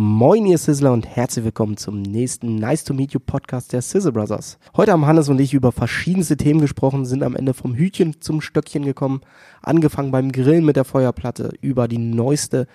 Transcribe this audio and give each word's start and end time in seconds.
Moin, 0.00 0.46
ihr 0.46 0.58
Sizzler 0.58 0.92
und 0.92 1.08
herzlich 1.08 1.44
willkommen 1.44 1.76
zum 1.76 2.02
nächsten 2.02 2.54
Nice 2.54 2.84
to 2.84 2.94
Meet 2.94 3.14
You 3.14 3.18
Podcast 3.18 3.72
der 3.72 3.82
Sizzle 3.82 4.12
Brothers. 4.12 4.56
Heute 4.76 4.92
haben 4.92 5.06
Hannes 5.06 5.28
und 5.28 5.40
ich 5.40 5.54
über 5.54 5.72
verschiedenste 5.72 6.36
Themen 6.36 6.60
gesprochen, 6.60 7.04
sind 7.04 7.24
am 7.24 7.34
Ende 7.34 7.52
vom 7.52 7.74
Hütchen 7.74 8.20
zum 8.20 8.40
Stöckchen 8.40 8.84
gekommen, 8.84 9.22
angefangen 9.60 10.12
beim 10.12 10.30
Grillen 10.30 10.64
mit 10.64 10.76
der 10.76 10.84
Feuerplatte, 10.84 11.50
über 11.62 11.88
die 11.88 11.98
neueste 11.98 12.68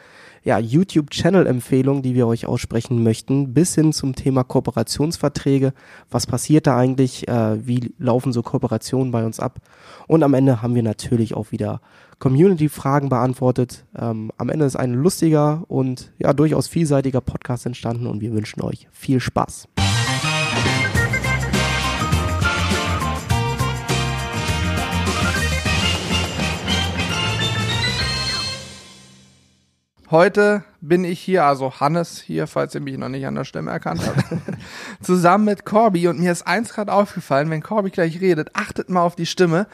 ja, 0.44 0.60
YouTube-Channel-Empfehlung, 0.60 2.02
die 2.02 2.16
wir 2.16 2.28
euch 2.28 2.46
aussprechen 2.46 3.02
möchten, 3.02 3.54
bis 3.54 3.76
hin 3.76 3.94
zum 3.94 4.14
Thema 4.16 4.44
Kooperationsverträge. 4.44 5.74
Was 6.12 6.28
passiert 6.28 6.68
da 6.68 6.78
eigentlich? 6.78 7.28
Äh, 7.28 7.66
wie 7.66 7.94
laufen 7.98 8.34
so 8.34 8.42
Kooperationen 8.44 9.12
bei 9.12 9.26
uns 9.26 9.40
ab? 9.40 9.60
Und 10.08 10.24
am 10.24 10.34
Ende 10.34 10.62
haben 10.62 10.76
wir 10.76 10.84
natürlich 10.84 11.34
auch 11.34 11.52
wieder 11.52 11.80
Community-Fragen 12.20 13.10
beantwortet. 13.10 13.86
Ähm, 13.98 14.32
am 14.38 14.50
Ende 14.50 14.66
ist 14.66 14.76
ein 14.76 14.94
lustiger 14.94 15.64
und 15.68 16.12
ja 16.20 16.34
durchaus 16.34 16.68
vielseitiger 16.68 17.22
Podcast 17.22 17.66
entstanden 17.66 18.08
und 18.08 18.22
wir 18.22 18.34
wünschen 18.34 18.62
euch 18.62 18.88
viel 18.92 19.20
Spaß. 19.20 19.68
Heute 30.14 30.64
bin 30.80 31.06
ich 31.06 31.20
hier, 31.20 31.44
also 31.44 31.80
Hannes 31.80 32.22
hier, 32.22 32.46
falls 32.46 32.76
ihr 32.76 32.82
mich 32.82 33.00
noch 33.00 33.10
nicht 33.10 33.26
an 33.26 33.34
der 33.34 33.46
Stimme 33.46 33.72
erkannt 33.72 34.00
habt, 34.06 34.24
zusammen 35.02 35.46
mit 35.46 35.66
Corby 35.66 36.08
und 36.08 36.20
mir 36.20 36.32
ist 36.32 36.46
eins 36.46 36.72
gerade 36.72 36.94
aufgefallen, 36.94 37.50
wenn 37.50 37.64
Corby 37.64 37.90
gleich 37.90 38.22
redet, 38.22 38.52
achtet 38.54 38.92
mal 38.92 39.02
auf 39.02 39.16
die 39.16 39.26
Stimme. 39.26 39.66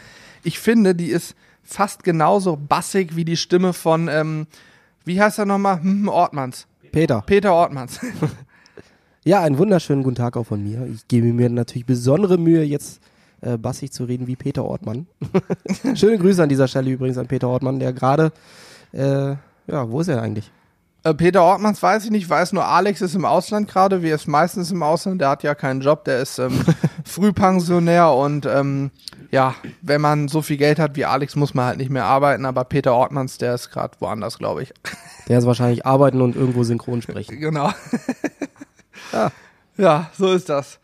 Ich 0.46 0.58
finde, 0.58 0.96
die 0.96 1.08
ist 1.08 1.36
fast 1.62 2.06
genauso 2.06 2.56
bassig 2.56 3.18
wie 3.18 3.26
die 3.26 3.36
Stimme 3.36 3.74
von, 3.74 4.08
ähm, 4.08 4.48
wie 5.04 5.22
heißt 5.22 5.40
er 5.40 5.46
nochmal? 5.46 5.82
Hm, 5.82 6.08
Ortmanns. 6.08 6.68
Peter. 6.94 7.22
Peter 7.26 7.54
Ortmanns. 7.54 8.00
Ja, 9.26 9.42
einen 9.42 9.58
wunderschönen 9.58 10.02
guten 10.02 10.16
Tag 10.16 10.38
auch 10.38 10.46
von 10.46 10.64
mir. 10.64 10.88
Ich 10.88 11.06
gebe 11.10 11.28
mir 11.34 11.50
natürlich 11.50 11.86
besondere 11.86 12.38
Mühe, 12.38 12.64
jetzt 12.64 13.02
äh, 13.42 13.58
bassig 13.58 13.92
zu 13.92 14.06
reden 14.06 14.28
wie 14.28 14.38
Peter 14.38 14.64
Ortmann. 14.64 15.08
Schöne 15.96 16.18
Grüße 16.18 16.42
an 16.42 16.48
dieser 16.48 16.70
Stelle 16.70 16.90
übrigens 16.90 17.18
an 17.18 17.28
Peter 17.28 17.50
Ortmann, 17.50 17.80
der 17.80 17.92
gerade, 17.92 18.32
äh, 18.94 19.36
ja, 19.72 19.90
wo 19.90 20.02
ist 20.02 20.08
er 20.08 20.22
eigentlich? 20.22 20.52
Äh, 21.04 21.14
Peter 21.14 21.44
Ortmanns 21.44 21.82
weiß 21.82 22.06
ich 22.06 22.12
nicht, 22.12 22.30
weiß 22.30 22.52
nur, 22.52 22.66
Alex 22.66 23.02
ist 23.02 23.16
im 23.16 23.24
Ausland 23.24 23.70
gerade, 23.70 24.04
wie 24.04 24.10
er 24.10 24.16
ist 24.16 24.28
meistens 24.28 24.70
im 24.72 24.84
Ausland, 24.84 25.22
der 25.22 25.30
hat 25.30 25.44
ja 25.44 25.56
keinen 25.56 25.80
Job, 25.80 26.04
der 26.04 26.20
ist 26.20 26.40
ähm, 26.40 26.62
Frühpensionär 27.06 28.12
und 28.12 28.46
ähm, 28.46 28.92
ja, 29.32 29.56
wenn 29.82 30.02
man 30.02 30.28
so 30.28 30.42
viel 30.42 30.58
Geld 30.58 30.78
hat 30.78 30.98
wie 30.98 31.06
Alex, 31.06 31.36
muss 31.36 31.54
man 31.54 31.68
halt 31.68 31.78
nicht 31.78 31.90
mehr 31.90 32.06
arbeiten, 32.06 32.46
aber 32.46 32.66
Peter 32.66 32.94
Ortmanns, 32.94 33.38
der 33.38 33.56
ist 33.56 33.72
gerade 33.72 33.96
woanders, 34.00 34.38
glaube 34.38 34.64
ich. 34.64 34.74
Der 35.28 35.38
ist 35.38 35.46
wahrscheinlich 35.46 35.86
arbeiten 35.86 36.22
und 36.22 36.36
irgendwo 36.36 36.64
synchron 36.64 37.04
sprechen. 37.04 37.38
Genau. 37.40 37.72
Ja. 39.14 39.32
Ja, 39.78 40.10
so 40.18 40.34
ist 40.34 40.50
das. 40.50 40.80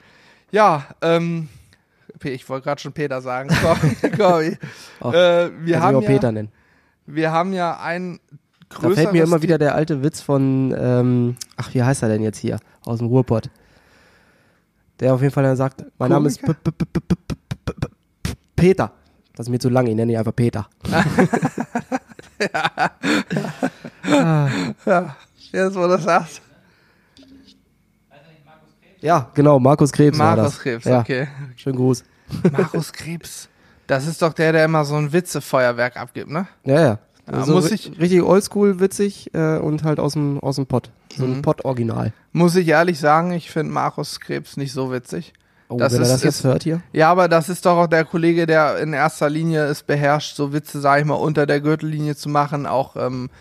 Ja, 0.51 0.85
ähm, 1.01 1.49
ich 2.23 2.47
wollte 2.47 2.65
gerade 2.65 2.79
schon 2.79 2.93
Peter 2.93 3.21
sagen. 3.21 3.49
Sorry, 3.49 4.15
sorry. 4.15 4.57
Ach, 5.01 5.13
äh, 5.13 5.49
wir, 5.65 5.81
haben 5.81 5.99
ja, 5.99 6.07
Peter 6.07 6.31
nennen. 6.31 6.51
wir 7.07 7.31
haben 7.31 7.53
ja 7.53 7.79
ein 7.79 8.19
Da 8.69 8.89
fällt 8.89 9.13
mir 9.13 9.23
immer 9.23 9.41
wieder 9.41 9.57
der 9.57 9.75
alte 9.75 10.03
Witz 10.03 10.21
von, 10.21 10.75
ähm, 10.77 11.35
ach, 11.55 11.73
wie 11.73 11.83
heißt 11.83 12.03
er 12.03 12.09
denn 12.09 12.21
jetzt 12.21 12.39
hier? 12.39 12.59
Aus 12.85 12.99
dem 12.99 13.07
Ruhrpott. 13.07 13.49
Der 14.99 15.13
auf 15.13 15.21
jeden 15.21 15.33
Fall 15.33 15.43
dann 15.43 15.55
sagt, 15.55 15.85
mein 15.97 16.09
Name 16.09 16.27
ist 16.27 16.41
Peter. 18.55 18.91
Das 19.35 19.47
ist 19.47 19.51
mir 19.51 19.59
zu 19.59 19.69
lang, 19.69 19.87
ich 19.87 19.95
nenne 19.95 20.13
ihn 20.13 20.17
einfach 20.17 20.35
Peter. 20.35 20.67
Ja, 24.85 25.15
jetzt 25.51 25.75
wo 25.75 25.81
du 25.81 25.87
das 25.89 26.03
sagst. 26.03 26.41
Ja, 29.01 29.29
genau, 29.33 29.59
Markus 29.59 29.91
Krebs. 29.91 30.17
Markus 30.17 30.59
Krebs, 30.59 30.85
ja. 30.85 30.99
okay. 30.99 31.27
Schönen 31.55 31.77
Gruß. 31.77 32.03
Markus 32.51 32.91
Krebs. 32.91 33.49
Das 33.87 34.07
ist 34.07 34.21
doch 34.21 34.33
der, 34.33 34.51
der 34.51 34.65
immer 34.65 34.83
so 34.83 34.95
ein 34.95 35.13
Witzefeuerwerk 35.13 35.97
abgibt, 35.97 36.29
ne? 36.29 36.47
Ja, 36.63 36.81
ja. 36.81 36.99
Ja, 37.31 37.43
so 37.43 37.53
muss 37.53 37.71
ich- 37.71 37.91
richtig 37.99 38.21
oldschool, 38.21 38.79
witzig 38.79 39.33
äh, 39.33 39.57
und 39.57 39.83
halt 39.83 39.99
aus 39.99 40.13
dem, 40.13 40.39
aus 40.41 40.57
dem 40.57 40.67
Pott. 40.67 40.91
So 41.15 41.25
Mhm. 41.25 41.33
ein 41.37 41.41
Pott-Original. 41.41 42.13
Muss 42.33 42.55
ich 42.55 42.67
ehrlich 42.67 42.99
sagen, 42.99 43.31
ich 43.31 43.49
finde 43.49 43.71
Markus 43.73 44.19
Krebs 44.19 44.57
nicht 44.57 44.73
so 44.73 44.91
witzig. 44.91 45.33
Oh, 45.67 45.77
Das 45.77 45.93
wenn 45.93 46.03
ist- 46.03 46.09
er 46.09 46.13
das 46.13 46.23
jetzt 46.23 46.35
ist- 46.39 46.43
hört 46.43 46.61
hier. 46.63 46.81
Ja, 46.93 47.09
aber 47.09 47.27
das 47.27 47.49
ist 47.49 47.65
doch 47.65 47.77
auch 47.77 47.87
der 47.87 48.05
Kollege, 48.05 48.45
der 48.45 48.77
in 48.77 48.93
erster 48.93 49.29
Linie 49.29 49.63
es 49.65 49.81
beherrscht, 49.81 50.35
so 50.35 50.53
Witze, 50.53 50.79
sag 50.79 50.99
ich 50.99 51.05
mal, 51.05 51.15
unter 51.15 51.47
der 51.47 51.61
Gürtellinie 51.61 52.15
zu 52.15 52.29
machen. 52.29 52.67
Auch, 52.67 52.95
ähm, 52.95 53.31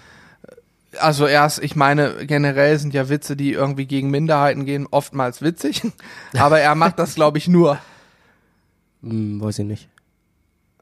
also 1.01 1.27
erst, 1.27 1.63
ich 1.63 1.77
meine, 1.77 2.25
generell 2.27 2.79
sind 2.79 2.95
ja 2.95 3.11
Witze, 3.11 3.37
die 3.37 3.53
irgendwie 3.53 3.85
gegen 3.85 4.11
Minderheiten 4.11 4.65
gehen, 4.65 4.87
oftmals 4.91 5.43
witzig. 5.43 5.83
Aber 6.39 6.59
er 6.61 6.75
macht 6.75 6.99
das, 6.99 7.15
glaube 7.17 7.37
ich, 7.37 7.49
nur. 7.49 7.79
Hm, 9.03 9.43
weiß 9.43 9.59
ich 9.59 9.67
nicht. 9.67 9.89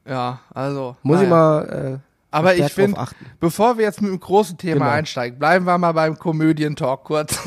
Ja, 0.07 0.39
also. 0.53 0.95
Muss 1.03 1.21
ich 1.21 1.27
naja. 1.27 1.35
mal 1.35 1.99
äh, 1.99 2.12
Aber 2.33 2.55
ich 2.55 2.71
finde, 2.73 2.99
bevor 3.39 3.77
wir 3.77 3.85
jetzt 3.85 4.01
mit 4.01 4.09
dem 4.09 4.19
großen 4.19 4.57
Thema 4.57 4.85
Genau. 4.85 4.89
einsteigen, 4.89 5.37
bleiben 5.37 5.65
wir 5.65 5.77
mal 5.77 5.91
beim 5.91 6.17
Komödientalk 6.17 7.03
kurz. 7.03 7.37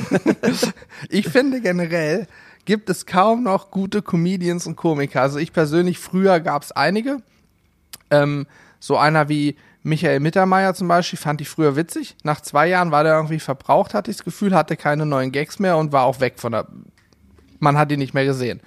ich 1.09 1.29
finde 1.29 1.61
generell 1.61 2.29
gibt 2.65 2.89
es 2.89 3.05
kaum 3.05 3.43
noch 3.43 3.73
gute 3.73 4.01
Comedians 4.01 4.67
und 4.67 4.77
Komiker. 4.77 5.23
Also 5.23 5.39
ich 5.39 5.53
persönlich, 5.53 5.99
früher 5.99 6.39
gab 6.39 6.63
es 6.63 6.71
einige. 6.73 7.19
Ähm, 8.11 8.47
so 8.79 8.97
einer 8.97 9.29
wie 9.29 9.57
Michael 9.83 10.21
Mittermeier 10.21 10.75
zum 10.75 10.87
Beispiel 10.87 11.19
fand 11.19 11.41
ich 11.41 11.49
früher 11.49 11.75
witzig. 11.75 12.17
Nach 12.23 12.41
zwei 12.41 12.69
Jahren 12.69 12.93
war 12.93 13.03
der 13.03 13.17
irgendwie 13.17 13.41
verbraucht, 13.41 13.93
hatte 13.93 14.11
ich 14.13 14.19
das 14.19 14.25
Gefühl, 14.25 14.55
hatte 14.55 14.77
keine 14.77 15.05
neuen 15.05 15.33
Gags 15.33 15.59
mehr 15.59 15.77
und 15.77 15.91
war 15.91 16.05
auch 16.05 16.21
weg 16.21 16.35
von 16.37 16.53
der. 16.53 16.69
Man 17.59 17.77
hat 17.77 17.91
ihn 17.91 17.99
nicht 17.99 18.15
mehr 18.15 18.25
gesehen. 18.25 18.61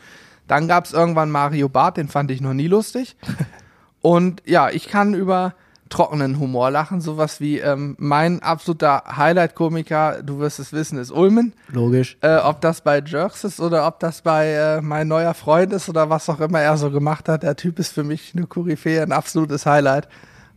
Dann 0.47 0.67
gab 0.67 0.83
es 0.83 0.91
irgendwann 0.91 1.31
Mario 1.31 1.69
Barth, 1.69 1.95
den 1.95 2.09
fand 2.09 2.29
ich 2.31 2.41
noch 2.41 2.53
nie 2.53 2.67
lustig. 2.67 3.15
Und 4.01 4.41
ja, 4.45 4.69
ich 4.69 4.87
kann 4.87 5.13
über 5.13 5.53
trockenen 5.89 6.39
Humor 6.39 6.71
lachen, 6.71 7.01
sowas 7.01 7.39
wie 7.39 7.59
ähm, 7.59 7.95
mein 7.99 8.41
absoluter 8.41 9.03
Highlight-Komiker, 9.15 10.21
du 10.23 10.39
wirst 10.39 10.59
es 10.59 10.71
wissen, 10.71 10.97
ist 10.99 11.11
Ulmen. 11.11 11.53
Logisch. 11.71 12.17
Äh, 12.21 12.37
ob 12.37 12.61
das 12.61 12.81
bei 12.81 13.01
Jerks 13.05 13.43
ist 13.43 13.59
oder 13.59 13.87
ob 13.87 13.99
das 13.99 14.21
bei 14.21 14.53
äh, 14.53 14.81
mein 14.81 15.07
neuer 15.07 15.33
Freund 15.33 15.73
ist 15.73 15.89
oder 15.89 16.09
was 16.09 16.29
auch 16.29 16.39
immer 16.39 16.61
er 16.61 16.77
so 16.77 16.91
gemacht 16.91 17.27
hat. 17.27 17.43
Der 17.43 17.55
Typ 17.55 17.79
ist 17.79 17.91
für 17.91 18.03
mich 18.03 18.33
eine 18.35 18.45
Koryphäe, 18.45 19.01
ein 19.01 19.11
absolutes 19.11 19.65
Highlight. 19.65 20.07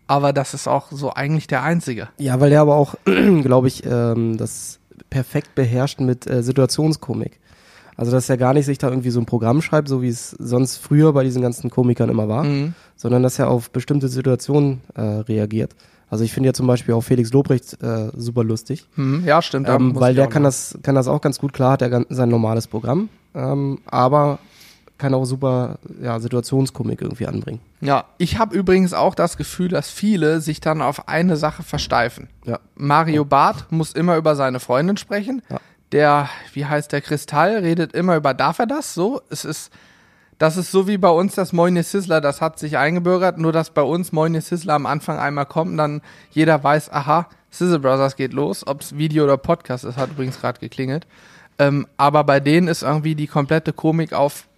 Aber 0.07 0.33
das 0.33 0.53
ist 0.53 0.69
auch 0.69 0.89
so 0.91 1.15
eigentlich 1.15 1.47
der 1.47 1.63
einzige. 1.63 2.09
Ja, 2.19 2.39
weil 2.41 2.51
der 2.51 2.61
aber 2.61 2.75
auch, 2.75 2.95
glaube 3.05 3.69
ich, 3.69 3.85
ähm, 3.87 4.37
das 4.37 4.79
perfekt 5.09 5.55
beherrscht 5.55 6.01
mit 6.01 6.29
äh, 6.29 6.43
Situationskomik. 6.43 7.39
Also, 8.03 8.11
dass 8.11 8.29
er 8.29 8.37
gar 8.37 8.53
nicht 8.53 8.67
sich 8.67 8.79
da 8.79 8.89
irgendwie 8.89 9.11
so 9.11 9.21
ein 9.21 9.27
Programm 9.27 9.63
schreibt, 9.63 9.87
so 9.89 10.03
wie 10.03 10.09
es 10.09 10.31
sonst 10.41 10.79
früher 10.79 11.13
bei 11.13 11.23
diesen 11.23 11.41
ganzen 11.41 11.71
Komikern 11.71 12.09
immer 12.11 12.27
war, 12.29 12.43
Mhm. 12.43 12.75
sondern 12.97 13.23
dass 13.23 13.39
er 13.39 13.49
auf 13.49 13.71
bestimmte 13.71 14.09
Situationen 14.09 14.81
äh, 14.97 15.01
reagiert. 15.03 15.77
Also 16.11 16.25
ich 16.25 16.33
finde 16.33 16.49
ja 16.49 16.53
zum 16.53 16.67
Beispiel 16.67 16.95
auch 16.95 17.03
Felix 17.03 17.33
Lobrecht 17.33 17.81
äh, 17.81 18.11
super 18.17 18.43
lustig, 18.43 18.89
Mhm. 18.97 19.23
Ja, 19.25 19.41
stimmt. 19.41 19.69
ähm, 19.69 19.95
weil 19.95 20.17
der 20.17 20.27
kann 20.27 20.43
das, 20.43 20.77
kann 20.83 20.97
das 20.97 21.07
auch 21.07 21.21
ganz 21.21 21.39
gut, 21.39 21.53
klar 21.53 21.73
hat 21.75 21.83
er 21.83 22.05
sein 22.09 22.29
normales 22.29 22.67
Programm, 22.67 23.09
ähm, 23.37 23.79
aber 23.87 24.41
kann 24.99 25.15
auch 25.15 25.25
super 25.25 25.79
ja, 26.03 26.19
Situationskomik 26.19 27.03
irgendwie 27.03 27.27
anbringen. 27.29 27.61
Ja, 27.81 28.05
ich 28.19 28.39
habe 28.39 28.57
übrigens 28.57 28.95
auch 28.95 29.15
das 29.15 29.37
Gefühl, 29.37 29.69
dass 29.69 29.91
viele 29.91 30.41
sich 30.41 30.61
dann 30.61 30.83
auf 30.83 31.09
eine 31.09 31.37
Sache 31.37 31.63
versteifen. 31.63 32.29
Ja. 32.47 32.59
Mario 32.75 33.25
Barth 33.25 33.71
muss 33.71 33.93
immer 33.93 34.17
über 34.17 34.35
seine 34.37 34.59
Freundin 34.61 34.97
sprechen. 34.97 35.43
Ja. 35.51 35.59
Der, 35.93 36.29
wie 36.55 36.65
heißt 36.65 36.93
der 36.93 37.03
Kristall, 37.03 37.59
redet 37.59 37.93
immer 37.95 38.17
über, 38.17 38.33
darf 38.35 38.59
er 38.59 38.67
das? 38.67 38.95
So, 38.95 39.21
es 39.29 39.45
ist, 39.45 39.71
das 40.39 40.57
ist 40.57 40.73
so 40.73 40.89
wie 40.89 40.97
bei 40.97 41.11
uns 41.11 41.35
das 41.35 41.53
Moine 41.53 41.83
Sizzler, 41.83 42.21
das 42.21 42.41
hat 42.41 42.59
sich 42.59 42.79
eingebürgert, 42.79 43.39
nur 43.39 43.53
dass 43.53 43.71
bei 43.71 43.83
uns 43.83 44.11
Moine 44.11 44.41
Sizzler 44.41 44.75
am 44.75 44.87
Anfang 44.87 45.19
einmal 45.19 45.47
kommt 45.47 45.73
und 45.73 45.77
dann 45.77 46.01
jeder 46.31 46.65
weiß, 46.65 46.91
aha, 46.93 47.29
Sizzle 47.51 47.79
Brothers 47.79 48.17
geht 48.17 48.33
los, 48.33 48.67
ob 48.67 48.81
es 48.81 48.97
Video 48.97 49.25
oder 49.25 49.37
Podcast 49.37 49.85
ist, 49.85 49.99
hat 49.99 50.11
übrigens 50.11 50.41
gerade 50.41 50.59
geklingelt. 50.59 51.07
Ähm, 51.59 51.87
aber 51.99 52.25
bei 52.25 52.41
denen 52.41 52.69
ist 52.69 52.83
irgendwie 52.83 53.15
die 53.15 53.27
komplette 53.27 53.75
Komik 53.75 54.15
auf, 54.15 54.49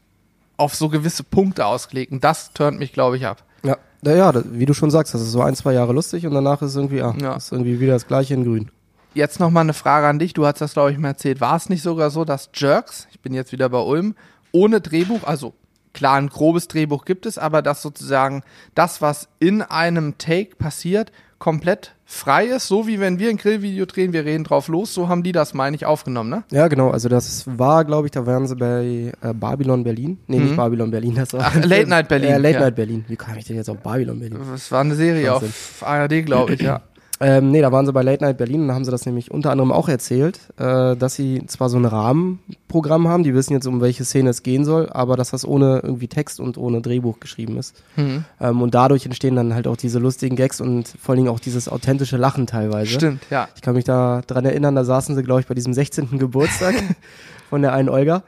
auf 0.57 0.77
so 0.77 0.89
gewisse 0.89 1.25
Punkte 1.25 1.67
ausgelegt 1.67 2.13
und 2.13 2.23
das 2.23 2.53
turnt 2.53 2.79
mich, 2.79 2.93
glaube 2.93 3.17
ich, 3.17 3.27
ab. 3.27 3.43
Ja, 3.65 3.77
ja, 4.15 4.31
das, 4.33 4.45
wie 4.51 4.67
du 4.67 4.75
schon 4.75 4.91
sagst, 4.91 5.15
das 5.15 5.23
ist 5.23 5.33
so 5.33 5.41
ein, 5.43 5.57
zwei 5.57 5.73
Jahre 5.73 5.93
lustig 5.93 6.27
und 6.27 6.35
danach 6.35 6.63
ist 6.63 6.71
es 6.71 6.77
irgendwie, 6.77 7.03
ah, 7.03 7.15
Ja. 7.21 7.35
ist 7.35 7.51
irgendwie 7.51 7.81
wieder 7.81 7.95
das 7.95 8.07
gleiche 8.07 8.35
in 8.35 8.45
grün. 8.45 8.71
Jetzt 9.15 9.41
noch 9.41 9.51
mal 9.51 9.61
eine 9.61 9.75
Frage 9.75 10.07
an 10.09 10.19
dich. 10.19 10.35
Du 10.35 10.45
hast 10.47 10.61
das, 10.61 10.73
glaube 10.75 10.93
ich, 10.93 10.99
mal 10.99 11.09
erzählt. 11.09 11.41
War 11.41 11.57
es 11.57 11.69
nicht 11.69 11.83
sogar 11.83 12.11
so, 12.11 12.25
dass 12.25 12.51
Jerks, 12.55 13.07
ich 13.13 13.21
bin 13.21 13.33
jetzt 13.33 13.53
wieder 13.53 13.69
bei 13.69 13.79
Ulm, 13.79 14.15
ohne 14.53 14.81
Drehbuch, 14.81 15.23
also 15.25 15.55
klar, 15.93 16.17
ein 16.17 16.29
grobes 16.29 16.67
Drehbuch 16.69 17.05
gibt 17.05 17.25
es, 17.27 17.39
aber 17.39 17.63
dass 17.63 17.81
sozusagen 17.83 18.43
das, 18.75 19.01
was 19.01 19.29
in 19.39 19.63
einem 19.63 20.19
Take 20.19 20.57
passiert, 20.57 21.13
komplett 21.39 21.95
frei 22.07 22.47
ist, 22.47 22.69
so 22.69 22.87
wie 22.87 23.01
wenn 23.01 23.19
wir 23.19 23.29
ein 23.29 23.37
Grillvideo 23.37 23.85
drehen, 23.87 24.13
wir 24.13 24.25
reden 24.25 24.45
drauf 24.45 24.69
los, 24.69 24.95
so 24.95 25.09
haben 25.09 25.23
die 25.23 25.33
das, 25.33 25.53
meine 25.55 25.77
ich, 25.77 25.85
aufgenommen, 25.85 26.31
ne? 26.31 26.45
Ja, 26.51 26.69
genau. 26.69 26.91
Also 26.91 27.09
das 27.09 27.45
war, 27.47 27.85
glaube 27.85 28.07
ich, 28.07 28.13
da 28.13 28.25
waren 28.27 28.47
sie 28.47 28.57
bei 28.57 29.13
äh, 29.21 29.35
Babylon 29.35 29.85
Berlin. 29.85 30.19
Nee, 30.27 30.39
nicht 30.39 30.53
Mhm. 30.53 30.57
Babylon 30.57 30.91
Berlin, 30.91 31.15
das 31.17 31.33
war 31.35 31.43
Ach, 31.45 31.55
Late 31.65 31.89
Night 31.89 32.09
Berlin, 32.09 32.31
Äh, 32.33 32.39
Late 32.39 32.55
ja. 32.55 32.61
Night 32.61 32.77
Berlin. 32.77 33.05
Wie 33.09 33.17
kam 33.17 33.37
ich 33.37 33.45
denn 33.45 33.57
jetzt 33.57 33.69
auf 33.69 33.79
Babylon 33.79 34.19
Berlin? 34.21 34.39
Das 34.51 34.73
war 34.73 34.81
eine 34.81 34.95
Serie 34.95 35.31
Wahnsinn. 35.33 35.49
auf 35.49 35.83
ARD, 35.87 36.25
glaube 36.25 36.55
ich, 36.55 36.61
ja. 36.63 36.81
Ähm, 37.21 37.53
nee, 37.53 37.61
da 37.61 37.71
waren 37.71 37.87
sie 37.87 37.93
bei 37.93 38.03
Late 38.03 38.25
Night 38.25 38.39
Berlin 38.39 38.63
und 38.63 38.69
da 38.69 38.75
haben 38.75 38.85
sie 38.85 38.91
das 38.91 39.07
nämlich 39.07 39.31
unter 39.31 39.53
anderem 39.53 39.71
auch 39.71 39.89
erzählt, 39.89 40.41
äh, 40.59 40.97
dass 40.97 41.15
sie 41.15 41.47
zwar 41.47 41.69
so 41.69 41.77
ein 41.77 41.85
Rahmenprogramm 41.85 43.07
haben, 43.07 43.23
die 43.23 43.35
wissen 43.35 43.53
jetzt, 43.53 43.67
um 43.67 43.81
welche 43.81 44.05
Szene 44.05 44.31
es 44.31 44.43
gehen 44.43 44.65
soll, 44.65 44.89
aber 44.91 45.17
dass 45.17 45.31
das 45.31 45.47
ohne 45.47 45.81
irgendwie 45.85 46.09
Text 46.09 46.41
und 46.41 46.59
ohne 46.59 46.81
Drehbuch 46.81 47.21
geschrieben 47.21 47.57
ist. 47.57 47.77
Mhm. 47.97 48.25
Ähm, 48.41 48.63
und 48.63 48.75
dadurch 48.75 49.07
entstehen 49.07 49.37
dann 49.37 49.55
halt 49.55 49.69
auch 49.69 49.77
diese 49.77 50.01
lustigen 50.01 50.35
Gags 50.35 50.61
und 50.61 50.89
vor 50.89 51.13
allen 51.13 51.25
Dingen 51.25 51.35
auch 51.35 51.41
dieses 51.41 51.69
authentische 51.69 52.17
Lachen 52.17 52.49
teilweise. 52.49 52.91
Stimmt, 52.91 53.23
ja. 53.31 53.49
Ich 53.55 53.63
kann 53.63 53.75
mich 53.75 53.85
da 53.85 54.23
dran 54.27 54.45
erinnern, 54.45 54.75
da 54.75 54.85
saßen 54.85 55.15
sie, 55.15 55.23
glaube 55.23 55.41
ich, 55.41 55.47
bei 55.47 55.55
diesem 55.55 55.73
16. 55.73 56.19
Geburtstag 56.19 56.75
von 57.49 57.63
der 57.63 57.73
einen 57.75 57.89
Olga. 57.89 58.25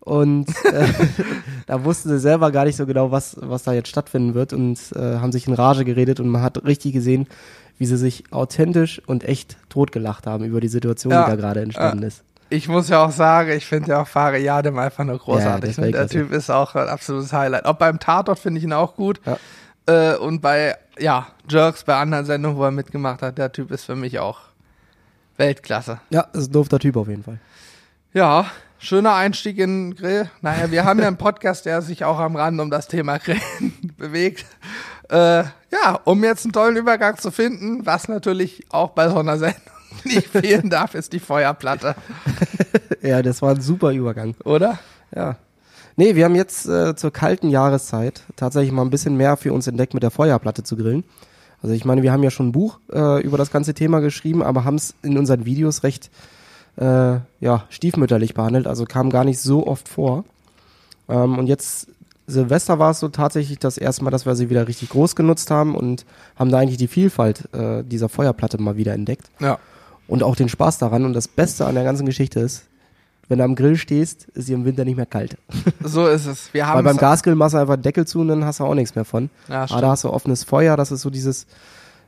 Und 0.00 0.48
äh, 0.64 0.86
da 1.66 1.84
wussten 1.84 2.08
sie 2.08 2.18
selber 2.18 2.50
gar 2.52 2.64
nicht 2.64 2.76
so 2.76 2.86
genau, 2.86 3.10
was, 3.10 3.36
was 3.38 3.64
da 3.64 3.74
jetzt 3.74 3.90
stattfinden 3.90 4.32
wird 4.32 4.54
und 4.54 4.78
äh, 4.96 5.18
haben 5.18 5.30
sich 5.30 5.46
in 5.46 5.52
Rage 5.52 5.84
geredet 5.84 6.20
und 6.20 6.28
man 6.28 6.40
hat 6.40 6.64
richtig 6.64 6.94
gesehen, 6.94 7.26
wie 7.80 7.86
sie 7.86 7.96
sich 7.96 8.30
authentisch 8.30 9.00
und 9.06 9.24
echt 9.24 9.56
totgelacht 9.70 10.26
haben 10.26 10.44
über 10.44 10.60
die 10.60 10.68
Situation, 10.68 11.14
Ja. 11.14 11.24
die 11.24 11.30
da 11.30 11.36
gerade 11.36 11.62
entstanden 11.62 12.02
ist. 12.02 12.22
Ich 12.50 12.68
muss 12.68 12.90
ja 12.90 13.02
auch 13.02 13.10
sagen, 13.10 13.52
ich 13.52 13.64
finde 13.64 13.88
ja 13.92 14.02
auch 14.02 14.06
Fahre 14.06 14.36
Jadem 14.38 14.78
einfach 14.78 15.02
nur 15.04 15.14
Ja, 15.16 15.22
großartig. 15.22 15.70
und 15.70 15.76
der 15.78 15.84
Weltklasse. 15.94 16.08
Typ 16.14 16.32
ist 16.32 16.50
auch 16.50 16.74
ein 16.74 16.88
absolutes 16.88 17.32
Highlight. 17.32 17.64
Auch 17.64 17.76
beim 17.76 17.98
Tatort 17.98 18.38
finde 18.38 18.58
ich 18.58 18.64
ihn 18.64 18.74
auch 18.74 18.96
gut. 18.96 19.18
Ja. 19.24 20.12
Äh, 20.12 20.16
und 20.18 20.42
bei, 20.42 20.76
ja, 20.98 21.28
Jerks, 21.48 21.84
bei 21.84 21.96
anderen 21.96 22.26
Sendungen, 22.26 22.58
wo 22.58 22.64
er 22.64 22.70
mitgemacht 22.70 23.22
hat, 23.22 23.38
der 23.38 23.50
Typ 23.50 23.70
ist 23.70 23.84
für 23.84 23.96
mich 23.96 24.18
auch 24.18 24.40
Weltklasse. 25.38 26.00
Ja, 26.10 26.22
ist 26.34 26.50
ein 26.50 26.52
doofer 26.52 26.78
Typ 26.78 26.96
auf 26.96 27.08
jeden 27.08 27.24
Fall. 27.24 27.38
Ja, 28.12 28.44
schöner 28.78 29.14
Einstieg 29.14 29.56
in 29.58 29.94
Grill. 29.94 30.28
Naja, 30.42 30.70
wir 30.70 30.84
haben 30.84 30.98
ja 31.00 31.06
einen 31.06 31.16
Podcast, 31.16 31.64
der 31.64 31.80
sich 31.80 32.04
auch 32.04 32.18
am 32.18 32.36
Rand 32.36 32.60
um 32.60 32.70
das 32.70 32.88
Thema 32.88 33.18
Grillen 33.18 33.94
bewegt. 33.96 34.44
Äh, 35.10 35.44
ja, 35.72 36.00
um 36.04 36.22
jetzt 36.24 36.44
einen 36.44 36.52
tollen 36.52 36.76
Übergang 36.76 37.18
zu 37.18 37.30
finden, 37.30 37.84
was 37.84 38.08
natürlich 38.08 38.64
auch 38.70 38.90
bei 38.90 39.08
so 39.08 39.18
einer 39.18 39.38
Sendung 39.38 39.60
nicht 40.04 40.28
fehlen 40.28 40.70
darf, 40.70 40.94
ist 40.94 41.12
die 41.12 41.20
Feuerplatte, 41.20 41.94
Ja, 43.02 43.22
das 43.22 43.40
war 43.42 43.54
ein 43.54 43.60
super 43.60 43.92
Übergang. 43.92 44.34
oder? 44.44 44.78
Ja. 45.14 45.36
Nee, 45.96 46.14
wir 46.14 46.24
haben 46.24 46.34
jetzt 46.34 46.66
äh, 46.66 46.94
zur 46.96 47.12
kalten 47.12 47.48
Jahreszeit 47.50 48.22
tatsächlich 48.36 48.72
mal 48.72 48.82
ein 48.82 48.90
bisschen 48.90 49.16
mehr 49.16 49.36
für 49.36 49.52
uns 49.52 49.66
entdeckt, 49.66 49.94
mit 49.94 50.02
der 50.02 50.10
Feuerplatte 50.10 50.62
zu 50.62 50.76
grillen. 50.76 51.04
Also 51.62 51.74
ich 51.74 51.84
meine, 51.84 52.02
wir 52.02 52.12
haben 52.12 52.22
ja 52.22 52.30
schon 52.30 52.48
ein 52.48 52.52
Buch 52.52 52.78
äh, 52.92 53.22
über 53.22 53.36
das 53.36 53.50
ganze 53.50 53.74
Thema 53.74 54.00
geschrieben, 54.00 54.42
aber 54.42 54.64
haben 54.64 54.76
es 54.76 54.94
in 55.02 55.18
unseren 55.18 55.44
Videos 55.44 55.82
recht 55.82 56.10
äh, 56.76 57.18
ja, 57.40 57.64
stiefmütterlich 57.68 58.34
behandelt, 58.34 58.66
also 58.66 58.84
kam 58.84 59.10
gar 59.10 59.24
nicht 59.24 59.40
so 59.40 59.66
oft 59.66 59.88
vor. 59.88 60.24
Ähm, 61.08 61.38
und 61.38 61.48
jetzt 61.48 61.88
Silvester 62.30 62.78
war 62.78 62.90
es 62.92 63.00
so 63.00 63.08
tatsächlich 63.08 63.58
das 63.58 63.76
erste 63.78 64.04
Mal, 64.04 64.10
dass 64.10 64.26
wir 64.26 64.34
sie 64.36 64.50
wieder 64.50 64.66
richtig 64.68 64.90
groß 64.90 65.16
genutzt 65.16 65.50
haben 65.50 65.74
und 65.74 66.04
haben 66.38 66.50
da 66.50 66.58
eigentlich 66.58 66.78
die 66.78 66.88
Vielfalt 66.88 67.48
äh, 67.54 67.82
dieser 67.84 68.08
Feuerplatte 68.08 68.58
mal 68.60 68.76
wieder 68.76 68.94
entdeckt 68.94 69.30
Ja. 69.40 69.58
und 70.08 70.22
auch 70.22 70.36
den 70.36 70.48
Spaß 70.48 70.78
daran. 70.78 71.04
Und 71.04 71.12
das 71.12 71.28
Beste 71.28 71.66
an 71.66 71.74
der 71.74 71.84
ganzen 71.84 72.06
Geschichte 72.06 72.40
ist, 72.40 72.64
wenn 73.28 73.38
du 73.38 73.44
am 73.44 73.54
Grill 73.54 73.76
stehst, 73.76 74.26
ist 74.34 74.46
sie 74.46 74.54
im 74.54 74.64
Winter 74.64 74.84
nicht 74.84 74.96
mehr 74.96 75.06
kalt. 75.06 75.36
So 75.84 76.06
ist 76.08 76.26
es. 76.26 76.52
Wir 76.52 76.62
Weil 76.62 76.68
haben 76.70 76.84
beim 76.84 76.96
Gasgrill 76.96 77.34
machst 77.36 77.54
du 77.54 77.58
einfach 77.58 77.76
Deckel 77.76 78.06
zu 78.06 78.20
und 78.20 78.28
dann 78.28 78.44
hast 78.44 78.60
du 78.60 78.64
auch 78.64 78.74
nichts 78.74 78.94
mehr 78.94 79.04
von. 79.04 79.30
Ja, 79.48 79.58
Aber 79.58 79.66
stimmt. 79.68 79.82
da 79.82 79.88
hast 79.90 80.04
du 80.04 80.10
offenes 80.10 80.42
Feuer, 80.44 80.76
das 80.76 80.90
ist 80.92 81.02
so 81.02 81.10
dieses, 81.10 81.46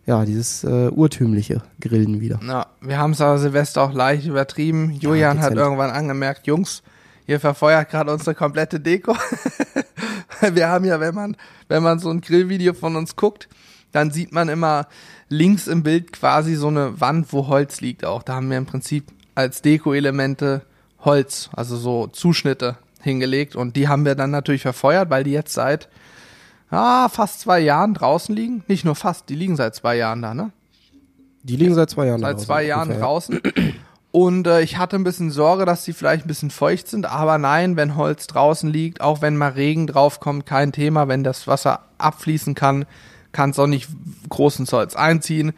ja, 0.04 0.24
dieses 0.24 0.64
äh, 0.64 0.88
urtümliche 0.88 1.62
Grillen 1.80 2.20
wieder. 2.20 2.40
Ja, 2.46 2.66
wir 2.80 2.98
haben 2.98 3.12
es 3.12 3.20
aber 3.20 3.38
Silvester 3.38 3.82
auch 3.82 3.92
leicht 3.92 4.26
übertrieben. 4.26 4.90
Julian 4.98 5.38
hat 5.38 5.50
dezent. 5.52 5.60
irgendwann 5.60 5.90
angemerkt, 5.90 6.46
Jungs, 6.48 6.82
ihr 7.26 7.40
verfeuert 7.40 7.90
gerade 7.90 8.12
unsere 8.12 8.34
komplette 8.34 8.80
Deko. 8.80 9.16
wir 10.52 10.68
haben 10.68 10.84
ja, 10.84 11.00
wenn 11.00 11.14
man, 11.14 11.36
wenn 11.68 11.82
man 11.82 11.98
so 11.98 12.10
ein 12.10 12.20
Grillvideo 12.20 12.74
von 12.74 12.96
uns 12.96 13.16
guckt, 13.16 13.48
dann 13.92 14.10
sieht 14.10 14.32
man 14.32 14.48
immer 14.48 14.88
links 15.28 15.66
im 15.66 15.82
Bild 15.82 16.12
quasi 16.12 16.54
so 16.54 16.68
eine 16.68 17.00
Wand, 17.00 17.32
wo 17.32 17.48
Holz 17.48 17.80
liegt 17.80 18.04
auch. 18.04 18.22
Da 18.22 18.34
haben 18.34 18.50
wir 18.50 18.58
im 18.58 18.66
Prinzip 18.66 19.04
als 19.34 19.62
Deko-Elemente 19.62 20.62
Holz, 21.00 21.50
also 21.54 21.76
so 21.76 22.06
Zuschnitte 22.06 22.76
hingelegt 23.00 23.56
und 23.56 23.76
die 23.76 23.88
haben 23.88 24.04
wir 24.04 24.14
dann 24.14 24.30
natürlich 24.30 24.62
verfeuert, 24.62 25.10
weil 25.10 25.24
die 25.24 25.32
jetzt 25.32 25.52
seit 25.52 25.88
ah, 26.70 27.08
fast 27.08 27.40
zwei 27.40 27.60
Jahren 27.60 27.94
draußen 27.94 28.34
liegen. 28.34 28.64
Nicht 28.68 28.84
nur 28.84 28.94
fast, 28.94 29.28
die 29.28 29.34
liegen 29.34 29.56
seit 29.56 29.74
zwei 29.74 29.96
Jahren 29.96 30.22
da, 30.22 30.34
ne? 30.34 30.52
Die 31.42 31.56
liegen 31.56 31.74
seit 31.74 31.90
zwei 31.90 32.06
Jahren 32.06 32.20
seit 32.20 32.34
draußen 32.34 32.46
zwei 32.46 32.62
Jahren 32.64 32.82
ungefähr, 32.82 33.02
draußen. 33.02 33.40
Und 34.12 34.46
äh, 34.46 34.60
ich 34.60 34.76
hatte 34.76 34.96
ein 34.96 35.04
bisschen 35.04 35.30
Sorge, 35.30 35.64
dass 35.64 35.84
die 35.84 35.94
vielleicht 35.94 36.26
ein 36.26 36.28
bisschen 36.28 36.50
feucht 36.50 36.86
sind, 36.86 37.06
aber 37.06 37.38
nein, 37.38 37.76
wenn 37.76 37.96
Holz 37.96 38.26
draußen 38.26 38.70
liegt, 38.70 39.00
auch 39.00 39.22
wenn 39.22 39.38
mal 39.38 39.52
Regen 39.52 39.86
draufkommt, 39.86 40.44
kein 40.44 40.70
Thema. 40.70 41.08
Wenn 41.08 41.24
das 41.24 41.46
Wasser 41.46 41.80
abfließen 41.96 42.54
kann, 42.54 42.84
kann 43.32 43.50
es 43.50 43.58
auch 43.58 43.66
nicht 43.66 43.88
groß 44.28 44.60
ins 44.60 44.72
Holz 44.72 44.94
einziehen. 44.94 45.54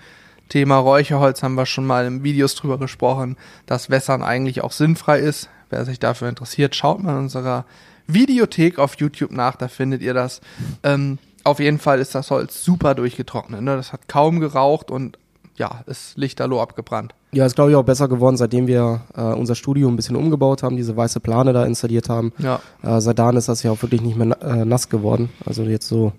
Thema 0.49 0.77
Räucherholz 0.77 1.43
haben 1.43 1.57
wir 1.57 1.67
schon 1.67 1.85
mal 1.85 2.07
in 2.07 2.23
Videos 2.23 2.55
drüber 2.55 2.79
gesprochen, 2.79 3.37
dass 3.67 3.91
Wässern 3.91 4.23
eigentlich 4.23 4.63
auch 4.63 4.73
sinnfrei 4.73 5.19
ist. 5.19 5.49
Wer 5.71 5.85
sich 5.85 5.99
dafür 5.99 6.29
interessiert, 6.29 6.77
schaut 6.77 7.03
mal 7.03 7.13
in 7.13 7.25
unserer 7.25 7.65
Videothek 8.07 8.79
auf 8.79 8.97
YouTube 8.97 9.33
nach, 9.33 9.57
da 9.57 9.67
findet 9.67 10.03
ihr 10.03 10.15
das. 10.15 10.41
Ähm, 10.85 11.19
auf 11.43 11.59
jeden 11.59 11.81
Fall 11.81 11.99
ist 11.99 12.15
das 12.15 12.31
Holz 12.31 12.63
super 12.63 12.95
durchgetrocknet. 12.95 13.63
Ne? 13.63 13.75
Das 13.75 13.93
hat 13.93 14.07
kaum 14.07 14.39
geraucht 14.39 14.91
und 14.91 15.19
ja, 15.57 15.83
ist 15.87 16.17
lichterloh 16.17 16.61
abgebrannt. 16.61 17.15
Ja, 17.33 17.47
ist 17.47 17.55
glaube 17.55 17.71
ich 17.71 17.77
auch 17.77 17.85
besser 17.85 18.09
geworden, 18.09 18.37
seitdem 18.37 18.67
wir 18.67 19.03
äh, 19.17 19.23
unser 19.23 19.55
Studio 19.55 19.89
ein 19.89 19.97
bisschen 19.97 20.17
umgebaut 20.17 20.63
haben, 20.63 20.77
diese 20.77 20.97
weiße 20.97 21.21
Plane 21.21 21.53
da 21.53 21.65
installiert 21.65 22.09
haben. 22.09 22.33
Ja. 22.39 22.61
Äh, 22.83 23.01
seit 23.01 23.19
dann 23.19 23.37
ist 23.37 23.49
das 23.49 23.63
ja 23.63 23.71
auch 23.71 23.83
wirklich 23.83 24.03
nicht 24.03 24.17
mehr 24.17 24.41
äh, 24.43 24.65
nass 24.65 24.89
geworden. 24.89 25.31
Also 25.45 25.63
jetzt 25.65 25.89
so, 25.89 26.13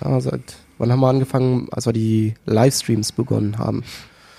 ja, 0.00 0.20
seit 0.20 0.56
wann 0.78 0.90
haben 0.92 1.00
wir 1.00 1.08
angefangen, 1.08 1.68
als 1.70 1.86
wir 1.86 1.92
die 1.92 2.34
Livestreams 2.46 3.12
begonnen 3.12 3.58
haben? 3.58 3.84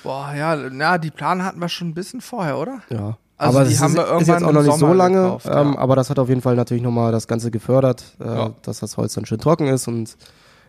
Boah, 0.04 0.34
ja, 0.38 0.56
na, 0.56 0.98
die 0.98 1.12
Plan 1.12 1.44
hatten 1.44 1.60
wir 1.60 1.70
schon 1.70 1.90
ein 1.90 1.94
bisschen 1.94 2.22
vorher, 2.22 2.58
oder? 2.58 2.80
Ja. 2.90 3.18
Also 3.40 3.60
aber 3.60 3.68
die 3.68 3.78
haben 3.78 3.92
ist, 3.92 3.98
wir 3.98 4.04
ist 4.04 4.10
irgendwann 4.10 4.36
jetzt 4.36 4.44
auch 4.44 4.52
noch 4.52 4.62
nicht 4.64 4.72
so 4.72 4.78
Sommer 4.80 4.96
lange, 4.96 5.22
gekauft, 5.22 5.46
ähm, 5.46 5.74
ja. 5.74 5.78
aber 5.78 5.96
das 5.96 6.10
hat 6.10 6.18
auf 6.18 6.28
jeden 6.28 6.42
Fall 6.42 6.56
natürlich 6.56 6.82
nochmal 6.82 7.12
das 7.12 7.28
Ganze 7.28 7.52
gefördert, 7.52 8.04
äh, 8.20 8.26
Ja. 8.26 8.52
dass 8.64 8.80
das 8.80 8.98
Holz 8.98 9.14
dann 9.14 9.26
schön 9.26 9.38
trocken 9.38 9.68
ist 9.68 9.88
und 9.88 10.18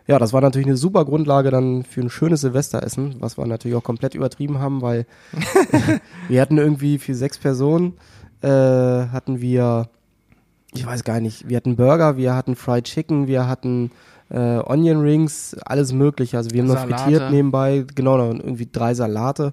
ja, 0.08 0.18
das 0.18 0.32
war 0.32 0.40
natürlich 0.40 0.66
eine 0.66 0.76
super 0.76 1.04
Grundlage 1.04 1.50
dann 1.50 1.84
für 1.84 2.00
ein 2.00 2.08
schönes 2.08 2.40
Silvesteressen, 2.40 3.16
was 3.20 3.36
wir 3.36 3.46
natürlich 3.46 3.76
auch 3.76 3.84
komplett 3.84 4.14
übertrieben 4.14 4.58
haben, 4.58 4.80
weil 4.80 5.06
wir 6.28 6.40
hatten 6.40 6.56
irgendwie 6.56 6.98
für 6.98 7.14
sechs 7.14 7.36
Personen 7.38 7.92
äh, 8.40 8.48
hatten 8.48 9.42
wir, 9.42 9.90
ich 10.72 10.86
weiß 10.86 11.04
gar 11.04 11.20
nicht, 11.20 11.50
wir 11.50 11.58
hatten 11.58 11.76
Burger, 11.76 12.16
wir 12.16 12.34
hatten 12.34 12.56
Fried 12.56 12.84
Chicken, 12.84 13.26
wir 13.26 13.46
hatten 13.46 13.90
äh, 14.30 14.58
Onion 14.64 15.02
Rings, 15.02 15.54
alles 15.66 15.92
mögliche. 15.92 16.38
Also 16.38 16.52
wir 16.52 16.62
haben 16.62 16.68
noch 16.68 16.76
Salate. 16.76 17.02
frittiert 17.02 17.30
nebenbei, 17.30 17.84
genau, 17.94 18.16
irgendwie 18.30 18.68
drei 18.70 18.94
Salate. 18.94 19.52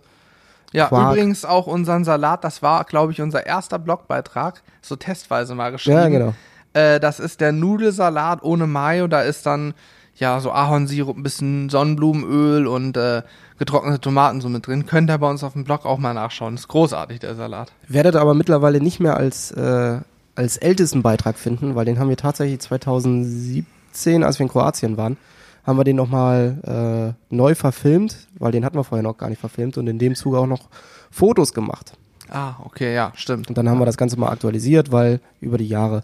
Ja, 0.72 0.88
Quark. 0.88 1.14
übrigens 1.14 1.44
auch 1.44 1.68
unseren 1.68 2.06
Salat, 2.06 2.46
das 2.46 2.62
war, 2.62 2.86
glaube 2.86 3.12
ich, 3.12 3.22
unser 3.22 3.46
erster 3.46 3.78
Blogbeitrag, 3.78 4.64
so 4.82 4.96
testweise 4.96 5.54
mal 5.54 5.72
geschrieben. 5.72 5.98
Ja, 5.98 6.08
genau. 6.08 6.34
Äh, 6.74 7.00
das 7.02 7.20
ist 7.20 7.42
der 7.42 7.52
Nudelsalat 7.52 8.44
ohne 8.44 8.68
Mayo, 8.68 9.08
da 9.08 9.22
ist 9.22 9.46
dann 9.46 9.74
ja 10.16 10.40
so 10.40 10.52
Ahornsirup, 10.52 11.18
ein 11.18 11.24
bisschen 11.24 11.70
Sonnenblumenöl 11.70 12.68
und 12.68 12.98
äh, 12.98 13.24
getrocknete 13.58 14.00
Tomaten 14.00 14.42
so 14.42 14.50
mit 14.50 14.68
drin. 14.68 14.86
Könnt 14.86 15.10
ihr 15.10 15.18
bei 15.18 15.30
uns 15.30 15.44
auf 15.44 15.54
dem 15.54 15.64
Blog 15.64 15.86
auch 15.86 15.98
mal 15.98 16.14
nachschauen. 16.14 16.56
Ist 16.56 16.68
großartig, 16.68 17.20
der 17.20 17.36
Salat. 17.36 17.72
Werdet 17.88 18.16
aber 18.16 18.34
mittlerweile 18.34 18.82
nicht 18.82 19.00
mehr 19.00 19.18
als, 19.18 19.52
äh, 19.52 20.00
als 20.36 20.58
ältesten 20.58 21.02
Beitrag 21.02 21.38
finden, 21.38 21.76
weil 21.76 21.86
den 21.86 22.00
haben 22.00 22.10
wir 22.10 22.18
tatsächlich 22.18 22.60
2017, 22.60 24.24
als 24.24 24.40
wir 24.40 24.46
in 24.46 24.52
Kroatien 24.52 24.98
waren, 24.98 25.18
haben 25.66 25.78
wir 25.78 25.84
den 25.84 25.96
nochmal 25.96 27.16
äh, 27.30 27.36
neu 27.36 27.56
verfilmt, 27.56 28.28
weil 28.38 28.52
den 28.52 28.64
hatten 28.66 28.78
wir 28.78 28.84
vorher 28.84 29.04
noch 29.04 29.18
gar 29.18 29.30
nicht 29.30 29.40
verfilmt 29.40 29.78
und 29.78 29.88
in 29.88 30.00
dem 30.00 30.16
Zuge 30.16 30.38
auch 30.38 30.48
noch 30.48 30.70
Fotos 31.10 31.54
gemacht. 31.54 31.94
Ah, 32.30 32.56
okay, 32.64 32.94
ja, 32.94 33.12
stimmt. 33.16 33.50
Und 33.50 33.58
dann 33.58 33.70
haben 33.70 33.80
wir 33.80 33.86
das 33.86 33.98
Ganze 33.98 34.20
mal 34.20 34.30
aktualisiert, 34.30 34.92
weil 34.92 35.22
über 35.42 35.58
die 35.58 35.68
Jahre 35.68 36.04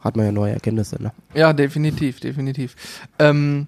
hat 0.00 0.16
man 0.16 0.26
ja 0.26 0.32
neue 0.32 0.52
Erkenntnisse. 0.52 1.02
Ne? 1.02 1.12
Ja, 1.34 1.52
definitiv, 1.52 2.20
definitiv. 2.20 2.76
Ähm, 3.18 3.66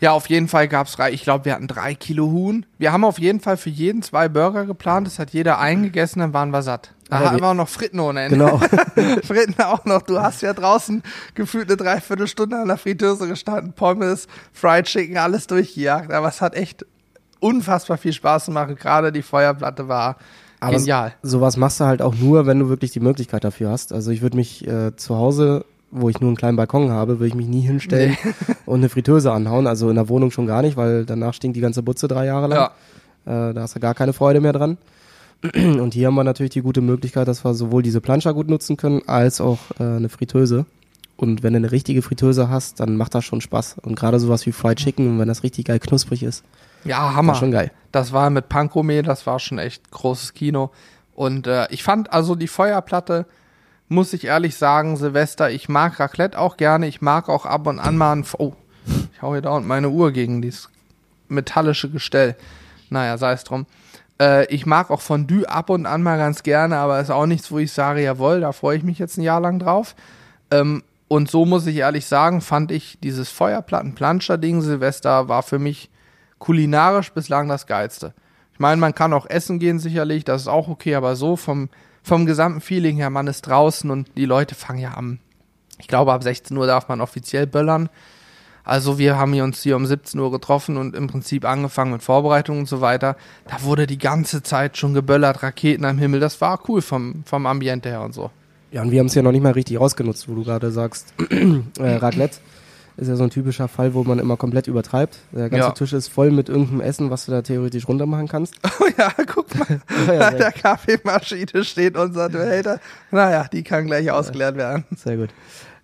ja, 0.00 0.12
auf 0.12 0.30
jeden 0.30 0.48
Fall 0.48 0.66
gab's 0.66 0.92
drei. 0.96 1.12
Ich 1.12 1.22
glaube, 1.24 1.44
wir 1.44 1.52
hatten 1.54 1.68
drei 1.68 1.94
Kilo 1.94 2.30
Huhn. 2.30 2.64
Wir 2.78 2.90
haben 2.92 3.04
auf 3.04 3.18
jeden 3.18 3.40
Fall 3.40 3.58
für 3.58 3.68
jeden 3.68 4.02
zwei 4.02 4.28
Burger 4.30 4.64
geplant. 4.64 5.06
Das 5.06 5.18
hat 5.18 5.30
jeder 5.30 5.58
eingegessen, 5.58 6.20
dann 6.20 6.32
waren 6.32 6.50
wir 6.52 6.62
satt. 6.62 6.94
Da 7.10 7.16
Aber 7.16 7.26
hatten 7.26 7.36
wir- 7.36 7.42
wir 7.42 7.48
auch 7.48 7.54
noch 7.54 7.68
Fritten 7.68 8.00
ohne 8.00 8.22
Ende. 8.22 8.38
Genau. 8.38 8.58
Fritten 9.24 9.60
auch 9.62 9.84
noch. 9.84 10.00
Du 10.02 10.18
hast 10.18 10.40
ja 10.40 10.54
draußen 10.54 11.02
gefühlt 11.34 11.68
eine 11.68 11.76
Dreiviertelstunde 11.76 12.56
an 12.56 12.68
der 12.68 12.78
Fritteuse 12.78 13.28
gestanden. 13.28 13.74
Pommes, 13.74 14.26
Fried 14.54 14.86
Chicken, 14.86 15.18
alles 15.18 15.46
durchgejagt. 15.48 16.12
Aber 16.12 16.28
es 16.28 16.40
hat 16.40 16.54
echt 16.54 16.86
unfassbar 17.40 17.98
viel 17.98 18.12
Spaß 18.14 18.46
gemacht. 18.46 18.74
Gerade 18.78 19.12
die 19.12 19.22
Feuerplatte 19.22 19.86
war 19.88 20.16
Aber 20.60 20.76
genial. 20.76 21.14
Sowas 21.22 21.56
machst 21.56 21.80
du 21.80 21.84
halt 21.84 22.02
auch 22.02 22.14
nur, 22.14 22.46
wenn 22.46 22.58
du 22.58 22.68
wirklich 22.68 22.90
die 22.90 23.00
Möglichkeit 23.00 23.44
dafür 23.44 23.70
hast. 23.70 23.92
Also 23.92 24.10
ich 24.10 24.22
würde 24.22 24.36
mich 24.36 24.66
äh, 24.66 24.94
zu 24.94 25.16
Hause, 25.16 25.64
wo 25.90 26.08
ich 26.08 26.20
nur 26.20 26.28
einen 26.28 26.36
kleinen 26.36 26.56
Balkon 26.56 26.90
habe, 26.90 27.18
würde 27.18 27.28
ich 27.28 27.34
mich 27.34 27.48
nie 27.48 27.62
hinstellen 27.62 28.16
und 28.66 28.80
eine 28.80 28.88
Fritteuse 28.88 29.32
anhauen. 29.32 29.66
Also 29.66 29.88
in 29.88 29.96
der 29.96 30.08
Wohnung 30.08 30.30
schon 30.30 30.46
gar 30.46 30.62
nicht, 30.62 30.76
weil 30.76 31.04
danach 31.04 31.34
stinkt 31.34 31.56
die 31.56 31.60
ganze 31.60 31.82
Butze 31.82 32.08
drei 32.08 32.26
Jahre 32.26 32.46
lang. 32.46 32.70
Ja. 33.26 33.50
Äh, 33.50 33.54
da 33.54 33.62
hast 33.62 33.74
du 33.74 33.80
gar 33.80 33.94
keine 33.94 34.12
Freude 34.12 34.40
mehr 34.40 34.52
dran. 34.52 34.78
Und 35.54 35.94
hier 35.94 36.08
haben 36.08 36.14
wir 36.14 36.24
natürlich 36.24 36.52
die 36.52 36.62
gute 36.62 36.82
Möglichkeit, 36.82 37.26
dass 37.26 37.44
wir 37.44 37.54
sowohl 37.54 37.82
diese 37.82 38.00
Planscher 38.00 38.34
gut 38.34 38.48
nutzen 38.48 38.76
können, 38.76 39.00
als 39.06 39.40
auch 39.40 39.58
äh, 39.78 39.84
eine 39.84 40.10
Fritteuse. 40.10 40.66
Und 41.16 41.42
wenn 41.42 41.52
du 41.52 41.58
eine 41.58 41.72
richtige 41.72 42.02
Fritteuse 42.02 42.48
hast, 42.48 42.80
dann 42.80 42.96
macht 42.96 43.14
das 43.14 43.24
schon 43.24 43.40
Spaß. 43.40 43.76
Und 43.82 43.94
gerade 43.94 44.18
sowas 44.18 44.46
wie 44.46 44.52
Fried 44.52 44.78
Chicken, 44.78 45.18
wenn 45.18 45.28
das 45.28 45.42
richtig 45.42 45.66
geil 45.66 45.78
knusprig 45.78 46.22
ist, 46.22 46.44
Ja, 46.84 47.14
Hammer. 47.14 47.32
War 47.32 47.38
schon 47.38 47.50
geil. 47.50 47.70
Das 47.92 48.12
war 48.12 48.30
mit 48.30 48.48
Pankrome, 48.48 49.02
das 49.02 49.26
war 49.26 49.38
schon 49.38 49.58
echt 49.58 49.90
großes 49.90 50.34
Kino. 50.34 50.70
Und 51.14 51.46
äh, 51.46 51.66
ich 51.70 51.82
fand 51.82 52.12
also 52.12 52.34
die 52.34 52.48
Feuerplatte, 52.48 53.26
muss 53.88 54.12
ich 54.12 54.24
ehrlich 54.24 54.56
sagen, 54.56 54.96
Silvester, 54.96 55.50
ich 55.50 55.68
mag 55.68 55.98
Raclette 55.98 56.38
auch 56.38 56.56
gerne. 56.56 56.86
Ich 56.86 57.02
mag 57.02 57.28
auch 57.28 57.44
ab 57.44 57.66
und 57.66 57.80
an 57.80 57.96
mal 57.96 58.12
ein. 58.12 58.24
Oh, 58.38 58.54
ich 59.12 59.20
hau 59.20 59.32
hier 59.32 59.42
dauernd 59.42 59.66
meine 59.66 59.90
Uhr 59.90 60.12
gegen 60.12 60.40
dieses 60.40 60.70
metallische 61.28 61.90
Gestell. 61.90 62.36
Naja, 62.88 63.18
sei 63.18 63.32
es 63.32 63.44
drum. 63.44 63.66
Äh, 64.20 64.46
ich 64.46 64.64
mag 64.64 64.90
auch 64.90 65.00
Fondue 65.00 65.48
ab 65.48 65.70
und 65.70 65.86
an 65.86 66.02
mal 66.02 66.18
ganz 66.18 66.42
gerne, 66.42 66.76
aber 66.76 67.00
ist 67.00 67.10
auch 67.10 67.26
nichts, 67.26 67.50
wo 67.50 67.58
ich 67.58 67.72
sage, 67.72 68.02
jawohl, 68.02 68.40
da 68.40 68.52
freue 68.52 68.76
ich 68.76 68.84
mich 68.84 68.98
jetzt 68.98 69.16
ein 69.16 69.22
Jahr 69.22 69.40
lang 69.40 69.58
drauf. 69.58 69.96
Ähm, 70.50 70.82
und 71.08 71.28
so 71.28 71.44
muss 71.44 71.66
ich 71.66 71.76
ehrlich 71.76 72.06
sagen, 72.06 72.40
fand 72.40 72.70
ich 72.70 72.98
dieses 73.02 73.30
Feuerplatten-Planscher-Ding 73.30 74.62
Silvester 74.62 75.28
war 75.28 75.42
für 75.42 75.58
mich 75.58 75.90
kulinarisch 76.40 77.12
bislang 77.12 77.48
das 77.48 77.68
Geilste. 77.68 78.12
Ich 78.52 78.58
meine, 78.58 78.80
man 78.80 78.94
kann 78.94 79.12
auch 79.12 79.26
essen 79.26 79.60
gehen 79.60 79.78
sicherlich, 79.78 80.24
das 80.24 80.42
ist 80.42 80.48
auch 80.48 80.66
okay, 80.66 80.96
aber 80.96 81.14
so 81.14 81.36
vom, 81.36 81.68
vom 82.02 82.26
gesamten 82.26 82.60
Feeling 82.60 82.96
her, 82.96 83.10
man 83.10 83.28
ist 83.28 83.42
draußen 83.42 83.88
und 83.90 84.08
die 84.16 84.24
Leute 84.24 84.56
fangen 84.56 84.80
ja 84.80 84.96
am, 84.96 85.20
ich 85.78 85.86
glaube 85.86 86.12
ab 86.12 86.24
16 86.24 86.56
Uhr 86.56 86.66
darf 86.66 86.88
man 86.88 87.00
offiziell 87.00 87.46
böllern. 87.46 87.88
Also 88.64 88.98
wir 88.98 89.16
haben 89.16 89.38
uns 89.40 89.62
hier 89.62 89.76
um 89.76 89.86
17 89.86 90.20
Uhr 90.20 90.30
getroffen 90.30 90.76
und 90.76 90.94
im 90.94 91.06
Prinzip 91.06 91.44
angefangen 91.44 91.92
mit 91.92 92.02
Vorbereitungen 92.02 92.60
und 92.60 92.66
so 92.66 92.80
weiter. 92.80 93.16
Da 93.48 93.62
wurde 93.62 93.86
die 93.86 93.98
ganze 93.98 94.42
Zeit 94.42 94.76
schon 94.76 94.92
geböllert, 94.92 95.42
Raketen 95.42 95.84
am 95.84 95.98
Himmel. 95.98 96.20
Das 96.20 96.40
war 96.40 96.60
cool 96.68 96.82
vom, 96.82 97.22
vom 97.24 97.46
Ambiente 97.46 97.88
her 97.88 98.02
und 98.02 98.12
so. 98.12 98.30
Ja, 98.70 98.82
und 98.82 98.90
wir 98.90 99.00
haben 99.00 99.06
es 99.06 99.14
ja 99.14 99.22
noch 99.22 99.32
nicht 99.32 99.42
mal 99.42 99.52
richtig 99.52 99.78
ausgenutzt, 99.78 100.28
wo 100.28 100.34
du 100.34 100.44
gerade 100.44 100.70
sagst, 100.70 101.14
äh, 101.78 101.94
Raclette 101.94 102.38
ist 102.96 103.08
ja 103.08 103.16
so 103.16 103.24
ein 103.24 103.30
typischer 103.30 103.68
Fall, 103.68 103.94
wo 103.94 104.04
man 104.04 104.18
immer 104.18 104.36
komplett 104.36 104.66
übertreibt. 104.66 105.18
Der 105.32 105.48
ganze 105.48 105.68
Ja. 105.68 105.72
Tisch 105.72 105.92
ist 105.92 106.08
voll 106.08 106.30
mit 106.30 106.48
irgendeinem 106.48 106.80
Essen, 106.80 107.10
was 107.10 107.26
du 107.26 107.32
da 107.32 107.42
theoretisch 107.42 107.88
runter 107.88 108.06
machen 108.06 108.28
kannst. 108.28 108.54
Oh 108.80 108.86
ja, 108.96 109.12
guck 109.26 109.54
mal, 109.58 109.80
Ja, 110.06 110.12
ja, 110.14 110.28
an 110.28 110.38
der 110.38 110.52
Kaffeemaschine 110.52 111.64
steht 111.64 111.96
unser 111.96 112.28
Behälter. 112.28 112.80
Naja, 113.10 113.46
die 113.52 113.62
kann 113.62 113.86
gleich 113.86 114.10
ausgeleert 114.10 114.56
werden. 114.56 114.84
Sehr 114.96 115.16
gut. 115.16 115.30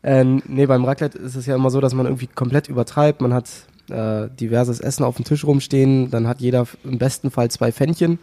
Ähm, 0.02 0.42
nee, 0.46 0.66
beim 0.66 0.84
Raclette 0.84 1.18
ist 1.18 1.34
es 1.36 1.46
ja 1.46 1.54
immer 1.54 1.70
so, 1.70 1.80
dass 1.80 1.94
man 1.94 2.06
irgendwie 2.06 2.26
komplett 2.28 2.68
übertreibt. 2.68 3.20
Man 3.20 3.34
hat 3.34 3.48
äh, 3.90 4.28
diverses 4.40 4.80
Essen 4.80 5.04
auf 5.04 5.16
dem 5.16 5.24
Tisch 5.24 5.44
rumstehen, 5.44 6.10
dann 6.10 6.26
hat 6.26 6.40
jeder 6.40 6.66
im 6.84 6.98
besten 6.98 7.30
Fall 7.30 7.50
zwei 7.50 7.70
Pfännchen, 7.72 8.18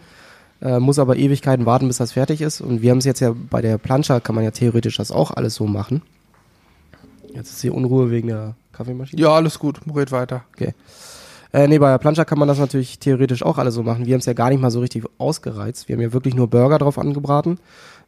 äh, 0.62 0.80
muss 0.80 1.00
aber 1.00 1.16
Ewigkeiten 1.18 1.66
warten, 1.66 1.88
bis 1.88 1.98
das 1.98 2.14
fertig 2.14 2.42
ist. 2.42 2.62
Und 2.62 2.82
wir 2.82 2.92
haben 2.92 2.98
es 3.00 3.06
jetzt 3.06 3.20
ja 3.20 3.34
bei 3.50 3.62
der 3.62 3.78
Plancha, 3.78 4.20
kann 4.20 4.36
man 4.36 4.44
ja 4.44 4.52
theoretisch 4.52 4.98
das 4.98 5.12
auch 5.12 5.32
alles 5.32 5.56
so 5.56 5.66
machen. 5.68 6.02
Jetzt 7.34 7.52
ist 7.52 7.62
hier 7.62 7.74
Unruhe 7.74 8.12
wegen 8.12 8.28
der 8.28 8.56
Kaffeemaschine. 8.72 9.22
Ja, 9.22 9.30
alles 9.30 9.60
gut, 9.60 9.80
red 9.94 10.12
weiter. 10.12 10.44
Okay. 10.54 10.74
Äh, 11.54 11.68
nee, 11.68 11.78
bei 11.78 11.90
der 11.92 12.00
Plancha 12.00 12.26
kann 12.26 12.40
man 12.40 12.48
das 12.48 12.58
natürlich 12.58 12.98
theoretisch 12.98 13.44
auch 13.44 13.60
alles 13.60 13.76
so 13.76 13.84
machen. 13.84 14.08
Wir 14.08 14.14
haben 14.14 14.20
es 14.20 14.26
ja 14.26 14.34
gar 14.34 14.50
nicht 14.50 14.60
mal 14.60 14.72
so 14.72 14.80
richtig 14.80 15.04
ausgereizt. 15.20 15.88
Wir 15.88 15.96
haben 15.96 16.02
ja 16.02 16.12
wirklich 16.12 16.34
nur 16.34 16.48
Burger 16.50 16.80
drauf 16.80 16.98
angebraten, 16.98 17.60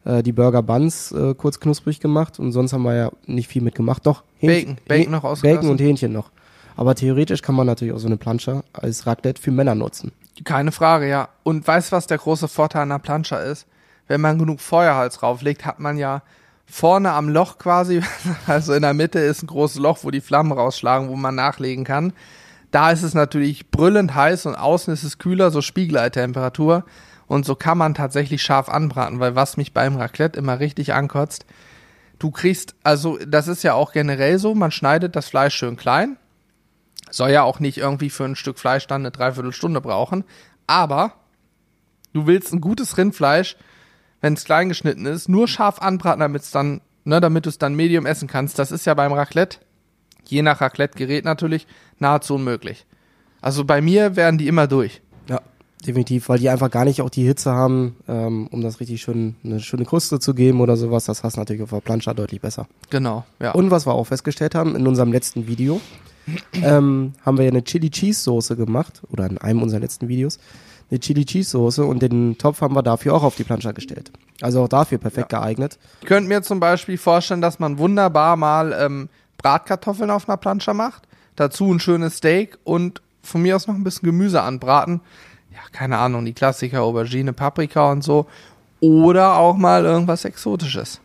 äh, 0.04 0.22
die 0.22 0.32
Burger 0.32 0.62
Buns 0.62 1.12
äh, 1.12 1.34
kurz 1.34 1.60
knusprig 1.60 2.00
gemacht 2.00 2.40
und 2.40 2.50
sonst 2.50 2.72
haben 2.72 2.82
wir 2.82 2.94
ja 2.94 3.10
nicht 3.26 3.48
viel 3.48 3.62
mitgemacht. 3.62 4.04
Doch, 4.04 4.24
Bacon, 4.40 4.78
Bacon 4.88 5.12
noch 5.12 5.22
ausgelassen. 5.22 5.60
Bacon 5.60 5.70
und 5.70 5.80
Hähnchen 5.80 6.12
noch. 6.12 6.30
Aber 6.76 6.94
theoretisch 6.96 7.40
kann 7.40 7.54
man 7.54 7.66
natürlich 7.66 7.94
auch 7.94 7.98
so 7.98 8.08
eine 8.08 8.16
Plancha 8.16 8.62
als 8.72 9.06
Raclette 9.06 9.40
für 9.40 9.52
Männer 9.52 9.74
nutzen. 9.76 10.12
Keine 10.44 10.72
Frage, 10.72 11.08
ja. 11.08 11.28
Und 11.44 11.66
weißt 11.66 11.92
du, 11.92 11.96
was 11.96 12.06
der 12.06 12.18
große 12.18 12.48
Vorteil 12.48 12.82
einer 12.82 12.98
Plancha 12.98 13.38
ist? 13.38 13.66
Wenn 14.08 14.20
man 14.20 14.38
genug 14.38 14.60
Feuerholz 14.60 15.18
drauflegt, 15.18 15.64
hat 15.64 15.78
man 15.78 15.96
ja 15.96 16.22
vorne 16.66 17.12
am 17.12 17.28
Loch 17.28 17.58
quasi, 17.58 18.02
also 18.46 18.74
in 18.74 18.82
der 18.82 18.94
Mitte 18.94 19.20
ist 19.20 19.42
ein 19.42 19.46
großes 19.46 19.78
Loch, 19.78 19.98
wo 20.02 20.10
die 20.10 20.20
Flammen 20.20 20.52
rausschlagen, 20.52 21.08
wo 21.08 21.16
man 21.16 21.34
nachlegen 21.34 21.84
kann. 21.84 22.12
Da 22.70 22.90
ist 22.90 23.02
es 23.02 23.14
natürlich 23.14 23.70
brüllend 23.70 24.14
heiß 24.14 24.46
und 24.46 24.56
außen 24.56 24.92
ist 24.92 25.04
es 25.04 25.18
kühler, 25.18 25.50
so 25.50 25.62
Spiegeleittemperatur. 25.62 26.84
Und 27.26 27.44
so 27.44 27.54
kann 27.54 27.78
man 27.78 27.94
tatsächlich 27.94 28.42
scharf 28.42 28.68
anbraten, 28.68 29.18
weil 29.18 29.34
was 29.34 29.56
mich 29.56 29.72
beim 29.72 29.96
Raclette 29.96 30.38
immer 30.38 30.60
richtig 30.60 30.92
ankotzt, 30.92 31.44
du 32.18 32.30
kriegst, 32.30 32.74
also 32.82 33.18
das 33.26 33.48
ist 33.48 33.62
ja 33.62 33.74
auch 33.74 33.92
generell 33.92 34.38
so, 34.38 34.54
man 34.54 34.70
schneidet 34.70 35.16
das 35.16 35.28
Fleisch 35.28 35.54
schön 35.54 35.76
klein, 35.76 36.16
soll 37.10 37.30
ja 37.30 37.42
auch 37.42 37.60
nicht 37.60 37.78
irgendwie 37.78 38.10
für 38.10 38.24
ein 38.24 38.36
Stück 38.36 38.58
Fleisch 38.58 38.86
dann 38.86 39.02
eine 39.02 39.10
Dreiviertelstunde 39.10 39.80
brauchen. 39.80 40.24
Aber 40.66 41.14
du 42.12 42.26
willst 42.26 42.52
ein 42.52 42.60
gutes 42.60 42.96
Rindfleisch, 42.96 43.56
wenn 44.20 44.34
es 44.34 44.44
klein 44.44 44.68
geschnitten 44.68 45.06
ist, 45.06 45.28
nur 45.28 45.48
scharf 45.48 45.80
anbraten, 45.80 46.20
damit 46.20 46.42
es 46.42 46.50
dann, 46.50 46.80
ne, 47.04 47.20
damit 47.20 47.46
du 47.46 47.50
es 47.50 47.58
dann 47.58 47.74
medium 47.74 48.06
essen 48.06 48.28
kannst. 48.28 48.58
Das 48.58 48.72
ist 48.72 48.86
ja 48.86 48.94
beim 48.94 49.12
Raclette, 49.12 49.58
je 50.26 50.42
nach 50.42 50.60
Raclette-Gerät 50.60 51.24
natürlich, 51.24 51.66
nahezu 51.98 52.34
unmöglich. 52.34 52.86
Also 53.40 53.64
bei 53.64 53.80
mir 53.80 54.16
werden 54.16 54.38
die 54.38 54.48
immer 54.48 54.66
durch. 54.66 55.02
Ja, 55.28 55.40
definitiv, 55.86 56.28
weil 56.28 56.38
die 56.38 56.48
einfach 56.48 56.70
gar 56.70 56.84
nicht 56.84 57.02
auch 57.02 57.10
die 57.10 57.24
Hitze 57.24 57.52
haben, 57.52 57.96
ähm, 58.08 58.48
um 58.48 58.62
das 58.62 58.80
richtig 58.80 59.02
schön, 59.02 59.36
eine 59.44 59.60
schöne 59.60 59.84
Kruste 59.84 60.18
zu 60.18 60.34
geben 60.34 60.60
oder 60.60 60.76
sowas. 60.76 61.04
Das 61.04 61.22
hast 61.22 61.36
du 61.36 61.40
natürlich 61.40 61.62
auf 61.62 61.70
der 61.70 61.80
Plancha 61.80 62.14
deutlich 62.14 62.40
besser. 62.40 62.66
Genau, 62.90 63.24
ja. 63.40 63.52
Und 63.52 63.70
was 63.70 63.86
wir 63.86 63.94
auch 63.94 64.04
festgestellt 64.04 64.54
haben 64.54 64.74
in 64.74 64.86
unserem 64.86 65.12
letzten 65.12 65.46
Video, 65.46 65.80
ähm, 66.54 67.12
haben 67.24 67.38
wir 67.38 67.44
ja 67.44 67.50
eine 67.50 67.62
Chili 67.62 67.90
Cheese 67.90 68.20
Soße 68.22 68.56
gemacht 68.56 69.02
oder 69.10 69.26
in 69.26 69.38
einem 69.38 69.62
unserer 69.62 69.80
letzten 69.80 70.08
Videos 70.08 70.38
eine 70.90 71.00
Chili 71.00 71.24
Cheese 71.24 71.50
Soße 71.50 71.84
und 71.84 72.00
den 72.00 72.38
Topf 72.38 72.60
haben 72.60 72.74
wir 72.74 72.82
dafür 72.82 73.14
auch 73.14 73.22
auf 73.22 73.36
die 73.36 73.44
Plancha 73.44 73.72
gestellt. 73.72 74.12
Also 74.40 74.62
auch 74.62 74.68
dafür 74.68 74.98
perfekt 74.98 75.30
geeignet. 75.30 75.78
Ich 76.00 76.06
könnte 76.06 76.28
mir 76.28 76.42
zum 76.42 76.60
Beispiel 76.60 76.98
vorstellen, 76.98 77.40
dass 77.40 77.58
man 77.58 77.78
wunderbar 77.78 78.36
mal 78.36 78.76
ähm, 78.78 79.08
Bratkartoffeln 79.38 80.10
auf 80.10 80.28
einer 80.28 80.36
Plancha 80.36 80.74
macht, 80.74 81.02
dazu 81.34 81.72
ein 81.72 81.80
schönes 81.80 82.18
Steak 82.18 82.58
und 82.64 83.02
von 83.22 83.42
mir 83.42 83.56
aus 83.56 83.66
noch 83.66 83.74
ein 83.74 83.84
bisschen 83.84 84.06
Gemüse 84.06 84.42
anbraten. 84.42 85.00
Ja, 85.52 85.60
keine 85.72 85.98
Ahnung, 85.98 86.24
die 86.24 86.34
Klassiker, 86.34 86.82
Aubergine, 86.82 87.32
Paprika 87.32 87.90
und 87.90 88.02
so. 88.02 88.26
Oder 88.80 89.36
auch 89.36 89.56
mal 89.56 89.84
irgendwas 89.84 90.24
Exotisches. 90.24 91.00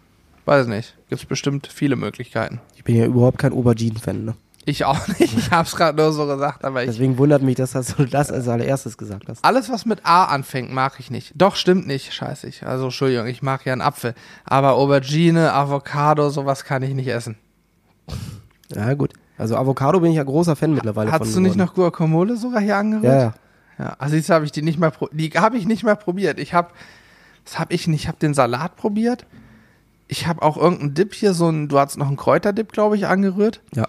Weiß 0.45 0.67
nicht. 0.67 0.95
Gibt's 1.09 1.25
bestimmt 1.25 1.67
viele 1.67 1.95
Möglichkeiten. 1.95 2.59
Ich 2.75 2.83
bin 2.83 2.95
ja 2.95 3.05
überhaupt 3.05 3.37
kein 3.37 3.53
Aubergine-Fan. 3.53 4.25
Ne? 4.25 4.35
Ich 4.65 4.85
auch 4.85 5.07
nicht. 5.07 5.35
Ich 5.37 5.49
hab's 5.51 5.75
gerade 5.75 5.99
nur 6.01 6.13
so 6.13 6.27
gesagt, 6.27 6.63
aber 6.63 6.83
ich. 6.83 6.89
Deswegen 6.89 7.17
wundert 7.17 7.41
mich, 7.41 7.55
dass 7.55 7.71
du 7.71 8.05
das 8.05 8.31
als 8.31 8.47
allererstes 8.47 8.97
gesagt 8.97 9.27
hast. 9.27 9.43
Alles, 9.43 9.69
was 9.71 9.85
mit 9.85 10.05
A 10.05 10.25
anfängt, 10.25 10.71
mag 10.71 10.93
ich 10.99 11.09
nicht. 11.09 11.33
Doch, 11.35 11.55
stimmt 11.55 11.87
nicht. 11.87 12.13
Scheiße. 12.13 12.47
Ich, 12.47 12.65
also, 12.65 12.85
Entschuldigung, 12.85 13.25
ich 13.25 13.41
mag 13.41 13.65
ja 13.65 13.73
einen 13.73 13.81
Apfel. 13.81 14.13
Aber 14.45 14.73
Aubergine, 14.73 15.53
Avocado, 15.53 16.29
sowas 16.29 16.63
kann 16.63 16.83
ich 16.83 16.93
nicht 16.93 17.07
essen. 17.07 17.37
Ja, 18.75 18.93
gut. 18.93 19.13
Also 19.37 19.55
Avocado 19.57 19.99
bin 19.99 20.11
ich 20.11 20.17
ja 20.17 20.23
großer 20.23 20.55
Fan 20.55 20.73
mittlerweile 20.73 21.11
Hattest 21.11 21.35
du 21.35 21.39
nicht 21.39 21.53
geworden. 21.53 21.67
noch 21.69 21.73
Guacamole 21.73 22.37
sogar 22.37 22.61
hier 22.61 22.77
angerührt? 22.77 23.03
Ja, 23.13 23.19
ja. 23.19 23.33
Ja, 23.79 23.95
also 23.97 24.15
jetzt 24.15 24.29
habe 24.29 24.45
ich 24.45 24.51
die 24.51 24.61
nicht 24.61 24.77
mehr, 24.77 24.91
pro- 24.91 25.09
die 25.11 25.31
habe 25.31 25.57
ich 25.57 25.65
nicht 25.65 25.83
mehr 25.83 25.95
probiert. 25.95 26.39
Ich 26.39 26.53
habe, 26.53 26.69
was 27.45 27.57
habe 27.57 27.73
ich 27.73 27.87
nicht? 27.87 28.01
Ich 28.01 28.07
habe 28.07 28.19
den 28.19 28.35
Salat 28.35 28.75
probiert. 28.75 29.25
Ich 30.07 30.27
habe 30.27 30.43
auch 30.43 30.57
irgendeinen 30.57 30.93
Dip 30.93 31.15
hier, 31.15 31.33
so 31.33 31.49
ein, 31.49 31.67
du 31.67 31.79
hast 31.79 31.97
noch 31.97 32.07
einen 32.07 32.17
Kräuterdip, 32.17 32.71
glaube 32.71 32.95
ich, 32.97 33.07
angerührt. 33.07 33.61
Ja. 33.73 33.87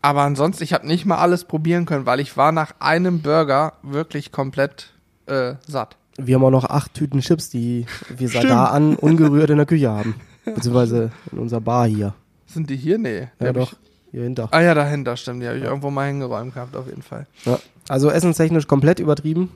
Aber 0.00 0.22
ansonsten, 0.22 0.62
ich 0.64 0.72
habe 0.72 0.86
nicht 0.86 1.04
mal 1.06 1.16
alles 1.18 1.44
probieren 1.44 1.84
können, 1.86 2.06
weil 2.06 2.20
ich 2.20 2.36
war 2.36 2.52
nach 2.52 2.72
einem 2.78 3.20
Burger 3.20 3.72
wirklich 3.82 4.30
komplett 4.32 4.92
äh, 5.26 5.54
satt. 5.66 5.96
Wir 6.16 6.36
haben 6.36 6.44
auch 6.44 6.50
noch 6.50 6.64
acht 6.64 6.94
Tüten 6.94 7.20
Chips, 7.20 7.50
die 7.50 7.86
wir 8.08 8.28
seit 8.28 8.44
da 8.44 8.66
an 8.66 8.96
ungerührt 9.00 9.50
in 9.50 9.56
der 9.56 9.66
Küche 9.66 9.90
haben. 9.90 10.14
Beziehungsweise 10.44 11.10
in 11.32 11.38
unserer 11.38 11.60
Bar 11.60 11.86
hier. 11.86 12.14
Sind 12.46 12.70
die 12.70 12.76
hier? 12.76 12.98
Nee. 12.98 13.28
Ja, 13.40 13.52
doch. 13.52 13.74
Hier 14.10 14.22
hinter. 14.22 14.48
ah 14.52 14.60
ja, 14.60 14.72
dahinter, 14.74 15.16
stimmt. 15.18 15.42
Die 15.42 15.46
habe 15.48 15.58
ich 15.58 15.64
irgendwo 15.64 15.90
mal 15.90 16.06
hingeräumt 16.08 16.54
gehabt, 16.54 16.74
auf 16.76 16.86
jeden 16.86 17.02
Fall. 17.02 17.26
Ja. 17.44 17.58
Also 17.88 18.10
essenstechnisch 18.10 18.66
komplett 18.66 19.00
übertrieben. 19.00 19.50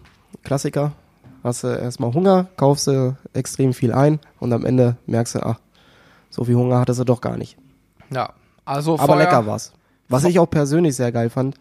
Klassiker. 0.44 0.92
Hast 1.42 1.64
du 1.64 1.68
erstmal 1.68 2.12
Hunger, 2.12 2.46
kaufst 2.56 2.86
du 2.86 3.16
extrem 3.32 3.72
viel 3.74 3.92
ein 3.92 4.20
und 4.38 4.52
am 4.52 4.64
Ende 4.66 4.96
merkst 5.06 5.36
du, 5.36 5.40
ach, 5.44 5.58
so 6.30 6.44
viel 6.44 6.54
Hunger 6.54 6.78
hattest 6.78 7.00
du 7.00 7.04
doch 7.04 7.20
gar 7.20 7.36
nicht. 7.36 7.56
Ja, 8.10 8.30
also 8.64 8.94
Aber 8.98 9.14
Feuer- 9.14 9.18
lecker 9.18 9.46
war's. 9.46 9.72
Was 10.08 10.24
ich 10.24 10.38
auch 10.38 10.50
persönlich 10.50 10.96
sehr 10.96 11.12
geil 11.12 11.30
fand, 11.30 11.56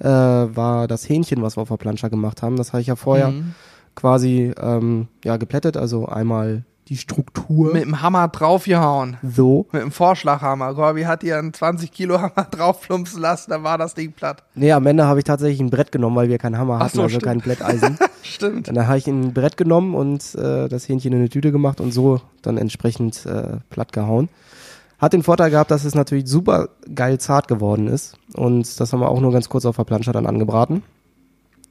äh, 0.00 0.04
war 0.08 0.88
das 0.88 1.08
Hähnchen, 1.08 1.42
was 1.42 1.56
wir 1.56 1.62
auf 1.62 1.68
der 1.68 1.76
Plancha 1.76 2.08
gemacht 2.08 2.42
haben. 2.42 2.56
Das 2.56 2.72
habe 2.72 2.80
ich 2.80 2.86
ja 2.88 2.96
vorher 2.96 3.28
Mhm. 3.30 3.54
quasi 3.94 4.52
ähm, 4.60 5.08
ja 5.24 5.36
geplättet. 5.36 5.76
Also 5.76 6.06
einmal 6.06 6.64
die 6.88 6.96
Struktur 6.96 7.72
Mit 7.72 7.84
dem 7.84 8.02
Hammer 8.02 8.26
draufgehauen. 8.26 9.16
so. 9.22 9.66
Mit 9.70 9.82
dem 9.82 9.92
Vorschlaghammer. 9.92 10.74
Gorbi 10.74 11.02
hat 11.04 11.22
hier 11.22 11.38
einen 11.38 11.54
20 11.54 11.92
Kilo 11.92 12.20
Hammer 12.20 12.44
draufplumpsen 12.50 13.20
lassen, 13.20 13.50
dann 13.52 13.62
war 13.62 13.78
das 13.78 13.94
Ding 13.94 14.12
platt. 14.12 14.42
Nee, 14.56 14.72
am 14.72 14.84
Ende 14.86 15.06
habe 15.06 15.20
ich 15.20 15.24
tatsächlich 15.24 15.60
ein 15.60 15.70
Brett 15.70 15.92
genommen, 15.92 16.16
weil 16.16 16.28
wir 16.28 16.38
keinen 16.38 16.58
Hammer 16.58 16.80
hatten, 16.80 16.96
so, 16.96 17.02
also 17.02 17.10
stimmt. 17.20 17.24
kein 17.24 17.40
Plätteisen. 17.40 17.98
Stimmt. 18.24 18.68
Und 18.68 18.76
dann 18.76 18.86
habe 18.88 18.98
ich 18.98 19.06
ein 19.06 19.32
Brett 19.32 19.56
genommen 19.56 19.94
und 19.94 20.34
äh, 20.36 20.68
das 20.68 20.88
Hähnchen 20.88 21.12
in 21.12 21.18
eine 21.20 21.28
Tüte 21.28 21.50
gemacht 21.52 21.80
und 21.80 21.92
so 21.92 22.20
dann 22.42 22.56
entsprechend 22.58 23.26
äh, 23.26 23.58
platt 23.70 23.92
gehauen. 23.92 24.28
Hat 25.02 25.12
den 25.12 25.24
Vorteil 25.24 25.50
gehabt, 25.50 25.72
dass 25.72 25.84
es 25.84 25.96
natürlich 25.96 26.28
super 26.28 26.68
geil 26.94 27.18
zart 27.18 27.48
geworden 27.48 27.88
ist. 27.88 28.16
Und 28.34 28.78
das 28.78 28.92
haben 28.92 29.00
wir 29.00 29.08
auch 29.08 29.20
nur 29.20 29.32
ganz 29.32 29.48
kurz 29.48 29.64
auf 29.64 29.74
der 29.74 29.82
Plancha 29.82 30.12
dann 30.12 30.26
angebraten. 30.26 30.84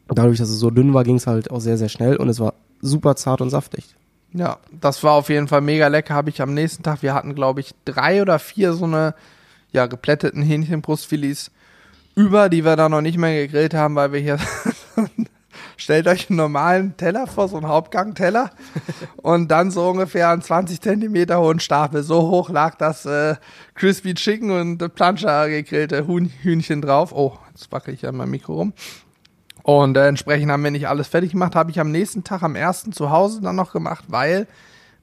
Dadurch, 0.09 0.37
dass 0.37 0.49
es 0.49 0.59
so 0.59 0.69
dünn 0.69 0.93
war, 0.93 1.05
ging 1.05 1.15
es 1.15 1.27
halt 1.27 1.49
auch 1.49 1.61
sehr, 1.61 1.77
sehr 1.77 1.87
schnell 1.87 2.17
und 2.17 2.27
es 2.27 2.41
war 2.41 2.55
super 2.81 3.15
zart 3.15 3.39
und 3.39 3.49
saftig. 3.49 3.95
Ja, 4.33 4.57
das 4.81 5.01
war 5.05 5.13
auf 5.13 5.29
jeden 5.29 5.47
Fall 5.47 5.61
mega 5.61 5.87
lecker. 5.87 6.13
Habe 6.13 6.29
ich 6.29 6.41
am 6.41 6.53
nächsten 6.53 6.83
Tag, 6.83 7.03
wir 7.03 7.13
hatten 7.13 7.33
glaube 7.33 7.61
ich 7.61 7.71
drei 7.85 8.21
oder 8.21 8.37
vier 8.37 8.73
so 8.73 8.83
eine, 8.83 9.15
ja, 9.71 9.85
geplätteten 9.85 10.43
Hähnchenbrustfilis 10.43 11.51
über, 12.15 12.49
die 12.49 12.65
wir 12.65 12.75
da 12.75 12.89
noch 12.89 12.99
nicht 12.99 13.17
mehr 13.17 13.47
gegrillt 13.47 13.73
haben, 13.73 13.95
weil 13.95 14.11
wir 14.11 14.19
hier 14.19 14.39
stellt 15.81 16.07
euch 16.07 16.29
einen 16.29 16.37
normalen 16.37 16.95
Teller 16.95 17.27
vor, 17.27 17.47
so 17.47 17.57
einen 17.57 17.67
Hauptgang-Teller 17.67 18.51
und 19.17 19.49
dann 19.49 19.71
so 19.71 19.89
ungefähr 19.89 20.29
einen 20.29 20.41
20 20.41 20.79
Zentimeter 20.79 21.39
hohen 21.39 21.59
Stapel. 21.59 22.03
So 22.03 22.29
hoch 22.29 22.49
lag 22.49 22.75
das 22.75 23.05
äh, 23.05 23.35
Crispy 23.75 24.13
Chicken 24.13 24.51
und 24.51 24.95
Plancha 24.95 25.47
gegrillte 25.47 26.07
Huhn 26.07 26.31
Hühnchen 26.41 26.81
drauf. 26.81 27.11
Oh, 27.13 27.37
jetzt 27.49 27.71
wackel 27.71 27.93
ich 27.93 28.03
ja 28.03 28.11
mein 28.11 28.29
Mikro 28.29 28.53
rum. 28.53 28.73
Und 29.63 29.97
äh, 29.97 30.07
entsprechend 30.07 30.51
haben 30.51 30.63
wir 30.63 30.71
nicht 30.71 30.87
alles 30.87 31.07
fertig 31.07 31.31
gemacht. 31.31 31.55
Habe 31.55 31.71
ich 31.71 31.79
am 31.79 31.91
nächsten 31.91 32.23
Tag, 32.23 32.43
am 32.43 32.55
ersten 32.55 32.93
zu 32.93 33.09
Hause 33.11 33.41
dann 33.41 33.55
noch 33.55 33.73
gemacht, 33.73 34.05
weil 34.07 34.47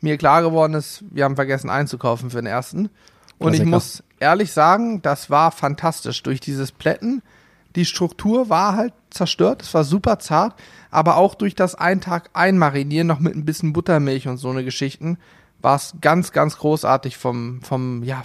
mir 0.01 0.17
klar 0.17 0.43
geworden 0.43 0.75
ist, 0.75 1.05
wir 1.11 1.25
haben 1.25 1.37
vergessen 1.37 1.71
einzukaufen 1.71 2.31
für 2.31 2.39
den 2.39 2.47
ersten. 2.47 2.89
Und 3.39 3.55
ich 3.55 3.65
muss 3.65 4.03
ehrlich 4.19 4.53
sagen, 4.53 5.01
das 5.03 5.31
war 5.31 5.51
fantastisch. 5.53 6.23
Durch 6.23 6.41
dieses 6.41 6.73
Plätten, 6.73 7.23
die 7.79 7.85
Struktur 7.85 8.49
war 8.49 8.75
halt 8.75 8.93
zerstört, 9.09 9.63
es 9.63 9.73
war 9.73 9.85
super 9.85 10.19
zart, 10.19 10.61
aber 10.91 11.17
auch 11.17 11.37
durch 11.37 11.55
das 11.55 11.77
einen 11.77 12.01
Tag 12.01 12.29
einmarinieren, 12.33 13.07
noch 13.07 13.21
mit 13.21 13.37
ein 13.37 13.45
bisschen 13.45 13.73
Buttermilch 13.73 14.27
und 14.27 14.37
so 14.37 14.51
eine 14.51 14.65
Geschichten, 14.65 15.17
war 15.61 15.77
es 15.77 15.95
ganz, 16.01 16.33
ganz 16.33 16.59
großartig 16.59 17.17
vom, 17.17 17.63
vom, 17.63 18.03
ja, 18.03 18.23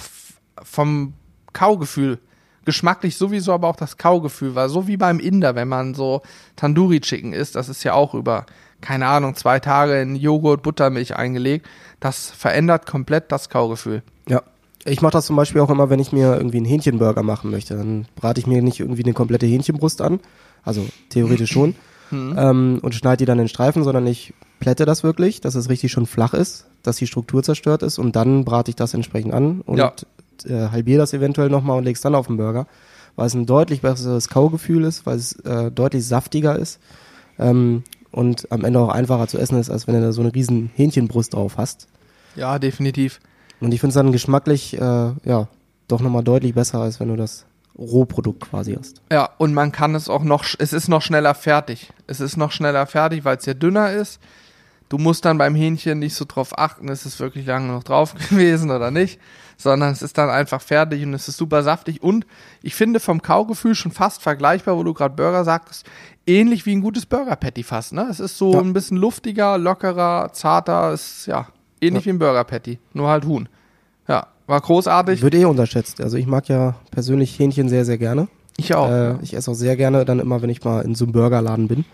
vom 0.63 1.13
Kaugefühl. 1.53 2.17
Geschmacklich 2.65 3.15
sowieso, 3.15 3.53
aber 3.53 3.67
auch 3.67 3.75
das 3.75 3.97
Kaugefühl 3.97 4.55
war 4.55 4.69
so 4.69 4.87
wie 4.87 4.97
beim 4.97 5.19
Inder, 5.19 5.53
wenn 5.53 5.67
man 5.67 5.93
so 5.93 6.23
Tandoori 6.55 7.01
Chicken 7.01 7.33
isst. 7.33 7.55
Das 7.55 7.69
ist 7.69 7.83
ja 7.83 7.93
auch 7.93 8.15
über, 8.15 8.47
keine 8.81 9.05
Ahnung, 9.05 9.35
zwei 9.35 9.59
Tage 9.59 10.01
in 10.01 10.15
Joghurt, 10.15 10.63
Buttermilch 10.63 11.15
eingelegt. 11.15 11.67
Das 11.99 12.31
verändert 12.31 12.87
komplett 12.87 13.31
das 13.31 13.49
Kaugefühl. 13.49 14.01
Ja. 14.27 14.41
Ich 14.85 15.01
mache 15.01 15.13
das 15.13 15.25
zum 15.27 15.35
Beispiel 15.35 15.61
auch 15.61 15.69
immer, 15.69 15.89
wenn 15.89 15.99
ich 15.99 16.11
mir 16.11 16.35
irgendwie 16.35 16.57
einen 16.57 16.65
Hähnchenburger 16.65 17.23
machen 17.23 17.49
möchte. 17.51 17.75
Dann 17.77 18.05
brate 18.15 18.39
ich 18.39 18.47
mir 18.47 18.61
nicht 18.61 18.79
irgendwie 18.79 19.03
eine 19.03 19.13
komplette 19.13 19.45
Hähnchenbrust 19.45 20.01
an, 20.01 20.19
also 20.63 20.87
theoretisch 21.09 21.51
schon, 21.51 21.75
Mhm. 22.11 22.35
ähm, 22.37 22.79
und 22.83 22.93
schneide 22.93 23.17
die 23.17 23.25
dann 23.25 23.39
in 23.39 23.47
Streifen, 23.47 23.83
sondern 23.83 24.05
ich 24.05 24.33
plätte 24.59 24.85
das 24.85 25.03
wirklich, 25.03 25.41
dass 25.41 25.55
es 25.55 25.69
richtig 25.69 25.91
schon 25.91 26.05
flach 26.05 26.33
ist, 26.33 26.67
dass 26.83 26.97
die 26.97 27.07
Struktur 27.07 27.41
zerstört 27.43 27.81
ist 27.81 27.97
und 27.97 28.15
dann 28.15 28.43
brate 28.45 28.69
ich 28.69 28.75
das 28.75 28.93
entsprechend 28.93 29.33
an 29.33 29.61
und 29.61 29.77
Ja. 29.77 29.93
äh, 30.45 30.69
halbiere 30.69 30.99
das 30.99 31.13
eventuell 31.13 31.49
nochmal 31.49 31.77
und 31.77 31.85
lege 31.85 31.95
es 31.95 32.01
dann 32.01 32.13
auf 32.13 32.27
den 32.27 32.37
Burger, 32.37 32.67
weil 33.15 33.25
es 33.27 33.33
ein 33.33 33.45
deutlich 33.45 33.81
besseres 33.81 34.27
Kaugefühl 34.29 34.83
ist, 34.83 35.05
weil 35.05 35.17
es 35.17 35.33
äh, 35.39 35.71
deutlich 35.71 36.05
saftiger 36.05 36.57
ist 36.59 36.79
ähm, 37.39 37.83
und 38.11 38.51
am 38.51 38.63
Ende 38.63 38.79
auch 38.79 38.89
einfacher 38.89 39.27
zu 39.27 39.37
essen 39.39 39.57
ist, 39.59 39.69
als 39.69 39.87
wenn 39.87 39.95
du 39.95 40.01
da 40.01 40.11
so 40.11 40.21
eine 40.21 40.35
riesen 40.35 40.69
Hähnchenbrust 40.75 41.33
drauf 41.33 41.57
hast. 41.57 41.87
Ja, 42.35 42.59
definitiv. 42.59 43.19
Und 43.63 43.73
ich 43.73 43.79
finde 43.79 43.89
es 43.89 43.95
dann 43.95 44.11
geschmacklich, 44.11 44.73
äh, 44.79 44.79
ja, 45.23 45.47
doch 45.87 46.01
nochmal 46.01 46.23
deutlich 46.23 46.53
besser, 46.53 46.79
als 46.79 46.99
wenn 46.99 47.07
du 47.09 47.15
das 47.15 47.45
Rohprodukt 47.77 48.49
quasi 48.49 48.75
hast. 48.77 49.01
Ja, 49.11 49.29
und 49.37 49.53
man 49.53 49.71
kann 49.71 49.95
es 49.95 50.09
auch 50.09 50.23
noch, 50.23 50.43
es 50.59 50.73
ist 50.73 50.87
noch 50.89 51.01
schneller 51.01 51.33
fertig. 51.33 51.91
Es 52.07 52.19
ist 52.19 52.37
noch 52.37 52.51
schneller 52.51 52.85
fertig, 52.85 53.25
weil 53.25 53.37
es 53.37 53.45
ja 53.45 53.53
dünner 53.53 53.91
ist. 53.91 54.19
Du 54.89 54.97
musst 54.99 55.25
dann 55.25 55.39
beim 55.39 55.55
Hähnchen 55.55 55.97
nicht 55.99 56.13
so 56.13 56.25
drauf 56.27 56.57
achten, 56.59 56.87
ist 56.87 57.05
es 57.05 57.19
wirklich 57.19 57.45
lange 57.47 57.71
noch 57.71 57.83
drauf 57.83 58.13
gewesen 58.29 58.69
oder 58.69 58.91
nicht, 58.91 59.19
sondern 59.57 59.91
es 59.91 60.01
ist 60.03 60.17
dann 60.19 60.29
einfach 60.29 60.61
fertig 60.61 61.03
und 61.03 61.13
es 61.15 61.27
ist 61.27 61.37
super 61.37 61.63
saftig. 61.63 62.03
Und 62.03 62.27
ich 62.61 62.75
finde 62.75 62.99
vom 62.99 63.21
Kaugefühl 63.21 63.73
schon 63.75 63.91
fast 63.91 64.21
vergleichbar, 64.21 64.77
wo 64.77 64.83
du 64.83 64.93
gerade 64.93 65.15
Burger 65.15 65.43
sagtest, 65.45 65.85
ähnlich 66.27 66.65
wie 66.67 66.75
ein 66.75 66.81
gutes 66.81 67.05
Burger 67.07 67.35
Patty 67.37 67.63
fast. 67.63 67.93
Ne? 67.93 68.05
Es 68.09 68.19
ist 68.19 68.37
so 68.37 68.53
Ja. 68.53 68.59
ein 68.59 68.73
bisschen 68.73 68.97
luftiger, 68.97 69.57
lockerer, 69.57 70.31
zarter, 70.33 70.93
ist 70.93 71.25
ja 71.25 71.47
ähnlich 71.83 72.03
Ja. 72.05 72.11
wie 72.11 72.15
ein 72.15 72.19
Burger 72.19 72.43
Patty, 72.43 72.79
nur 72.93 73.09
halt 73.09 73.25
Huhn. 73.25 73.47
Ja, 74.07 74.27
war 74.47 74.59
großartig. 74.61 75.21
Wird 75.21 75.35
eh 75.35 75.45
unterschätzt. 75.45 76.01
Also 76.01 76.17
ich 76.17 76.27
mag 76.27 76.47
ja 76.49 76.75
persönlich 76.91 77.37
Hähnchen 77.39 77.69
sehr, 77.69 77.85
sehr 77.85 77.97
gerne. 77.97 78.27
Ich 78.57 78.75
auch. 78.75 78.89
äh, 78.89 79.09
ja. 79.09 79.19
Ich 79.21 79.33
esse 79.35 79.49
auch 79.51 79.55
sehr 79.55 79.75
gerne 79.75 80.05
dann 80.05 80.19
immer, 80.19 80.41
wenn 80.41 80.49
ich 80.49 80.63
mal 80.63 80.81
in 80.81 80.95
so 80.95 81.05
einem 81.05 81.13
Burgerladen 81.13 81.67
bin, 81.67 81.85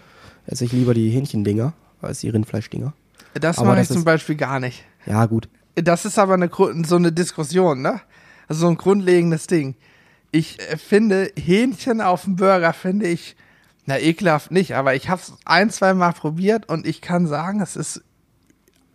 esse 0.45 0.65
ich 0.65 0.71
lieber 0.71 0.93
die 0.93 1.09
Hähnchendinger 1.09 1.73
als 2.01 2.19
die 2.19 2.29
Rindfleischdinger. 2.29 2.93
Das 3.35 3.59
aber 3.59 3.69
mache 3.69 3.81
ich 3.81 3.87
zum 3.87 4.03
Beispiel 4.03 4.35
gar 4.35 4.59
nicht. 4.59 4.83
Ja, 5.05 5.25
gut. 5.27 5.47
Das 5.75 6.05
ist 6.05 6.17
aber 6.17 6.33
eine, 6.33 6.49
so 6.85 6.95
eine 6.95 7.11
Diskussion, 7.11 7.81
ne? 7.81 8.01
Also 8.47 8.61
so 8.61 8.67
ein 8.67 8.77
grundlegendes 8.77 9.45
Ding. 9.47 9.75
Ich 10.31 10.59
äh, 10.59 10.77
finde, 10.77 11.31
Hähnchen 11.37 12.01
auf 12.01 12.23
dem 12.23 12.35
Burger 12.35 12.73
finde 12.73 13.07
ich, 13.07 13.35
na 13.85 13.99
ekelhaft 13.99 14.51
nicht, 14.51 14.75
aber 14.75 14.95
ich 14.95 15.09
habe 15.09 15.21
es 15.21 15.33
ein, 15.45 15.69
zwei 15.69 15.93
Mal 15.93 16.13
probiert 16.13 16.67
und 16.67 16.85
ich 16.87 17.01
kann 17.01 17.27
sagen, 17.27 17.61
es 17.61 17.75
ist, 17.75 18.01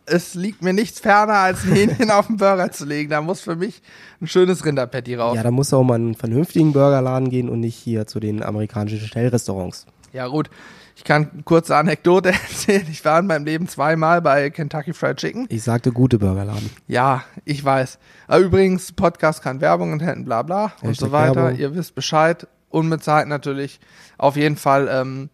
es 0.06 0.34
liegt 0.34 0.62
mir 0.62 0.72
nichts 0.72 1.00
ferner, 1.00 1.34
als 1.34 1.64
ein 1.64 1.72
Hähnchen 1.72 2.10
auf 2.10 2.26
den 2.26 2.36
Burger 2.36 2.70
zu 2.70 2.84
legen. 2.84 3.10
Da 3.10 3.20
muss 3.20 3.40
für 3.40 3.56
mich 3.56 3.82
ein 4.20 4.26
schönes 4.26 4.64
Rinderpatty 4.64 5.14
rauf. 5.14 5.36
Ja, 5.36 5.42
da 5.42 5.50
musst 5.50 5.72
du 5.72 5.76
auch 5.76 5.84
mal 5.84 5.96
in 5.96 6.06
einen 6.06 6.14
vernünftigen 6.14 6.72
Burgerladen 6.72 7.30
gehen 7.30 7.48
und 7.48 7.60
nicht 7.60 7.76
hier 7.76 8.06
zu 8.06 8.20
den 8.20 8.42
amerikanischen 8.42 9.00
Schnellrestaurants. 9.00 9.86
Ja, 10.12 10.28
gut. 10.28 10.50
Ich 10.96 11.02
kann 11.02 11.30
eine 11.32 11.42
kurze 11.42 11.74
Anekdote 11.76 12.28
erzählen. 12.50 12.86
Ich 12.90 13.04
war 13.04 13.18
in 13.18 13.26
meinem 13.26 13.44
Leben 13.44 13.66
zweimal 13.66 14.22
bei 14.22 14.50
Kentucky 14.50 14.92
Fried 14.92 15.16
Chicken. 15.16 15.46
Ich 15.48 15.62
sagte 15.62 15.90
gute 15.90 16.18
Burgerladen. 16.18 16.70
Ja, 16.86 17.24
ich 17.44 17.64
weiß. 17.64 17.98
Übrigens, 18.38 18.92
Podcast 18.92 19.42
kann 19.42 19.60
Werbung 19.60 19.92
enthalten, 19.92 20.24
bla 20.24 20.42
bla 20.42 20.72
und 20.82 20.90
Hashtag 20.90 21.06
so 21.08 21.12
weiter. 21.12 21.34
Werbung. 21.36 21.58
Ihr 21.58 21.74
wisst 21.74 21.94
Bescheid. 21.94 22.46
Unbezahlt 22.70 23.28
natürlich. 23.28 23.80
Auf 24.18 24.36
jeden 24.36 24.56
Fall, 24.56 24.88
ähm, 24.90 25.30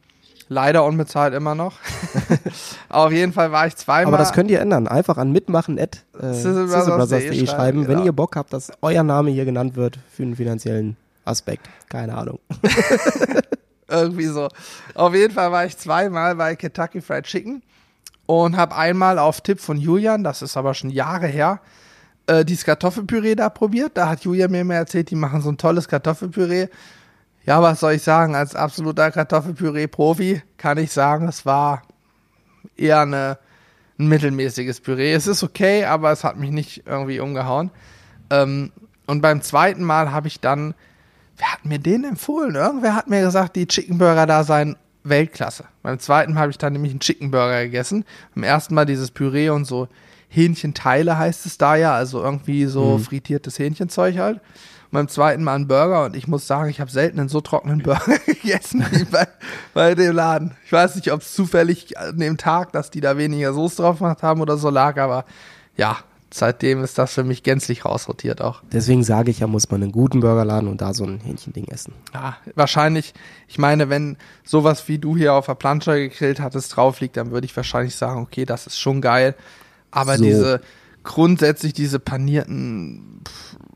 leider 0.51 0.85
unbezahlt 0.85 1.33
immer 1.33 1.55
noch. 1.55 1.79
Auf 2.91 3.13
jeden 3.13 3.33
Fall 3.33 3.53
war 3.53 3.67
ich 3.67 3.77
zweimal. 3.77 4.13
Aber 4.13 4.19
das 4.19 4.33
könnt 4.33 4.51
ihr 4.51 4.61
ändern. 4.61 4.87
Einfach 4.87 5.17
an 5.17 5.33
mitmachen 5.33 5.79
at 5.79 6.05
äh, 6.21 6.35
sizzlebrothers.de 6.35 7.33
schreiben, 7.33 7.47
schreiben, 7.47 7.81
wenn 7.89 7.95
genau. 7.95 8.05
ihr 8.05 8.13
Bock 8.13 8.37
habt, 8.37 8.53
dass 8.53 8.71
euer 8.83 9.05
Name 9.05 9.31
hier 9.31 9.47
genannt 9.47 9.77
wird 9.77 9.99
für 10.13 10.25
einen 10.25 10.37
finanziellen 10.37 10.97
Aspekt. 11.25 11.71
Keine 11.89 12.17
Ahnung. 12.17 12.41
Irgendwie 13.89 14.27
so. 14.27 14.49
Auf 14.95 15.15
jeden 15.15 15.33
Fall 15.33 15.51
war 15.53 15.65
ich 15.65 15.79
zweimal 15.79 16.35
bei 16.35 16.57
Kentucky 16.57 17.01
Fried 17.01 17.25
Chicken 17.25 17.63
und 18.27 18.57
habe 18.57 18.77
einmal 18.77 19.19
auf 19.19 19.41
Tipp 19.41 19.61
von 19.61 19.77
Julian, 19.77 20.23
das 20.23 20.43
ist 20.43 20.57
aber 20.57 20.75
schon 20.75 20.91
Jahre 20.91 21.27
her, 21.27 21.61
äh, 22.27 22.45
dieses 22.45 22.65
Kartoffelpüree 22.65 23.35
da 23.35 23.51
probiert. 23.51 23.93
Da 23.97 24.09
hat 24.09 24.23
Julian 24.23 24.51
mir 24.51 24.65
mal 24.65 24.75
erzählt, 24.75 25.11
die 25.11 25.17
machen 25.17 25.41
so 25.43 25.49
ein 25.49 25.59
tolles 25.59 25.89
Kartoffelpüree. 25.89 26.69
Ja, 27.51 27.61
was 27.61 27.81
soll 27.81 27.95
ich 27.95 28.03
sagen? 28.03 28.37
Als 28.37 28.55
absoluter 28.55 29.11
Kartoffelpüree-Profi 29.11 30.41
kann 30.57 30.79
ich 30.79 30.93
sagen, 30.93 31.27
es 31.27 31.45
war 31.45 31.83
eher 32.77 33.01
eine, 33.01 33.39
ein 33.99 34.07
mittelmäßiges 34.07 34.81
Püree. 34.81 35.13
Es 35.13 35.27
ist 35.27 35.43
okay, 35.43 35.85
aber 35.85 36.13
es 36.13 36.23
hat 36.23 36.37
mich 36.37 36.53
nicht 36.53 36.85
irgendwie 36.87 37.19
umgehauen. 37.19 37.73
Ähm, 38.31 38.71
und 39.09 39.21
beim 39.21 39.43
zweiten 39.43 39.83
Mal 39.83 40.13
habe 40.13 40.29
ich 40.29 40.39
dann, 40.39 40.75
wer 41.39 41.53
hat 41.53 41.65
mir 41.65 41.81
den 41.81 42.05
empfohlen? 42.05 42.55
Irgendwer 42.55 42.95
hat 42.95 43.09
mir 43.09 43.23
gesagt, 43.23 43.57
die 43.57 43.67
Chicken 43.67 43.99
Burger 43.99 44.27
da 44.27 44.45
seien 44.45 44.77
Weltklasse. 45.03 45.65
Beim 45.83 45.99
zweiten 45.99 46.35
Mal 46.35 46.43
habe 46.43 46.53
ich 46.53 46.59
dann 46.59 46.75
nämlich 46.75 46.93
einen 46.93 47.01
Chicken 47.01 47.33
Burger 47.33 47.65
gegessen. 47.65 48.05
Beim 48.33 48.45
ersten 48.45 48.77
Mal 48.77 48.87
dieses 48.87 49.11
Püree 49.11 49.51
und 49.51 49.65
so 49.65 49.89
Hähnchenteile 50.29 51.19
heißt 51.19 51.47
es 51.47 51.59
da 51.59 51.75
ja, 51.75 51.97
also 51.97 52.23
irgendwie 52.23 52.67
so 52.67 52.99
frittiertes 52.99 53.59
Hähnchenzeug 53.59 54.19
halt. 54.19 54.41
Beim 54.93 55.09
zweiten 55.09 55.45
Mal 55.45 55.55
einen 55.55 55.69
Burger 55.69 56.05
und 56.05 56.17
ich 56.17 56.27
muss 56.27 56.47
sagen, 56.47 56.69
ich 56.69 56.81
habe 56.81 56.91
selten 56.91 57.21
einen 57.21 57.29
so 57.29 57.41
trockenen 57.41 57.83
Burger 57.83 58.19
gegessen 58.27 58.85
wie 58.91 59.05
bei, 59.05 59.29
bei 59.73 59.95
dem 59.95 60.15
Laden. 60.15 60.57
Ich 60.65 60.73
weiß 60.73 60.97
nicht, 60.97 61.13
ob 61.13 61.21
es 61.21 61.33
zufällig 61.33 61.97
an 61.99 62.19
dem 62.19 62.37
Tag, 62.37 62.73
dass 62.73 62.91
die 62.91 63.01
da 63.01 63.17
weniger 63.17 63.53
Soße 63.53 63.83
drauf 63.83 63.99
gemacht 63.99 64.23
haben 64.23 64.41
oder 64.41 64.57
so 64.57 64.69
lag, 64.69 64.99
aber 64.99 65.25
ja, 65.77 65.99
seitdem 66.33 66.83
ist 66.83 66.99
das 66.99 67.13
für 67.15 67.25
mich 67.25 67.43
gänzlich 67.43 67.85
rausrotiert 67.85 68.41
auch. 68.41 68.63
Deswegen 68.73 69.03
sage 69.05 69.31
ich 69.31 69.41
ja, 69.41 69.47
muss 69.47 69.71
man 69.71 69.83
einen 69.83 69.93
guten 69.93 70.21
Burgerladen 70.21 70.69
und 70.69 70.81
da 70.81 70.95
so 70.95 71.05
ein 71.05 71.21
Hähnchending 71.21 71.67
essen. 71.69 71.93
Ja, 72.15 72.37
wahrscheinlich, 72.55 73.15
ich 73.49 73.59
meine, 73.59 73.91
wenn 73.91 74.17
sowas 74.45 74.89
wie 74.89 74.99
du 74.99 75.17
hier 75.17 75.35
auf 75.35 75.47
der 75.47 75.55
Planscher 75.55 75.97
gegrillt 75.97 76.41
hattest 76.41 76.77
drauf 76.77 77.01
liegt, 77.01 77.17
dann 77.17 77.31
würde 77.31 77.47
ich 77.47 77.57
wahrscheinlich 77.57 77.97
sagen, 77.97 78.23
okay, 78.23 78.45
das 78.45 78.67
ist 78.67 78.79
schon 78.79 79.01
geil. 79.01 79.35
Aber 79.91 80.17
So. 80.17 80.25
diese, 80.25 80.61
grundsätzlich 81.03 81.73
diese 81.73 81.99
panierten 81.99 83.23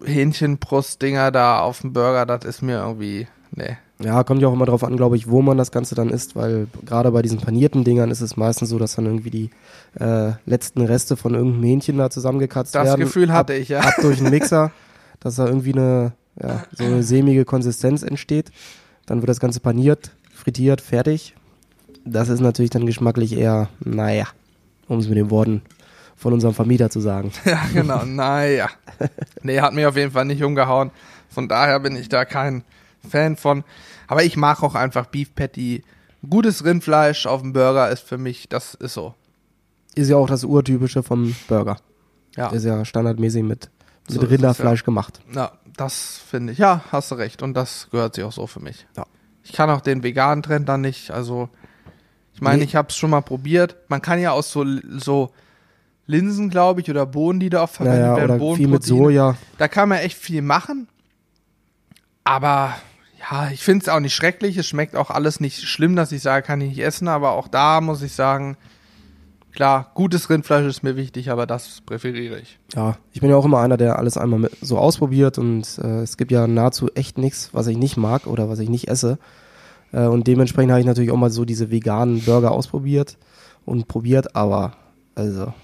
Hähnchenbrust-Dinger 0.04 1.30
da 1.30 1.60
auf 1.60 1.80
dem 1.80 1.92
Burger, 1.92 2.26
das 2.26 2.44
ist 2.44 2.62
mir 2.62 2.78
irgendwie, 2.78 3.26
nee. 3.52 3.76
Ja, 4.00 4.24
kommt 4.24 4.42
ja 4.42 4.48
auch 4.48 4.52
immer 4.52 4.66
drauf 4.66 4.82
an, 4.82 4.96
glaube 4.96 5.16
ich, 5.16 5.28
wo 5.30 5.40
man 5.40 5.56
das 5.56 5.70
Ganze 5.70 5.94
dann 5.94 6.10
isst, 6.10 6.34
weil 6.34 6.66
gerade 6.84 7.10
bei 7.12 7.22
diesen 7.22 7.38
panierten 7.38 7.84
Dingern 7.84 8.10
ist 8.10 8.20
es 8.20 8.36
meistens 8.36 8.68
so, 8.70 8.78
dass 8.78 8.96
dann 8.96 9.06
irgendwie 9.06 9.30
die 9.30 9.50
äh, 9.98 10.32
letzten 10.46 10.82
Reste 10.82 11.16
von 11.16 11.34
irgendeinem 11.34 11.62
Hähnchen 11.62 11.98
da 11.98 12.10
zusammengekratzt 12.10 12.74
Das 12.74 12.86
werden. 12.86 13.00
Gefühl 13.00 13.30
ab, 13.30 13.36
hatte 13.36 13.54
ich, 13.54 13.68
ja. 13.68 13.80
Ab 13.80 13.94
durch 14.00 14.18
den 14.18 14.30
Mixer, 14.30 14.72
dass 15.20 15.36
da 15.36 15.46
irgendwie 15.46 15.72
eine, 15.72 16.12
ja, 16.42 16.64
so 16.72 16.84
eine 16.84 17.02
sämige 17.04 17.44
Konsistenz 17.44 18.02
entsteht. 18.02 18.50
Dann 19.06 19.22
wird 19.22 19.28
das 19.28 19.40
Ganze 19.40 19.60
paniert, 19.60 20.10
frittiert, 20.32 20.80
fertig. 20.80 21.34
Das 22.04 22.28
ist 22.28 22.40
natürlich 22.40 22.70
dann 22.70 22.86
geschmacklich 22.86 23.36
eher, 23.36 23.68
naja, 23.80 24.26
um 24.88 24.98
es 24.98 25.08
mit 25.08 25.16
den 25.16 25.30
Worten 25.30 25.62
von 26.24 26.32
unserem 26.32 26.54
Vermieter 26.54 26.88
zu 26.88 27.00
sagen. 27.00 27.32
Ja, 27.44 27.60
genau, 27.74 28.02
naja. 28.06 28.70
Nee, 29.42 29.60
hat 29.60 29.74
mich 29.74 29.84
auf 29.84 29.94
jeden 29.94 30.10
Fall 30.12 30.24
nicht 30.24 30.42
umgehauen. 30.42 30.90
Von 31.28 31.48
daher 31.48 31.78
bin 31.80 31.96
ich 31.96 32.08
da 32.08 32.24
kein 32.24 32.64
Fan 33.06 33.37
von. 33.37 33.62
Aber 34.06 34.24
ich 34.24 34.34
mag 34.38 34.62
auch 34.62 34.74
einfach 34.74 35.04
Beef 35.06 35.34
Patty. 35.34 35.82
Gutes 36.28 36.64
Rindfleisch 36.64 37.26
auf 37.26 37.42
dem 37.42 37.52
Burger 37.52 37.90
ist 37.90 38.08
für 38.08 38.16
mich, 38.16 38.48
das 38.48 38.72
ist 38.72 38.94
so. 38.94 39.12
Ist 39.94 40.08
ja 40.08 40.16
auch 40.16 40.26
das 40.28 40.44
Urtypische 40.44 41.02
vom 41.02 41.37
Burger. 41.46 41.76
Ja. 42.37 42.48
Ist 42.48 42.64
ja 42.64 42.87
standardmäßig 42.87 43.42
mit, 43.42 43.68
So 44.08 44.14
mit 44.20 44.30
es, 44.30 44.30
Rinderfleisch 44.30 44.82
gemacht. 44.82 45.20
Ja, 45.34 45.52
das 45.76 46.22
finde 46.30 46.54
ich. 46.54 46.58
Ja, 46.58 46.84
hast 46.90 47.10
du 47.10 47.16
recht. 47.16 47.42
Und 47.42 47.52
das 47.52 47.88
gehört 47.90 48.14
sich 48.14 48.24
auch 48.24 48.32
so 48.32 48.46
für 48.46 48.60
mich. 48.60 48.87
Ja. 48.96 49.04
Ich 49.42 49.52
kann 49.52 49.68
auch 49.68 49.82
den 49.82 50.02
veganen 50.02 50.42
Trend 50.42 50.70
dann 50.70 50.80
nicht. 50.80 51.10
Also, 51.10 51.50
Ich 52.32 52.40
meine, 52.40 52.60
Nee. 52.60 52.64
ich 52.64 52.76
habe 52.76 52.88
es 52.88 52.96
schon 52.96 53.10
mal 53.10 53.20
probiert. 53.20 53.76
Man 53.88 54.00
kann 54.00 54.18
ja 54.18 54.30
aus 54.32 54.50
so, 54.50 54.64
so 54.96 55.30
Linsen, 56.06 56.50
glaube 56.50 56.80
ich, 56.80 56.90
oder 56.90 57.06
Bohnen, 57.06 57.40
die 57.40 57.50
da 57.50 57.62
oft 57.62 57.76
verwendet 57.76 58.02
Naja, 58.02 58.16
werden, 58.16 58.40
oder 58.40 58.56
viel 58.56 58.68
mit. 58.68 58.82
Soja. 58.82 59.36
Da 59.58 59.68
kann 59.68 59.88
man 59.88 59.98
echt 59.98 60.18
viel 60.18 60.42
machen. 60.42 60.88
Aber 62.24 62.74
ja, 63.20 63.50
ich 63.50 63.62
finde 63.62 63.84
es 63.84 63.88
auch 63.88 64.00
nicht 64.00 64.14
schrecklich. 64.14 64.56
Es 64.56 64.66
schmeckt 64.66 64.96
auch 64.96 65.10
alles 65.10 65.40
nicht 65.40 65.62
schlimm, 65.62 65.96
dass 65.96 66.12
ich 66.12 66.22
sage, 66.22 66.46
kann 66.46 66.60
ich 66.60 66.70
nicht 66.70 66.82
essen. 66.84 67.08
Aber 67.08 67.32
auch 67.32 67.48
da 67.48 67.80
muss 67.80 68.02
ich 68.02 68.12
sagen, 68.12 68.56
klar, 69.52 69.92
gutes 69.94 70.28
Rindfleisch 70.28 70.66
ist 70.66 70.82
mir 70.82 70.96
wichtig, 70.96 71.30
aber 71.30 71.46
das 71.46 71.80
präferiere 71.80 72.38
ich. 72.38 72.58
Ja, 72.74 72.98
ich 73.12 73.20
bin 73.20 73.30
ja 73.30 73.36
auch 73.36 73.44
immer 73.44 73.60
einer, 73.60 73.76
der 73.76 73.98
alles 73.98 74.18
einmal 74.18 74.50
so 74.60 74.78
ausprobiert 74.78 75.38
und 75.38 75.78
äh, 75.78 76.02
es 76.02 76.16
gibt 76.16 76.32
ja 76.32 76.46
nahezu 76.46 76.90
echt 76.94 77.16
nichts, 77.18 77.50
was 77.52 77.66
ich 77.66 77.78
nicht 77.78 77.96
mag 77.96 78.26
oder 78.26 78.48
was 78.48 78.58
ich 78.58 78.68
nicht 78.68 78.88
esse. 78.88 79.18
Äh, 79.92 80.06
und 80.06 80.26
dementsprechend 80.26 80.72
habe 80.72 80.80
ich 80.80 80.86
natürlich 80.86 81.10
auch 81.12 81.16
mal 81.16 81.30
so 81.30 81.44
diese 81.44 81.70
veganen 81.70 82.20
Burger 82.24 82.50
ausprobiert 82.50 83.16
und 83.64 83.88
probiert, 83.88 84.36
aber 84.36 84.72
also 85.14 85.54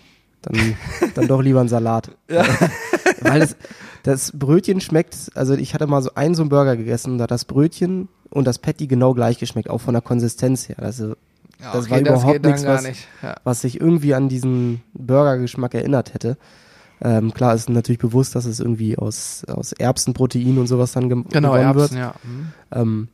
dann, 0.43 0.75
dann 1.15 1.29
doch 1.29 1.41
lieber 1.43 1.61
ein 1.61 1.69
Salat. 1.69 2.11
Ja. 2.31 2.45
Weil 3.23 3.41
das, 3.41 3.57
das 4.03 4.33
Brötchen 4.33 4.81
schmeckt, 4.81 5.31
also 5.35 5.55
ich 5.55 5.75
hatte 5.75 5.87
mal 5.87 6.01
so 6.03 6.15
einen 6.15 6.35
so 6.35 6.43
einen 6.43 6.49
Burger 6.49 6.77
gegessen, 6.77 7.19
da 7.19 7.25
hat 7.25 7.31
das 7.31 7.45
Brötchen 7.45 8.09
und 8.31 8.47
das 8.47 8.59
Patty 8.59 8.87
genau 8.87 9.13
gleich 9.15 9.39
geschmeckt, 9.39 9.69
auch 9.69 9.81
von 9.81 9.93
der 9.95 10.01
Konsistenz 10.03 10.69
her. 10.69 10.77
Also 10.79 11.17
Ja, 11.61 11.73
Das 11.73 11.91
war 11.91 11.99
überhaupt 12.01 12.43
dann 12.45 12.53
nichts, 12.53 12.67
was- 12.67 12.83
nicht. 12.85 13.07
Ja. 13.23 13.35
was 13.45 13.61
sich 13.61 13.79
irgendwie 13.81 14.15
an 14.15 14.29
diesen 14.31 14.81
Burgergeschmack 14.95 15.75
erinnert 15.75 16.15
hätte. 16.15 16.39
Ähm, 17.03 17.33
klar 17.35 17.55
ist 17.55 17.69
natürlich 17.69 17.99
bewusst, 17.99 18.35
dass 18.35 18.45
es 18.47 18.61
irgendwie 18.61 18.97
aus, 18.97 19.45
aus 19.47 19.73
Erbsenprotein 19.73 20.57
und 20.59 20.67
sowas 20.67 20.93
dann 20.93 21.09
gem 21.09 21.25
Genau, 21.29 21.53
gewonnen 21.53 21.65
Erbsen, 21.79 21.97
wird. 21.97 22.01
ja. 22.01 22.15
Mhm. 22.23 22.53
Ähm, 22.73 23.09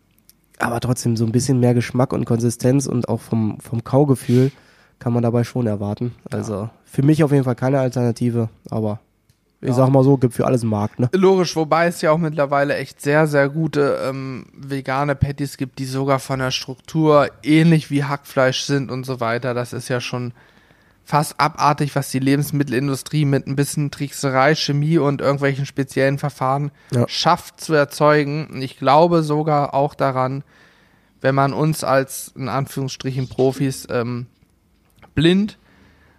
aber 0.58 0.80
trotzdem 0.80 1.16
so 1.16 1.24
ein 1.24 1.32
bisschen 1.32 1.58
mehr 1.60 1.74
Geschmack 1.74 2.12
und 2.12 2.24
Konsistenz 2.24 2.86
und 2.86 3.08
auch 3.08 3.20
vom, 3.20 3.58
vom 3.60 3.82
Kaugefühl 3.84 4.50
kann 4.98 5.12
man 5.12 5.22
dabei 5.22 5.44
schon 5.44 5.66
erwarten. 5.66 6.14
Also 6.30 6.70
für 6.96 7.02
mich 7.02 7.22
auf 7.22 7.30
jeden 7.30 7.44
Fall 7.44 7.54
keine 7.54 7.78
Alternative, 7.78 8.48
aber 8.70 9.00
ich 9.60 9.74
sag 9.74 9.90
mal 9.90 10.02
so, 10.02 10.16
gibt 10.16 10.32
für 10.32 10.46
alles 10.46 10.62
einen 10.62 10.70
Markt, 10.70 10.98
ne? 10.98 11.10
Logisch, 11.12 11.54
wobei 11.56 11.88
es 11.88 12.00
ja 12.00 12.10
auch 12.10 12.16
mittlerweile 12.16 12.74
echt 12.76 13.02
sehr, 13.02 13.26
sehr 13.26 13.50
gute 13.50 13.98
ähm, 14.02 14.46
vegane 14.54 15.14
Patties 15.14 15.58
gibt, 15.58 15.78
die 15.78 15.84
sogar 15.84 16.20
von 16.20 16.38
der 16.38 16.50
Struktur 16.52 17.28
ähnlich 17.42 17.90
wie 17.90 18.04
Hackfleisch 18.04 18.62
sind 18.62 18.90
und 18.90 19.04
so 19.04 19.20
weiter. 19.20 19.52
Das 19.52 19.74
ist 19.74 19.88
ja 19.88 20.00
schon 20.00 20.32
fast 21.04 21.38
abartig, 21.38 21.94
was 21.94 22.10
die 22.10 22.18
Lebensmittelindustrie 22.18 23.26
mit 23.26 23.46
ein 23.46 23.56
bisschen 23.56 23.90
Trickserei, 23.90 24.54
Chemie 24.54 24.96
und 24.96 25.20
irgendwelchen 25.20 25.66
speziellen 25.66 26.16
Verfahren 26.16 26.70
Ja. 26.92 27.04
schafft 27.08 27.60
zu 27.60 27.74
erzeugen. 27.74 28.46
Und 28.46 28.62
ich 28.62 28.78
glaube 28.78 29.22
sogar 29.22 29.74
auch 29.74 29.94
daran, 29.94 30.44
wenn 31.20 31.34
man 31.34 31.52
uns 31.52 31.84
als 31.84 32.32
in 32.36 32.48
Anführungsstrichen 32.48 33.28
Profis 33.28 33.86
ähm, 33.90 34.26
blind 35.14 35.58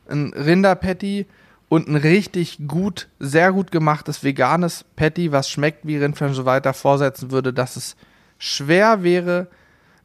ein 0.09 0.33
Rinderpatty 0.33 1.25
und 1.69 1.87
ein 1.87 1.95
richtig 1.95 2.59
gut, 2.67 3.07
sehr 3.19 3.51
gut 3.51 3.71
gemachtes 3.71 4.23
veganes 4.23 4.85
Patty, 4.95 5.31
was 5.31 5.49
schmeckt 5.49 5.85
wie 5.85 5.97
Rindfleisch 5.97 6.45
weiter, 6.45 6.73
vorsetzen 6.73 7.31
würde, 7.31 7.53
dass 7.53 7.75
es 7.75 7.95
schwer 8.37 9.03
wäre, 9.03 9.47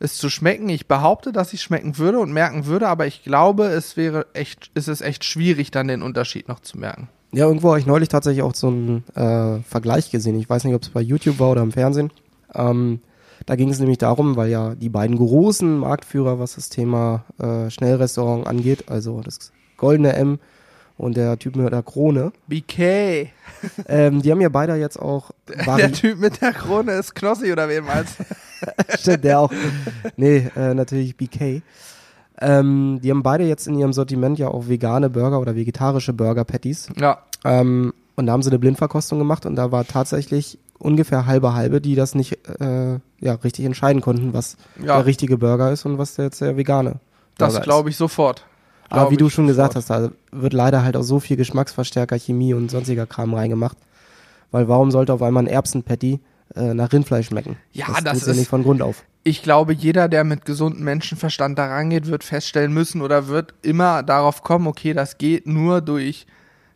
es 0.00 0.16
zu 0.16 0.28
schmecken. 0.28 0.68
Ich 0.68 0.88
behaupte, 0.88 1.32
dass 1.32 1.52
ich 1.52 1.62
schmecken 1.62 1.98
würde 1.98 2.18
und 2.18 2.32
merken 2.32 2.66
würde, 2.66 2.88
aber 2.88 3.06
ich 3.06 3.22
glaube, 3.22 3.66
es 3.66 3.96
wäre 3.96 4.26
echt, 4.34 4.70
es 4.74 4.88
ist 4.88 5.00
echt 5.00 5.24
schwierig, 5.24 5.70
dann 5.70 5.88
den 5.88 6.02
Unterschied 6.02 6.48
noch 6.48 6.60
zu 6.60 6.78
merken. 6.78 7.08
Ja, 7.32 7.46
irgendwo 7.46 7.68
habe 7.70 7.78
ich 7.78 7.86
neulich 7.86 8.08
tatsächlich 8.08 8.42
auch 8.42 8.54
so 8.54 8.68
einen 8.68 9.04
äh, 9.14 9.62
Vergleich 9.62 10.10
gesehen. 10.10 10.38
Ich 10.38 10.50
weiß 10.50 10.64
nicht, 10.64 10.74
ob 10.74 10.82
es 10.82 10.90
bei 10.90 11.00
YouTube 11.00 11.38
war 11.38 11.52
oder 11.52 11.62
im 11.62 11.72
Fernsehen. 11.72 12.10
Ähm, 12.54 13.00
da 13.46 13.56
ging 13.56 13.70
es 13.70 13.78
nämlich 13.78 13.98
darum, 13.98 14.36
weil 14.36 14.50
ja 14.50 14.74
die 14.74 14.90
beiden 14.90 15.16
großen 15.16 15.78
Marktführer, 15.78 16.38
was 16.38 16.56
das 16.56 16.68
Thema 16.68 17.24
äh, 17.38 17.70
Schnellrestaurant 17.70 18.46
angeht, 18.46 18.90
also 18.90 19.20
das 19.20 19.52
Goldene 19.82 20.14
M 20.14 20.38
und 20.96 21.16
der 21.16 21.36
Typ 21.38 21.56
mit 21.56 21.72
der 21.72 21.82
Krone, 21.82 22.32
BK. 22.46 22.78
ähm, 23.88 24.22
die 24.22 24.30
haben 24.30 24.40
ja 24.40 24.48
beide 24.48 24.76
jetzt 24.76 24.96
auch 24.96 25.32
Der 25.48 25.66
Vari 25.66 25.90
Typ 25.90 26.20
mit 26.20 26.40
der 26.40 26.52
Krone 26.52 26.92
ist 26.92 27.14
Knossi 27.16 27.50
oder 27.52 27.68
wen 27.68 27.84
meinst? 27.84 28.16
Stimmt, 29.00 29.24
der 29.24 29.40
auch. 29.40 29.52
Nee, 30.16 30.48
äh, 30.56 30.72
natürlich 30.72 31.16
BK. 31.16 31.62
Ähm, 32.40 33.00
die 33.02 33.10
haben 33.10 33.24
beide 33.24 33.44
jetzt 33.44 33.66
in 33.66 33.76
ihrem 33.76 33.92
Sortiment 33.92 34.38
ja 34.38 34.48
auch 34.48 34.68
vegane 34.68 35.10
Burger 35.10 35.40
oder 35.40 35.56
vegetarische 35.56 36.12
Burger-Patties. 36.12 36.90
Ja, 36.96 37.18
Ähm, 37.44 37.92
und 38.14 38.26
da 38.26 38.32
haben 38.32 38.42
sie 38.42 38.50
eine 38.50 38.60
Blindverkostung 38.60 39.18
gemacht 39.18 39.46
und 39.46 39.56
da 39.56 39.72
war 39.72 39.84
tatsächlich 39.84 40.58
ungefähr 40.78 41.26
halbe 41.26 41.54
halbe, 41.54 41.80
die 41.80 41.96
das 41.96 42.14
nicht 42.14 42.38
äh, 42.60 43.00
ja, 43.20 43.34
richtig 43.42 43.64
entscheiden 43.64 44.00
konnten, 44.00 44.32
was 44.32 44.56
ja 44.78 44.96
der 44.96 45.06
richtige 45.06 45.38
Burger 45.38 45.72
ist 45.72 45.84
und 45.86 45.98
was 45.98 46.14
der 46.14 46.26
jetzt 46.26 46.40
der 46.40 46.56
vegane. 46.56 47.00
das 47.38 47.54
Burger 47.54 47.64
glaube 47.64 47.90
ich 47.90 47.96
sofort. 47.96 48.44
Aber 49.00 49.10
wie 49.10 49.16
du 49.16 49.28
schon 49.28 49.46
gesagt 49.46 49.74
hast, 49.76 49.90
da 49.90 50.10
wird 50.32 50.52
leider 50.52 50.84
halt 50.84 50.96
auch 50.96 51.02
so 51.02 51.18
viel 51.20 51.36
Geschmacksverstärker, 51.36 52.18
Chemie 52.18 52.54
und 52.54 52.70
sonstiger 52.70 53.06
Kram 53.06 53.34
reingemacht. 53.34 53.76
Weil 54.50 54.68
warum 54.68 54.90
sollte 54.90 55.12
auf 55.14 55.22
einmal 55.22 55.44
ein 55.44 55.46
Erbsenpatty 55.48 56.20
äh, 56.56 56.74
nach 56.74 56.92
Rindfleisch 56.92 57.26
schmecken? 57.28 57.56
Ja, 57.72 57.86
das 57.88 58.04
das 58.04 58.12
tut's 58.14 58.26
ja 58.26 58.32
ist- 58.32 58.38
nicht 58.38 58.48
von 58.50 58.62
Grund 58.62 58.82
auf. 58.82 59.04
ich 59.24 59.42
glaube, 59.42 59.72
jeder, 59.72 60.08
der 60.08 60.24
mit 60.24 60.44
gesundem 60.44 60.84
Menschenverstand 60.84 61.58
da 61.58 61.66
rangeht, 61.66 62.06
wird 62.06 62.22
feststellen 62.24 62.72
müssen 62.72 63.00
oder 63.00 63.28
wird 63.28 63.54
immer 63.62 64.02
darauf 64.02 64.42
kommen, 64.42 64.66
okay, 64.66 64.92
das 64.92 65.16
geht 65.16 65.46
nur 65.46 65.80
durch 65.80 66.26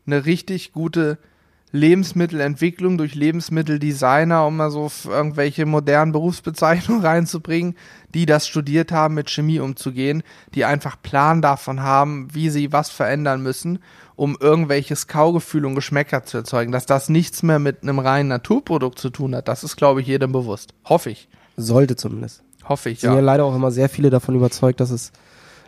eine 0.06 0.24
richtig 0.24 0.72
gute 0.72 1.18
Lebensmittelentwicklung, 1.76 2.98
durch 2.98 3.14
Lebensmitteldesigner, 3.14 4.46
um 4.46 4.56
mal 4.56 4.70
so 4.70 4.90
irgendwelche 5.08 5.66
modernen 5.66 6.12
Berufsbezeichnungen 6.12 7.02
reinzubringen, 7.04 7.76
die 8.14 8.26
das 8.26 8.48
studiert 8.48 8.92
haben, 8.92 9.14
mit 9.14 9.30
Chemie 9.30 9.60
umzugehen, 9.60 10.22
die 10.54 10.64
einfach 10.64 11.00
Plan 11.00 11.42
davon 11.42 11.82
haben, 11.82 12.28
wie 12.32 12.50
sie 12.50 12.72
was 12.72 12.90
verändern 12.90 13.42
müssen, 13.42 13.78
um 14.16 14.36
irgendwelches 14.40 15.06
Kaugefühl 15.06 15.66
und 15.66 15.74
Geschmäcker 15.74 16.24
zu 16.24 16.38
erzeugen. 16.38 16.72
Dass 16.72 16.86
das 16.86 17.08
nichts 17.08 17.42
mehr 17.42 17.58
mit 17.58 17.82
einem 17.82 17.98
reinen 17.98 18.28
Naturprodukt 18.28 18.98
zu 18.98 19.10
tun 19.10 19.36
hat, 19.36 19.48
das 19.48 19.62
ist, 19.62 19.76
glaube 19.76 20.00
ich, 20.00 20.06
jedem 20.06 20.32
bewusst. 20.32 20.72
Hoffe 20.84 21.10
ich. 21.10 21.28
Sollte 21.56 21.96
zumindest. 21.96 22.42
Hoffe 22.68 22.90
ich, 22.90 23.00
sind 23.00 23.10
ja 23.10 23.16
ja. 23.16 23.22
leider 23.22 23.44
auch 23.44 23.54
immer 23.54 23.70
sehr 23.70 23.88
viele 23.88 24.10
davon 24.10 24.34
überzeugt, 24.34 24.80
dass 24.80 24.90
es, 24.90 25.12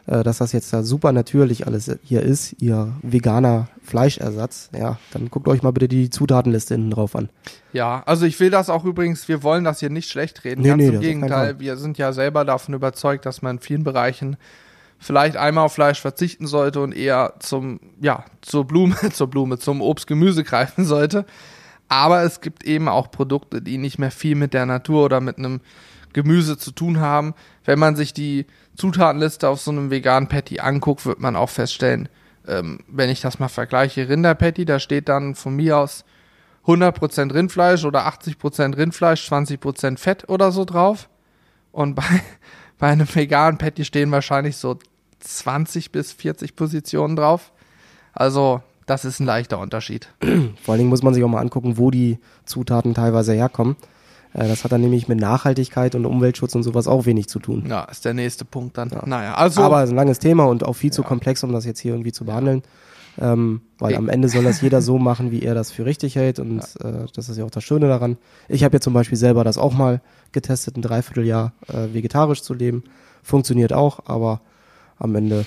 äh, 0.09 0.23
dass 0.23 0.39
das 0.39 0.53
jetzt 0.53 0.73
da 0.73 0.83
super 0.83 1.13
natürlich 1.13 1.67
alles 1.67 1.91
hier 2.03 2.23
ist, 2.23 2.57
ihr 2.61 2.95
veganer 3.03 3.69
Fleischersatz. 3.83 4.71
Ja, 4.77 4.99
dann 5.13 5.31
guckt 5.31 5.47
euch 5.49 5.63
mal 5.63 5.71
bitte 5.71 5.87
die 5.87 6.09
Zutatenliste 6.09 6.75
hinten 6.75 6.91
drauf 6.91 7.15
an. 7.15 7.29
Ja, 7.75 8.03
also 8.07 8.25
ich 8.25 8.41
will 8.41 8.49
das 8.49 8.71
auch 8.71 8.85
übrigens, 8.85 9.29
wir 9.29 9.43
wollen 9.43 9.65
das 9.65 9.81
hier 9.81 9.91
nicht 9.91 10.09
schlecht 10.09 10.45
reden. 10.45 10.63
Nee, 10.63 10.69
Ganz 10.69 10.83
nee, 10.83 10.89
im 10.89 11.01
Gegenteil, 11.01 11.61
wir 11.61 11.77
sind 11.77 11.99
ja 11.99 12.13
selber 12.13 12.47
davon 12.47 12.75
überzeugt, 12.75 13.27
dass 13.27 13.43
man 13.43 13.57
in 13.57 13.63
vielen 13.63 13.85
Bereichen 13.85 14.39
vielleicht 14.99 15.37
einmal 15.37 15.67
auf 15.67 15.75
Fleisch 15.75 16.01
verzichten 16.01 16.47
sollte 16.47 16.81
und 16.81 16.97
eher 16.97 17.35
zum, 17.41 17.79
ja, 18.01 18.25
zur 18.41 18.67
Blume, 18.67 18.97
zur 19.13 19.29
Blume, 19.29 19.59
zum 19.59 19.83
Obst, 19.83 20.07
Gemüse 20.07 20.43
greifen 20.43 20.87
sollte. 20.87 21.27
Aber 21.89 22.23
es 22.23 22.41
gibt 22.41 22.65
eben 22.65 22.89
auch 22.89 23.11
Produkte, 23.11 23.61
die 23.61 23.77
nicht 23.77 23.99
mehr 23.99 24.11
viel 24.11 24.37
mit 24.37 24.55
der 24.55 24.65
Natur 24.65 25.05
oder 25.05 25.21
mit 25.21 25.37
einem 25.39 25.61
Gemüse 26.15 26.57
zu 26.57 26.73
tun 26.73 27.01
haben. 27.01 27.35
Wenn 27.65 27.79
man 27.79 27.95
sich 27.95 28.15
die 28.15 28.47
Zutatenliste 28.79 29.49
auf 29.49 29.61
so 29.61 29.73
einem 29.73 29.91
veganen 29.91 30.29
Patty 30.29 30.61
anguckt, 30.61 31.05
wird 31.05 31.19
man 31.19 31.35
auch 31.35 31.51
feststellen, 31.51 32.09
ähm, 32.47 32.79
wenn 32.87 33.11
ich 33.11 33.21
das 33.21 33.41
mal 33.41 33.49
vergleiche, 33.49 34.09
Rinderpatty, 34.09 34.65
da 34.65 34.79
steht 34.79 35.09
dann 35.09 35.35
von 35.35 35.57
mir 35.57 35.79
aus 35.79 36.05
100% 36.65 37.35
Rindfleisch 37.35 37.85
oder 37.85 38.07
80% 38.07 38.77
Rindfleisch, 38.77 39.29
20% 39.31 39.99
Fett 39.99 40.29
oder 40.29 40.53
so 40.53 40.65
drauf. 40.65 41.09
Und 41.73 41.97
bei, 41.97 42.05
bei 42.79 42.89
einem 42.89 43.13
veganen 43.13 43.59
Patty 43.59 43.85
stehen 43.85 44.13
wahrscheinlich 44.13 44.57
so 44.57 44.79
20 45.21 45.91
bis 45.91 46.13
40 46.13 46.55
Positionen 46.55 47.17
drauf. 47.17 47.53
Also, 48.13 48.63
das 48.87 49.05
ist 49.05 49.19
ein 49.19 49.27
leichter 49.27 49.59
Unterschied. 49.59 50.09
Vor 50.63 50.73
allen 50.73 50.79
Dingen 50.79 50.91
muss 50.91 51.03
man 51.03 51.15
sich 51.15 51.25
auch 51.25 51.29
mal 51.29 51.41
angucken, 51.41 51.79
wo 51.79 51.91
die 51.91 52.19
Zutaten 52.45 52.95
teilweise 52.95 53.33
herkommen. 53.33 53.77
Äh, 54.35 54.49
das 54.49 54.65
hat 54.65 54.73
dann 54.73 54.81
nämlich 54.81 55.09
mit 55.09 55.19
Nachhaltigkeit 55.21 55.95
und 55.95 56.07
Umweltschutz 56.07 56.55
und 56.55 56.63
sowas 56.63 56.87
auch 56.87 57.07
wenig 57.07 57.29
zu 57.29 57.39
tun. 57.39 57.65
Ja, 57.69 57.85
ist 57.85 58.05
der 58.05 58.15
nächste 58.15 58.45
Punkt 58.45 58.77
dann. 58.79 58.91
Naja, 59.07 59.35
also. 59.35 59.63
Aber 59.63 59.79
es 59.83 59.85
ist 59.85 59.93
ein 59.93 59.97
langes 59.97 60.19
Thema 60.19 60.45
und 60.45 60.65
auch 60.65 60.75
viel 60.75 60.93
zu 60.93 61.03
Ja. 61.03 61.09
komplex, 61.09 61.43
um 61.45 61.53
das 61.53 61.65
jetzt 61.65 61.81
hier 61.81 61.93
irgendwie 61.93 62.13
zu 62.13 62.25
behandeln. 62.25 62.63
Ähm, 63.21 63.63
weil 63.81 63.97
am 63.97 64.09
Ende 64.09 64.29
soll 64.29 64.45
das 64.45 64.61
jeder 64.61 64.81
so 64.81 64.97
machen, 64.97 65.33
wie 65.33 65.43
er 65.43 65.55
das 65.55 65.73
für 65.73 65.85
richtig 65.85 66.15
hält. 66.15 66.39
Und 66.39 66.61
äh, 66.85 67.07
das 67.15 67.29
ist 67.29 67.37
ja 67.37 67.45
auch 67.45 67.51
das 67.51 67.65
Schöne 67.65 67.89
daran. 67.89 68.17
Ich 68.49 68.63
habe 68.63 68.77
ja 68.77 68.81
zum 68.81 68.93
Beispiel 68.93 69.19
selber 69.19 69.43
das 69.43 69.59
auch 69.59 69.73
mal 69.73 70.01
getestet, 70.31 70.77
ein 70.77 70.83
Dreivierteljahr 70.83 71.53
äh, 71.67 71.93
vegetarisch 71.93 72.43
zu 72.43 72.55
leben. 72.55 72.85
Funktioniert 73.25 73.73
auch, 73.73 74.01
aber 74.07 74.41
am 74.99 75.17
Ende 75.17 75.47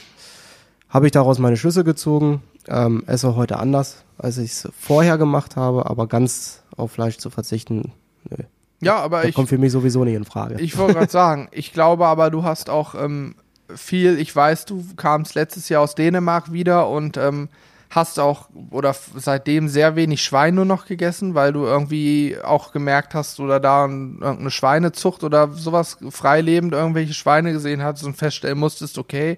habe 0.89 1.05
ich 1.05 1.13
daraus 1.13 1.39
meine 1.39 1.55
Schlüsse 1.55 1.85
gezogen. 1.85 2.41
Ähm, 2.67 3.03
esse 3.07 3.37
heute 3.37 3.57
anders, 3.57 4.03
als 4.17 4.37
ich 4.37 4.51
es 4.51 4.69
vorher 4.77 5.17
gemacht 5.17 5.55
habe, 5.55 5.89
aber 5.89 6.07
ganz 6.07 6.63
auf 6.75 6.91
Fleisch 6.91 7.17
zu 7.19 7.29
verzichten, 7.29 7.93
nö. 8.29 8.43
Ja, 8.81 8.97
aber 8.97 9.21
Das 9.21 9.29
ich, 9.29 9.35
kommt 9.35 9.49
für 9.49 9.57
mich 9.57 9.71
sowieso 9.71 10.03
nicht 10.03 10.15
in 10.15 10.25
Frage. 10.25 10.59
Ich 10.59 10.77
wollte 10.77 10.95
gerade 10.95 11.11
sagen, 11.11 11.49
ich 11.51 11.73
glaube 11.73 12.05
aber, 12.07 12.29
du 12.29 12.43
hast 12.43 12.69
auch 12.69 12.95
ähm, 12.95 13.35
viel, 13.75 14.19
ich 14.19 14.35
weiß, 14.35 14.65
du 14.65 14.83
kamst 14.95 15.35
letztes 15.35 15.69
Jahr 15.69 15.81
aus 15.81 15.95
Dänemark 15.95 16.51
wieder 16.51 16.89
und 16.89 17.17
ähm, 17.17 17.49
hast 17.91 18.19
auch 18.19 18.49
oder 18.71 18.95
seitdem 19.15 19.67
sehr 19.67 19.95
wenig 19.95 20.23
Schwein 20.23 20.55
nur 20.55 20.65
noch 20.65 20.85
gegessen, 20.85 21.35
weil 21.35 21.53
du 21.53 21.65
irgendwie 21.65 22.37
auch 22.41 22.71
gemerkt 22.71 23.13
hast 23.13 23.39
oder 23.39 23.59
da 23.59 23.83
irgendeine 23.83 24.49
Schweinezucht 24.49 25.23
oder 25.23 25.49
sowas 25.51 25.97
freilebend 26.09 26.73
irgendwelche 26.73 27.13
Schweine 27.13 27.51
gesehen 27.51 27.83
hast 27.83 28.03
und 28.03 28.15
feststellen 28.15 28.57
musstest, 28.57 28.97
okay, 28.97 29.37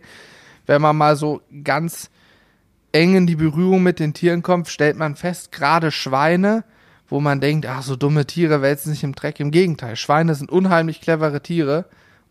wenn 0.68 0.82
man 0.82 0.96
mal 0.96 1.16
so 1.16 1.42
ganz 1.64 2.10
eng 2.92 3.16
in 3.16 3.28
die 3.28 3.36
Berührung 3.36 3.82
mit 3.82 4.00
den 4.00 4.14
Tieren 4.14 4.44
kommt, 4.44 4.68
stellt 4.70 4.98
man 4.98 5.16
fest, 5.16 5.52
gerade 5.52 5.92
Schweine, 5.92 6.64
wo 7.14 7.20
man 7.20 7.40
denkt, 7.40 7.66
ach, 7.66 7.84
so 7.84 7.96
dumme 7.96 8.26
Tiere 8.26 8.62
wälzen 8.62 8.92
sich 8.92 9.04
im 9.04 9.14
Dreck. 9.14 9.40
Im 9.40 9.52
Gegenteil, 9.52 9.96
Schweine 9.96 10.36
sind 10.36 10.52
unheimlich 10.52 11.00
clevere 11.00 11.42
Tiere 11.42 11.86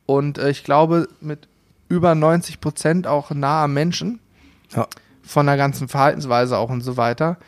und 0.06 0.38
äh, 0.38 0.50
ich 0.50 0.64
glaube 0.64 1.08
mit 1.20 1.48
über 1.88 2.14
90 2.14 2.60
Prozent 2.60 3.06
auch 3.06 3.30
nah 3.30 3.64
am 3.64 3.74
Menschen. 3.74 4.18
Ja 4.74 4.86
von 5.22 5.46
der 5.46 5.56
ganzen 5.56 5.88
Verhaltensweise 5.88 6.58
auch 6.58 6.70
und 6.70 6.82
so 6.82 6.96
weiter. 6.96 7.38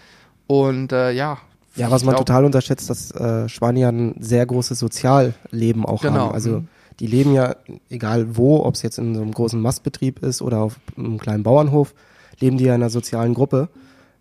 Und 0.47 0.93
äh, 0.93 1.13
ja. 1.13 1.39
Ja, 1.77 1.91
was 1.91 2.05
man 2.05 2.15
glaub, 2.15 2.27
total 2.27 2.45
unterschätzt, 2.45 2.89
dass 2.89 3.11
äh, 3.11 3.49
Spanier 3.49 3.89
ein 3.89 4.15
sehr 4.21 4.47
großes 4.47 4.79
Sozialleben 4.79 5.85
auch 5.85 6.03
genau. 6.03 6.27
haben. 6.27 6.35
Also 6.35 6.65
die 7.01 7.09
leben 7.09 7.35
ja, 7.35 7.57
egal 7.91 8.37
wo, 8.37 8.65
ob 8.65 8.75
es 8.75 8.83
jetzt 8.83 8.99
in 8.99 9.15
so 9.15 9.23
einem 9.23 9.33
großen 9.33 9.61
Mastbetrieb 9.61 10.21
ist 10.23 10.41
oder 10.41 10.61
auf 10.61 10.79
einem 10.97 11.19
kleinen 11.19 11.43
Bauernhof, 11.43 11.95
leben 12.39 12.59
die 12.59 12.65
ja 12.65 12.75
in 12.77 12.83
einer 12.83 12.91
sozialen 12.91 13.35
Gruppe 13.35 13.69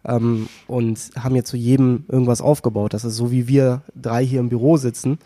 ähm, 0.06 0.48
und 0.68 1.00
haben 1.18 1.36
ja 1.36 1.44
zu 1.44 1.58
jedem 1.58 2.06
irgendwas 2.08 2.42
aufgebaut. 2.42 2.94
Das 2.94 3.06
ist 3.06 3.16
so 3.16 3.32
wie 3.32 3.48
wir 3.48 3.82
drei 4.00 4.26
hier 4.26 4.40
im 4.40 4.50
Büro 4.50 4.78
sitzen, 4.78 5.20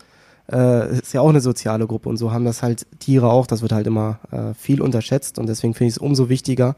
äh, 0.50 0.98
ist 0.98 1.12
ja 1.12 1.20
auch 1.20 1.28
eine 1.28 1.40
soziale 1.40 1.86
Gruppe 1.86 2.08
und 2.08 2.16
so 2.16 2.32
haben 2.32 2.44
das 2.44 2.62
halt 2.62 2.86
Tiere 2.98 3.30
auch. 3.30 3.46
Das 3.46 3.62
wird 3.62 3.72
halt 3.72 3.86
immer 3.86 4.18
äh, 4.30 4.54
viel 4.54 4.80
unterschätzt 4.80 5.38
und 5.38 5.48
deswegen 5.48 5.74
finde 5.74 5.88
ich 5.88 5.94
es 5.94 5.98
umso 5.98 6.28
wichtiger, 6.28 6.76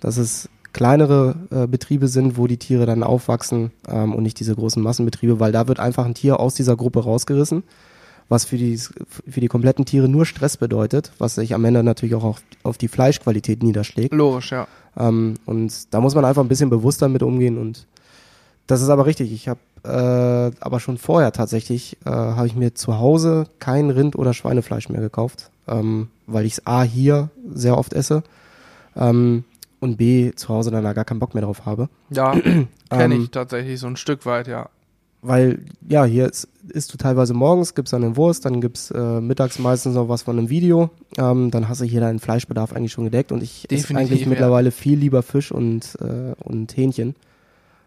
dass 0.00 0.16
es 0.16 0.48
kleinere 0.72 1.36
äh, 1.50 1.66
Betriebe 1.66 2.06
sind, 2.06 2.36
wo 2.36 2.46
die 2.46 2.58
Tiere 2.58 2.84
dann 2.84 3.02
aufwachsen 3.02 3.70
ähm, 3.88 4.14
und 4.14 4.22
nicht 4.22 4.38
diese 4.38 4.54
großen 4.54 4.82
Massenbetriebe, 4.82 5.40
weil 5.40 5.52
da 5.52 5.68
wird 5.68 5.80
einfach 5.80 6.04
ein 6.04 6.14
Tier 6.14 6.38
aus 6.38 6.54
dieser 6.54 6.76
Gruppe 6.76 7.04
rausgerissen, 7.04 7.62
was 8.28 8.44
für 8.44 8.56
die, 8.56 8.76
für 8.76 9.40
die 9.40 9.48
kompletten 9.48 9.84
Tiere 9.84 10.08
nur 10.08 10.26
Stress 10.26 10.56
bedeutet, 10.56 11.12
was 11.18 11.36
sich 11.36 11.54
am 11.54 11.64
Ende 11.64 11.82
natürlich 11.82 12.14
auch 12.14 12.24
auf, 12.24 12.42
auf 12.62 12.78
die 12.78 12.88
Fleischqualität 12.88 13.62
niederschlägt. 13.62 14.12
Logisch, 14.12 14.52
ja. 14.52 14.66
Ähm, 14.96 15.34
und 15.46 15.94
da 15.94 16.00
muss 16.00 16.14
man 16.14 16.24
einfach 16.24 16.42
ein 16.42 16.48
bisschen 16.48 16.70
bewusster 16.70 17.08
mit 17.08 17.22
umgehen 17.22 17.58
und 17.58 17.86
das 18.66 18.82
ist 18.82 18.88
aber 18.88 19.06
richtig. 19.06 19.32
Ich 19.32 19.48
habe 19.48 19.60
äh, 19.84 20.50
aber 20.60 20.80
schon 20.80 20.98
vorher 20.98 21.32
tatsächlich, 21.32 21.96
äh, 22.04 22.10
habe 22.10 22.48
ich 22.48 22.56
mir 22.56 22.74
zu 22.74 22.98
Hause 22.98 23.46
kein 23.60 23.90
Rind- 23.90 24.16
oder 24.16 24.34
Schweinefleisch 24.34 24.88
mehr 24.88 25.00
gekauft, 25.00 25.50
ähm, 25.68 26.08
weil 26.26 26.44
ich 26.44 26.54
es 26.54 26.66
A 26.66 26.82
hier 26.82 27.30
sehr 27.48 27.78
oft 27.78 27.92
esse. 27.92 28.24
Ähm, 28.96 29.44
und 29.78 29.98
B, 29.98 30.32
zu 30.34 30.48
Hause 30.48 30.70
dann 30.70 30.82
da 30.82 30.94
gar 30.94 31.04
keinen 31.04 31.20
Bock 31.20 31.34
mehr 31.34 31.44
drauf 31.44 31.66
habe. 31.66 31.88
Ja, 32.10 32.32
kenne 32.90 33.14
ähm, 33.14 33.22
ich 33.22 33.30
tatsächlich 33.30 33.78
so 33.78 33.86
ein 33.86 33.96
Stück 33.96 34.26
weit, 34.26 34.48
ja. 34.48 34.68
Weil, 35.26 35.60
ja, 35.88 36.04
hier 36.04 36.26
ist, 36.26 36.48
isst 36.68 36.92
du 36.92 36.98
teilweise 36.98 37.34
morgens, 37.34 37.74
gibt's 37.74 37.90
dann 37.90 38.04
eine 38.04 38.16
Wurst, 38.16 38.44
dann 38.44 38.60
gibt's 38.60 38.90
äh, 38.90 39.20
mittags 39.20 39.58
meistens 39.58 39.94
noch 39.94 40.08
was 40.08 40.22
von 40.22 40.38
einem 40.38 40.50
Video. 40.50 40.90
Ähm, 41.18 41.50
dann 41.50 41.68
hast 41.68 41.80
du 41.80 41.84
hier 41.84 42.00
deinen 42.00 42.18
Fleischbedarf 42.18 42.72
eigentlich 42.72 42.92
schon 42.92 43.04
gedeckt 43.04 43.32
und 43.32 43.42
ich 43.42 43.70
esse 43.70 43.96
eigentlich 43.96 44.22
ja. 44.22 44.28
mittlerweile 44.28 44.70
viel 44.70 44.98
lieber 44.98 45.22
Fisch 45.22 45.52
und, 45.52 45.96
äh, 46.00 46.34
und 46.42 46.76
Hähnchen. 46.76 47.14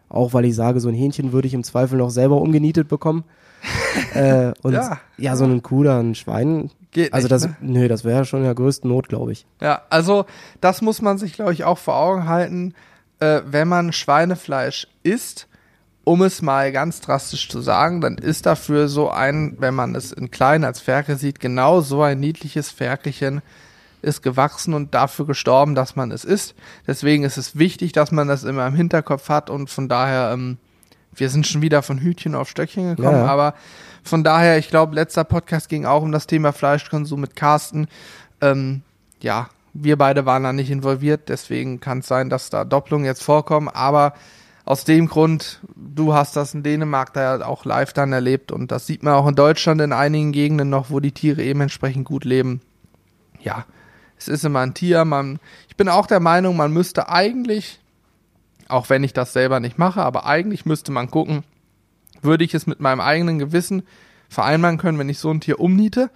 Auch 0.10 0.34
weil 0.34 0.46
ich 0.46 0.56
sage, 0.56 0.80
so 0.80 0.90
ein 0.90 0.96
Hähnchen 0.96 1.32
würde 1.32 1.48
ich 1.48 1.54
im 1.54 1.64
Zweifel 1.64 1.98
noch 1.98 2.10
selber 2.10 2.42
umgenietet 2.42 2.88
bekommen. 2.88 3.24
äh, 4.14 4.54
und 4.64 4.74
ja. 4.74 5.00
ja, 5.18 5.36
so 5.36 5.46
ein 5.46 5.62
Kuh 5.62 5.80
oder 5.82 6.00
ein 6.00 6.16
Schwein, 6.16 6.72
Geht 6.92 7.14
also 7.14 7.28
das, 7.28 7.46
ne? 7.46 7.56
nö, 7.62 7.88
das 7.88 8.04
wäre 8.04 8.26
schon 8.26 8.40
in 8.40 8.46
der 8.46 8.56
größten 8.56 8.90
Not, 8.90 9.10
glaube 9.10 9.32
ich. 9.32 9.46
Ja, 9.62 9.84
also 9.90 10.26
das 10.60 10.82
muss 10.82 11.02
man 11.02 11.18
sich, 11.18 11.34
glaube 11.34 11.54
ich, 11.54 11.64
auch 11.64 11.78
vor 11.78 11.96
Augen 11.96 12.28
halten, 12.28 12.74
äh, 13.20 13.42
wenn 13.46 13.68
man 13.68 13.94
Schweinefleisch 13.94 14.88
isst, 15.04 15.48
um 16.10 16.24
es 16.24 16.42
mal 16.42 16.72
ganz 16.72 17.02
drastisch 17.02 17.50
zu 17.50 17.62
sagen, 17.62 18.02
dann 18.02 18.18
ist 18.18 18.48
dafür 18.48 18.88
so 18.88 19.12
ein, 19.12 19.58
wenn 19.60 19.76
man 19.76 19.94
es 19.94 20.12
in 20.12 20.32
klein 20.32 20.64
als 20.64 20.80
Ferkel 20.80 21.18
sieht, 21.18 21.40
genau 21.40 21.82
so 21.82 22.02
ein 22.02 22.20
niedliches 22.20 22.72
Ferkelchen 22.72 23.44
ist 24.02 24.24
gewachsen 24.24 24.74
und 24.74 24.96
dafür 24.96 25.28
gestorben, 25.28 25.76
dass 25.76 25.96
man 25.96 26.10
es 26.10 26.26
isst. 26.26 26.56
Deswegen 26.88 27.24
ist 27.26 27.38
es 27.38 27.60
wichtig, 27.60 27.92
dass 27.92 28.12
man 28.12 28.28
das 28.28 28.44
immer 28.44 28.66
im 28.66 28.74
Hinterkopf 28.74 29.30
hat 29.30 29.52
und 29.52 29.70
von 29.70 29.88
daher, 29.88 30.32
ähm, 30.34 30.58
wir 31.14 31.30
sind 31.30 31.46
schon 31.46 31.62
wieder 31.62 31.84
von 31.84 32.00
Hütchen 32.00 32.34
auf 32.34 32.50
Stöckchen 32.50 32.96
gekommen, 32.96 33.18
ja. 33.18 33.28
aber 33.28 33.54
von 34.02 34.24
daher, 34.24 34.58
ich 34.58 34.70
glaube, 34.70 34.96
letzter 34.96 35.26
Podcast 35.26 35.70
ging 35.70 35.86
auch 35.86 36.02
um 36.02 36.12
das 36.12 36.26
Thema 36.26 36.54
Fleischkonsum 36.54 37.22
mit 37.22 37.36
Carsten. 37.36 37.88
Ähm, 38.42 38.82
ja, 39.22 39.50
wir 39.74 39.96
beide 39.96 40.26
waren 40.26 40.42
da 40.42 40.54
nicht 40.54 40.72
involviert, 40.72 41.30
deswegen 41.30 41.80
kann 41.80 42.00
es 42.00 42.08
sein, 42.08 42.32
dass 42.32 42.50
da 42.50 42.66
Doppelungen 42.66 43.06
jetzt 43.06 43.22
vorkommen, 43.22 43.70
aber 43.70 44.16
aus 44.70 44.84
dem 44.84 45.08
Grund, 45.08 45.62
du 45.76 46.14
hast 46.14 46.36
das 46.36 46.54
in 46.54 46.62
Dänemark 46.62 47.12
da 47.14 47.38
ja 47.38 47.46
auch 47.48 47.66
live 47.66 47.92
dann 47.92 48.14
erlebt 48.14 48.52
und 48.52 48.72
das 48.72 48.86
sieht 48.86 49.02
man 49.02 49.16
auch 49.16 49.26
in 49.26 49.34
Deutschland 49.34 49.82
in 49.82 49.92
einigen 49.92 50.32
Gegenden 50.32 50.70
noch, 50.70 50.92
wo 50.92 51.00
die 51.00 51.12
Tiere 51.12 51.42
eben 51.42 51.62
entsprechend 51.62 52.06
gut 52.06 52.24
leben. 52.24 52.62
Ja, 53.42 53.66
es 54.16 54.28
ist 54.28 54.46
immer 54.46 54.60
ein 54.60 54.76
Tier, 54.76 55.06
man, 55.06 55.40
ich 55.70 55.76
bin 55.76 55.90
auch 55.90 56.06
der 56.06 56.20
Meinung, 56.20 56.56
man 56.56 56.72
müsste 56.72 57.10
eigentlich, 57.10 57.80
auch 58.68 58.92
wenn 58.92 59.04
ich 59.04 59.12
das 59.12 59.34
selber 59.34 59.60
nicht 59.60 59.80
mache, 59.80 60.04
aber 60.04 60.28
eigentlich 60.28 60.68
müsste 60.68 60.92
man 60.92 61.10
gucken, 61.10 61.44
würde 62.22 62.44
ich 62.44 62.54
es 62.54 62.68
mit 62.68 62.80
meinem 62.80 63.02
eigenen 63.02 63.40
Gewissen 63.40 63.82
vereinbaren 64.30 64.78
können, 64.78 65.00
wenn 65.00 65.10
ich 65.10 65.18
so 65.18 65.32
ein 65.32 65.42
Tier 65.42 65.60
umniete 65.60 66.12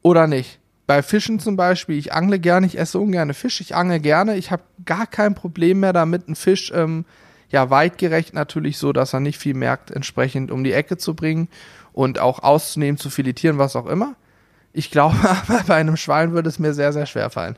oder 0.00 0.26
nicht. 0.26 0.60
Bei 0.86 1.02
Fischen 1.02 1.40
zum 1.40 1.56
Beispiel, 1.56 1.98
ich 1.98 2.12
angle 2.12 2.38
gerne, 2.38 2.66
ich 2.66 2.78
esse 2.78 2.98
ungerne 2.98 3.34
Fisch, 3.34 3.60
ich 3.60 3.74
angle 3.74 4.00
gerne, 4.00 4.36
ich 4.36 4.50
habe 4.50 4.62
gar 4.84 5.06
kein 5.06 5.34
Problem 5.34 5.80
mehr 5.80 5.92
damit, 5.92 6.26
einen 6.26 6.36
Fisch 6.36 6.72
ähm, 6.74 7.04
ja 7.50 7.70
weitgerecht 7.70 8.34
natürlich 8.34 8.78
so, 8.78 8.92
dass 8.92 9.12
er 9.12 9.20
nicht 9.20 9.38
viel 9.38 9.54
merkt, 9.54 9.90
entsprechend 9.90 10.50
um 10.50 10.62
die 10.62 10.72
Ecke 10.72 10.96
zu 10.96 11.14
bringen 11.14 11.48
und 11.92 12.18
auch 12.18 12.42
auszunehmen, 12.42 12.98
zu 12.98 13.10
filetieren, 13.10 13.58
was 13.58 13.74
auch 13.74 13.86
immer. 13.86 14.14
Ich 14.72 14.90
glaube 14.90 15.16
aber, 15.48 15.64
bei 15.66 15.74
einem 15.74 15.96
Schwein 15.96 16.32
würde 16.32 16.48
es 16.48 16.58
mir 16.58 16.74
sehr, 16.74 16.92
sehr 16.92 17.06
schwer 17.06 17.30
fallen. 17.30 17.56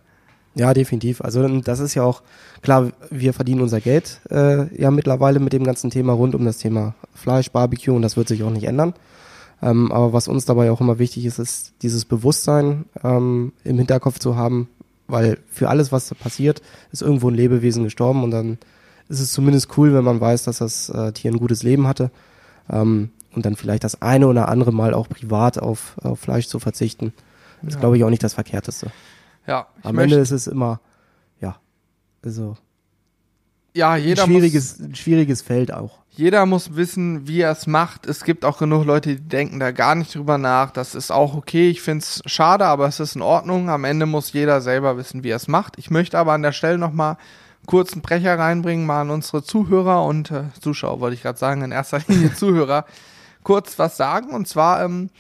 Ja, 0.55 0.73
definitiv. 0.75 1.21
Also 1.21 1.47
das 1.61 1.79
ist 1.79 1.95
ja 1.95 2.03
auch 2.03 2.23
klar, 2.63 2.91
wir 3.11 3.33
verdienen 3.33 3.61
unser 3.61 3.81
Geld 3.81 4.21
äh, 4.31 4.75
ja 4.81 4.91
mittlerweile 4.91 5.39
mit 5.39 5.53
dem 5.53 5.65
ganzen 5.65 5.91
Thema 5.91 6.15
rund 6.15 6.35
um 6.35 6.45
das 6.45 6.59
Thema 6.59 6.95
Fleisch, 7.15 7.51
Barbecue 7.51 7.95
und 7.95 8.03
das 8.03 8.17
wird 8.17 8.29
sich 8.29 8.43
auch 8.43 8.51
nicht 8.51 8.65
ändern. 8.65 8.95
Ähm, 9.61 9.91
aber 9.91 10.13
was 10.13 10.29
uns 10.29 10.45
dabei 10.45 10.71
auch 10.71 10.81
immer 10.81 10.99
wichtig 10.99 11.25
ist, 11.27 11.39
ist 11.39 11.73
dieses 11.83 12.05
Bewusstsein 12.05 12.85
ähm, 13.03 13.53
im 13.65 13.79
Hinterkopf 13.79 14.19
zu 14.19 14.37
haben, 14.37 14.69
weil 15.09 15.39
für 15.49 15.69
alles, 15.69 15.91
was 15.91 16.09
da 16.09 16.15
passiert, 16.15 16.63
ist 16.93 17.03
irgendwo 17.03 17.29
ein 17.29 17.35
Lebewesen 17.35 17.85
gestorben 17.85 18.23
und 18.23 18.31
dann 18.31 18.59
ist 19.09 19.21
es 19.21 19.33
zumindest 19.33 19.77
cool, 19.77 19.95
wenn 19.95 20.05
man 20.05 20.21
weiß, 20.21 20.45
dass 20.45 20.59
das 20.59 20.91
äh, 20.91 21.13
Tier 21.13 21.33
ein 21.33 21.39
gutes 21.39 21.63
Leben 21.63 21.89
hatte 21.89 22.11
ähm, 22.71 23.11
und 23.35 23.47
dann 23.47 23.57
vielleicht 23.57 23.85
das 23.85 24.01
eine 24.03 24.29
oder 24.29 24.49
andere 24.49 24.73
Mal 24.73 24.95
auch 24.95 25.09
privat 25.09 25.59
auf, 25.59 25.97
auf 26.03 26.21
Fleisch 26.21 26.47
zu 26.47 26.59
verzichten. 26.59 27.13
Das 27.63 27.75
ja. 27.75 27.81
glaube 27.81 27.97
ich 27.97 28.05
auch 28.05 28.11
nicht 28.11 28.23
das 28.23 28.35
Verkehrteste. 28.35 28.93
Ja. 29.47 29.67
Am 29.83 29.99
Ende 29.99 30.17
ist 30.17 30.31
es 30.31 30.47
immer, 30.47 30.81
ja, 31.41 31.57
also. 32.23 32.57
Ja, 33.75 33.97
jeder 33.97 34.25
ein 34.25 34.29
schwieriges, 34.29 34.79
muss, 34.79 34.89
ein 34.89 34.95
schwieriges 34.95 35.43
Feld 35.43 35.73
auch. 35.73 35.99
Jeder 36.19 36.47
muss 36.47 36.75
wissen, 36.75 37.29
wie 37.29 37.43
er 37.43 37.53
es 37.53 37.69
macht. 37.69 38.05
Es 38.05 38.25
gibt 38.25 38.45
auch 38.45 38.59
genug 38.59 38.85
Leute, 38.85 39.11
die 39.11 39.23
denken 39.23 39.61
da 39.61 39.71
gar 39.71 39.95
nicht 39.95 40.17
drüber 40.17 40.37
nach. 40.37 40.73
Das 40.73 40.97
ist 40.97 41.13
auch 41.13 41.37
okay. 41.37 41.71
Ich 41.71 41.81
finde 41.81 42.03
es 42.03 42.23
schade, 42.27 42.67
aber 42.67 42.89
es 42.89 42.99
ist 42.99 43.15
in 43.15 43.23
Ordnung. 43.23 43.71
Am 43.71 43.85
Ende 43.85 44.05
muss 44.05 44.33
jeder 44.33 44.61
selber 44.61 44.97
wissen, 44.97 45.23
wie 45.23 45.29
er 45.29 45.37
es 45.37 45.47
macht. 45.47 45.79
Ich 45.79 45.93
möchte 45.93 46.19
aber 46.19 46.33
an 46.33 46.43
der 46.43 46.51
Stelle 46.51 46.77
nochmal 46.77 47.19
kurz 47.67 47.93
einen 47.93 48.03
Brecher 48.03 48.37
reinbringen, 48.37 48.85
mal 48.85 49.03
an 49.03 49.11
unsere 49.11 49.45
Zuhörer 49.45 50.05
und 50.07 50.33
äh, 50.33 50.47
Zuschauer, 50.61 50.99
wollte 50.99 51.15
ich 51.15 51.23
gerade 51.23 51.39
sagen, 51.39 51.63
in 51.63 51.71
erster 51.71 52.01
Linie 52.09 52.35
Zuhörer, 52.35 52.85
kurz 53.45 53.79
was 53.79 53.97
sagen. 53.97 54.31
Und 54.31 54.49
zwar 54.49 54.85
ähm, 54.85 55.11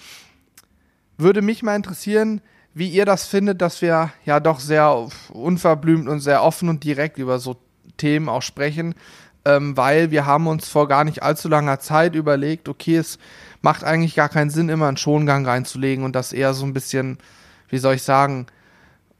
würde 1.16 1.42
mich 1.42 1.62
mal 1.62 1.76
interessieren, 1.76 2.40
wie 2.74 2.88
ihr 2.88 3.04
das 3.06 3.24
findet, 3.28 3.62
dass 3.62 3.82
wir 3.82 4.10
ja 4.24 4.40
doch 4.40 4.58
sehr 4.58 5.06
unverblümt 5.32 6.08
und 6.08 6.18
sehr 6.18 6.42
offen 6.42 6.68
und 6.68 6.82
direkt 6.82 7.18
über 7.18 7.38
so 7.38 7.54
Themen 7.98 8.28
auch 8.28 8.42
sprechen, 8.42 8.96
ähm, 9.44 9.76
weil 9.76 10.10
wir 10.10 10.26
haben 10.26 10.46
uns 10.46 10.68
vor 10.68 10.88
gar 10.88 11.04
nicht 11.04 11.22
allzu 11.22 11.48
langer 11.48 11.78
Zeit 11.80 12.14
überlegt, 12.14 12.68
okay, 12.68 12.96
es 12.96 13.18
macht 13.62 13.84
eigentlich 13.84 14.14
gar 14.14 14.28
keinen 14.28 14.50
Sinn, 14.50 14.68
immer 14.68 14.88
einen 14.88 14.96
Schongang 14.96 15.46
reinzulegen 15.46 16.04
und 16.04 16.14
das 16.14 16.32
eher 16.32 16.54
so 16.54 16.64
ein 16.64 16.72
bisschen, 16.72 17.18
wie 17.68 17.78
soll 17.78 17.94
ich 17.94 18.02
sagen, 18.02 18.46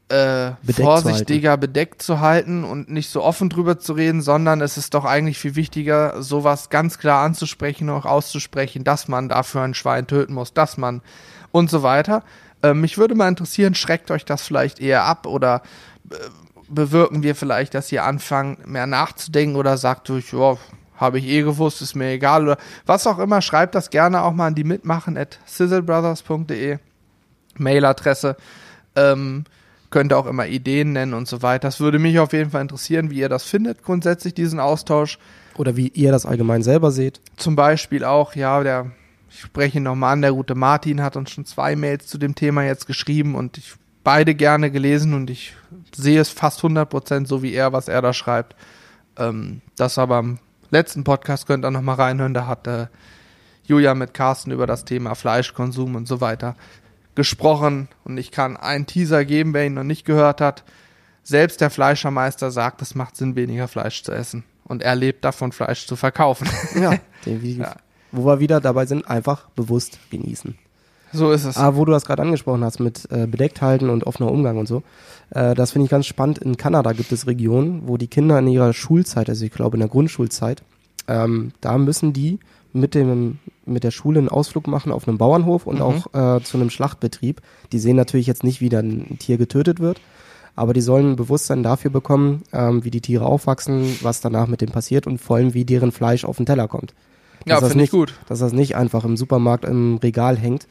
äh, 0.09 0.51
vorsichtiger 0.73 1.53
zu 1.53 1.59
bedeckt 1.59 2.01
zu 2.01 2.19
halten 2.19 2.63
und 2.63 2.89
nicht 2.89 3.09
so 3.09 3.23
offen 3.23 3.49
drüber 3.49 3.79
zu 3.79 3.93
reden, 3.93 4.21
sondern 4.21 4.61
es 4.61 4.77
ist 4.77 4.93
doch 4.93 5.05
eigentlich 5.05 5.37
viel 5.37 5.55
wichtiger, 5.55 6.21
sowas 6.21 6.69
ganz 6.69 6.97
klar 6.97 7.23
anzusprechen 7.23 7.89
und 7.89 7.95
auch 7.95 8.05
auszusprechen, 8.05 8.83
dass 8.83 9.07
man 9.07 9.29
dafür 9.29 9.61
ein 9.61 9.75
Schwein 9.75 10.07
töten 10.07 10.33
muss, 10.33 10.53
dass 10.53 10.77
man 10.77 11.01
und 11.51 11.69
so 11.69 11.83
weiter. 11.83 12.23
Ähm, 12.63 12.81
mich 12.81 12.97
würde 12.97 13.15
mal 13.15 13.27
interessieren, 13.27 13.75
schreckt 13.75 14.11
euch 14.11 14.25
das 14.25 14.41
vielleicht 14.41 14.79
eher 14.79 15.03
ab 15.03 15.27
oder 15.27 15.61
äh, 16.09 16.15
bewirken 16.69 17.23
wir 17.23 17.35
vielleicht, 17.35 17.73
dass 17.73 17.91
ihr 17.91 18.03
anfangt, 18.03 18.67
mehr 18.67 18.87
nachzudenken 18.87 19.55
oder 19.55 19.77
sagt 19.77 20.09
euch, 20.09 20.33
ja, 20.33 20.57
habe 20.95 21.19
ich 21.19 21.25
eh 21.25 21.41
gewusst, 21.41 21.81
ist 21.81 21.95
mir 21.95 22.11
egal 22.11 22.43
oder 22.43 22.57
was 22.85 23.07
auch 23.07 23.19
immer, 23.19 23.41
schreibt 23.41 23.75
das 23.75 23.89
gerne 23.89 24.21
auch 24.21 24.33
mal 24.33 24.47
an 24.47 24.55
die 24.55 24.63
mitmachen 24.63 25.17
at 25.17 25.39
sizzlebrothers.de 25.45 26.77
Mailadresse. 27.57 28.35
Ähm, 28.95 29.45
könnt 29.89 30.11
ihr 30.11 30.17
auch 30.17 30.25
immer 30.25 30.45
Ideen 30.47 30.93
nennen 30.93 31.13
und 31.13 31.27
so 31.27 31.41
weiter. 31.41 31.67
Das 31.67 31.79
würde 31.79 31.99
mich 31.99 32.19
auf 32.19 32.33
jeden 32.33 32.51
Fall 32.51 32.61
interessieren, 32.61 33.09
wie 33.09 33.19
ihr 33.19 33.29
das 33.29 33.43
findet, 33.43 33.83
grundsätzlich 33.83 34.33
diesen 34.33 34.59
Austausch. 34.59 35.17
Oder 35.57 35.75
wie 35.75 35.87
ihr 35.89 36.11
das 36.11 36.25
allgemein 36.25 36.63
selber 36.63 36.91
seht. 36.91 37.21
Zum 37.37 37.55
Beispiel 37.55 38.03
auch, 38.03 38.35
ja, 38.35 38.61
der, 38.63 38.91
ich 39.29 39.41
spreche 39.41 39.77
ihn 39.77 39.83
nochmal 39.83 40.13
an, 40.13 40.21
der 40.21 40.31
gute 40.31 40.55
Martin 40.55 41.01
hat 41.01 41.15
uns 41.15 41.31
schon 41.31 41.45
zwei 41.45 41.75
Mails 41.75 42.07
zu 42.07 42.17
dem 42.17 42.35
Thema 42.35 42.63
jetzt 42.63 42.87
geschrieben 42.87 43.35
und 43.35 43.57
ich 43.57 43.73
beide 44.03 44.35
gerne 44.35 44.71
gelesen 44.71 45.13
und 45.13 45.29
ich 45.29 45.55
sehe 45.95 46.19
es 46.19 46.29
fast 46.29 46.61
100% 46.61 47.25
so 47.25 47.43
wie 47.43 47.53
er, 47.53 47.73
was 47.73 47.87
er 47.87 48.01
da 48.01 48.13
schreibt. 48.13 48.55
Ähm, 49.17 49.61
das 49.75 49.97
aber 49.97 50.19
im 50.19 50.39
letzten 50.71 51.03
Podcast 51.03 51.47
könnt 51.47 51.65
ihr 51.65 51.71
nochmal 51.71 51.95
reinhören, 51.95 52.33
da 52.33 52.47
hat 52.47 52.67
äh, 52.67 52.87
Julia 53.63 53.93
mit 53.93 54.13
Carsten 54.13 54.51
über 54.51 54.65
das 54.67 54.85
Thema 54.85 55.15
Fleischkonsum 55.15 55.95
und 55.95 56.07
so 56.07 56.21
weiter 56.21 56.55
gesprochen 57.15 57.89
und 58.05 58.17
ich 58.17 58.31
kann 58.31 58.55
einen 58.55 58.85
Teaser 58.85 59.25
geben, 59.25 59.53
wer 59.53 59.65
ihn 59.65 59.73
noch 59.73 59.83
nicht 59.83 60.05
gehört 60.05 60.41
hat. 60.41 60.63
Selbst 61.23 61.59
der 61.61 61.69
Fleischermeister 61.69 62.49
sagt, 62.49 62.81
es 62.81 62.95
macht 62.95 63.17
Sinn, 63.17 63.35
weniger 63.35 63.67
Fleisch 63.67 64.03
zu 64.03 64.11
essen. 64.13 64.45
Und 64.63 64.83
er 64.83 64.95
lebt 64.95 65.25
davon, 65.25 65.51
Fleisch 65.51 65.85
zu 65.85 65.95
verkaufen. 65.95 66.47
Ja, 66.75 66.93
ja. 67.25 67.75
wo 68.11 68.25
wir 68.25 68.39
wieder 68.39 68.61
dabei 68.61 68.85
sind, 68.85 69.07
einfach 69.07 69.49
bewusst 69.49 69.99
genießen. 70.11 70.57
So 71.11 71.31
ist 71.31 71.45
es. 71.45 71.57
Aber 71.57 71.77
wo 71.77 71.85
du 71.85 71.91
das 71.91 72.05
gerade 72.05 72.21
angesprochen 72.21 72.63
hast 72.63 72.79
mit 72.79 73.11
äh, 73.11 73.25
bedeckt 73.27 73.61
halten 73.61 73.89
und 73.89 74.05
offener 74.05 74.31
Umgang 74.31 74.57
und 74.57 74.67
so, 74.67 74.83
äh, 75.31 75.55
das 75.55 75.71
finde 75.71 75.85
ich 75.85 75.91
ganz 75.91 76.05
spannend. 76.05 76.39
In 76.39 76.57
Kanada 76.57 76.91
gibt 76.93 77.11
es 77.11 77.27
Regionen, 77.27 77.83
wo 77.87 77.97
die 77.97 78.07
Kinder 78.07 78.39
in 78.39 78.47
ihrer 78.47 78.73
Schulzeit, 78.73 79.29
also 79.29 79.45
ich 79.45 79.51
glaube 79.51 79.77
in 79.77 79.81
der 79.81 79.89
Grundschulzeit, 79.89 80.63
ähm, 81.07 81.51
da 81.61 81.77
müssen 81.77 82.13
die 82.13 82.39
mit 82.71 82.93
dem 82.93 83.39
mit 83.65 83.83
der 83.83 83.91
Schule 83.91 84.19
einen 84.19 84.29
Ausflug 84.29 84.67
machen 84.67 84.91
auf 84.91 85.07
einem 85.07 85.17
Bauernhof 85.17 85.67
und 85.67 85.77
mhm. 85.77 85.81
auch 85.81 86.13
äh, 86.13 86.41
zu 86.43 86.57
einem 86.57 86.69
Schlachtbetrieb. 86.69 87.41
Die 87.71 87.79
sehen 87.79 87.95
natürlich 87.95 88.27
jetzt 88.27 88.43
nicht, 88.43 88.61
wie 88.61 88.69
dann 88.69 89.05
ein 89.09 89.19
Tier 89.19 89.37
getötet 89.37 89.79
wird, 89.79 90.01
aber 90.55 90.73
die 90.73 90.81
sollen 90.81 91.11
ein 91.11 91.15
Bewusstsein 91.15 91.63
dafür 91.63 91.91
bekommen, 91.91 92.43
ähm, 92.51 92.83
wie 92.83 92.91
die 92.91 93.01
Tiere 93.01 93.25
aufwachsen, 93.25 93.97
was 94.01 94.21
danach 94.21 94.47
mit 94.47 94.61
dem 94.61 94.71
passiert 94.71 95.07
und 95.07 95.19
vor 95.19 95.37
allem, 95.37 95.53
wie 95.53 95.65
deren 95.65 95.91
Fleisch 95.91 96.25
auf 96.25 96.37
den 96.37 96.45
Teller 96.45 96.67
kommt. 96.67 96.93
Dass 97.45 97.61
ja, 97.61 97.67
finde 97.67 97.83
ich 97.85 97.91
gut. 97.91 98.13
Dass 98.27 98.39
das 98.39 98.53
nicht 98.53 98.75
einfach 98.75 99.05
im 99.05 99.15
Supermarkt 99.15 99.65
im 99.65 99.97
Regal 99.97 100.37
hängt, 100.37 100.67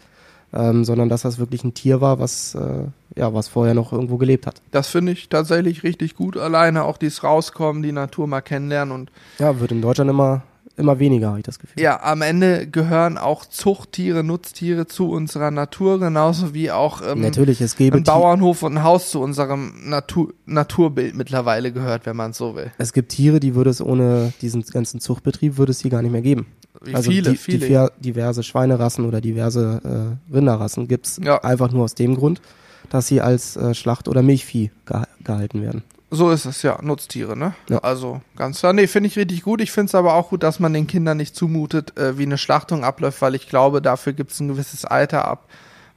ähm, 0.53 0.85
sondern 0.85 1.09
dass 1.09 1.23
das 1.23 1.39
wirklich 1.39 1.65
ein 1.65 1.75
Tier 1.75 2.01
war, 2.01 2.19
was 2.19 2.55
äh, 2.55 2.85
ja 3.17 3.35
was 3.35 3.49
vorher 3.49 3.75
noch 3.75 3.93
irgendwo 3.93 4.17
gelebt 4.17 4.47
hat. 4.47 4.63
Das 4.71 4.89
finde 4.89 5.13
ich 5.13 5.29
tatsächlich 5.29 5.83
richtig 5.83 6.15
gut. 6.15 6.37
Alleine 6.37 6.85
auch 6.85 6.97
dies 6.97 7.23
rauskommen, 7.23 7.83
die 7.83 7.93
Natur 7.93 8.27
mal 8.27 8.41
kennenlernen 8.41 8.95
und 8.95 9.11
ja 9.39 9.61
wird 9.61 9.73
in 9.73 9.83
Deutschland 9.83 10.11
immer 10.11 10.43
immer 10.79 10.99
weniger, 10.99 11.29
habe 11.29 11.39
ich 11.39 11.45
das 11.45 11.59
Gefühl. 11.59 11.83
Ja, 11.83 12.03
am 12.03 12.23
Ende 12.23 12.67
gehören 12.67 13.19
auch 13.19 13.45
Zuchttiere, 13.45 14.25
Nutztiere 14.25 14.87
zu 14.87 15.11
unserer 15.11 15.51
Natur, 15.51 15.99
genauso 15.99 16.55
wie 16.55 16.71
auch 16.71 17.03
ähm, 17.07 17.21
Natürlich, 17.21 17.61
es 17.61 17.77
gäbe 17.77 17.99
ein 17.99 18.05
Bauernhof 18.05 18.63
und 18.63 18.79
ein 18.79 18.85
Haus 18.85 19.11
zu 19.11 19.21
unserem 19.21 19.73
Natur 19.89 20.33
Naturbild 20.47 21.15
mittlerweile 21.15 21.73
gehört, 21.73 22.07
wenn 22.07 22.17
man 22.17 22.33
so 22.33 22.55
will. 22.55 22.71
Es 22.79 22.93
gibt 22.93 23.11
Tiere, 23.11 23.41
die 23.41 23.55
würde 23.55 23.71
es 23.71 23.83
ohne 23.83 24.33
diesen 24.41 24.63
ganzen 24.63 25.01
Zuchtbetrieb, 25.01 25.59
würde 25.59 25.73
es 25.73 25.81
hier 25.81 25.91
gar 25.91 26.03
nicht 26.03 26.13
mehr 26.13 26.23
geben. 26.23 26.47
Wie 26.81 26.95
also 26.95 27.11
viele, 27.11 27.31
die, 27.31 27.37
viele. 27.37 27.91
Die, 27.99 28.03
diverse 28.03 28.43
Schweinerassen 28.43 29.05
oder 29.05 29.21
diverse 29.21 30.19
äh, 30.31 30.35
Rinderrassen 30.35 30.87
gibt's 30.89 31.21
ja. 31.23 31.43
einfach 31.43 31.73
nur 31.73 31.85
aus 31.85 31.95
dem 31.95 32.15
Grund, 32.15 32.41
dass 32.89 33.09
sie 33.09 33.21
als 33.21 33.57
äh, 33.57 33.75
Schlacht- 33.75 34.09
oder 34.09 34.23
Milchvieh 34.23 34.71
geha 34.87 35.07
gehalten 35.25 35.63
werden. 35.63 35.83
So 36.11 36.31
ist 36.31 36.47
es, 36.47 36.63
ja, 36.63 36.79
Nutztiere, 36.81 37.37
ne? 37.37 37.55
Ja. 37.69 37.79
Also 37.79 38.23
ganz 38.35 38.61
klar. 38.61 38.73
Nee, 38.73 38.87
finde 38.87 39.09
ich 39.09 39.19
richtig 39.19 39.43
gut. 39.43 39.61
Ich 39.61 39.71
finde 39.71 39.89
es 39.89 39.95
aber 39.95 40.15
auch 40.15 40.31
gut, 40.31 40.43
dass 40.43 40.59
man 40.59 40.73
den 40.73 40.87
Kindern 40.87 41.19
nicht 41.19 41.37
zumutet, 41.37 41.99
äh, 41.99 42.17
wie 42.17 42.23
eine 42.23 42.39
Schlachtung 42.39 42.83
abläuft, 42.83 43.21
weil 43.21 43.35
ich 43.35 43.49
glaube, 43.49 43.83
dafür 43.83 44.15
gibt 44.15 44.33
es 44.33 44.41
ein 44.41 44.49
gewisses 44.49 44.87
Alter 44.87 45.27
ab, 45.27 45.47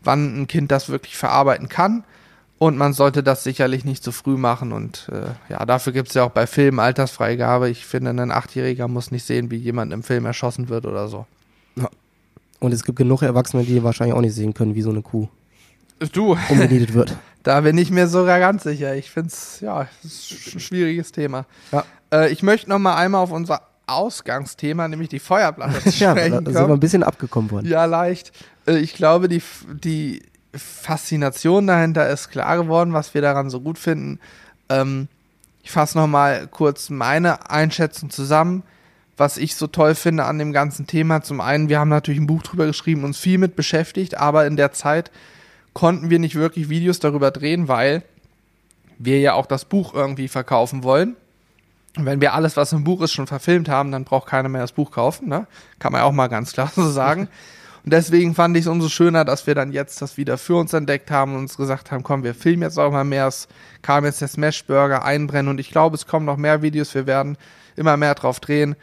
wann 0.03 0.41
ein 0.41 0.47
Kind 0.47 0.71
das 0.71 0.89
wirklich 0.89 1.15
verarbeiten 1.15 1.69
kann. 1.69 2.03
Und 2.57 2.77
man 2.77 2.93
sollte 2.93 3.23
das 3.23 3.43
sicherlich 3.43 3.85
nicht 3.85 4.03
zu 4.03 4.11
früh 4.11 4.37
machen. 4.37 4.73
Und 4.73 5.09
äh, 5.11 5.51
ja, 5.51 5.65
dafür 5.65 5.93
gibt 5.93 6.09
es 6.09 6.13
ja 6.13 6.23
auch 6.23 6.31
bei 6.31 6.45
Filmen 6.45 6.79
Altersfreigabe. 6.79 7.69
Ich 7.69 7.85
finde, 7.85 8.11
ein 8.11 8.31
Achtjähriger 8.31 8.87
muss 8.87 9.11
nicht 9.11 9.25
sehen, 9.25 9.49
wie 9.49 9.55
jemand 9.55 9.93
im 9.93 10.03
Film 10.03 10.25
erschossen 10.25 10.69
wird 10.69 10.85
oder 10.85 11.07
so. 11.07 11.25
Ja. 11.75 11.89
Und 12.59 12.73
es 12.73 12.83
gibt 12.83 12.97
genug 12.97 13.23
Erwachsene, 13.23 13.63
die 13.63 13.81
wahrscheinlich 13.81 14.15
auch 14.15 14.21
nicht 14.21 14.35
sehen 14.35 14.53
können, 14.53 14.75
wie 14.75 14.83
so 14.83 14.91
eine 14.91 15.01
Kuh 15.01 15.29
du. 16.11 16.37
umgenietet 16.49 16.93
wird. 16.93 17.15
Da 17.43 17.61
bin 17.61 17.77
ich 17.77 17.89
mir 17.89 18.07
sogar 18.07 18.39
ganz 18.39 18.63
sicher. 18.63 18.95
Ich 18.95 19.09
finde 19.09 19.29
es, 19.29 19.59
ja, 19.61 19.87
ist 20.03 20.53
ein 20.55 20.59
schwieriges 20.59 21.11
Thema. 21.11 21.45
Ja. 21.71 21.85
Äh, 22.13 22.31
ich 22.31 22.43
möchte 22.43 22.69
noch 22.69 22.79
mal 22.79 22.95
einmal 22.95 23.21
auf 23.21 23.31
unser 23.31 23.61
Ausgangsthema, 23.87 24.87
nämlich 24.87 25.09
die 25.09 25.19
Feuerplatte 25.19 25.89
ja, 25.89 26.13
da 26.13 26.29
sind 26.29 26.53
wir 26.53 26.69
ein 26.69 26.79
bisschen 26.79 27.03
abgekommen 27.03 27.51
worden. 27.51 27.67
Ja, 27.67 27.85
leicht. 27.85 28.31
Äh, 28.67 28.77
ich 28.77 28.93
glaube, 28.93 29.27
die, 29.27 29.41
die 29.83 30.21
Faszination 30.53 31.67
dahinter 31.67 32.09
ist 32.09 32.29
klar 32.29 32.57
geworden, 32.57 32.93
was 32.93 33.13
wir 33.13 33.21
daran 33.21 33.49
so 33.49 33.61
gut 33.61 33.79
finden. 33.79 34.19
Ähm, 34.69 35.07
ich 35.63 35.71
fasse 35.71 35.97
noch 35.97 36.07
mal 36.07 36.47
kurz 36.47 36.89
meine 36.89 37.49
Einschätzung 37.49 38.09
zusammen, 38.09 38.63
was 39.17 39.37
ich 39.37 39.55
so 39.55 39.67
toll 39.67 39.95
finde 39.95 40.25
an 40.25 40.39
dem 40.39 40.53
ganzen 40.53 40.87
Thema. 40.87 41.21
Zum 41.21 41.41
einen, 41.41 41.69
wir 41.69 41.79
haben 41.79 41.89
natürlich 41.89 42.19
ein 42.19 42.27
Buch 42.27 42.41
drüber 42.43 42.65
geschrieben, 42.65 43.03
uns 43.03 43.17
viel 43.17 43.37
mit 43.37 43.55
beschäftigt, 43.55 44.17
aber 44.17 44.47
in 44.47 44.55
der 44.55 44.71
Zeit 44.71 45.11
konnten 45.73 46.09
wir 46.09 46.19
nicht 46.19 46.35
wirklich 46.35 46.69
Videos 46.69 46.99
darüber 46.99 47.31
drehen, 47.31 47.67
weil 47.67 48.03
wir 48.99 49.19
ja 49.19 49.33
auch 49.33 49.45
das 49.45 49.65
Buch 49.65 49.93
irgendwie 49.93 50.27
verkaufen 50.27 50.83
wollen. 50.83 51.15
Und 51.97 52.05
wenn 52.05 52.21
wir 52.21 52.33
alles, 52.33 52.55
was 52.55 52.71
im 52.71 52.83
Buch 52.83 53.01
ist, 53.01 53.11
schon 53.11 53.27
verfilmt 53.27 53.67
haben, 53.67 53.91
dann 53.91 54.05
braucht 54.05 54.27
keiner 54.27 54.49
mehr 54.49 54.61
das 54.61 54.71
Buch 54.71 54.91
kaufen. 54.91 55.27
Ne? 55.27 55.47
Kann 55.79 55.91
man 55.91 56.01
ja 56.01 56.05
auch 56.05 56.11
mal 56.11 56.27
ganz 56.27 56.53
klar 56.53 56.71
so 56.75 56.89
sagen. 56.89 57.27
Und 57.83 57.93
deswegen 57.93 58.35
fand 58.35 58.55
ich 58.55 58.61
es 58.61 58.67
umso 58.67 58.89
schöner, 58.89 59.25
dass 59.25 59.47
wir 59.47 59.55
dann 59.55 59.71
jetzt 59.71 60.01
das 60.01 60.15
wieder 60.15 60.37
für 60.37 60.55
uns 60.55 60.71
entdeckt 60.71 61.09
haben 61.09 61.33
und 61.33 61.41
uns 61.41 61.57
gesagt 61.57 61.91
haben, 61.91 62.03
komm, 62.03 62.23
wir 62.23 62.35
filmen 62.35 62.61
jetzt 62.61 62.77
auch 62.77 62.91
mal 62.91 63.03
mehr. 63.03 63.27
Es 63.27 63.47
kam 63.81 64.05
jetzt 64.05 64.21
der 64.21 64.27
Smashburger 64.27 65.03
einbrennen 65.03 65.49
und 65.49 65.59
ich 65.59 65.71
glaube, 65.71 65.95
es 65.95 66.05
kommen 66.05 66.25
noch 66.25 66.37
mehr 66.37 66.61
Videos. 66.61 66.93
Wir 66.93 67.07
werden 67.07 67.37
immer 67.75 67.97
mehr 67.97 68.13
drauf 68.13 68.39
drehen, 68.39 68.75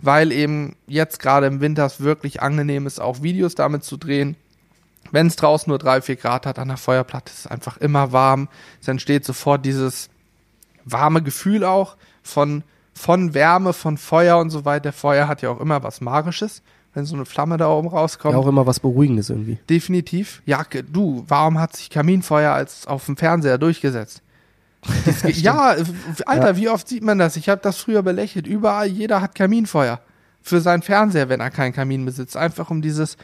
weil 0.00 0.32
eben 0.32 0.74
jetzt 0.86 1.20
gerade 1.20 1.46
im 1.46 1.60
Winter 1.60 1.84
es 1.84 2.00
wirklich 2.00 2.40
angenehm 2.40 2.86
ist, 2.86 2.98
auch 2.98 3.22
Videos 3.22 3.54
damit 3.54 3.84
zu 3.84 3.98
drehen 3.98 4.36
wenn 5.12 5.26
es 5.26 5.36
draußen 5.36 5.70
nur 5.70 5.78
drei, 5.78 6.00
vier 6.00 6.16
Grad 6.16 6.46
hat 6.46 6.58
an 6.58 6.68
der 6.68 6.76
Feuerplatte, 6.76 7.32
ist 7.32 7.40
es 7.40 7.46
einfach 7.46 7.76
immer 7.76 8.12
warm. 8.12 8.48
Es 8.80 8.88
entsteht 8.88 9.24
sofort 9.24 9.64
dieses 9.64 10.08
warme 10.84 11.22
Gefühl 11.22 11.64
auch 11.64 11.96
von, 12.22 12.62
von 12.94 13.34
Wärme, 13.34 13.72
von 13.72 13.98
Feuer 13.98 14.38
und 14.38 14.50
so 14.50 14.64
weiter. 14.64 14.92
Feuer 14.92 15.28
hat 15.28 15.42
ja 15.42 15.50
auch 15.50 15.60
immer 15.60 15.82
was 15.82 16.00
Magisches, 16.00 16.62
wenn 16.94 17.04
so 17.04 17.14
eine 17.14 17.26
Flamme 17.26 17.56
da 17.56 17.68
oben 17.68 17.88
rauskommt. 17.88 18.34
Ja, 18.34 18.38
auch 18.38 18.46
immer 18.46 18.66
was 18.66 18.80
Beruhigendes 18.80 19.30
irgendwie. 19.30 19.58
Definitiv. 19.68 20.42
Ja, 20.46 20.64
du, 20.90 21.24
warum 21.28 21.60
hat 21.60 21.76
sich 21.76 21.90
Kaminfeuer 21.90 22.52
als 22.52 22.86
auf 22.86 23.06
dem 23.06 23.16
Fernseher 23.16 23.58
durchgesetzt? 23.58 24.22
ja, 25.26 25.76
Alter, 26.26 26.50
ja. 26.50 26.56
wie 26.56 26.68
oft 26.68 26.88
sieht 26.88 27.02
man 27.02 27.18
das? 27.18 27.36
Ich 27.36 27.48
habe 27.48 27.60
das 27.60 27.76
früher 27.78 28.02
belächelt. 28.02 28.46
Überall, 28.46 28.86
jeder 28.86 29.20
hat 29.20 29.34
Kaminfeuer. 29.34 30.00
Für 30.42 30.60
seinen 30.60 30.82
Fernseher, 30.82 31.28
wenn 31.28 31.40
er 31.40 31.50
keinen 31.50 31.72
Kamin 31.72 32.04
besitzt. 32.04 32.36
Einfach 32.36 32.70
um 32.70 32.80
dieses 32.80 33.16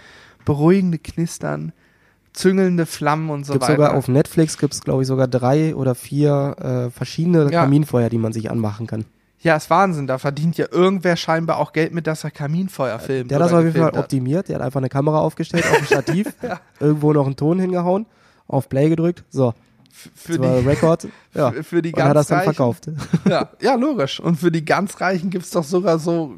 beruhigende 0.45 0.99
Knistern, 0.99 1.73
züngelnde 2.33 2.87
Flammen 2.87 3.31
und 3.31 3.45
so 3.45 3.55
gibt's 3.55 3.69
weiter. 3.69 3.77
Sogar 3.77 3.95
auf 3.95 4.09
Netflix 4.09 4.59
gibt 4.59 4.75
es, 4.75 4.83
glaube 4.83 5.03
ich, 5.03 5.09
sogar 5.09 5.29
drei 5.29 5.75
oder 5.75 5.95
vier 5.95 6.57
äh, 6.59 6.91
verschiedene 6.91 7.51
ja. 7.51 7.63
Kaminfeuer, 7.63 8.09
die 8.09 8.19
man 8.19 8.33
sich 8.33 8.51
anmachen 8.51 8.87
kann. 8.87 9.05
Ja, 9.41 9.57
ist 9.57 9.71
Wahnsinn. 9.71 10.07
Da 10.07 10.19
verdient 10.19 10.57
ja 10.57 10.67
irgendwer 10.71 11.17
scheinbar 11.17 11.59
auch 11.59 11.73
Geld 11.73 11.93
mit, 11.93 12.07
dass 12.07 12.23
er 12.23 12.31
Kaminfeuer 12.31 12.99
filmt. 13.01 13.31
Der 13.31 13.39
hat 13.39 13.47
das 13.47 13.53
auf 13.53 13.65
jeden 13.65 13.73
Fall 13.73 13.87
hat. 13.87 13.97
optimiert. 13.97 14.49
Der 14.49 14.57
hat 14.57 14.63
einfach 14.63 14.79
eine 14.79 14.89
Kamera 14.89 15.19
aufgestellt 15.19 15.65
auf 15.65 15.79
ein 15.79 15.87
Stativ, 15.87 16.33
ja. 16.43 16.61
irgendwo 16.79 17.13
noch 17.13 17.27
einen 17.27 17.35
Ton 17.37 17.59
hingehauen, 17.59 18.07
auf 18.47 18.69
Play 18.69 18.89
gedrückt. 18.89 19.25
So. 19.31 19.53
Für 20.15 20.39
die, 20.39 20.47
Rekord. 20.47 21.09
Ja. 21.35 21.51
Für, 21.51 21.65
für 21.65 21.83
die 21.83 21.93
ganz 21.93 22.05
und 22.05 22.09
hat 22.11 22.17
das 22.17 22.27
dann 22.29 22.39
Reichen. 22.39 22.55
verkauft. 22.55 22.87
Ja, 23.29 23.51
ja, 23.61 23.75
logisch. 23.75 24.21
Und 24.21 24.37
für 24.37 24.51
die 24.51 24.65
ganz 24.65 25.01
Reichen 25.01 25.31
gibt 25.31 25.45
es 25.45 25.51
doch 25.51 25.65
sogar 25.65 25.99
so 25.99 26.37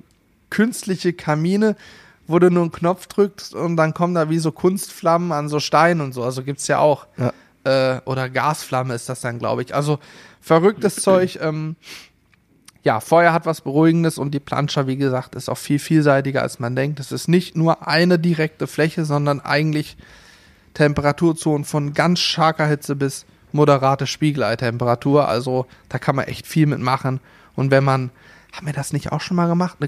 künstliche 0.51 1.12
Kamine, 1.12 1.77
wo 2.26 2.38
du 2.38 2.50
nur 2.50 2.62
einen 2.62 2.72
Knopf 2.72 3.06
drückst 3.06 3.54
und 3.54 3.76
dann 3.76 3.94
kommen 3.94 4.14
da 4.14 4.30
wie 4.30 4.38
so 4.38 4.52
Kunstflammen 4.52 5.32
an 5.32 5.48
so 5.48 5.60
Steinen 5.60 6.00
und 6.00 6.12
so. 6.12 6.22
Also 6.22 6.42
gibt's 6.42 6.66
ja 6.68 6.78
auch. 6.78 7.06
Ja. 7.16 7.32
Äh, 7.64 8.00
oder 8.04 8.28
Gasflamme 8.28 8.94
ist 8.94 9.08
das 9.08 9.20
dann, 9.20 9.38
glaube 9.38 9.62
ich. 9.62 9.74
Also 9.74 9.98
verrücktes 10.40 10.96
Zeug. 11.02 11.38
Ähm, 11.40 11.76
ja, 12.82 13.00
Feuer 13.00 13.32
hat 13.32 13.46
was 13.46 13.62
Beruhigendes 13.62 14.18
und 14.18 14.32
die 14.32 14.40
Planscher, 14.40 14.87
wie 14.87 14.96
gesagt, 14.96 15.34
ist 15.34 15.48
auch 15.48 15.56
viel 15.56 15.78
vielseitiger, 15.78 16.42
als 16.42 16.58
man 16.58 16.76
denkt. 16.76 17.00
Es 17.00 17.12
ist 17.12 17.28
nicht 17.28 17.56
nur 17.56 17.88
eine 17.88 18.18
direkte 18.18 18.66
Fläche, 18.66 19.06
sondern 19.06 19.40
eigentlich 19.40 19.96
Temperaturzonen 20.74 21.64
von 21.64 21.94
ganz 21.94 22.20
starker 22.20 22.66
Hitze 22.66 22.94
bis 22.94 23.24
moderate 23.52 24.06
Spiegeleitemperatur. 24.06 25.27
Also 25.29 25.66
da 25.88 25.98
kann 25.98 26.16
man 26.16 26.27
echt 26.27 26.46
viel 26.46 26.66
mitmachen. 26.66 27.20
Und 27.56 27.70
wenn 27.70 27.85
man, 27.85 28.10
haben 28.55 28.67
wir 28.67 28.73
das 28.73 28.92
nicht 28.92 29.11
auch 29.11 29.21
schon 29.21 29.37
mal 29.37 29.48
gemacht? 29.48 29.79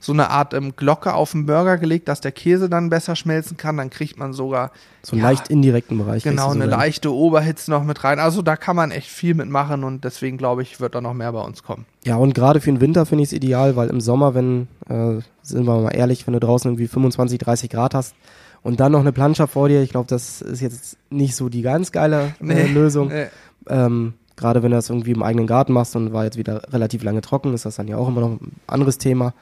So 0.00 0.12
eine 0.12 0.30
Art 0.30 0.54
ähm, 0.54 0.74
Glocke 0.74 1.12
auf 1.12 1.32
den 1.32 1.44
Burger 1.44 1.76
gelegt, 1.76 2.08
dass 2.08 2.20
der 2.20 2.32
Käse 2.32 2.68
dann 2.70 2.88
besser 2.88 3.14
schmelzen 3.14 3.56
kann. 3.56 3.76
Dann 3.76 3.90
kriegt 3.90 4.18
man 4.18 4.32
sogar 4.32 4.70
so 5.02 5.12
einen 5.12 5.22
ja, 5.22 5.28
leicht 5.28 5.48
indirekten 5.48 5.98
Bereich. 5.98 6.22
Genau, 6.22 6.50
eine 6.50 6.64
leichte 6.64 7.12
Oberhitze 7.12 7.70
noch 7.70 7.84
mit 7.84 8.04
rein. 8.04 8.18
Also 8.18 8.40
da 8.40 8.56
kann 8.56 8.74
man 8.74 8.90
echt 8.90 9.08
viel 9.08 9.34
mitmachen 9.34 9.84
und 9.84 10.04
deswegen 10.04 10.38
glaube 10.38 10.62
ich, 10.62 10.80
wird 10.80 10.94
da 10.94 11.00
noch 11.00 11.12
mehr 11.12 11.32
bei 11.32 11.42
uns 11.42 11.62
kommen. 11.62 11.84
Ja, 12.04 12.16
und 12.16 12.34
gerade 12.34 12.60
für 12.60 12.70
den 12.70 12.80
Winter 12.80 13.04
finde 13.04 13.22
ich 13.22 13.30
es 13.30 13.32
ideal, 13.34 13.76
weil 13.76 13.88
im 13.88 14.00
Sommer, 14.00 14.34
wenn, 14.34 14.68
äh, 14.88 15.20
sind 15.42 15.66
wir 15.66 15.80
mal 15.80 15.90
ehrlich, 15.90 16.26
wenn 16.26 16.34
du 16.34 16.40
draußen 16.40 16.70
irgendwie 16.70 16.88
25, 16.88 17.38
30 17.38 17.70
Grad 17.70 17.94
hast 17.94 18.14
Und 18.62 18.80
dann 18.80 18.92
noch 18.92 19.00
eine 19.00 19.12
Plancha 19.12 19.46
vor 19.46 19.68
dir. 19.68 19.82
Ich 19.82 19.90
glaube, 19.90 20.08
das 20.08 20.40
ist 20.40 20.60
jetzt 20.60 20.96
nicht 21.10 21.36
so 21.36 21.48
die 21.48 21.62
ganz 21.62 21.92
geile 21.92 22.34
äh, 22.42 22.66
Lösung. 22.66 23.08
Nee. 23.08 23.26
Ähm, 23.68 24.14
Gerade 24.36 24.62
wenn 24.62 24.70
du 24.70 24.76
das 24.76 24.90
irgendwie 24.90 25.12
im 25.12 25.22
eigenen 25.22 25.46
Garten 25.46 25.72
machst 25.72 25.96
und 25.96 26.12
war 26.12 26.24
jetzt 26.24 26.36
wieder 26.36 26.72
relativ 26.72 27.02
lange 27.02 27.22
trocken, 27.22 27.54
ist 27.54 27.64
das 27.64 27.76
dann 27.76 27.88
ja 27.88 27.96
auch 27.96 28.08
immer 28.08 28.20
noch 28.20 28.32
ein 28.32 28.52
anderes 28.66 28.98
Thema. 28.98 29.32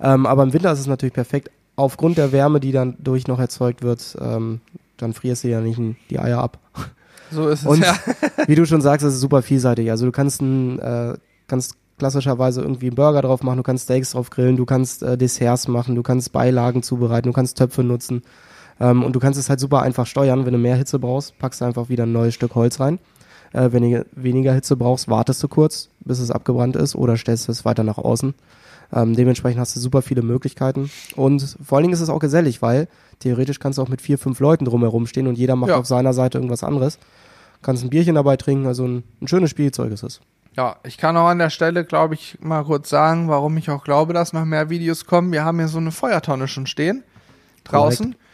Ähm, 0.00 0.26
aber 0.26 0.42
im 0.42 0.52
Winter 0.52 0.72
ist 0.72 0.80
es 0.80 0.86
natürlich 0.86 1.12
perfekt. 1.12 1.50
Aufgrund 1.76 2.18
der 2.18 2.32
Wärme, 2.32 2.60
die 2.60 2.72
dann 2.72 2.96
durch 2.98 3.26
noch 3.26 3.38
erzeugt 3.38 3.82
wird, 3.82 4.16
ähm, 4.20 4.60
dann 4.96 5.12
frierst 5.12 5.44
du 5.44 5.48
ja 5.48 5.60
nicht 5.60 5.80
die 6.08 6.18
Eier 6.18 6.38
ab. 6.38 6.58
So 7.30 7.48
ist 7.48 7.60
es 7.60 7.66
und 7.66 7.82
ja. 7.82 7.94
wie 8.46 8.54
du 8.54 8.66
schon 8.66 8.80
sagst, 8.80 9.06
es 9.06 9.14
ist 9.14 9.20
super 9.20 9.42
vielseitig. 9.42 9.90
Also 9.90 10.06
du 10.06 10.12
kannst 10.12 10.40
ein, 10.42 10.78
äh, 10.78 11.14
kannst 11.46 11.76
klassischerweise 11.98 12.62
irgendwie 12.62 12.86
einen 12.86 12.96
Burger 12.96 13.22
drauf 13.22 13.42
machen, 13.42 13.58
du 13.58 13.62
kannst 13.62 13.84
Steaks 13.84 14.12
drauf 14.12 14.30
grillen, 14.30 14.56
du 14.56 14.64
kannst 14.64 15.02
äh, 15.02 15.16
Desserts 15.16 15.68
machen, 15.68 15.94
du 15.94 16.02
kannst 16.02 16.32
Beilagen 16.32 16.82
zubereiten, 16.82 17.28
du 17.28 17.32
kannst 17.34 17.58
Töpfe 17.58 17.84
nutzen. 17.84 18.22
Ähm, 18.80 19.04
und 19.04 19.14
du 19.14 19.20
kannst 19.20 19.38
es 19.38 19.48
halt 19.48 19.60
super 19.60 19.82
einfach 19.82 20.06
steuern. 20.06 20.46
Wenn 20.46 20.54
du 20.54 20.58
mehr 20.58 20.76
Hitze 20.76 20.98
brauchst, 20.98 21.38
packst 21.38 21.60
du 21.60 21.66
einfach 21.66 21.88
wieder 21.88 22.04
ein 22.04 22.12
neues 22.12 22.34
Stück 22.34 22.54
Holz 22.54 22.80
rein. 22.80 22.98
Äh, 23.52 23.72
wenn 23.72 23.90
du 23.90 24.06
weniger 24.12 24.52
Hitze 24.52 24.76
brauchst, 24.76 25.08
wartest 25.08 25.42
du 25.42 25.48
kurz, 25.48 25.88
bis 26.00 26.18
es 26.18 26.30
abgebrannt 26.30 26.76
ist 26.76 26.94
oder 26.94 27.16
stellst 27.16 27.48
es 27.48 27.64
weiter 27.64 27.82
nach 27.82 27.98
außen. 27.98 28.34
Ähm, 28.92 29.14
dementsprechend 29.14 29.60
hast 29.60 29.76
du 29.76 29.80
super 29.80 30.02
viele 30.02 30.22
Möglichkeiten. 30.22 30.90
Und 31.16 31.56
vor 31.64 31.76
allen 31.76 31.84
Dingen 31.84 31.94
ist 31.94 32.00
es 32.00 32.08
auch 32.08 32.18
gesellig, 32.18 32.62
weil 32.62 32.88
theoretisch 33.20 33.60
kannst 33.60 33.78
du 33.78 33.82
auch 33.82 33.88
mit 33.88 34.02
vier, 34.02 34.18
fünf 34.18 34.40
Leuten 34.40 34.64
drumherum 34.64 35.06
stehen 35.06 35.26
und 35.26 35.38
jeder 35.38 35.56
macht 35.56 35.70
ja. 35.70 35.76
auf 35.76 35.86
seiner 35.86 36.12
Seite 36.12 36.38
irgendwas 36.38 36.64
anderes. 36.64 36.98
Kannst 37.62 37.84
ein 37.84 37.90
Bierchen 37.90 38.14
dabei 38.14 38.36
trinken, 38.36 38.66
also 38.66 38.86
ein, 38.86 39.04
ein 39.20 39.28
schönes 39.28 39.50
Spielzeug 39.50 39.92
ist 39.92 40.02
es. 40.02 40.20
Ja, 40.56 40.76
ich 40.82 40.98
kann 40.98 41.16
auch 41.16 41.28
an 41.28 41.38
der 41.38 41.50
Stelle, 41.50 41.84
glaube 41.84 42.14
ich, 42.14 42.38
mal 42.40 42.64
kurz 42.64 42.88
sagen, 42.88 43.28
warum 43.28 43.56
ich 43.56 43.70
auch 43.70 43.84
glaube, 43.84 44.12
dass 44.12 44.32
noch 44.32 44.44
mehr 44.44 44.68
Videos 44.68 45.06
kommen. 45.06 45.30
Wir 45.30 45.44
haben 45.44 45.58
hier 45.58 45.68
so 45.68 45.78
eine 45.78 45.92
Feuertonne 45.92 46.48
schon 46.48 46.66
stehen. 46.66 47.04
Draußen. 47.64 48.12
Korrekt. 48.12 48.29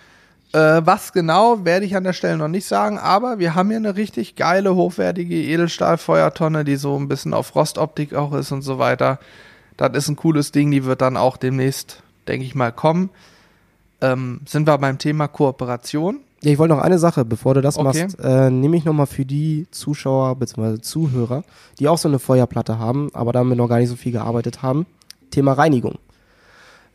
Äh, 0.53 0.83
was 0.85 1.13
genau, 1.13 1.65
werde 1.65 1.87
ich 1.87 1.97
an 1.97 2.05
der 2.05 2.13
Stelle 2.13 2.37
noch 2.37 2.49
nicht 2.49 2.67
sagen, 2.67 2.99
aber 2.99 3.39
wir 3.39 3.55
haben 3.55 3.69
hier 3.69 3.79
eine 3.79 3.97
richtig 3.97 4.37
geile, 4.37 4.75
hochwertige 4.75 5.35
Edelstahlfeuertonne, 5.35 6.65
die 6.65 6.77
so 6.77 6.97
ein 6.97 7.09
bisschen 7.09 7.35
auf 7.35 7.55
Rostoptik 7.55 8.15
auch 8.15 8.33
ist 8.33 8.53
und 8.53 8.63
so 8.63 8.79
weiter. 8.79 9.19
Das 9.77 9.91
ist 9.95 10.09
ein 10.09 10.17
cooles 10.17 10.53
Ding, 10.53 10.71
die 10.71 10.85
wird 10.85 11.03
dann 11.03 11.17
auch 11.17 11.37
demnächst, 11.37 12.03
denke 12.29 12.47
ich 12.47 12.55
mal, 12.55 12.73
kommen. 12.73 13.11
Ähm, 14.01 14.41
sind 14.47 14.67
wir 14.67 14.79
beim 14.79 14.99
Thema 14.99 15.27
Kooperation. 15.29 16.21
Ja, 16.43 16.53
ich 16.53 16.59
wollte 16.59 16.75
noch 16.75 16.83
eine 16.83 16.99
Sache, 16.99 17.25
bevor 17.25 17.55
du 17.55 17.63
das 17.63 17.77
okay. 17.77 18.05
machst, 18.05 18.19
äh, 18.21 18.51
nehme 18.51 18.77
ich 18.77 18.85
nochmal 18.85 19.07
für 19.07 19.25
die 19.25 19.67
Zuschauer 19.71 20.37
bzw. 20.37 20.81
Zuhörer, 20.81 21.45
die 21.79 21.89
auch 21.89 21.99
so 21.99 22.09
eine 22.09 22.19
Feuerplatte 22.19 22.79
haben, 22.79 23.11
aber 23.15 23.33
damit 23.33 23.59
noch 23.59 23.69
gar 23.69 23.79
nicht 23.79 23.89
so 23.89 23.97
viel 23.97 24.13
gearbeitet 24.13 24.63
haben. 24.63 24.87
Thema 25.31 25.55
Reinigung. 25.55 25.99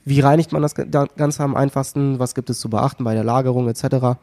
Wie 0.03 0.19
reinigt 0.19 0.51
man 0.51 0.61
das 0.61 0.75
Ganze 0.75 1.43
am 1.43 1.55
einfachsten? 1.55 2.19
Was 2.19 2.35
gibt 2.35 2.49
es 2.49 2.59
zu 2.59 2.69
beachten 2.69 3.03
bei 3.03 3.13
der 3.13 3.23
Lagerung 3.23 3.67
etc.? 3.67 4.17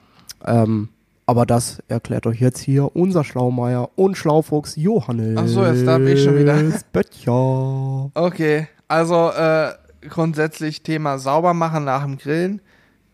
Ähm, 0.44 0.88
aber 1.26 1.44
das 1.44 1.82
erklärt 1.88 2.26
euch 2.26 2.40
jetzt 2.40 2.58
hier 2.58 2.96
unser 2.96 3.22
Schlaumeier 3.22 3.90
und 3.96 4.16
Schlaufuchs 4.16 4.76
Johannes. 4.76 5.38
Ach 5.38 5.46
so, 5.46 5.64
jetzt 5.64 5.86
darf 5.86 6.00
ich 6.00 6.24
schon 6.24 6.38
wieder. 6.38 6.56
Böttcher. 6.92 8.10
Okay, 8.14 8.66
also 8.88 9.30
äh, 9.30 9.72
grundsätzlich 10.08 10.82
Thema 10.82 11.18
sauber 11.18 11.54
machen 11.54 11.84
nach 11.84 12.02
dem 12.02 12.16
Grillen. 12.16 12.62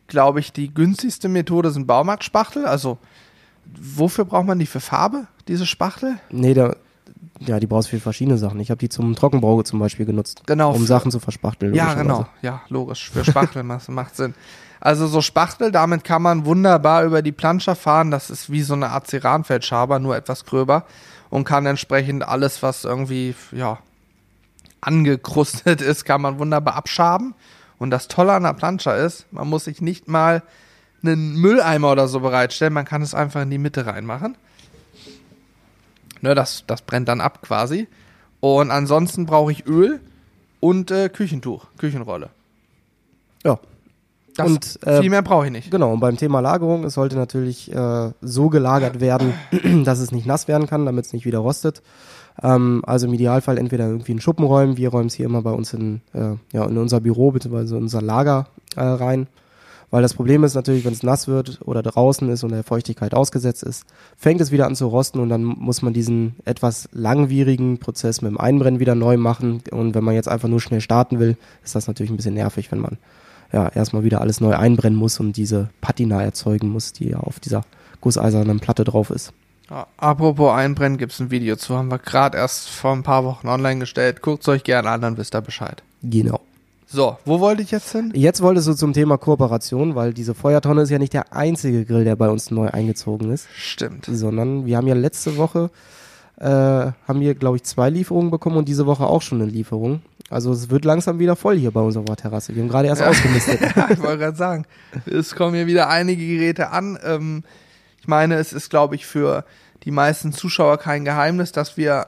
Glaube 0.07 0.41
ich, 0.41 0.53
die 0.53 0.73
günstigste 0.73 1.29
Methode 1.29 1.71
sind 1.71 1.87
Baumarktspachtel. 1.87 2.67
Also 2.67 2.99
wofür 3.77 4.25
braucht 4.25 4.47
man 4.47 4.59
die 4.59 4.67
für 4.67 4.81
Farbe, 4.81 5.27
diese 5.49 5.67
Spachtel? 5.67 6.17
Nee, 6.31 6.55
da, 6.55 6.77
ja, 7.41 7.59
die 7.59 7.67
brauchst 7.67 7.89
du 7.89 7.97
für 7.97 8.01
verschiedene 8.01 8.39
Sachen. 8.39 8.61
Ich 8.61 8.71
habe 8.71 8.79
die 8.79 8.89
zum 8.89 9.15
Trockenbau 9.15 9.63
zum 9.63 9.79
Beispiel 9.79 10.07
genutzt. 10.07 10.43
Genau. 10.47 10.73
Um 10.73 10.87
Sachen 10.87 11.11
zu 11.11 11.21
verspachteln. 11.21 11.75
Ja, 11.75 11.95
genau. 11.95 12.27
Ja, 12.43 12.63
logisch. 12.69 13.11
Für 13.11 13.25
Spachteln 13.25 13.67
macht, 13.67 13.89
macht 13.89 14.17
Sinn. 14.17 14.35
Also 14.81 15.07
so 15.07 15.21
Spachtel, 15.21 15.73
damit 15.73 16.05
kann 16.05 16.23
man 16.23 16.45
wunderbar 16.45 17.05
über 17.05 17.23
die 17.23 17.33
Planscher 17.33 17.75
fahren. 17.75 18.11
Das 18.11 18.31
ist 18.31 18.51
wie 18.51 18.63
so 18.63 18.75
eine 18.75 18.91
Art 18.91 19.09
Ceranfeldschaber, 19.09 19.99
nur 19.99 20.17
etwas 20.17 20.45
gröber. 20.45 20.85
Und 21.31 21.45
kann 21.45 21.67
entsprechend 21.67 22.27
alles, 22.27 22.63
was 22.63 22.85
irgendwie, 22.85 23.35
ja, 23.51 23.79
angekrustet 24.81 25.81
ist, 25.81 26.05
kann 26.05 26.21
man 26.21 26.39
wunderbar 26.39 26.77
abschaben. 26.77 27.35
Und 27.79 27.91
das 27.91 28.09
Tolle 28.09 28.33
an 28.35 28.45
der 28.45 28.53
Planscher 28.53 28.97
ist, 28.97 29.27
man 29.33 29.49
muss 29.49 29.65
sich 29.65 29.81
nicht 29.81 30.07
mal 30.07 30.43
einen 31.03 31.35
Mülleimer 31.35 31.91
oder 31.91 32.07
so 32.07 32.21
bereitstellen. 32.21 32.73
Man 32.73 32.85
kann 32.85 33.03
es 33.03 33.15
einfach 33.15 33.43
in 33.43 33.51
die 33.51 33.59
Mitte 33.59 33.87
reinmachen. 33.87 34.37
Ne, 36.25 36.35
das, 36.35 36.65
das 36.67 36.81
brennt 36.81 37.07
dann 37.09 37.21
ab 37.21 37.43
quasi. 37.43 37.87
Und 38.41 38.71
ansonsten 38.71 39.27
brauche 39.27 39.53
ich 39.53 39.67
Öl 39.67 40.01
und 40.59 40.91
äh, 40.91 41.11
Küchentuch, 41.11 41.67
Küchenrolle. 41.77 42.31
Ja. 43.45 43.59
Das, 44.35 44.47
und, 44.47 44.79
äh, 44.87 45.03
viel 45.03 45.11
mehr 45.11 45.21
brauche 45.21 45.45
ich 45.45 45.53
nicht. 45.53 45.71
Genau, 45.71 45.93
und 45.93 46.01
beim 46.01 46.17
Thema 46.17 46.41
Lagerung, 46.41 46.85
es 46.85 46.95
sollte 46.95 47.17
natürlich 47.17 47.71
äh, 47.71 48.13
so 48.23 48.49
gelagert 48.49 49.01
werden, 49.01 49.35
dass 49.85 49.99
es 49.99 50.13
nicht 50.13 50.25
nass 50.25 50.49
werden 50.49 50.67
kann, 50.67 50.87
damit 50.87 51.05
es 51.05 51.13
nicht 51.13 51.27
wieder 51.27 51.41
rostet. 51.41 51.83
Ähm, 52.43 52.83
also 52.87 53.07
im 53.07 53.13
Idealfall 53.13 53.59
entweder 53.59 53.87
irgendwie 53.87 54.13
einen 54.13 54.23
Schuppen 54.23 54.47
räumen, 54.47 54.79
wir 54.79 54.89
räumen 54.89 55.09
es 55.09 55.15
hier 55.15 55.27
immer 55.27 55.43
bei 55.43 55.53
uns 55.53 55.75
in, 55.75 56.01
äh, 56.15 56.37
ja, 56.55 56.65
in 56.65 56.79
unser 56.79 57.01
Büro 57.01 57.33
bzw. 57.33 57.77
unser 57.77 58.01
Lager 58.01 58.47
äh, 58.77 58.83
rein. 58.83 59.27
Weil 59.91 60.03
das 60.03 60.15
Problem 60.15 60.45
ist 60.45 60.55
natürlich, 60.55 60.85
wenn 60.85 60.93
es 60.93 61.03
nass 61.03 61.29
wird 61.29 61.61
oder 61.65 61.83
draußen 61.83 62.29
ist 62.29 62.43
und 62.43 62.51
der 62.51 62.65
Feuchtigkeit 62.65 63.15
ausgesetzt 63.15 63.63
ist, 63.63 63.85
fängt 64.17 64.41
es 64.41 64.51
wieder 64.51 64.67
an 64.67 64.75
zu 64.75 64.89
rosten 64.89 65.21
und 65.21 65.29
dann 65.29 65.45
muss 65.45 65.83
man 65.83 65.93
diesen 65.93 66.37
etwas 66.45 66.89
langwierigen 66.93 67.79
Prozess 67.79 68.23
mit 68.23 68.31
dem 68.31 68.41
Einbrennen 68.41 68.81
wieder 68.81 68.95
neu 68.95 69.17
machen. 69.17 69.63
Und 69.71 69.95
wenn 69.95 70.05
man 70.05 70.15
jetzt 70.15 70.29
einfach 70.29 70.49
nur 70.49 70.61
schnell 70.61 70.81
starten 70.81 71.21
will, 71.21 71.37
ist 71.63 71.75
das 71.75 71.87
natürlich 71.87 72.11
ein 72.11 72.17
bisschen 72.17 72.35
nervig, 72.35 72.73
wenn 72.73 72.81
man 72.81 72.99
ja 73.53 73.69
erstmal 73.69 74.03
wieder 74.03 74.21
alles 74.21 74.41
neu 74.41 74.57
einbrennen 74.57 74.99
muss 74.99 75.21
und 75.21 75.37
diese 75.37 75.71
Patina 75.81 76.23
erzeugen 76.23 76.69
muss, 76.69 76.93
die 76.93 77.11
ja 77.11 77.19
auf 77.19 77.39
dieser 77.39 77.63
gusseisernen 78.01 78.61
Platte 78.61 78.85
drauf 78.85 79.11
ist. 79.11 79.33
Ja, 79.71 79.87
apropos 79.97 80.53
Einbrennen, 80.53 80.99
gibt 80.99 81.13
es 81.13 81.21
ein 81.21 81.31
Video 81.31 81.57
zu, 81.57 81.77
haben 81.77 81.91
wir 81.91 81.99
gerade 81.99 82.37
erst 82.37 82.69
vor 82.69 82.93
ein 82.93 83.03
paar 83.03 83.25
Wochen 83.25 83.49
online 83.49 83.81
gestellt. 83.81 84.21
Guckt 84.21 84.43
es 84.43 84.49
euch 84.49 84.65
gerne 84.65 84.91
an, 84.91 85.01
dann 85.01 85.17
wisst 85.17 85.35
ihr 85.35 85.41
Bescheid. 85.41 85.83
Genau. 86.03 86.41
So, 86.95 87.19
wo 87.25 87.41
wollte 87.41 87.61
ich 87.61 87.73
jetzt 87.73 87.91
hin? 87.91 88.13
Jetzt 88.15 88.41
wolltest 88.41 88.69
du 88.69 88.75
zum 88.75 88.93
Thema 88.93 89.19
Kooperation, 89.19 89.97
weil 89.97 90.15
diese 90.15 90.33
Feuertonne 90.33 90.83
ist 90.83 90.91
ja 90.91 91.01
nicht 91.01 91.13
der 91.13 91.33
einzige 91.33 91.85
Grill, 91.85 92.05
der 92.05 92.15
bei 92.15 92.29
uns 92.29 92.53
neu 92.53 92.69
eingezogen 92.69 93.33
ist. 93.33 93.49
Stimmt. 93.57 94.07
Sondern 94.09 94.65
wir 94.65 94.77
haben 94.77 94.87
ja 94.87 94.95
letzte 94.95 95.37
Woche, 95.37 95.71
äh, 96.39 96.47
haben 96.47 97.19
wir, 97.19 97.35
glaube 97.35 97.57
ich, 97.57 97.65
zwei 97.65 97.91
Lieferungen 97.91 98.31
bekommen 98.31 98.57
und 98.57 98.69
diese 98.69 98.87
Woche 98.87 99.07
auch 99.07 99.23
schon 99.23 99.43
eine 99.43 99.51
Lieferung. 99.51 100.03
Also 100.31 100.53
es 100.53 100.71
wird 100.71 100.85
langsam 100.85 101.19
wieder 101.19 101.35
voll 101.35 101.59
hier 101.59 101.73
bei 101.73 101.81
unserer 101.81 102.15
Terrasse. 102.15 102.55
Wir 102.55 102.63
haben 102.63 102.71
gerade 102.71 102.87
erst 102.87 103.01
ja. 103.01 103.09
ausgemistet. 103.09 103.61
ich 103.91 104.01
wollte 104.01 104.19
gerade 104.19 104.37
sagen, 104.37 104.65
es 105.05 105.35
kommen 105.35 105.57
hier 105.57 105.67
wieder 105.67 105.89
einige 105.89 106.25
Geräte 106.25 106.71
an. 106.71 106.97
Ähm, 107.03 107.43
ich 108.01 108.07
meine, 108.07 108.37
es 108.37 108.53
ist, 108.53 108.71
glaube 108.71 108.95
ich, 108.95 109.05
für 109.05 109.45
die 109.83 109.91
meisten 109.91 110.33
Zuschauer 110.33 110.79
kein 110.79 111.05
Geheimnis, 111.05 111.51
dass 111.51 111.77
wir 111.77 112.07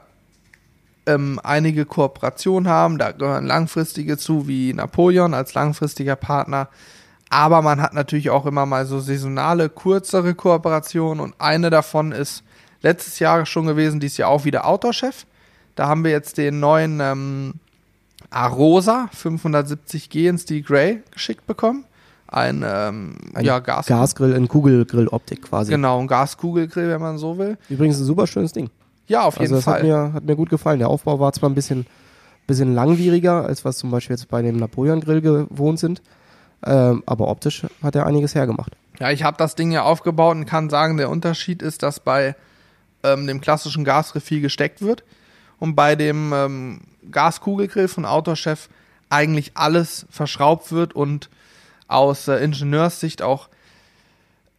ähm, 1.07 1.39
einige 1.43 1.85
Kooperationen 1.85 2.69
haben. 2.69 2.97
Da 2.97 3.11
gehören 3.11 3.45
langfristige 3.45 4.17
zu, 4.17 4.47
wie 4.47 4.73
Napoleon 4.73 5.33
als 5.33 5.53
langfristiger 5.53 6.15
Partner. 6.15 6.69
Aber 7.29 7.61
man 7.61 7.81
hat 7.81 7.93
natürlich 7.93 8.29
auch 8.29 8.45
immer 8.45 8.65
mal 8.65 8.85
so 8.85 8.99
saisonale, 8.99 9.69
kürzere 9.69 10.33
Kooperationen. 10.33 11.19
Und 11.19 11.35
eine 11.39 11.69
davon 11.69 12.11
ist 12.11 12.43
letztes 12.81 13.19
Jahr 13.19 13.45
schon 13.45 13.65
gewesen, 13.67 13.99
dieses 13.99 14.17
Jahr 14.17 14.29
auch 14.29 14.45
wieder 14.45 14.65
Outdoor-Chef. 14.65 15.25
Da 15.75 15.87
haben 15.87 16.03
wir 16.03 16.11
jetzt 16.11 16.37
den 16.37 16.59
neuen 16.59 16.99
ähm, 16.99 17.53
Arosa 18.29 19.09
570G 19.15 20.29
in 20.29 20.37
Steel 20.37 20.61
Grey 20.61 21.03
geschickt 21.11 21.45
bekommen. 21.47 21.85
Ein, 22.29 22.63
ähm, 22.67 23.15
ein 23.35 23.45
ja, 23.45 23.59
Gas 23.59 23.85
Gasgrill 23.85 24.33
in 24.33 24.49
Kugelgrilloptik 24.49 25.43
quasi. 25.43 25.71
Genau, 25.71 25.99
ein 25.99 26.07
Gaskugelgrill, 26.07 26.89
wenn 26.89 26.99
man 27.01 27.17
so 27.17 27.37
will. 27.37 27.57
Übrigens 27.69 27.99
ein 27.99 28.03
super 28.03 28.27
schönes 28.27 28.51
Ding. 28.51 28.69
Ja, 29.07 29.23
auf 29.23 29.35
jeden 29.35 29.53
also 29.53 29.55
das 29.55 29.63
Fall. 29.63 29.75
Hat 29.75 29.83
mir, 29.83 30.13
hat 30.13 30.23
mir 30.23 30.35
gut 30.35 30.49
gefallen. 30.49 30.79
Der 30.79 30.89
Aufbau 30.89 31.19
war 31.19 31.31
zwar 31.33 31.49
ein 31.49 31.55
bisschen, 31.55 31.85
bisschen 32.45 32.73
langwieriger, 32.73 33.45
als 33.45 33.65
was 33.65 33.77
zum 33.77 33.91
Beispiel 33.91 34.15
jetzt 34.15 34.27
bei 34.27 34.41
dem 34.41 34.57
Napoleon 34.57 35.01
Grill 35.01 35.21
gewohnt 35.21 35.79
sind, 35.79 36.01
ähm, 36.65 37.03
aber 37.05 37.27
optisch 37.27 37.65
hat 37.81 37.95
er 37.95 38.05
einiges 38.05 38.35
hergemacht. 38.35 38.75
Ja, 38.99 39.11
ich 39.11 39.23
habe 39.23 39.37
das 39.37 39.55
Ding 39.55 39.71
ja 39.71 39.83
aufgebaut 39.83 40.35
und 40.35 40.45
kann 40.45 40.69
sagen, 40.69 40.97
der 40.97 41.09
Unterschied 41.09 41.61
ist, 41.61 41.83
dass 41.83 41.99
bei 41.99 42.35
ähm, 43.03 43.27
dem 43.27 43.41
klassischen 43.41 43.85
Gasgrill 43.85 44.21
viel 44.21 44.41
gesteckt 44.41 44.81
wird 44.81 45.03
und 45.59 45.75
bei 45.75 45.95
dem 45.95 46.33
ähm, 46.33 46.81
Gaskugelgrill 47.11 47.87
von 47.87 48.05
Autochef 48.05 48.69
eigentlich 49.09 49.51
alles 49.55 50.05
verschraubt 50.09 50.71
wird 50.71 50.93
und 50.93 51.29
aus 51.87 52.27
äh, 52.27 52.43
Ingenieurssicht 52.43 53.21
auch 53.21 53.49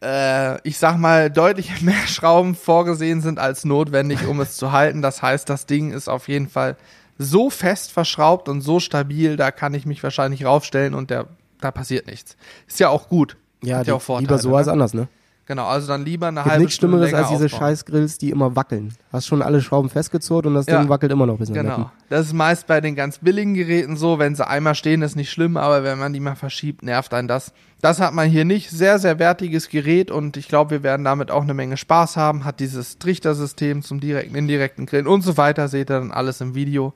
äh, 0.01 0.67
ich 0.67 0.77
sag 0.77 0.97
mal, 0.97 1.29
deutlich 1.29 1.81
mehr 1.81 2.07
Schrauben 2.07 2.55
vorgesehen 2.55 3.21
sind 3.21 3.39
als 3.39 3.65
notwendig, 3.65 4.27
um 4.27 4.39
es 4.39 4.57
zu 4.57 4.71
halten. 4.71 5.01
Das 5.01 5.21
heißt, 5.21 5.49
das 5.49 5.65
Ding 5.65 5.91
ist 5.91 6.07
auf 6.07 6.27
jeden 6.27 6.49
Fall 6.49 6.77
so 7.17 7.49
fest 7.49 7.91
verschraubt 7.91 8.47
und 8.47 8.61
so 8.61 8.79
stabil, 8.79 9.35
da 9.35 9.51
kann 9.51 9.73
ich 9.73 9.85
mich 9.85 10.01
wahrscheinlich 10.03 10.45
raufstellen 10.45 10.93
und 10.93 11.09
der, 11.09 11.27
da 11.59 11.71
passiert 11.71 12.07
nichts. 12.07 12.37
Ist 12.67 12.79
ja 12.79 12.89
auch 12.89 13.09
gut. 13.09 13.35
Ja, 13.61 13.79
Hat 13.79 13.87
ja 13.87 13.95
auch 13.95 14.01
Vorteile, 14.01 14.27
lieber 14.27 14.37
so 14.37 14.51
ne? 14.51 14.57
als 14.57 14.67
anders, 14.69 14.93
ne? 14.93 15.09
Genau, 15.49 15.65
also 15.65 15.87
dann 15.87 16.05
lieber 16.05 16.27
eine 16.27 16.41
Gibt 16.41 16.51
halbe 16.51 16.61
nichts 16.61 16.75
Stunde 16.75 16.97
Schlimmeres 16.97 17.11
länger 17.11 17.23
als 17.27 17.29
diese 17.35 17.45
aufbauen. 17.45 17.59
Scheißgrills, 17.71 18.17
die 18.19 18.29
immer 18.29 18.55
wackeln. 18.55 18.93
Hast 19.11 19.25
schon 19.25 19.41
alle 19.41 19.61
Schrauben 19.61 19.89
festgezurrt 19.89 20.45
und 20.45 20.53
das 20.53 20.67
Ja. 20.67 20.79
Ding 20.79 20.89
wackelt 20.89 21.11
immer 21.11 21.25
noch 21.25 21.39
bis 21.39 21.49
nach 21.49 21.55
Genau. 21.55 21.69
Lecken. 21.77 21.91
Das 22.07 22.27
ist 22.27 22.33
meist 22.33 22.67
bei 22.67 22.79
den 22.81 22.93
ganz 22.95 23.17
billigen 23.17 23.55
Geräten 23.55 23.97
so. 23.97 24.19
Wenn 24.19 24.35
sie 24.35 24.47
einmal 24.47 24.75
stehen, 24.75 25.01
ist 25.01 25.15
nicht 25.15 25.31
schlimm, 25.31 25.57
aber 25.57 25.83
wenn 25.83 25.97
man 25.97 26.13
die 26.13 26.19
mal 26.19 26.35
verschiebt, 26.35 26.83
nervt 26.83 27.15
einen 27.15 27.27
das. 27.27 27.51
Das 27.81 27.99
hat 27.99 28.13
man 28.13 28.29
hier 28.29 28.45
nicht. 28.45 28.69
Sehr, 28.69 28.99
sehr 28.99 29.17
wertiges 29.17 29.69
Gerät 29.69 30.11
und 30.11 30.37
ich 30.37 30.47
glaube, 30.49 30.69
wir 30.69 30.83
werden 30.83 31.03
damit 31.03 31.31
auch 31.31 31.41
eine 31.41 31.55
Menge 31.55 31.77
Spaß 31.77 32.15
haben. 32.15 32.45
Hat 32.45 32.59
dieses 32.59 32.99
Trichtersystem 32.99 33.81
zum 33.81 33.99
direkten, 33.99 34.35
indirekten 34.35 34.85
Grillen 34.85 35.07
und 35.07 35.23
so 35.23 35.35
weiter. 35.35 35.67
Seht 35.67 35.89
ihr 35.89 35.95
dann 35.99 36.11
alles 36.11 36.41
im 36.41 36.53
Video. 36.53 36.93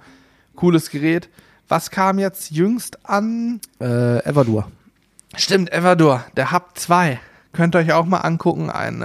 Cooles 0.56 0.92
Gerät. 0.92 1.28
Was 1.70 1.90
kam 1.90 2.20
jetzt 2.20 2.52
jüngst 2.52 3.00
an? 3.10 3.62
Äh, 3.82 4.24
Evadur. 4.28 4.68
Stimmt, 5.36 5.74
Evador, 5.74 6.24
der 6.38 6.52
Hub 6.52 6.66
2. 6.76 7.20
Könnt 7.54 7.76
ihr 7.76 7.80
euch 7.80 7.94
auch 7.94 8.06
mal 8.06 8.18
angucken. 8.20 8.70
Ein, 8.70 9.04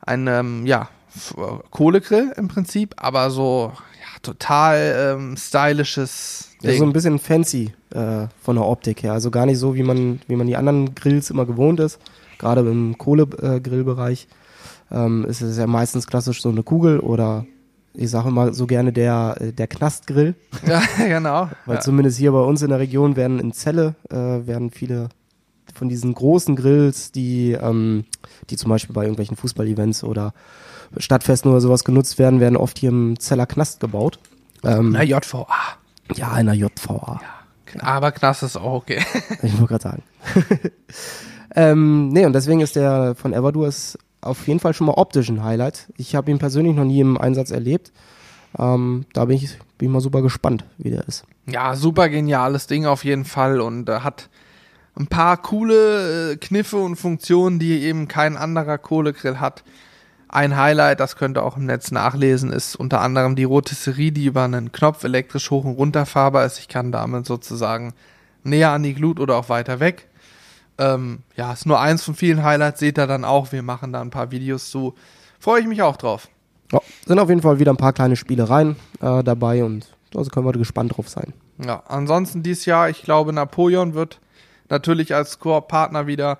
ein 0.00 0.26
ähm, 0.26 0.66
ja, 0.66 0.88
äh, 1.36 1.40
Kohlegrill 1.70 2.32
im 2.36 2.48
Prinzip, 2.48 2.94
aber 2.96 3.30
so 3.30 3.72
ja, 3.74 4.18
total 4.22 5.14
ähm, 5.18 5.36
stylisches 5.36 6.50
Ja, 6.62 6.70
Ding. 6.70 6.78
so 6.78 6.84
ein 6.84 6.92
bisschen 6.92 7.18
fancy 7.18 7.72
äh, 7.90 8.26
von 8.42 8.56
der 8.56 8.64
Optik 8.66 9.02
her. 9.02 9.12
Also 9.12 9.30
gar 9.30 9.46
nicht 9.46 9.58
so, 9.58 9.74
wie 9.74 9.82
man, 9.82 10.20
wie 10.28 10.36
man 10.36 10.46
die 10.46 10.56
anderen 10.56 10.94
Grills 10.94 11.30
immer 11.30 11.46
gewohnt 11.46 11.80
ist. 11.80 11.98
Gerade 12.38 12.60
im 12.62 12.98
Kohlegrillbereich 12.98 14.28
ähm, 14.90 15.24
ist 15.26 15.40
es 15.40 15.56
ja 15.58 15.66
meistens 15.66 16.06
klassisch 16.06 16.42
so 16.42 16.48
eine 16.50 16.62
Kugel 16.62 17.00
oder 17.00 17.46
ich 17.94 18.10
sage 18.10 18.28
immer 18.28 18.52
so 18.52 18.66
gerne 18.66 18.92
der, 18.92 19.36
äh, 19.40 19.52
der 19.52 19.66
Knastgrill. 19.68 20.34
ja, 20.66 20.82
genau. 20.98 21.48
Weil 21.64 21.76
Ja. 21.76 21.80
zumindest 21.80 22.18
hier 22.18 22.32
bei 22.32 22.40
uns 22.40 22.60
in 22.62 22.68
der 22.70 22.78
Region 22.78 23.16
werden 23.16 23.38
in 23.40 23.52
Celle 23.52 23.94
äh, 24.10 24.14
werden 24.46 24.70
viele 24.70 25.08
von 25.74 25.88
diesen 25.88 26.14
großen 26.14 26.56
Grills, 26.56 27.12
die, 27.12 27.52
ähm, 27.52 28.04
die 28.50 28.56
zum 28.56 28.70
Beispiel 28.70 28.94
bei 28.94 29.02
irgendwelchen 29.02 29.36
Fußballevents 29.36 30.04
oder 30.04 30.32
Stadtfesten 30.96 31.50
oder 31.50 31.60
sowas 31.60 31.84
genutzt 31.84 32.18
werden, 32.18 32.40
werden 32.40 32.56
oft 32.56 32.78
hier 32.78 32.90
im 32.90 33.18
Zeller 33.18 33.46
Knast 33.46 33.80
gebaut. 33.80 34.18
Ähm, 34.64 34.90
Na, 34.92 35.02
JVA. 35.02 35.46
ja, 36.14 36.32
einer 36.32 36.54
JVA. 36.54 37.20
Aber 37.80 38.12
Knast 38.12 38.42
ist 38.42 38.56
auch 38.56 38.74
okay. 38.74 39.02
Ich 39.42 39.52
wollte 39.58 39.66
gerade 39.66 39.82
sagen. 39.82 40.02
ähm, 41.54 42.08
nee, 42.08 42.24
und 42.24 42.32
deswegen 42.32 42.60
ist 42.60 42.76
der 42.76 43.14
von 43.14 43.32
Evadur 43.32 43.68
ist 43.68 43.98
auf 44.20 44.46
jeden 44.48 44.60
Fall 44.60 44.74
schon 44.74 44.86
mal 44.86 44.94
optisch 44.94 45.28
ein 45.28 45.44
Highlight. 45.44 45.92
Ich 45.96 46.14
habe 46.14 46.30
ihn 46.30 46.38
persönlich 46.38 46.74
noch 46.74 46.84
nie 46.84 47.00
im 47.00 47.18
Einsatz 47.18 47.50
erlebt. 47.50 47.92
Ähm, 48.58 49.04
da 49.12 49.26
bin 49.26 49.36
ich, 49.36 49.58
bin 49.78 49.88
ich 49.88 49.92
mal 49.92 50.00
super 50.00 50.22
gespannt, 50.22 50.64
wie 50.78 50.90
der 50.90 51.06
ist. 51.06 51.24
Ja, 51.46 51.74
super 51.76 52.08
geniales 52.08 52.66
Ding 52.66 52.86
auf 52.86 53.04
jeden 53.04 53.24
Fall 53.24 53.60
und 53.60 53.88
äh, 53.88 54.00
hat 54.00 54.28
ein 54.98 55.06
paar 55.06 55.36
coole 55.36 56.32
äh, 56.32 56.36
Kniffe 56.36 56.78
und 56.78 56.96
Funktionen, 56.96 57.58
die 57.58 57.82
eben 57.82 58.08
kein 58.08 58.36
anderer 58.36 58.78
Kohlegrill 58.78 59.38
hat. 59.38 59.62
Ein 60.28 60.56
Highlight, 60.56 61.00
das 61.00 61.16
könnt 61.16 61.38
ihr 61.38 61.44
auch 61.44 61.56
im 61.56 61.66
Netz 61.66 61.90
nachlesen, 61.90 62.52
ist 62.52 62.76
unter 62.76 63.00
anderem 63.00 63.36
die 63.36 63.44
Rotisserie, 63.44 64.10
die 64.10 64.24
über 64.24 64.44
einen 64.44 64.72
Knopf 64.72 65.04
elektrisch 65.04 65.50
hoch 65.50 65.64
und 65.64 65.74
runter 65.74 66.04
fahrbar 66.04 66.44
ist. 66.44 66.58
Ich 66.58 66.68
kann 66.68 66.92
damit 66.92 67.26
sozusagen 67.26 67.94
näher 68.42 68.70
an 68.70 68.82
die 68.82 68.94
Glut 68.94 69.20
oder 69.20 69.36
auch 69.36 69.48
weiter 69.48 69.78
weg. 69.78 70.08
Ähm, 70.78 71.20
ja, 71.36 71.52
ist 71.52 71.66
nur 71.66 71.80
eins 71.80 72.02
von 72.02 72.14
vielen 72.14 72.42
Highlights, 72.42 72.80
seht 72.80 72.98
ihr 72.98 73.06
dann 73.06 73.24
auch. 73.24 73.52
Wir 73.52 73.62
machen 73.62 73.92
da 73.92 74.00
ein 74.00 74.10
paar 74.10 74.30
Videos 74.30 74.70
zu. 74.70 74.94
Freue 75.38 75.60
ich 75.60 75.66
mich 75.66 75.82
auch 75.82 75.96
drauf. 75.96 76.28
Ja, 76.72 76.80
sind 77.06 77.18
auf 77.18 77.28
jeden 77.28 77.42
Fall 77.42 77.58
wieder 77.58 77.72
ein 77.72 77.76
paar 77.76 77.92
kleine 77.92 78.16
Spielereien 78.16 78.76
äh, 79.00 79.22
dabei 79.22 79.62
und 79.62 79.86
da 80.10 80.22
können 80.24 80.46
wir 80.46 80.52
gespannt 80.52 80.96
drauf 80.96 81.08
sein. 81.08 81.32
Ja, 81.64 81.82
ansonsten 81.86 82.42
dieses 82.42 82.66
Jahr, 82.66 82.90
ich 82.90 83.02
glaube, 83.02 83.32
Napoleon 83.32 83.94
wird 83.94 84.20
natürlich 84.68 85.14
als 85.14 85.38
Koop-Partner 85.38 86.06
wieder 86.06 86.38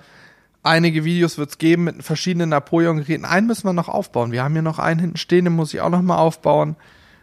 einige 0.62 1.04
Videos 1.04 1.38
wird's 1.38 1.58
geben 1.58 1.84
mit 1.84 2.02
verschiedenen 2.02 2.48
Napoleon-Geräten. 2.48 3.24
Einen 3.24 3.46
müssen 3.46 3.64
wir 3.68 3.72
noch 3.72 3.88
aufbauen. 3.88 4.32
Wir 4.32 4.42
haben 4.42 4.52
hier 4.54 4.62
noch 4.62 4.78
einen 4.80 4.98
hinten 5.00 5.16
stehen, 5.16 5.44
den 5.44 5.54
muss 5.54 5.72
ich 5.72 5.80
auch 5.80 5.90
noch 5.90 6.02
mal 6.02 6.18
aufbauen. 6.18 6.76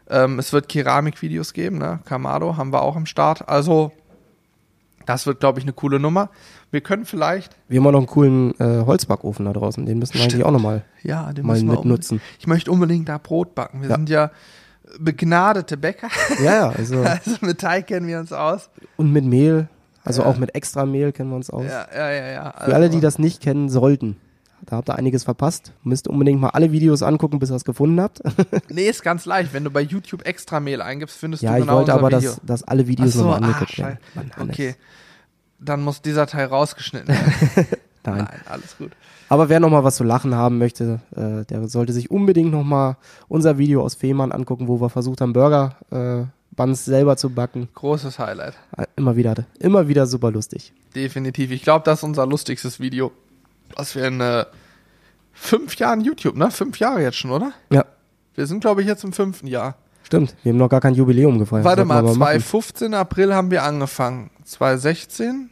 Ähm, 0.09 0.39
es 0.39 0.53
wird 0.53 0.69
Keramik-Videos 0.69 1.53
geben, 1.53 1.77
ne? 1.77 1.99
Kamado 2.05 2.55
haben 2.57 2.71
wir 2.71 2.81
auch 2.81 2.95
am 2.95 3.05
Start. 3.05 3.47
Also, 3.49 3.91
das 5.05 5.25
wird, 5.27 5.41
glaube 5.41 5.59
ich, 5.59 5.65
eine 5.65 5.73
coole 5.73 5.99
Nummer. 5.99 6.29
Wir 6.71 6.81
können 6.81 7.05
vielleicht, 7.05 7.55
Wir 7.67 7.79
haben 7.79 7.87
auch 7.87 7.91
noch 7.91 7.99
einen 7.99 8.07
coolen 8.07 8.53
äh, 8.59 8.85
Holzbackofen 8.85 9.45
da 9.45 9.53
draußen, 9.53 9.85
den 9.85 9.99
müssen 9.99 10.13
wir 10.15 10.23
eigentlich 10.23 10.43
auch 10.45 10.51
nochmal. 10.51 10.83
ja, 11.03 11.31
den 11.33 11.45
Mal 11.45 11.53
müssen 11.53 11.67
wir 11.67 11.75
mitnutzen. 11.75 12.21
Ich 12.39 12.47
möchte 12.47 12.71
unbedingt 12.71 13.09
da 13.09 13.17
Brot 13.17 13.53
backen. 13.55 13.81
Wir 13.81 13.89
Ja. 13.89 13.95
sind 13.95 14.09
ja 14.09 14.31
begnadete 14.99 15.77
Bäcker. 15.77 16.07
Ja, 16.43 16.53
ja, 16.53 16.69
also 16.69 17.01
Also 17.03 17.37
mit 17.41 17.59
Teig 17.59 17.87
kennen 17.87 18.07
wir 18.07 18.19
uns 18.19 18.31
aus. 18.31 18.69
und 18.97 19.11
mit 19.11 19.25
Mehl, 19.25 19.67
also 20.03 20.21
Ja. 20.21 20.27
auch 20.27 20.37
mit 20.37 20.55
extra 20.55 20.85
Mehl 20.85 21.11
kennen 21.11 21.29
wir 21.29 21.35
uns 21.35 21.49
aus. 21.49 21.65
Ja, 21.65 21.87
ja, 21.93 22.11
ja, 22.11 22.31
ja. 22.31 22.53
Für 22.65 22.75
alle, 22.75 22.89
die 22.89 22.99
das 22.99 23.19
nicht 23.19 23.41
kennen 23.41 23.69
sollten, 23.69 24.17
da 24.65 24.77
habt 24.77 24.89
ihr 24.89 24.95
einiges 24.95 25.23
verpasst. 25.23 25.73
Müsst 25.83 26.07
unbedingt 26.07 26.39
mal 26.39 26.49
alle 26.49 26.71
Videos 26.71 27.03
angucken, 27.03 27.39
bis 27.39 27.51
ihr 27.51 27.55
es 27.55 27.65
gefunden 27.65 27.99
habt. 28.01 28.21
Nee, 28.69 28.87
ist 28.89 29.03
ganz 29.03 29.25
leicht. 29.25 29.53
Wenn 29.53 29.63
du 29.63 29.69
bei 29.71 29.81
YouTube 29.81 30.25
extra 30.25 30.59
Mehl 30.59 30.81
eingibst, 30.81 31.17
findest 31.17 31.43
ja, 31.43 31.51
du 31.51 31.57
ich 31.57 31.63
genau 31.63 31.77
wollte 31.77 31.91
unser 31.93 32.05
aber, 32.07 32.17
Video. 32.17 32.31
dass, 32.31 32.41
dass 32.43 32.63
alle 32.63 32.87
Videos 32.87 33.13
so, 33.13 33.23
nochmal 33.23 33.43
angeguckt 33.43 33.77
werden. 33.77 33.97
Okay. 34.39 34.75
Dann 35.59 35.81
muss 35.81 36.01
dieser 36.01 36.27
Teil 36.27 36.45
rausgeschnitten 36.47 37.09
werden. 37.09 37.33
Nein. 38.05 38.17
Nein, 38.17 38.41
alles 38.45 38.77
gut. 38.77 38.91
Aber 39.29 39.47
wer 39.49 39.59
nochmal 39.61 39.83
was 39.85 39.95
zu 39.95 40.03
lachen 40.03 40.35
haben 40.35 40.57
möchte, 40.57 40.99
äh, 41.15 41.45
der 41.45 41.67
sollte 41.69 41.93
sich 41.93 42.11
unbedingt 42.11 42.51
nochmal 42.51 42.97
unser 43.29 43.57
Video 43.57 43.81
aus 43.81 43.95
Fehmarn 43.95 44.31
angucken, 44.33 44.67
wo 44.67 44.81
wir 44.81 44.89
versucht 44.89 45.21
haben, 45.21 45.31
Burger 45.33 45.77
äh, 45.91 46.25
Buns 46.55 46.85
selber 46.85 47.17
zu 47.17 47.29
backen. 47.29 47.67
Großes 47.73 48.19
Highlight. 48.19 48.55
Äh, 48.77 48.85
Immer 48.95 49.15
wieder, 49.15 49.35
immer 49.59 49.87
wieder 49.87 50.05
super 50.05 50.31
lustig. 50.31 50.71
Definitiv. 50.95 51.51
Ich 51.51 51.63
glaube, 51.63 51.83
das 51.85 51.99
ist 51.99 52.03
unser 52.03 52.25
lustigstes 52.27 52.79
Video, 52.79 53.11
was 53.75 53.95
wir 53.95 54.05
in 54.05 54.21
äh, 54.21 54.45
fünf 55.33 55.75
Jahren 55.77 56.01
YouTube, 56.01 56.35
ne? 56.37 56.51
Fünf 56.51 56.77
Jahre 56.79 57.01
jetzt 57.01 57.17
schon, 57.17 57.31
oder? 57.31 57.51
Ja, 57.71 57.85
Wir 58.35 58.45
sind, 58.47 58.59
glaube 58.61 58.81
ich, 58.81 58.87
jetzt 58.87 59.03
im 59.03 59.13
fünften 59.13 59.47
Jahr. 59.47 59.75
stimmt. 60.03 60.35
Wir 60.43 60.51
haben 60.51 60.57
noch 60.59 60.69
gar 60.69 60.81
kein 60.81 60.93
Jubiläum 60.93 61.39
gefeiert. 61.39 61.63
Warte 61.65 61.85
mal, 61.85 62.03
machen. 62.03 62.15
2015 62.17 62.93
April 62.93 63.33
haben 63.33 63.49
wir 63.49 63.63
angefangen. 63.63 64.29
2016, 64.43 65.49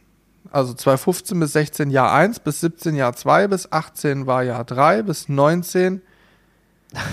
also 0.52 0.72
2015 0.74 1.40
bis 1.40 1.52
16 1.54 1.90
Jahr 1.90 2.12
1, 2.12 2.40
bis 2.40 2.60
17 2.60 2.94
Jahr 2.94 3.14
2, 3.16 3.48
bis 3.48 3.70
18 3.72 4.26
war 4.26 4.42
Jahr 4.44 4.64
3, 4.64 5.02
bis 5.02 5.28
19 5.28 6.00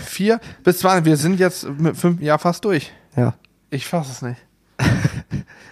4, 0.06 0.40
bis 0.64 0.80
20. 0.80 1.06
Wir 1.06 1.18
sind 1.18 1.40
jetzt 1.40 1.68
mit 1.80 1.96
fünf 1.98 2.22
Jahr 2.22 2.38
fast 2.38 2.66
durch. 2.66 2.92
Ja. 3.16 3.34
Ich 3.70 3.86
fasse 3.88 4.12
es 4.12 4.22
nicht. 4.22 4.40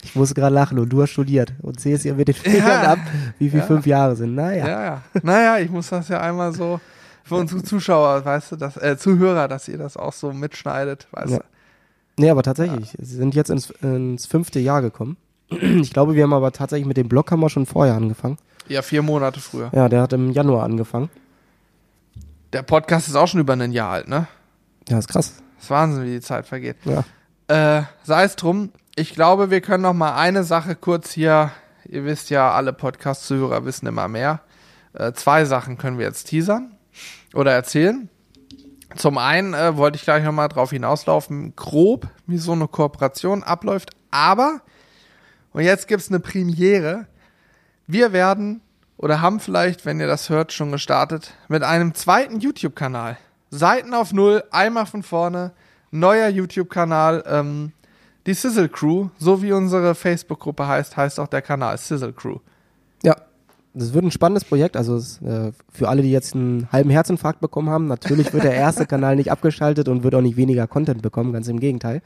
Ich 0.03 0.15
musste 0.15 0.35
gerade 0.35 0.55
lachen 0.55 0.79
und 0.79 0.87
du 0.89 1.01
hast 1.01 1.09
studiert 1.09 1.53
und 1.61 1.79
zählst 1.81 2.05
ja 2.05 2.13
mit 2.13 2.29
den 2.29 2.35
Fingern 2.35 2.65
Ja. 2.83 2.93
ab, 2.93 2.99
wie 3.39 3.49
viel 3.49 3.59
Ja. 3.59 3.65
fünf 3.65 3.85
Jahre 3.85 4.15
sind. 4.15 4.35
Naja. 4.35 4.65
Ja, 4.67 4.83
ja. 4.83 5.01
Naja, 5.21 5.57
ich 5.59 5.69
muss 5.69 5.89
das 5.89 6.07
ja 6.07 6.21
einmal 6.21 6.53
so 6.53 6.79
für 7.25 7.35
unsere 7.35 7.61
Zuschauer, 7.61 8.23
weißt 8.23 8.53
du, 8.53 8.55
dass, 8.55 8.77
äh, 8.77 8.97
Zuhörer, 8.97 9.49
dass 9.49 9.67
ihr 9.67 9.77
das 9.77 9.97
auch 9.97 10.13
so 10.13 10.31
mitschneidet, 10.31 11.07
weißt 11.11 11.33
Ja. 11.33 11.39
Nee, 12.17 12.29
aber 12.29 12.41
tatsächlich, 12.41 12.95
sie 12.97 13.15
sind 13.15 13.35
jetzt 13.35 13.49
ins, 13.49 13.69
ins 13.81 14.25
fünfte 14.27 14.59
Jahr 14.59 14.81
gekommen. 14.81 15.17
Ich 15.49 15.91
glaube, 15.91 16.15
wir 16.15 16.23
haben 16.23 16.33
aber 16.33 16.53
tatsächlich 16.53 16.87
mit 16.87 16.95
dem 16.97 17.09
Blog 17.09 17.29
haben 17.31 17.41
wir 17.41 17.49
schon 17.49 17.65
vorher 17.65 17.95
angefangen. 17.95 18.37
du? 18.67 18.73
Ja, 18.73 18.81
vier 18.81 19.01
Monate 19.01 19.41
früher. 19.41 19.69
Ja, 19.73 19.89
der 19.89 20.01
hat 20.03 20.13
im 20.13 20.31
Januar 20.31 20.63
angefangen. 20.63 21.09
Der 22.53 22.61
Podcast 22.63 23.09
ist 23.09 23.15
auch 23.15 23.27
schon 23.27 23.41
über 23.41 23.53
ein 23.53 23.71
Jahr 23.73 23.91
alt, 23.91 24.07
ne? 24.07 24.27
Ja, 24.87 24.97
ist 24.99 25.09
krass. 25.09 25.33
Das 25.57 25.63
ist 25.65 25.69
Wahnsinn, 25.69 26.05
wie 26.05 26.11
die 26.11 26.21
Zeit 26.21 26.45
vergeht. 26.47 26.77
Ja. 26.85 27.03
Äh, 27.47 27.83
sei 28.03 28.23
es 28.23 28.35
drum. 28.35 28.71
Ich 28.95 29.13
glaube, 29.13 29.49
wir 29.49 29.61
können 29.61 29.83
noch 29.83 29.93
mal 29.93 30.15
eine 30.15 30.43
Sache 30.43 30.75
kurz 30.75 31.11
hier. 31.11 31.51
Ihr 31.85 32.03
wisst 32.03 32.29
ja, 32.29 32.51
alle 32.51 32.73
Podcast-Zuhörer 32.73 33.63
wissen 33.63 33.87
immer 33.87 34.07
mehr. 34.07 34.41
Äh, 34.93 35.13
zwei 35.13 35.45
Sachen 35.45 35.77
können 35.77 35.97
wir 35.97 36.05
jetzt 36.05 36.25
teasern 36.25 36.75
oder 37.33 37.53
erzählen. 37.53 38.09
Zum 38.95 39.17
einen 39.17 39.53
äh, 39.53 39.77
wollte 39.77 39.95
ich 39.95 40.03
gleich 40.03 40.23
noch 40.23 40.31
mal 40.31 40.47
drauf 40.47 40.71
hinauslaufen, 40.71 41.55
grob, 41.55 42.07
wie 42.25 42.37
so 42.37 42.51
eine 42.51 42.67
Kooperation 42.67 43.43
abläuft. 43.43 43.91
Aber, 44.11 44.61
und 45.53 45.61
jetzt 45.61 45.87
gibt's 45.87 46.09
eine 46.09 46.19
Premiere. 46.19 47.07
Wir 47.85 48.11
werden 48.11 48.61
oder 48.97 49.21
haben 49.21 49.39
vielleicht, 49.39 49.85
wenn 49.85 49.99
ihr 49.99 50.07
das 50.07 50.29
hört, 50.29 50.51
schon 50.51 50.71
gestartet 50.71 51.33
mit 51.47 51.63
einem 51.63 51.93
zweiten 51.93 52.39
YouTube-Kanal. 52.39 53.17
Seiten 53.51 53.93
auf 53.93 54.11
Null, 54.11 54.43
einmal 54.51 54.85
von 54.85 55.03
vorne, 55.03 55.53
neuer 55.91 56.27
YouTube-Kanal, 56.29 57.23
ähm, 57.27 57.71
die 58.25 58.33
Sizzle 58.33 58.69
Crew, 58.69 59.07
so 59.17 59.41
wie 59.41 59.53
unsere 59.53 59.95
Facebook-Gruppe 59.95 60.67
heißt, 60.67 60.97
heißt 60.97 61.19
auch 61.19 61.27
der 61.27 61.41
Kanal 61.41 61.77
Sizzle 61.77 62.13
Crew. 62.13 62.39
Ja. 63.03 63.15
Das 63.73 63.93
wird 63.93 64.05
ein 64.05 64.11
spannendes 64.11 64.43
Projekt. 64.43 64.75
Also 64.75 64.97
äh, 65.23 65.51
für 65.71 65.88
alle, 65.88 66.01
die 66.01 66.11
jetzt 66.11 66.33
einen 66.33 66.67
halben 66.71 66.89
Herzinfarkt 66.89 67.39
bekommen 67.39 67.69
haben, 67.69 67.88
natürlich 67.88 68.33
wird 68.33 68.43
der 68.43 68.55
erste 68.55 68.85
Kanal 68.88 69.15
nicht 69.15 69.31
abgeschaltet 69.31 69.88
und 69.88 70.03
wird 70.03 70.15
auch 70.15 70.21
nicht 70.21 70.35
weniger 70.35 70.65
Content 70.65 71.03
bekommen, 71.03 71.31
ganz 71.31 71.47
im 71.47 71.59
Gegenteil. 71.59 72.01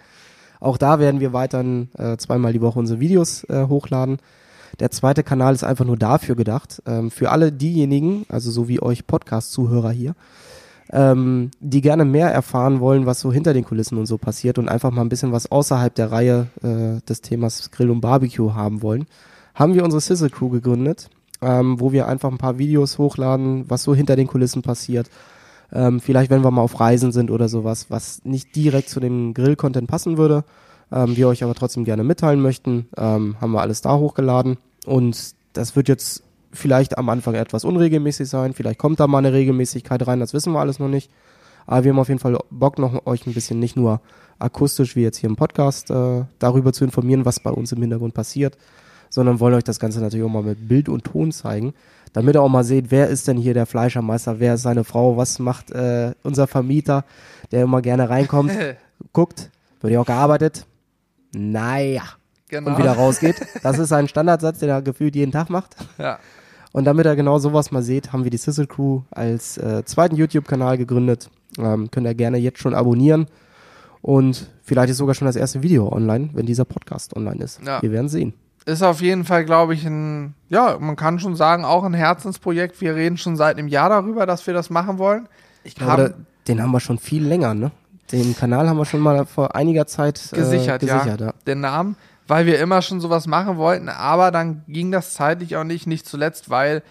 Auch 0.60 0.78
da 0.78 1.00
werden 1.00 1.22
wir 1.22 1.34
weiterhin 1.34 1.90
äh, 1.98 2.18
zweimal 2.18 2.52
die 2.52 2.62
Woche 2.62 2.78
unsere 2.78 3.00
Videos 3.00 3.46
äh, 3.46 3.68
hochladen. 3.68 4.18
Der 4.80 4.92
zweite 4.92 5.24
Kanal 5.24 5.54
ist 5.54 5.64
einfach 5.64 5.86
nur 5.86 5.98
dafür 5.98 6.36
gedacht, 6.36 6.82
ähm, 6.86 7.10
für 7.10 7.32
alle 7.32 7.52
diejenigen, 7.52 8.26
also 8.30 8.52
so 8.52 8.68
wie 8.68 8.82
euch 8.82 9.08
Podcast-Zuhörer 9.08 9.92
hier, 9.92 10.14
ähm, 10.92 11.52
die 11.60 11.82
gerne 11.82 12.06
mehr 12.06 12.32
erfahren 12.32 12.80
wollen, 12.80 13.06
was 13.06 13.22
so 13.22 13.32
hinter 13.32 13.54
den 13.54 13.66
Kulissen 13.66 13.98
und 13.98 14.06
so 14.06 14.18
passiert 14.18 14.58
und 14.58 14.70
einfach 14.70 14.92
mal 14.92 15.02
ein 15.02 15.10
bisschen 15.10 15.32
was 15.32 15.52
außerhalb 15.52 15.94
der 15.96 16.12
Reihe 16.12 16.48
äh, 16.62 17.02
des 17.08 17.22
Themas 17.22 17.72
Grill 17.72 17.90
und 17.90 18.02
Barbecue 18.02 18.54
haben 18.54 18.82
wollen, 18.82 19.06
haben 19.56 19.74
wir 19.74 19.84
unsere 19.84 20.02
Sizzle 20.02 20.30
Crew 20.30 20.50
gegründet. 20.50 21.10
ähm, 21.42 21.80
wo 21.80 21.92
wir 21.92 22.08
einfach 22.08 22.32
ein 22.32 22.38
paar 22.38 22.58
Videos 22.58 22.98
hochladen, 22.98 23.66
was 23.68 23.84
so 23.84 23.96
hinter 23.96 24.16
den 24.16 24.28
Kulissen 24.28 24.62
passiert. 24.62 25.10
Ähm, 25.74 26.00
vielleicht, 26.00 26.30
wenn 26.30 26.44
wir 26.44 26.52
mal 26.52 26.62
auf 26.62 26.80
Reisen 26.80 27.12
sind 27.12 27.32
oder 27.32 27.50
sowas, 27.50 27.88
was 27.90 28.24
nicht 28.24 28.56
direkt 28.56 28.90
zu 28.90 29.00
dem 29.00 29.34
Grill-Content 29.34 29.88
passen 29.88 30.18
würde, 30.18 30.44
ähm, 30.92 31.16
wir 31.16 31.28
euch 31.28 31.44
aber 31.44 31.56
trotzdem 31.56 31.86
gerne 31.86 32.04
mitteilen 32.04 32.42
möchten, 32.42 32.88
ähm, 32.98 33.38
haben 33.40 33.52
wir 33.52 33.62
alles 33.62 33.82
da 33.82 33.96
hochgeladen. 33.96 34.58
Und 34.86 35.34
das 35.54 35.76
wird 35.76 35.88
jetzt 35.88 36.24
vielleicht 36.54 36.98
am 36.98 37.10
Anfang 37.10 37.36
etwas 37.36 37.64
unregelmäßig 37.64 38.28
sein, 38.30 38.54
vielleicht 38.54 38.80
kommt 38.80 39.00
da 39.00 39.08
mal 39.08 39.20
eine 39.20 39.34
Regelmäßigkeit 39.34 40.06
rein, 40.08 40.20
das 40.20 40.34
wissen 40.34 40.54
wir 40.54 40.60
alles 40.60 40.80
noch 40.80 40.88
nicht. 40.88 41.10
Aber 41.68 41.84
wir 41.84 41.92
haben 41.92 42.00
auf 42.00 42.08
jeden 42.10 42.20
Fall 42.20 42.38
Bock, 42.50 42.80
noch 42.80 43.06
euch 43.06 43.28
ein 43.28 43.34
bisschen 43.34 43.60
nicht 43.60 43.76
nur 43.76 44.02
akustisch 44.40 44.96
wie 44.96 45.04
jetzt 45.04 45.18
hier 45.18 45.30
im 45.30 45.36
Podcast 45.36 45.92
äh, 45.92 46.24
darüber 46.40 46.74
zu 46.74 46.84
informieren, 46.84 47.26
was 47.26 47.40
bei 47.40 47.52
uns 47.52 47.72
im 47.72 47.82
Hintergrund 47.82 48.14
passiert, 48.14 48.58
sondern 49.10 49.40
wollen 49.40 49.54
euch 49.54 49.64
das 49.64 49.80
Ganze 49.80 50.02
natürlich 50.02 50.26
auch 50.26 50.30
mal 50.30 50.42
mit 50.44 50.68
Bild 50.68 50.90
und 50.90 51.04
Ton 51.04 51.32
zeigen, 51.32 51.74
damit 52.14 52.36
ihr 52.36 52.42
auch 52.42 52.50
mal 52.50 52.64
seht, 52.64 52.90
wer 52.92 53.08
ist 53.08 53.28
denn 53.28 53.38
hier 53.38 53.54
der 53.54 53.66
Fleischermeister, 53.68 54.40
wer 54.40 54.56
ist 54.56 54.64
seine 54.64 54.84
Frau, 54.84 55.18
was 55.18 55.38
macht 55.40 55.72
äh, 55.72 56.14
unser 56.24 56.48
Vermieter, 56.48 57.06
der 57.52 57.64
immer 57.64 57.82
gerne 57.82 58.10
reinkommt, 58.10 58.52
guckt, 59.14 59.52
wird 59.82 59.94
ja 59.94 60.02
auch 60.02 60.06
gearbeitet, 60.06 60.66
naja, 61.34 62.04
Genau. 62.50 62.72
und 62.72 62.78
wieder 62.80 62.92
rausgeht. 62.92 63.36
Das 63.64 63.80
ist 63.80 63.94
ein 63.94 64.10
Standardsatz, 64.10 64.60
den 64.60 64.68
er 64.68 64.82
gefühlt 64.82 65.16
jeden 65.16 65.32
Tag 65.32 65.50
macht. 65.50 65.78
Ja. 65.98 66.20
Und 66.72 66.86
damit 66.86 67.06
ihr 67.06 67.16
genau 67.16 67.38
sowas 67.38 67.72
mal 67.72 67.84
seht, 67.84 68.14
haben 68.14 68.24
wir 68.24 68.32
die 68.32 68.38
Sizzle 68.38 68.68
Crew 68.68 69.02
als 69.12 69.58
äh, 69.58 69.84
zweiten 69.86 70.16
YouTube-Kanal 70.16 70.78
gegründet. 70.78 71.30
Ähm, 71.58 71.92
könnt 71.92 72.08
ihr 72.08 72.16
gerne 72.16 72.38
jetzt 72.38 72.60
schon 72.60 72.74
abonnieren. 72.74 73.28
Und 74.02 74.50
vielleicht 74.64 74.90
ist 74.90 74.98
sogar 74.98 75.16
schon 75.16 75.26
das 75.26 75.36
erste 75.36 75.62
Video 75.64 75.92
online, 75.92 76.30
wenn 76.34 76.46
dieser 76.46 76.66
Podcast 76.66 77.16
online 77.16 77.44
ist. 77.44 77.60
Ja. 77.66 77.82
Wir 77.82 77.92
werden 77.92 78.10
sehen. 78.10 78.34
Ist 78.66 78.84
auf 78.84 79.02
jeden 79.02 79.26
Fall, 79.26 79.44
glaube 79.44 79.74
ich, 79.74 79.86
ein, 79.86 80.36
ja, 80.50 80.78
man 80.80 80.96
kann 80.96 81.20
schon 81.20 81.36
sagen, 81.36 81.66
auch 81.66 81.84
ein 81.84 81.94
Herzensprojekt. 81.94 82.80
Wir 82.80 82.96
reden 82.96 83.18
schon 83.18 83.36
seit 83.36 83.58
einem 83.58 83.68
Jahr 83.68 83.90
darüber, 83.90 84.26
dass 84.26 84.46
wir 84.46 84.54
das 84.54 84.70
machen 84.70 84.98
wollen. 84.98 85.28
Ich 85.64 85.76
glaube, 85.76 86.16
den 86.48 86.62
haben 86.62 86.72
wir 86.72 86.80
schon 86.80 87.00
viel 87.00 87.26
länger, 87.26 87.54
ne? 87.54 87.72
Den 88.12 88.36
Kanal 88.36 88.68
haben 88.68 88.78
wir 88.78 88.86
schon 88.86 89.00
mal 89.00 89.26
vor 89.26 89.56
einiger 89.56 89.88
Zeit 89.88 90.22
äh, 90.32 90.36
gesichert, 90.36 90.82
gesichert 90.82 91.22
ja, 91.22 91.34
den 91.48 91.62
Namen, 91.62 91.96
weil 92.32 92.46
wir 92.46 92.60
immer 92.60 92.82
schon 92.82 93.02
sowas 93.02 93.28
machen 93.28 93.58
wollten, 93.58 93.90
aber 93.90 94.32
dann 94.32 94.64
ging 94.70 94.90
das 94.90 95.14
zeitlich 95.14 95.58
auch 95.58 95.66
nicht, 95.66 95.86
nicht 95.86 96.08
zuletzt, 96.08 96.50
weil 96.50 96.82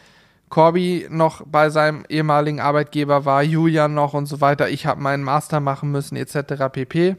Corby 0.51 1.07
noch 1.09 1.41
bei 1.47 1.71
seinem 1.71 2.05
ehemaligen 2.11 2.61
Arbeitgeber 2.61 3.25
war, 3.25 3.43
Julian 3.43 3.95
noch 3.95 4.13
und 4.13 4.27
so 4.27 4.43
weiter. 4.43 4.69
Ich 4.69 4.85
habe 4.85 5.01
meinen 5.01 5.25
Master 5.25 5.61
machen 5.61 5.91
müssen, 5.91 6.17
etc. 6.17 6.65
pp. 6.71 7.17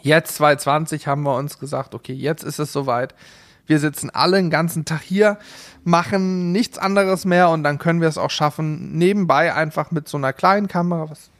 Jetzt 0.00 0.34
2020 0.34 1.06
haben 1.06 1.22
wir 1.22 1.36
uns 1.36 1.60
gesagt, 1.60 1.94
okay, 1.94 2.12
jetzt 2.12 2.42
ist 2.42 2.58
es 2.58 2.72
soweit. 2.72 3.14
Wir 3.66 3.78
sitzen 3.78 4.10
alle 4.10 4.38
den 4.38 4.50
ganzen 4.50 4.84
Tag 4.84 5.02
hier, 5.02 5.38
machen 5.84 6.50
nichts 6.50 6.76
anderes 6.76 7.24
mehr 7.24 7.50
und 7.50 7.62
dann 7.62 7.78
können 7.78 8.00
wir 8.00 8.08
es 8.08 8.18
auch 8.18 8.30
schaffen, 8.30 8.98
nebenbei 8.98 9.54
einfach 9.54 9.92
mit 9.92 10.08
so 10.08 10.16
einer 10.16 10.32
kleinen 10.32 10.66
Kamera, 10.66 11.08
was 11.08 11.30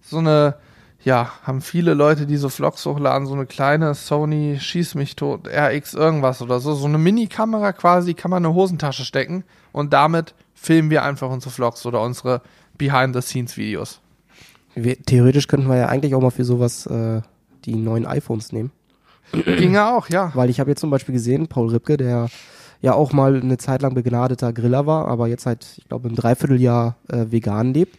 so 0.00 0.16
eine, 0.16 0.54
ja, 1.02 1.32
haben 1.42 1.60
viele 1.60 1.94
Leute, 1.94 2.26
die 2.26 2.36
so 2.36 2.48
Vlogs 2.48 2.84
hochladen, 2.84 3.26
so 3.26 3.34
eine 3.34 3.46
kleine 3.46 3.94
Sony 3.94 4.58
Schieß 4.60 4.94
mich 4.94 5.16
tot 5.16 5.48
RX 5.48 5.94
irgendwas 5.94 6.42
oder 6.42 6.60
so, 6.60 6.74
so 6.74 6.86
eine 6.86 6.98
Mini-Kamera 6.98 7.72
quasi, 7.72 8.14
kann 8.14 8.30
man 8.30 8.42
in 8.42 8.46
eine 8.46 8.54
Hosentasche 8.54 9.04
stecken 9.04 9.44
und 9.72 9.92
damit 9.92 10.34
filmen 10.54 10.90
wir 10.90 11.02
einfach 11.02 11.30
unsere 11.30 11.50
Vlogs 11.50 11.86
oder 11.86 12.02
unsere 12.02 12.42
Behind-the-Scenes-Videos. 12.76 14.00
Theoretisch 15.06 15.48
könnten 15.48 15.68
wir 15.68 15.76
ja 15.76 15.86
eigentlich 15.86 16.14
auch 16.14 16.20
mal 16.20 16.30
für 16.30 16.44
sowas 16.44 16.86
äh, 16.86 17.22
die 17.64 17.74
neuen 17.74 18.06
iPhones 18.06 18.52
nehmen. 18.52 18.70
Ginge 19.32 19.86
auch, 19.86 20.08
ja. 20.08 20.32
Weil 20.34 20.50
ich 20.50 20.60
habe 20.60 20.70
jetzt 20.70 20.80
zum 20.80 20.90
Beispiel 20.90 21.12
gesehen, 21.14 21.48
Paul 21.48 21.70
Ripke, 21.70 21.96
der 21.96 22.28
ja 22.80 22.94
auch 22.94 23.12
mal 23.12 23.36
eine 23.36 23.58
Zeit 23.58 23.82
lang 23.82 23.94
begnadeter 23.94 24.52
Griller 24.52 24.86
war, 24.86 25.08
aber 25.08 25.28
jetzt 25.28 25.44
seit, 25.44 25.66
ich 25.78 25.88
glaube, 25.88 26.08
im 26.08 26.14
Dreivierteljahr 26.14 26.96
äh, 27.08 27.26
vegan 27.30 27.74
lebt. 27.74 27.98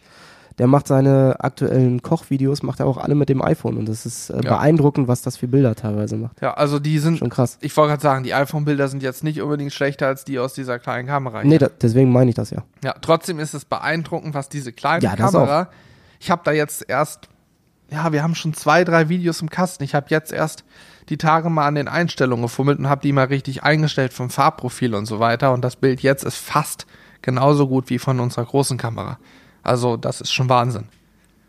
Der 0.58 0.66
macht 0.66 0.86
seine 0.86 1.36
aktuellen 1.40 2.02
Kochvideos, 2.02 2.62
macht 2.62 2.80
er 2.80 2.86
auch 2.86 2.98
alle 2.98 3.14
mit 3.14 3.28
dem 3.28 3.40
iPhone 3.42 3.76
und 3.78 3.88
das 3.88 4.04
ist 4.06 4.30
äh, 4.30 4.34
Ja. 4.44 4.56
beeindruckend, 4.56 5.08
was 5.08 5.22
das 5.22 5.36
für 5.36 5.48
Bilder 5.48 5.74
teilweise 5.74 6.16
macht. 6.16 6.40
Ja, 6.42 6.54
also 6.54 6.78
die 6.78 6.98
sind, 6.98 7.18
Schon 7.18 7.30
krass. 7.30 7.58
ich 7.60 7.76
wollte 7.76 7.90
gerade 7.90 8.02
sagen, 8.02 8.22
die 8.24 8.34
iPhone-Bilder 8.34 8.88
sind 8.88 9.02
jetzt 9.02 9.24
nicht 9.24 9.40
unbedingt 9.40 9.72
schlechter 9.72 10.06
als 10.08 10.24
die 10.24 10.38
aus 10.38 10.52
dieser 10.54 10.78
kleinen 10.78 11.08
Kamera. 11.08 11.42
Nee, 11.44 11.58
da, 11.58 11.68
deswegen 11.80 12.12
meine 12.12 12.30
ich 12.30 12.36
das 12.36 12.50
ja. 12.50 12.62
Ja, 12.84 12.94
trotzdem 13.00 13.38
ist 13.40 13.54
es 13.54 13.64
beeindruckend, 13.64 14.34
was 14.34 14.48
diese 14.48 14.72
kleine 14.72 15.02
Ja, 15.02 15.16
Kamera. 15.16 15.68
Ich 16.20 16.30
habe 16.30 16.42
da 16.44 16.52
jetzt 16.52 16.84
erst, 16.88 17.28
ja, 17.90 18.12
wir 18.12 18.22
haben 18.22 18.34
schon 18.34 18.54
zwei, 18.54 18.84
drei 18.84 19.08
Videos 19.08 19.40
im 19.42 19.50
Kasten. 19.50 19.82
Ich 19.84 19.94
habe 19.94 20.06
jetzt 20.10 20.32
erst 20.32 20.64
die 21.08 21.16
Tage 21.16 21.50
mal 21.50 21.66
an 21.66 21.74
den 21.74 21.88
Einstellungen 21.88 22.42
gefummelt 22.44 22.78
und 22.78 22.88
habe 22.88 23.00
die 23.02 23.12
mal 23.12 23.24
richtig 23.26 23.64
eingestellt 23.64 24.12
vom 24.12 24.30
Farbprofil 24.30 24.94
und 24.94 25.06
so 25.06 25.18
weiter. 25.18 25.52
Und 25.52 25.62
das 25.64 25.76
Bild 25.76 26.00
jetzt 26.00 26.22
ist 26.24 26.36
fast 26.36 26.86
genauso 27.22 27.66
gut 27.68 27.90
wie 27.90 27.98
von 27.98 28.20
unserer 28.20 28.44
großen 28.44 28.78
Kamera. 28.78 29.18
Also 29.62 29.96
das 29.96 30.20
ist 30.20 30.32
schon 30.32 30.48
Wahnsinn. 30.48 30.84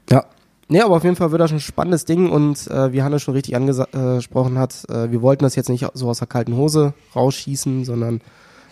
Ja. 0.10 0.26
Nee, 0.70 0.82
aber 0.82 0.96
auf 0.96 1.04
jeden 1.04 1.16
Fall 1.16 1.32
wird 1.32 1.42
das 1.42 1.52
ein 1.52 1.60
spannendes 1.60 2.06
Ding 2.06 2.30
und 2.30 2.68
äh, 2.68 2.94
wie 2.94 3.04
Hannes 3.04 3.22
schon 3.22 3.34
richtig 3.34 3.56
angesprochen 3.56 4.58
hat, 4.58 4.90
äh, 4.90 5.12
wir 5.12 5.22
wollten 5.22 5.44
das 5.44 5.56
jetzt 5.56 5.70
nicht 5.70 5.86
so 5.94 6.10
aus 6.10 6.20
der 6.20 6.28
kalten 6.28 6.56
Hose 6.56 6.94
rausschießen, 7.16 7.86
sondern 7.86 8.22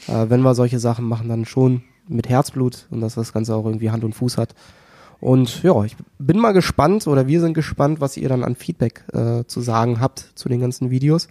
äh, 0.07 0.25
wenn 0.29 0.41
wir 0.41 0.55
solche 0.55 0.79
Sachen 0.79 1.05
machen, 1.05 1.29
dann 1.29 1.45
schon 1.45 1.83
mit 2.07 2.29
Herzblut 2.29 2.87
und 2.89 3.01
dass 3.01 3.15
das 3.15 3.33
Ganze 3.33 3.55
auch 3.55 3.65
irgendwie 3.65 3.91
Hand 3.91 4.03
und 4.03 4.13
Fuß 4.13 4.37
hat. 4.37 4.55
Und 5.19 5.61
ja, 5.61 5.83
ich 5.83 5.95
bin 6.17 6.39
mal 6.39 6.51
gespannt 6.51 7.05
oder 7.05 7.27
wir 7.27 7.39
sind 7.41 7.53
gespannt, 7.53 8.01
was 8.01 8.17
ihr 8.17 8.27
dann 8.27 8.43
an 8.43 8.55
Feedback 8.55 9.03
äh, 9.13 9.43
zu 9.45 9.61
sagen 9.61 9.99
habt 9.99 10.31
zu 10.33 10.49
den 10.49 10.59
ganzen 10.59 10.89
Videos. 10.89 11.27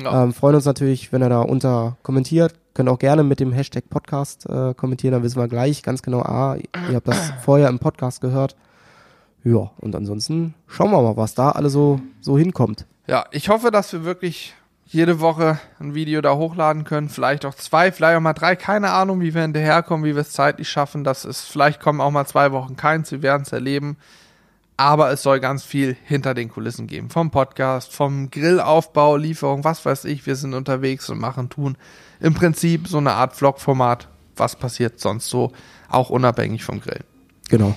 Ja. 0.00 0.24
Ähm, 0.24 0.34
freuen 0.34 0.56
uns 0.56 0.66
natürlich, 0.66 1.12
wenn 1.12 1.22
ihr 1.22 1.30
da 1.30 1.40
unter 1.40 1.96
kommentiert. 2.02 2.54
Könnt 2.74 2.88
auch 2.88 2.98
gerne 2.98 3.24
mit 3.24 3.40
dem 3.40 3.52
Hashtag 3.52 3.88
Podcast 3.90 4.46
äh, 4.48 4.74
kommentieren, 4.74 5.12
dann 5.12 5.22
wissen 5.22 5.40
wir 5.40 5.48
gleich 5.48 5.82
ganz 5.82 6.02
genau, 6.02 6.20
ah, 6.20 6.56
ihr 6.88 6.96
habt 6.96 7.08
das 7.08 7.32
vorher 7.42 7.68
im 7.68 7.78
Podcast 7.78 8.20
gehört. 8.20 8.56
Ja, 9.42 9.70
und 9.78 9.96
ansonsten 9.96 10.54
schauen 10.66 10.90
wir 10.90 11.02
mal, 11.02 11.16
was 11.16 11.34
da 11.34 11.50
alle 11.50 11.70
so, 11.70 12.00
so 12.20 12.36
hinkommt. 12.36 12.86
Ja, 13.06 13.24
ich 13.32 13.48
hoffe, 13.48 13.70
dass 13.70 13.92
wir 13.92 14.04
wirklich 14.04 14.54
jede 14.86 15.20
Woche 15.20 15.58
ein 15.78 15.94
Video 15.94 16.20
da 16.20 16.34
hochladen 16.34 16.84
können. 16.84 17.08
Vielleicht 17.08 17.44
auch 17.44 17.54
zwei, 17.54 17.92
vielleicht 17.92 18.16
auch 18.16 18.20
mal 18.20 18.32
drei. 18.32 18.56
Keine 18.56 18.90
Ahnung, 18.90 19.20
wie 19.20 19.34
wir 19.34 19.42
hinterherkommen, 19.42 20.04
wie 20.04 20.14
wir 20.14 20.22
es 20.22 20.32
zeitlich 20.32 20.68
schaffen. 20.68 21.04
Das 21.04 21.24
ist, 21.24 21.42
vielleicht 21.42 21.80
kommen 21.80 22.00
auch 22.00 22.10
mal 22.10 22.26
zwei 22.26 22.50
Wochen 22.52 22.76
keins. 22.76 23.12
Wir 23.12 23.22
werden 23.22 23.42
es 23.42 23.52
erleben. 23.52 23.96
Aber 24.80 25.10
es 25.10 25.22
soll 25.22 25.40
ganz 25.40 25.62
viel 25.62 25.94
hinter 26.04 26.32
den 26.32 26.48
Kulissen 26.48 26.86
geben. 26.86 27.10
Vom 27.10 27.30
Podcast, 27.30 27.92
vom 27.92 28.30
Grillaufbau, 28.30 29.18
Lieferung, 29.18 29.62
was 29.62 29.84
weiß 29.84 30.06
ich. 30.06 30.24
Wir 30.24 30.36
sind 30.36 30.54
unterwegs 30.54 31.10
und 31.10 31.18
machen, 31.18 31.50
tun. 31.50 31.76
Im 32.18 32.32
Prinzip 32.32 32.88
so 32.88 32.96
eine 32.96 33.12
Art 33.12 33.36
Vlog-Format. 33.36 34.08
Was 34.36 34.56
passiert 34.56 34.98
sonst 34.98 35.28
so? 35.28 35.52
Auch 35.90 36.08
unabhängig 36.08 36.64
vom 36.64 36.80
Grillen. 36.80 37.04
Genau. 37.50 37.76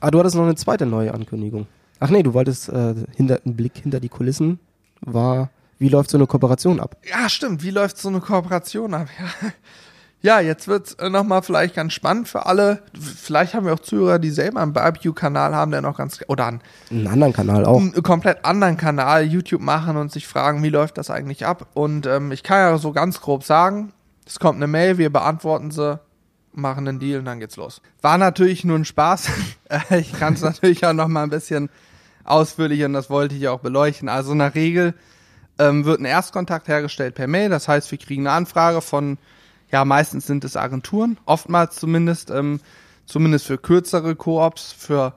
Ah, 0.00 0.10
du 0.10 0.18
hattest 0.18 0.34
noch 0.34 0.42
eine 0.42 0.56
zweite 0.56 0.84
neue 0.84 1.14
Ankündigung. 1.14 1.68
Ach 2.00 2.10
nee, 2.10 2.24
du 2.24 2.34
wolltest 2.34 2.70
äh, 2.70 2.96
hinter, 3.14 3.40
einen 3.44 3.54
Blick 3.54 3.78
hinter 3.78 4.00
die 4.00 4.08
Kulissen 4.08 4.58
war, 5.00 5.50
wie 5.78 5.90
läuft 5.90 6.10
so 6.10 6.18
eine 6.18 6.26
Kooperation 6.26 6.80
ab? 6.80 6.96
Ja, 7.08 7.28
stimmt. 7.28 7.62
Wie 7.62 7.70
läuft 7.70 7.98
so 7.98 8.08
eine 8.08 8.18
Kooperation 8.18 8.94
ab? 8.94 9.06
Ja, 9.20 9.52
ja 10.22 10.40
jetzt 10.40 10.68
wird's 10.68 10.94
äh, 10.94 11.10
nochmal 11.10 11.42
vielleicht 11.42 11.74
ganz 11.74 11.92
spannend 11.92 12.28
für 12.28 12.46
alle. 12.46 12.82
Vielleicht 12.98 13.54
haben 13.54 13.66
wir 13.66 13.74
auch 13.74 13.80
Zuhörer, 13.80 14.18
die 14.18 14.30
selber 14.30 14.60
einen 14.60 14.72
Barbecue-Kanal 14.72 15.54
haben, 15.54 15.70
der 15.70 15.82
noch 15.82 15.96
ganz, 15.98 16.20
oder 16.28 16.46
einen, 16.46 16.60
Einen 16.90 17.06
anderen 17.06 17.32
Kanal 17.32 17.64
auch. 17.64 17.80
einen 17.80 18.02
komplett 18.02 18.44
anderen 18.44 18.76
Kanal, 18.76 19.24
YouTube 19.24 19.62
machen 19.62 19.96
und 19.96 20.10
sich 20.12 20.26
fragen, 20.26 20.62
wie 20.62 20.70
läuft 20.70 20.98
das 20.98 21.10
eigentlich 21.10 21.44
ab? 21.46 21.66
Und 21.74 22.06
ähm, 22.06 22.32
ich 22.32 22.42
kann 22.42 22.58
ja 22.58 22.78
so 22.78 22.92
ganz 22.92 23.20
grob 23.20 23.44
sagen, 23.44 23.92
es 24.26 24.38
kommt 24.38 24.56
eine 24.56 24.68
Mail, 24.68 24.98
wir 24.98 25.10
beantworten 25.12 25.70
sie, 25.70 25.98
machen 26.52 26.86
einen 26.86 27.00
Deal 27.00 27.18
und 27.18 27.24
dann 27.24 27.40
geht's 27.40 27.56
los. 27.56 27.82
War 28.00 28.18
natürlich 28.18 28.64
nur 28.64 28.78
ein 28.78 28.84
Spaß. 28.84 29.28
Ich 29.90 30.12
kann 30.12 30.34
es 30.34 30.42
natürlich 30.42 30.84
auch 30.84 30.92
noch 30.92 31.08
mal 31.08 31.22
ein 31.22 31.30
bisschen 31.30 31.70
ausführlicher 32.24 32.84
und 32.86 32.92
das 32.92 33.08
wollte 33.08 33.34
ich 33.34 33.48
auch 33.48 33.60
beleuchten. 33.60 34.08
Also 34.08 34.32
in 34.32 34.38
der 34.38 34.54
Regel 34.54 34.94
ähm, 35.58 35.84
wird 35.84 36.00
ein 36.00 36.04
Erstkontakt 36.04 36.68
hergestellt 36.68 37.14
per 37.14 37.26
Mail. 37.26 37.48
Das 37.48 37.68
heißt, 37.68 37.90
wir 37.90 37.98
kriegen 37.98 38.26
eine 38.26 38.36
Anfrage 38.36 38.82
von, 38.82 39.16
ja, 39.72 39.84
meistens 39.84 40.26
sind 40.26 40.44
es 40.44 40.56
Agenturen, 40.56 41.18
oftmals 41.24 41.76
zumindest, 41.76 42.30
ähm, 42.30 42.60
zumindest 43.06 43.46
für 43.46 43.58
kürzere 43.58 44.14
Koops, 44.14 44.72
für 44.72 45.14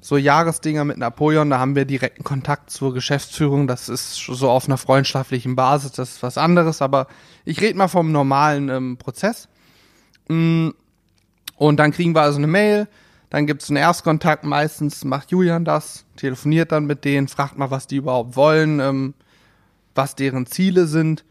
so 0.00 0.16
Jahresdinger 0.16 0.84
mit 0.84 0.96
Napoleon, 0.96 1.50
da 1.50 1.58
haben 1.58 1.76
wir 1.76 1.84
direkten 1.84 2.24
Kontakt 2.24 2.70
zur 2.70 2.94
Geschäftsführung. 2.94 3.66
Das 3.66 3.90
ist 3.90 4.14
so 4.14 4.48
auf 4.50 4.66
einer 4.66 4.78
freundschaftlichen 4.78 5.56
Basis, 5.56 5.92
das 5.92 6.12
ist 6.12 6.22
was 6.22 6.38
anderes, 6.38 6.80
aber 6.80 7.06
ich 7.44 7.60
rede 7.60 7.76
mal 7.76 7.88
vom 7.88 8.10
normalen 8.10 8.70
ähm, 8.70 8.96
Prozess. 8.96 9.48
Mm, 10.28 10.70
Und 11.56 11.76
dann 11.76 11.92
kriegen 11.92 12.14
wir 12.14 12.22
also 12.22 12.38
eine 12.38 12.46
Mail, 12.46 12.88
dann 13.28 13.46
gibt 13.46 13.62
es 13.62 13.68
einen 13.68 13.76
Erstkontakt, 13.76 14.44
meistens 14.44 15.04
macht 15.04 15.30
Julian 15.30 15.66
das, 15.66 16.06
telefoniert 16.16 16.72
dann 16.72 16.86
mit 16.86 17.04
denen, 17.04 17.28
fragt 17.28 17.58
mal, 17.58 17.70
was 17.70 17.86
die 17.86 17.96
überhaupt 17.96 18.34
wollen, 18.36 18.80
ähm, 18.80 19.14
was 19.94 20.14
deren 20.14 20.46
Ziele 20.46 20.86
sind, 20.86 21.24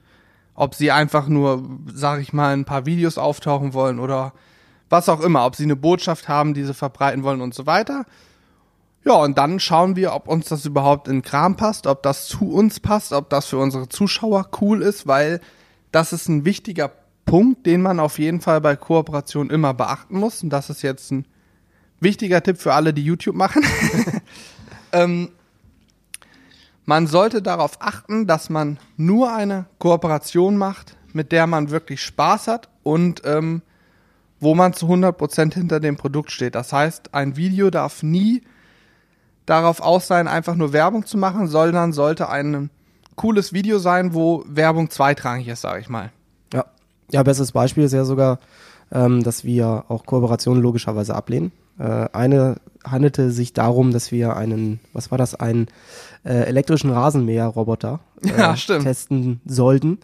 ob 0.59 0.75
sie 0.75 0.91
einfach 0.91 1.29
nur, 1.29 1.63
sag 1.85 2.19
ich 2.19 2.33
mal, 2.33 2.51
ein 2.51 2.65
paar 2.65 2.85
Videos 2.85 3.17
auftauchen 3.17 3.73
wollen 3.73 3.97
oder 3.97 4.33
was 4.89 5.07
auch 5.07 5.21
immer, 5.21 5.45
ob 5.45 5.55
sie 5.55 5.63
eine 5.63 5.77
Botschaft 5.77 6.27
haben, 6.27 6.53
die 6.53 6.65
sie 6.65 6.73
verbreiten 6.73 7.23
wollen 7.23 7.39
und 7.39 7.53
so 7.53 7.65
weiter. 7.65 8.05
Ja, 9.05 9.13
und 9.13 9.37
dann 9.37 9.61
schauen 9.61 9.95
wir, 9.95 10.13
ob 10.13 10.27
uns 10.27 10.49
das 10.49 10.65
überhaupt 10.65 11.07
in 11.07 11.21
Kram 11.21 11.55
passt, 11.55 11.87
ob 11.87 12.03
das 12.03 12.27
zu 12.27 12.51
uns 12.51 12.81
passt, 12.81 13.13
ob 13.13 13.29
das 13.29 13.45
für 13.45 13.57
unsere 13.57 13.87
Zuschauer 13.87 14.49
cool 14.59 14.81
ist, 14.81 15.07
weil 15.07 15.39
das 15.93 16.11
ist 16.11 16.27
ein 16.27 16.43
wichtiger 16.43 16.91
Punkt, 17.23 17.65
den 17.65 17.81
man 17.81 18.01
auf 18.01 18.19
jeden 18.19 18.41
Fall 18.41 18.59
bei 18.59 18.75
Kooperation 18.75 19.49
immer 19.49 19.73
beachten 19.73 20.19
muss. 20.19 20.43
Und 20.43 20.49
das 20.49 20.69
ist 20.69 20.81
jetzt 20.81 21.09
ein 21.11 21.25
wichtiger 22.01 22.43
Tipp 22.43 22.57
für 22.57 22.73
alle, 22.73 22.93
die 22.93 23.05
YouTube 23.05 23.35
machen. 23.35 23.63
ähm, 24.91 25.29
man 26.89 27.05
sollte 27.05 27.43
darauf 27.43 27.73
achten, 27.81 28.25
dass 28.25 28.49
man 28.49 28.79
nur 28.97 29.31
eine 29.31 29.65
Kooperation 29.77 30.57
macht, 30.57 30.97
mit 31.13 31.31
der 31.31 31.45
man 31.45 31.69
wirklich 31.69 32.01
Spaß 32.01 32.47
hat 32.47 32.67
und 32.81 33.21
ähm, 33.25 33.61
wo 34.39 34.55
man 34.55 34.73
zu 34.73 34.87
100% 34.87 35.53
hinter 35.53 35.79
dem 35.79 35.97
Produkt 35.97 36.31
steht. 36.31 36.55
Das 36.55 36.73
heißt, 36.73 37.13
ein 37.13 37.37
Video 37.37 37.69
darf 37.69 38.01
nie 38.01 38.41
darauf 39.45 39.81
aus 39.81 40.07
sein, 40.07 40.27
einfach 40.27 40.55
nur 40.55 40.73
Werbung 40.73 41.05
zu 41.05 41.19
machen, 41.19 41.45
sondern 41.45 41.93
sollte 41.93 42.27
ein 42.27 42.71
cooles 43.15 43.53
Video 43.53 43.77
sein, 43.77 44.15
wo 44.15 44.43
Werbung 44.47 44.89
zweitrangig 44.89 45.47
ist, 45.47 45.61
sage 45.61 45.81
ich 45.81 45.89
mal. 45.89 46.11
Ja. 46.51 46.65
Ja, 47.11 47.21
bestes 47.21 47.51
Beispiel 47.51 47.83
ist 47.83 47.93
ja 47.93 48.03
sogar, 48.03 48.39
ähm, 48.91 49.21
dass 49.21 49.43
wir 49.43 49.85
auch 49.89 50.07
Kooperationen 50.07 50.63
logischerweise 50.63 51.13
ablehnen. 51.13 51.51
Äh, 51.79 52.09
eine 52.13 52.57
handelte 52.85 53.31
sich 53.31 53.53
darum, 53.53 53.91
dass 53.91 54.11
wir 54.11 54.35
einen, 54.35 54.79
was 54.93 55.11
war 55.11 55.17
das, 55.17 55.35
einen 55.35 55.67
äh, 56.23 56.43
elektrischen 56.43 56.91
Rasenmäher-Roboter 56.91 57.99
äh, 58.23 58.37
Ja, 58.37 58.53
testen 58.53 59.41
sollten. 59.45 59.99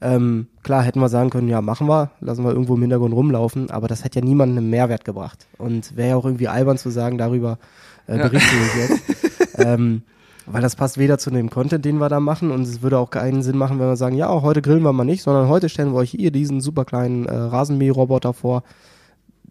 Ähm, 0.00 0.48
klar 0.62 0.82
hätten 0.82 1.00
wir 1.00 1.08
sagen 1.08 1.30
können, 1.30 1.48
ja, 1.48 1.62
machen 1.62 1.88
wir, 1.88 2.10
lassen 2.20 2.44
wir 2.44 2.50
irgendwo 2.50 2.74
im 2.74 2.82
Hintergrund 2.82 3.14
rumlaufen, 3.14 3.70
aber 3.70 3.88
das 3.88 4.04
hätte 4.04 4.20
ja 4.20 4.24
niemandem 4.24 4.58
einen 4.58 4.70
Mehrwert 4.70 5.04
gebracht. 5.04 5.46
Und 5.58 5.96
wäre 5.96 6.10
ja 6.10 6.16
auch 6.16 6.24
irgendwie 6.24 6.48
albern 6.48 6.76
zu 6.76 6.90
sagen, 6.90 7.16
darüber 7.16 7.58
äh, 8.06 8.18
berichte 8.18 8.54
ich 8.54 8.88
jetzt. 8.88 9.58
ähm, 9.58 10.02
weil 10.44 10.62
das 10.62 10.76
passt 10.76 10.98
weder 10.98 11.18
zu 11.18 11.30
dem 11.30 11.50
Content, 11.50 11.84
den 11.84 11.96
wir 11.98 12.08
da 12.08 12.20
machen, 12.20 12.50
und 12.50 12.62
es 12.62 12.82
würde 12.82 12.98
auch 12.98 13.10
keinen 13.10 13.42
Sinn 13.42 13.56
machen, 13.56 13.80
wenn 13.80 13.88
wir 13.88 13.96
sagen, 13.96 14.16
ja, 14.16 14.28
heute 14.28 14.62
grillen 14.62 14.82
wir 14.82 14.92
mal 14.92 15.04
nicht, 15.04 15.22
sondern 15.22 15.48
heute 15.48 15.68
stellen 15.68 15.92
wir 15.92 15.98
euch 15.98 16.10
hier 16.10 16.30
diesen 16.30 16.60
super 16.60 16.84
kleinen 16.84 17.26
äh, 17.26 17.34
Rasenmäherroboter 17.34 18.32
vor. 18.32 18.62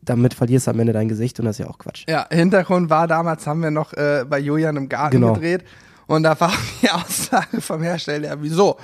Damit 0.06 0.34
verlierst 0.36 0.68
du 0.68 0.72
am 0.72 0.80
Ende 0.80 0.94
dein 0.94 1.10
Gesicht 1.10 1.40
und 1.40 1.46
das 1.46 1.60
ist 1.60 1.66
ja 1.66 1.70
auch 1.72 1.80
Quatsch. 1.80 2.04
Ja, 2.08 2.28
Hintergrund 2.32 2.90
war 2.90 3.08
damals, 3.08 3.46
haben 3.48 3.62
wir 3.62 3.72
noch 3.72 3.92
äh, 3.94 4.24
bei 4.30 4.40
Julian 4.40 4.78
im 4.78 4.88
Garten 4.88 5.20
Genau. 5.20 5.34
gedreht 5.34 5.64
und 6.08 6.24
da 6.24 6.40
war 6.40 6.52
die 6.82 6.90
Aussage 6.92 7.60
vom 7.62 7.82
Hersteller, 7.82 8.28
ja, 8.30 8.36
wieso? 8.42 8.78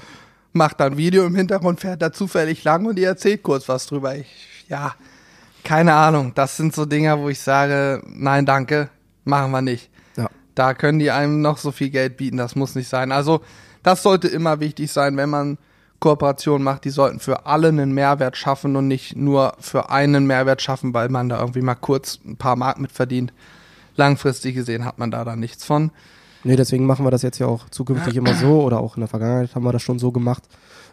Macht 0.54 0.80
da 0.82 0.86
ein 0.88 0.98
Video 0.98 1.26
im 1.26 1.36
Hintergrund, 1.36 1.80
fährt 1.80 2.02
da 2.02 2.12
zufällig 2.12 2.64
lang 2.66 2.86
und 2.86 3.00
ihr 3.00 3.08
erzählt 3.08 3.42
kurz 3.44 3.70
was 3.70 3.86
drüber. 3.88 4.16
Ich, 4.18 4.66
ja, 4.68 4.96
keine 5.64 5.94
Ahnung. 5.94 6.34
Das 6.36 6.58
sind 6.58 6.76
so 6.76 6.86
Dinger, 6.86 7.20
wo 7.20 7.30
ich 7.30 7.40
sage, 7.40 8.02
nein, 8.06 8.46
danke, 8.46 8.90
machen 9.24 9.52
wir 9.52 9.62
nicht. 9.62 9.90
Ja. 10.18 10.28
Da 10.56 10.74
können 10.74 11.00
die 11.00 11.10
einem 11.12 11.40
noch 11.42 11.58
so 11.58 11.72
viel 11.72 11.90
Geld 11.90 12.18
bieten, 12.18 12.36
das 12.38 12.56
muss 12.56 12.76
nicht 12.76 12.90
sein. 12.90 13.12
Also, 13.14 13.42
das 13.84 14.04
sollte 14.04 14.28
immer 14.28 14.60
wichtig 14.60 14.92
sein, 14.92 15.16
wenn 15.18 15.30
man 15.30 15.58
Kooperationen 16.02 16.64
macht, 16.64 16.84
die 16.84 16.90
sollten 16.90 17.20
für 17.20 17.46
alle 17.46 17.68
einen 17.68 17.94
Mehrwert 17.94 18.36
schaffen 18.36 18.76
und 18.76 18.88
nicht 18.88 19.16
nur 19.16 19.54
für 19.60 19.92
einen 19.92 20.26
Mehrwert 20.26 20.62
schaffen, 20.62 20.96
weil 20.96 21.10
man 21.10 21.30
da 21.30 21.40
irgendwie 21.40 21.62
mal 21.62 21.76
kurz 21.76 22.20
ein 22.26 22.38
paar 22.38 22.56
Mark 22.56 22.80
mit 22.80 22.92
verdient. 22.92 23.32
Langfristig 23.96 24.56
gesehen 24.56 24.84
hat 24.84 24.98
man 24.98 25.12
da 25.12 25.24
dann 25.24 25.40
nichts 25.40 25.64
von. 25.64 25.92
Nee, 26.44 26.56
deswegen 26.56 26.88
machen 26.88 27.06
wir 27.06 27.12
das 27.12 27.22
jetzt 27.22 27.38
ja 27.38 27.46
auch 27.46 27.70
zukünftig 27.70 28.16
immer 28.16 28.34
so 28.34 28.64
oder 28.64 28.80
auch 28.80 28.98
in 28.98 29.02
der 29.02 29.08
Vergangenheit 29.08 29.54
haben 29.54 29.64
wir 29.64 29.72
das 29.72 29.84
schon 29.84 30.00
so 30.00 30.12
gemacht, 30.12 30.44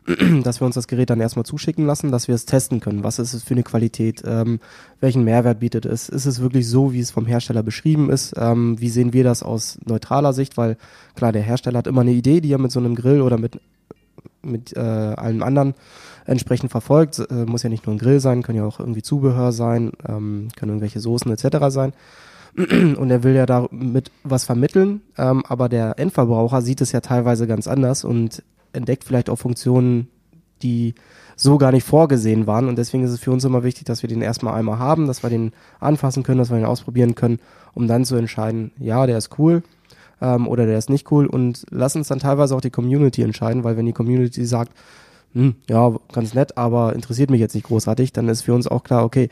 dass 0.42 0.60
wir 0.60 0.66
uns 0.66 0.74
das 0.74 0.88
Gerät 0.88 1.08
dann 1.08 1.22
erstmal 1.22 1.46
zuschicken 1.46 1.86
lassen, 1.86 2.12
dass 2.12 2.28
wir 2.28 2.34
es 2.34 2.44
testen 2.44 2.80
können. 2.80 3.02
Was 3.02 3.18
ist 3.18 3.32
es 3.32 3.44
für 3.44 3.54
eine 3.54 3.62
Qualität? 3.62 4.22
Ähm, 4.26 4.60
welchen 5.00 5.24
Mehrwert 5.24 5.60
bietet 5.60 5.86
es? 5.86 6.10
Ist 6.10 6.26
es 6.26 6.42
wirklich 6.42 6.68
so, 6.68 6.92
wie 6.92 7.00
es 7.00 7.10
vom 7.10 7.24
Hersteller 7.24 7.62
beschrieben 7.62 8.10
ist? 8.10 8.34
Ähm, 8.36 8.78
wie 8.78 8.90
sehen 8.90 9.14
wir 9.14 9.24
das 9.24 9.42
aus 9.42 9.78
neutraler 9.86 10.34
Sicht? 10.34 10.58
Weil 10.58 10.76
klar, 11.14 11.32
der 11.32 11.40
Hersteller 11.42 11.78
hat 11.78 11.86
immer 11.86 12.02
eine 12.02 12.12
Idee, 12.12 12.42
die 12.42 12.52
er 12.52 12.58
mit 12.58 12.72
so 12.72 12.80
einem 12.80 12.94
Grill 12.94 13.22
oder 13.22 13.38
mit 13.38 13.58
mit 14.42 14.76
äh, 14.76 14.80
allem 14.80 15.42
anderen 15.42 15.74
entsprechend 16.26 16.70
verfolgt. 16.70 17.18
Äh, 17.30 17.44
muss 17.44 17.62
ja 17.62 17.70
nicht 17.70 17.86
nur 17.86 17.94
ein 17.94 17.98
Grill 17.98 18.20
sein, 18.20 18.42
können 18.42 18.58
ja 18.58 18.64
auch 18.64 18.80
irgendwie 18.80 19.02
Zubehör 19.02 19.52
sein, 19.52 19.92
ähm, 20.06 20.48
können 20.56 20.70
irgendwelche 20.70 21.00
Soßen 21.00 21.30
etc. 21.30 21.68
sein. 21.68 21.92
Und 22.56 23.10
er 23.10 23.22
will 23.22 23.34
ja 23.34 23.46
damit 23.46 24.10
was 24.24 24.44
vermitteln, 24.44 25.02
ähm, 25.16 25.44
aber 25.46 25.68
der 25.68 25.98
Endverbraucher 25.98 26.62
sieht 26.62 26.80
es 26.80 26.92
ja 26.92 27.00
teilweise 27.00 27.46
ganz 27.46 27.68
anders 27.68 28.04
und 28.04 28.42
entdeckt 28.72 29.04
vielleicht 29.04 29.30
auch 29.30 29.36
Funktionen, 29.36 30.08
die 30.62 30.94
so 31.36 31.56
gar 31.56 31.70
nicht 31.70 31.84
vorgesehen 31.84 32.48
waren. 32.48 32.68
Und 32.68 32.76
deswegen 32.76 33.04
ist 33.04 33.12
es 33.12 33.20
für 33.20 33.30
uns 33.30 33.44
immer 33.44 33.62
wichtig, 33.62 33.84
dass 33.84 34.02
wir 34.02 34.08
den 34.08 34.22
erstmal 34.22 34.54
einmal 34.54 34.78
haben, 34.78 35.06
dass 35.06 35.22
wir 35.22 35.30
den 35.30 35.52
anfassen 35.78 36.24
können, 36.24 36.38
dass 36.38 36.50
wir 36.50 36.56
den 36.56 36.66
ausprobieren 36.66 37.14
können, 37.14 37.38
um 37.74 37.86
dann 37.86 38.04
zu 38.04 38.16
entscheiden, 38.16 38.72
ja, 38.78 39.06
der 39.06 39.18
ist 39.18 39.38
cool 39.38 39.62
ähm, 40.20 40.48
oder 40.48 40.66
der 40.66 40.78
ist 40.78 40.90
nicht 40.90 41.10
cool. 41.10 41.26
Und 41.26 41.64
lass 41.70 41.96
uns 41.96 42.08
dann 42.08 42.18
teilweise 42.18 42.54
auch 42.54 42.60
die 42.60 42.70
Community 42.70 43.22
entscheiden, 43.22 43.64
weil 43.64 43.76
wenn 43.76 43.86
die 43.86 43.92
Community 43.92 44.44
sagt, 44.44 44.72
hm, 45.34 45.56
ja, 45.68 45.94
ganz 46.12 46.34
nett, 46.34 46.56
aber 46.56 46.94
interessiert 46.94 47.30
mich 47.30 47.40
jetzt 47.40 47.54
nicht 47.54 47.66
großartig, 47.66 48.12
dann 48.12 48.28
ist 48.28 48.42
für 48.42 48.54
uns 48.54 48.66
auch 48.66 48.82
klar, 48.82 49.04
okay, 49.04 49.28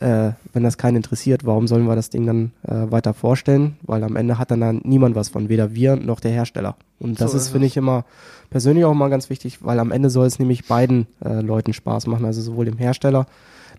äh, 0.00 0.32
wenn 0.52 0.62
das 0.62 0.78
keinen 0.78 0.96
interessiert, 0.96 1.44
warum 1.44 1.66
sollen 1.66 1.86
wir 1.86 1.96
das 1.96 2.10
Ding 2.10 2.26
dann 2.26 2.52
äh, 2.62 2.90
weiter 2.90 3.14
vorstellen? 3.14 3.76
Weil 3.82 4.04
am 4.04 4.16
Ende 4.16 4.38
hat 4.38 4.50
dann, 4.50 4.60
dann 4.60 4.80
niemand 4.84 5.16
was 5.16 5.28
von, 5.28 5.48
weder 5.48 5.74
wir 5.74 5.96
noch 5.96 6.20
der 6.20 6.30
Hersteller. 6.30 6.76
Und 7.00 7.20
das 7.20 7.32
So 7.32 7.36
ist, 7.36 7.48
finde 7.48 7.66
ich, 7.66 7.76
immer 7.76 8.04
persönlich 8.50 8.84
auch 8.84 8.94
mal 8.94 9.08
ganz 9.08 9.30
wichtig, 9.30 9.64
weil 9.64 9.78
am 9.80 9.90
Ende 9.90 10.10
soll 10.10 10.26
es 10.26 10.38
nämlich 10.38 10.66
beiden 10.66 11.06
äh, 11.24 11.40
Leuten 11.40 11.72
Spaß 11.72 12.06
machen, 12.06 12.24
also 12.24 12.40
sowohl 12.40 12.66
dem 12.66 12.78
Hersteller, 12.78 13.26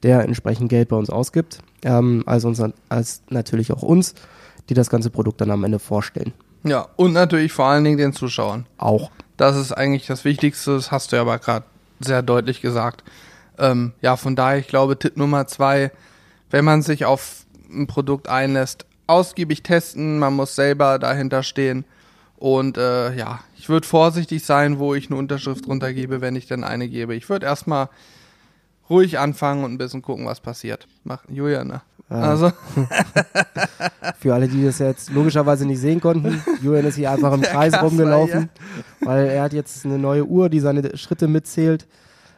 der 0.04 0.24
entsprechend 0.24 0.70
Geld 0.70 0.90
bei 0.90 0.96
uns 0.98 1.10
ausgibt, 1.10 1.60
ähm, 1.84 2.24
als, 2.26 2.44
uns, 2.44 2.62
als 2.90 3.22
natürlich 3.30 3.72
auch 3.72 3.84
uns, 3.84 4.14
die 4.70 4.74
das 4.74 4.90
ganze 4.90 5.10
Produkt 5.10 5.42
dann 5.42 5.52
am 5.52 5.64
Ende 5.64 5.80
vorstellen. 5.80 6.34
Ja, 6.64 6.88
und 6.96 7.14
natürlich 7.14 7.54
vor 7.54 7.66
allen 7.66 7.84
Dingen 7.84 7.98
den 7.98 8.14
Zuschauern. 8.14 8.66
Auch. 8.78 9.12
Das 9.38 9.56
ist 9.56 9.72
eigentlich 9.72 10.08
das 10.08 10.26
Wichtigste, 10.26 10.76
das 10.76 10.92
hast 10.92 11.12
du 11.12 11.16
ja 11.16 11.22
aber 11.22 11.40
gerade 11.40 11.66
sehr 12.00 12.22
deutlich 12.22 12.62
gesagt. 12.62 13.04
Ähm, 13.58 13.94
ja, 14.02 14.18
von 14.18 14.36
daher, 14.36 14.60
ich 14.60 14.68
glaube, 14.68 14.98
Tipp 14.98 15.18
Nummer 15.18 15.48
zwei, 15.48 15.92
wenn 16.50 16.66
man 16.66 16.82
sich 16.82 17.06
auf 17.06 17.46
ein 17.70 17.88
Produkt 17.88 18.28
einlässt, 18.28 18.86
ausgiebig 19.08 19.64
testen, 19.64 20.20
man 20.20 20.34
muss 20.34 20.56
selber 20.56 21.00
dahinter 21.00 21.44
stehen. 21.44 21.86
Und 22.38 22.78
äh, 22.78 23.14
ja, 23.16 23.42
ich 23.58 23.68
würde 23.68 23.86
vorsichtig 23.86 24.46
sein, 24.46 24.80
wo 24.80 24.96
ich 24.96 25.08
eine 25.08 25.18
Unterschrift 25.18 25.68
runtergebe, 25.68 26.22
wenn 26.22 26.36
ich 26.36 26.48
denn 26.48 26.64
eine 26.64 26.88
gebe. 26.88 27.16
Ich 27.16 27.30
würde 27.30 27.46
erstmal 27.46 27.90
ruhig 28.90 29.20
anfangen 29.20 29.64
und 29.64 29.74
ein 29.74 29.78
bisschen 29.78 30.02
gucken, 30.02 30.26
was 30.26 30.40
passiert. 30.40 30.88
Mach 31.04 31.24
Julia, 31.28 31.64
ne? 31.64 31.82
Also, 32.10 32.52
Für 34.20 34.34
alle, 34.34 34.48
die 34.48 34.66
das 34.66 34.80
jetzt 34.80 35.12
logischerweise 35.12 35.66
nicht 35.66 35.80
sehen 35.80 36.02
konnten, 36.02 36.44
Julian 36.62 36.86
ist 36.86 36.96
hier 36.96 37.12
einfach 37.12 37.32
im 37.34 37.42
Kreis 37.42 37.72
Kasper, 37.74 37.88
rumgelaufen, 37.88 38.50
weil 39.02 39.28
er 39.28 39.44
hat 39.44 39.54
jetzt 39.54 39.86
eine 39.86 39.98
neue 40.00 40.26
Uhr, 40.26 40.50
die 40.50 40.60
seine 40.60 40.98
Schritte 40.98 41.28
mitzählt 41.28 41.88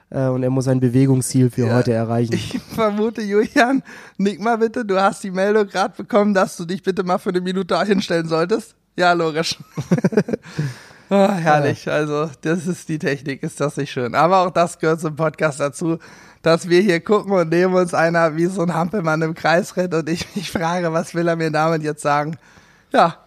äh, 0.10 0.28
und 0.28 0.44
er 0.44 0.50
muss 0.50 0.66
sein 0.66 0.80
Bewegungsziel 0.80 1.50
für 1.50 1.68
Ja. 1.68 1.76
heute 1.76 1.94
erreichen. 1.94 2.34
ich 2.34 2.60
vermute, 2.76 3.22
Julian, 3.22 3.82
nick 4.18 4.42
mal 4.42 4.58
bitte, 4.58 4.84
du 4.86 5.00
hast 5.02 5.24
die 5.24 5.32
Meldung 5.32 5.68
gerade 5.68 5.96
bekommen, 5.96 6.34
dass 6.34 6.58
du 6.58 6.66
dich 6.66 6.84
bitte 6.84 7.04
mal 7.04 7.18
für 7.18 7.30
eine 7.30 7.42
Minute 7.42 7.82
hinstellen 7.84 8.28
solltest. 8.28 8.76
Ja, 8.98 9.14
logisch. 9.14 9.58
oh, 11.10 11.28
herrlich, 11.30 11.90
also 11.90 12.30
das 12.42 12.68
ist 12.68 12.90
die 12.90 13.00
Technik, 13.00 13.42
ist 13.42 13.60
das 13.62 13.78
nicht 13.78 13.92
schön. 13.92 14.16
Aber 14.16 14.40
auch 14.46 14.52
das 14.52 14.78
gehört 14.80 15.00
zum 15.00 15.16
Podcast 15.16 15.60
dazu, 15.62 15.98
dass 16.42 16.70
wir 16.70 16.82
hier 16.82 17.00
gucken 17.00 17.34
und 17.34 17.50
neben 17.50 17.74
uns 17.74 17.94
einer 17.94 18.36
wie 18.36 18.46
so 18.46 18.62
ein 18.62 18.74
Hampelmann 18.74 19.22
im 19.22 19.34
Kreis 19.34 19.78
rennt 19.78 19.94
und 19.94 20.10
ich 20.10 20.36
mich 20.36 20.52
frage, 20.52 20.92
was 20.94 21.14
will 21.14 21.28
er 21.28 21.36
mir 21.36 21.52
damit 21.52 21.84
jetzt 21.84 22.02
sagen? 22.02 22.38
Ja, 22.92 23.18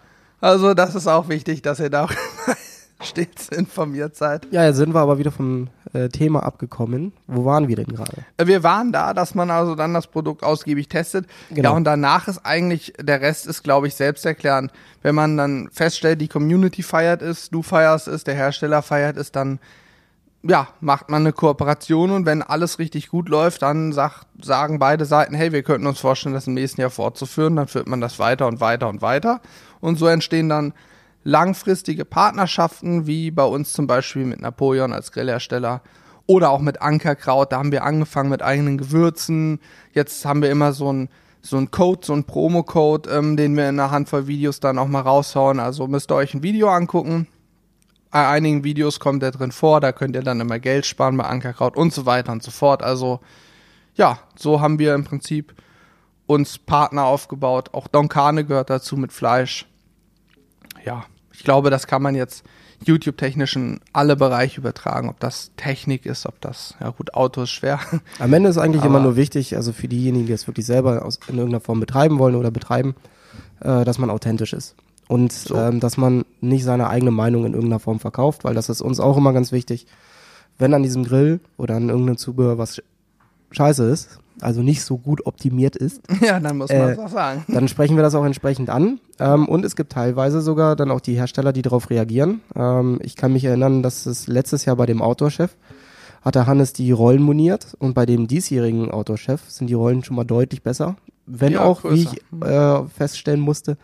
also 0.40 0.74
das 0.74 0.94
ist 0.94 1.06
auch 1.06 1.28
wichtig, 1.28 1.62
dass 1.62 1.80
ihr 1.80 1.90
da 1.90 2.04
auch 2.04 2.12
stets 3.02 3.48
informiert 3.48 4.16
seid. 4.16 4.46
Ja, 4.50 4.64
jetzt 4.64 4.76
sind 4.76 4.94
wir 4.94 5.00
aber 5.00 5.18
wieder 5.18 5.30
vom 5.30 5.68
äh, 5.92 6.08
Thema 6.08 6.42
abgekommen. 6.42 7.12
Wo 7.26 7.44
waren 7.44 7.68
wir 7.68 7.76
denn 7.76 7.86
gerade? 7.86 8.24
Äh, 8.36 8.46
Wir 8.46 8.62
waren 8.62 8.92
da, 8.92 9.14
dass 9.14 9.34
man 9.34 9.50
also 9.50 9.74
dann 9.74 9.94
das 9.94 10.06
Produkt 10.06 10.42
ausgiebig 10.42 10.88
testet. 10.88 11.26
Genau. 11.50 11.70
Ja, 11.70 11.76
und 11.76 11.84
danach 11.84 12.28
ist 12.28 12.44
eigentlich, 12.44 12.94
der 13.00 13.20
Rest 13.20 13.46
ist, 13.46 13.62
glaube 13.62 13.86
ich, 13.86 13.94
selbsterklärend. 13.94 14.72
Wenn 15.02 15.14
man 15.14 15.36
dann 15.36 15.68
feststellt, 15.72 16.20
die 16.20 16.28
Community 16.28 16.82
feiert 16.82 17.22
es, 17.22 17.50
du 17.50 17.62
feierst 17.62 18.08
es, 18.08 18.24
der 18.24 18.34
Hersteller 18.34 18.82
feiert 18.82 19.16
es, 19.16 19.32
dann 19.32 19.60
ja, 20.46 20.68
macht 20.80 21.08
man 21.08 21.22
eine 21.22 21.32
Kooperation 21.32 22.10
und 22.10 22.26
wenn 22.26 22.42
alles 22.42 22.78
richtig 22.78 23.08
gut 23.08 23.28
läuft, 23.28 23.62
dann 23.62 23.92
sagt, 23.92 24.26
sagen 24.42 24.78
beide 24.78 25.06
Seiten, 25.06 25.34
hey, 25.34 25.52
wir 25.52 25.62
könnten 25.62 25.86
uns 25.86 25.98
vorstellen, 25.98 26.34
das 26.34 26.46
im 26.46 26.54
nächsten 26.54 26.82
Jahr 26.82 26.90
fortzuführen, 26.90 27.56
dann 27.56 27.66
führt 27.66 27.88
man 27.88 28.00
das 28.00 28.18
weiter 28.18 28.46
und 28.46 28.60
weiter 28.60 28.88
und 28.88 29.00
weiter. 29.00 29.40
Und 29.80 29.98
so 29.98 30.06
entstehen 30.06 30.50
dann 30.50 30.74
langfristige 31.22 32.04
Partnerschaften, 32.04 33.06
wie 33.06 33.30
bei 33.30 33.44
uns 33.44 33.72
zum 33.72 33.86
Beispiel 33.86 34.26
mit 34.26 34.42
Napoleon 34.42 34.92
als 34.92 35.12
Grillhersteller 35.12 35.80
oder 36.26 36.50
auch 36.50 36.60
mit 36.60 36.82
Ankerkraut. 36.82 37.50
Da 37.50 37.58
haben 37.58 37.72
wir 37.72 37.84
angefangen 37.84 38.28
mit 38.28 38.42
eigenen 38.42 38.76
Gewürzen. 38.76 39.60
Jetzt 39.92 40.26
haben 40.26 40.42
wir 40.42 40.50
immer 40.50 40.72
so 40.72 40.92
ein 40.92 41.08
so 41.40 41.58
ein 41.58 41.70
Code, 41.70 42.00
so 42.06 42.14
ein 42.14 42.24
Promo-Code, 42.24 43.10
ähm, 43.10 43.36
den 43.36 43.54
wir 43.54 43.68
in 43.68 43.78
einer 43.78 43.90
Handvoll 43.90 44.26
Videos 44.26 44.60
dann 44.60 44.78
auch 44.78 44.88
mal 44.88 45.02
raushauen. 45.02 45.60
Also 45.60 45.86
müsst 45.86 46.10
ihr 46.10 46.14
euch 46.14 46.32
ein 46.32 46.42
Video 46.42 46.70
angucken. 46.70 47.26
Bei 48.14 48.28
einigen 48.28 48.62
Videos 48.62 49.00
kommt 49.00 49.24
der 49.24 49.32
drin 49.32 49.50
vor, 49.50 49.80
da 49.80 49.90
könnt 49.90 50.14
ihr 50.14 50.22
dann 50.22 50.38
immer 50.38 50.60
Geld 50.60 50.86
sparen 50.86 51.16
bei 51.16 51.24
Ankerkraut 51.24 51.76
und 51.76 51.92
so 51.92 52.06
weiter 52.06 52.30
und 52.30 52.44
so 52.44 52.52
fort. 52.52 52.80
Also 52.80 53.18
ja, 53.96 54.20
so 54.36 54.60
haben 54.60 54.78
wir 54.78 54.94
im 54.94 55.02
Prinzip 55.02 55.52
uns 56.26 56.58
Partner 56.58 57.06
aufgebaut. 57.06 57.70
Auch 57.72 57.88
Don 57.88 58.08
Carne 58.08 58.44
gehört 58.44 58.70
dazu 58.70 58.96
mit 58.96 59.12
Fleisch. 59.12 59.66
Ja, 60.84 61.06
ich 61.32 61.42
glaube, 61.42 61.70
das 61.70 61.88
kann 61.88 62.02
man 62.02 62.14
jetzt 62.14 62.44
YouTube-technischen 62.84 63.80
alle 63.92 64.14
Bereiche 64.14 64.60
übertragen, 64.60 65.08
ob 65.08 65.18
das 65.18 65.50
Technik 65.56 66.06
ist, 66.06 66.24
ob 66.24 66.40
das, 66.40 66.76
ja 66.78 66.90
gut, 66.90 67.14
Auto 67.14 67.42
ist 67.42 67.50
schwer. 67.50 67.80
Am 68.20 68.32
Ende 68.32 68.48
ist 68.48 68.58
eigentlich 68.58 68.84
immer 68.84 69.00
nur 69.00 69.16
wichtig, 69.16 69.56
also 69.56 69.72
für 69.72 69.88
diejenigen, 69.88 70.26
die 70.26 70.32
es 70.32 70.46
wirklich 70.46 70.66
selber 70.66 71.04
aus, 71.04 71.18
in 71.26 71.38
irgendeiner 71.38 71.60
Form 71.60 71.80
betreiben 71.80 72.20
wollen 72.20 72.36
oder 72.36 72.52
betreiben, 72.52 72.94
äh, 73.58 73.84
dass 73.84 73.98
man 73.98 74.08
authentisch 74.08 74.52
ist. 74.52 74.76
Und 75.08 75.32
so. 75.32 75.54
ähm, 75.54 75.80
dass 75.80 75.96
man 75.96 76.24
nicht 76.40 76.64
seine 76.64 76.88
eigene 76.88 77.10
Meinung 77.10 77.44
in 77.44 77.52
irgendeiner 77.52 77.80
Form 77.80 78.00
verkauft, 78.00 78.44
weil 78.44 78.54
das 78.54 78.68
ist 78.68 78.80
uns 78.80 79.00
auch 79.00 79.16
immer 79.16 79.32
ganz 79.32 79.52
wichtig. 79.52 79.86
Wenn 80.58 80.72
an 80.72 80.82
diesem 80.82 81.04
Grill 81.04 81.40
oder 81.58 81.76
an 81.76 81.88
irgendeinem 81.88 82.16
Zubehör 82.16 82.58
was 82.58 82.82
scheiße 83.50 83.84
ist, 83.84 84.18
also 84.40 84.62
nicht 84.62 84.82
so 84.82 84.98
gut 84.98 85.26
optimiert 85.26 85.76
ist, 85.76 86.00
ja, 86.20 86.40
dann 86.40 86.58
muss 86.58 86.70
man 86.70 86.80
äh, 86.80 86.96
das 86.96 86.98
auch 86.98 87.08
sagen. 87.08 87.44
Dann 87.48 87.68
sprechen 87.68 87.96
wir 87.96 88.02
das 88.02 88.14
auch 88.14 88.24
entsprechend 88.24 88.70
an. 88.70 88.98
Ähm, 89.18 89.48
und 89.48 89.64
es 89.64 89.76
gibt 89.76 89.92
teilweise 89.92 90.40
sogar 90.40 90.76
dann 90.76 90.90
auch 90.90 91.00
die 91.00 91.14
Hersteller, 91.14 91.52
die 91.52 91.62
darauf 91.62 91.90
reagieren. 91.90 92.40
Ähm, 92.56 92.98
ich 93.02 93.16
kann 93.16 93.32
mich 93.32 93.44
erinnern, 93.44 93.82
dass 93.82 94.06
es 94.06 94.26
letztes 94.26 94.64
Jahr 94.64 94.76
bei 94.76 94.86
dem 94.86 95.02
Outdoor-Chef 95.02 95.52
hatte 96.22 96.46
Hannes 96.46 96.72
die 96.72 96.90
Rollen 96.90 97.22
moniert 97.22 97.76
und 97.78 97.92
bei 97.92 98.06
dem 98.06 98.26
diesjährigen 98.26 98.90
Outdoor-Chef 98.90 99.42
sind 99.48 99.68
die 99.68 99.74
Rollen 99.74 100.02
schon 100.02 100.16
mal 100.16 100.24
deutlich 100.24 100.62
besser. 100.62 100.96
Wenn 101.26 101.52
ja, 101.52 101.60
auch, 101.60 101.82
größer. 101.82 101.94
wie 101.94 102.02
ich 102.02 102.48
äh, 102.48 102.84
feststellen 102.88 103.40
musste, 103.40 103.76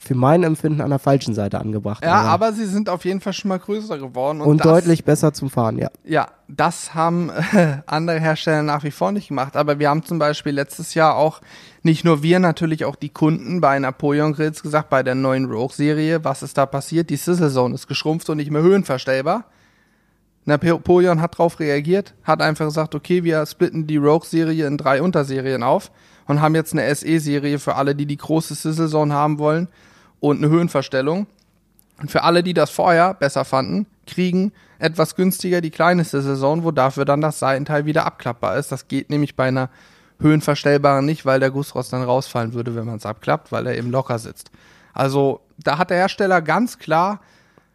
für 0.00 0.14
mein 0.14 0.44
Empfinden 0.44 0.80
an 0.80 0.90
der 0.90 1.00
falschen 1.00 1.34
Seite 1.34 1.60
angebracht. 1.60 2.04
Ja, 2.04 2.14
aber, 2.14 2.28
aber 2.28 2.52
sie 2.52 2.66
sind 2.66 2.88
auf 2.88 3.04
jeden 3.04 3.20
Fall 3.20 3.32
schon 3.32 3.48
mal 3.48 3.58
größer 3.58 3.98
geworden. 3.98 4.40
Und, 4.40 4.46
und 4.46 4.58
das, 4.60 4.66
deutlich 4.66 5.04
besser 5.04 5.32
zum 5.32 5.50
Fahren, 5.50 5.76
ja. 5.76 5.90
Ja, 6.04 6.28
das 6.46 6.94
haben 6.94 7.30
äh, 7.52 7.78
andere 7.86 8.20
Hersteller 8.20 8.62
nach 8.62 8.84
wie 8.84 8.92
vor 8.92 9.10
nicht 9.10 9.28
gemacht. 9.28 9.56
Aber 9.56 9.78
wir 9.78 9.90
haben 9.90 10.04
zum 10.04 10.18
Beispiel 10.18 10.52
letztes 10.52 10.94
Jahr 10.94 11.16
auch, 11.16 11.40
nicht 11.82 12.04
nur 12.04 12.22
wir, 12.22 12.38
natürlich 12.38 12.84
auch 12.84 12.96
die 12.96 13.08
Kunden 13.08 13.60
bei 13.60 13.78
Napoleon 13.78 14.34
Grills 14.34 14.62
gesagt, 14.62 14.88
bei 14.88 15.02
der 15.02 15.16
neuen 15.16 15.46
Rogue-Serie, 15.46 16.24
was 16.24 16.42
ist 16.42 16.56
da 16.56 16.66
passiert? 16.66 17.10
Die 17.10 17.16
Sizzle 17.16 17.50
Zone 17.50 17.74
ist 17.74 17.88
geschrumpft 17.88 18.30
und 18.30 18.36
nicht 18.36 18.50
mehr 18.50 18.62
höhenverstellbar. 18.62 19.46
Napoleon 20.44 21.20
hat 21.20 21.34
darauf 21.34 21.60
reagiert, 21.60 22.14
hat 22.22 22.40
einfach 22.40 22.66
gesagt, 22.66 22.94
okay, 22.94 23.24
wir 23.24 23.44
splitten 23.44 23.86
die 23.86 23.98
Rogue-Serie 23.98 24.66
in 24.66 24.78
drei 24.78 25.02
Unterserien 25.02 25.62
auf 25.62 25.90
und 26.26 26.40
haben 26.40 26.54
jetzt 26.54 26.72
eine 26.72 26.94
SE-Serie 26.94 27.58
für 27.58 27.74
alle, 27.74 27.94
die 27.94 28.06
die 28.06 28.16
große 28.16 28.54
Sizzle 28.54 28.88
Zone 28.88 29.12
haben 29.12 29.38
wollen 29.38 29.68
und 30.20 30.38
eine 30.38 30.48
Höhenverstellung. 30.48 31.26
Und 32.00 32.10
für 32.10 32.22
alle, 32.22 32.42
die 32.42 32.54
das 32.54 32.70
vorher 32.70 33.14
besser 33.14 33.44
fanden, 33.44 33.86
kriegen 34.06 34.52
etwas 34.78 35.16
günstiger 35.16 35.60
die 35.60 35.70
kleinste 35.70 36.22
Saison, 36.22 36.62
wo 36.62 36.70
dafür 36.70 37.04
dann 37.04 37.20
das 37.20 37.38
Seitenteil 37.38 37.86
wieder 37.86 38.06
abklappbar 38.06 38.56
ist. 38.56 38.70
Das 38.70 38.88
geht 38.88 39.10
nämlich 39.10 39.34
bei 39.34 39.48
einer 39.48 39.70
höhenverstellbaren 40.20 41.04
nicht, 41.04 41.26
weil 41.26 41.40
der 41.40 41.50
Gussrost 41.50 41.92
dann 41.92 42.02
rausfallen 42.02 42.54
würde, 42.54 42.74
wenn 42.74 42.86
man 42.86 42.96
es 42.96 43.06
abklappt, 43.06 43.52
weil 43.52 43.66
er 43.66 43.76
eben 43.76 43.90
locker 43.90 44.18
sitzt. 44.18 44.50
Also 44.92 45.40
da 45.58 45.78
hat 45.78 45.90
der 45.90 45.98
Hersteller 45.98 46.42
ganz 46.42 46.78
klar, 46.78 47.20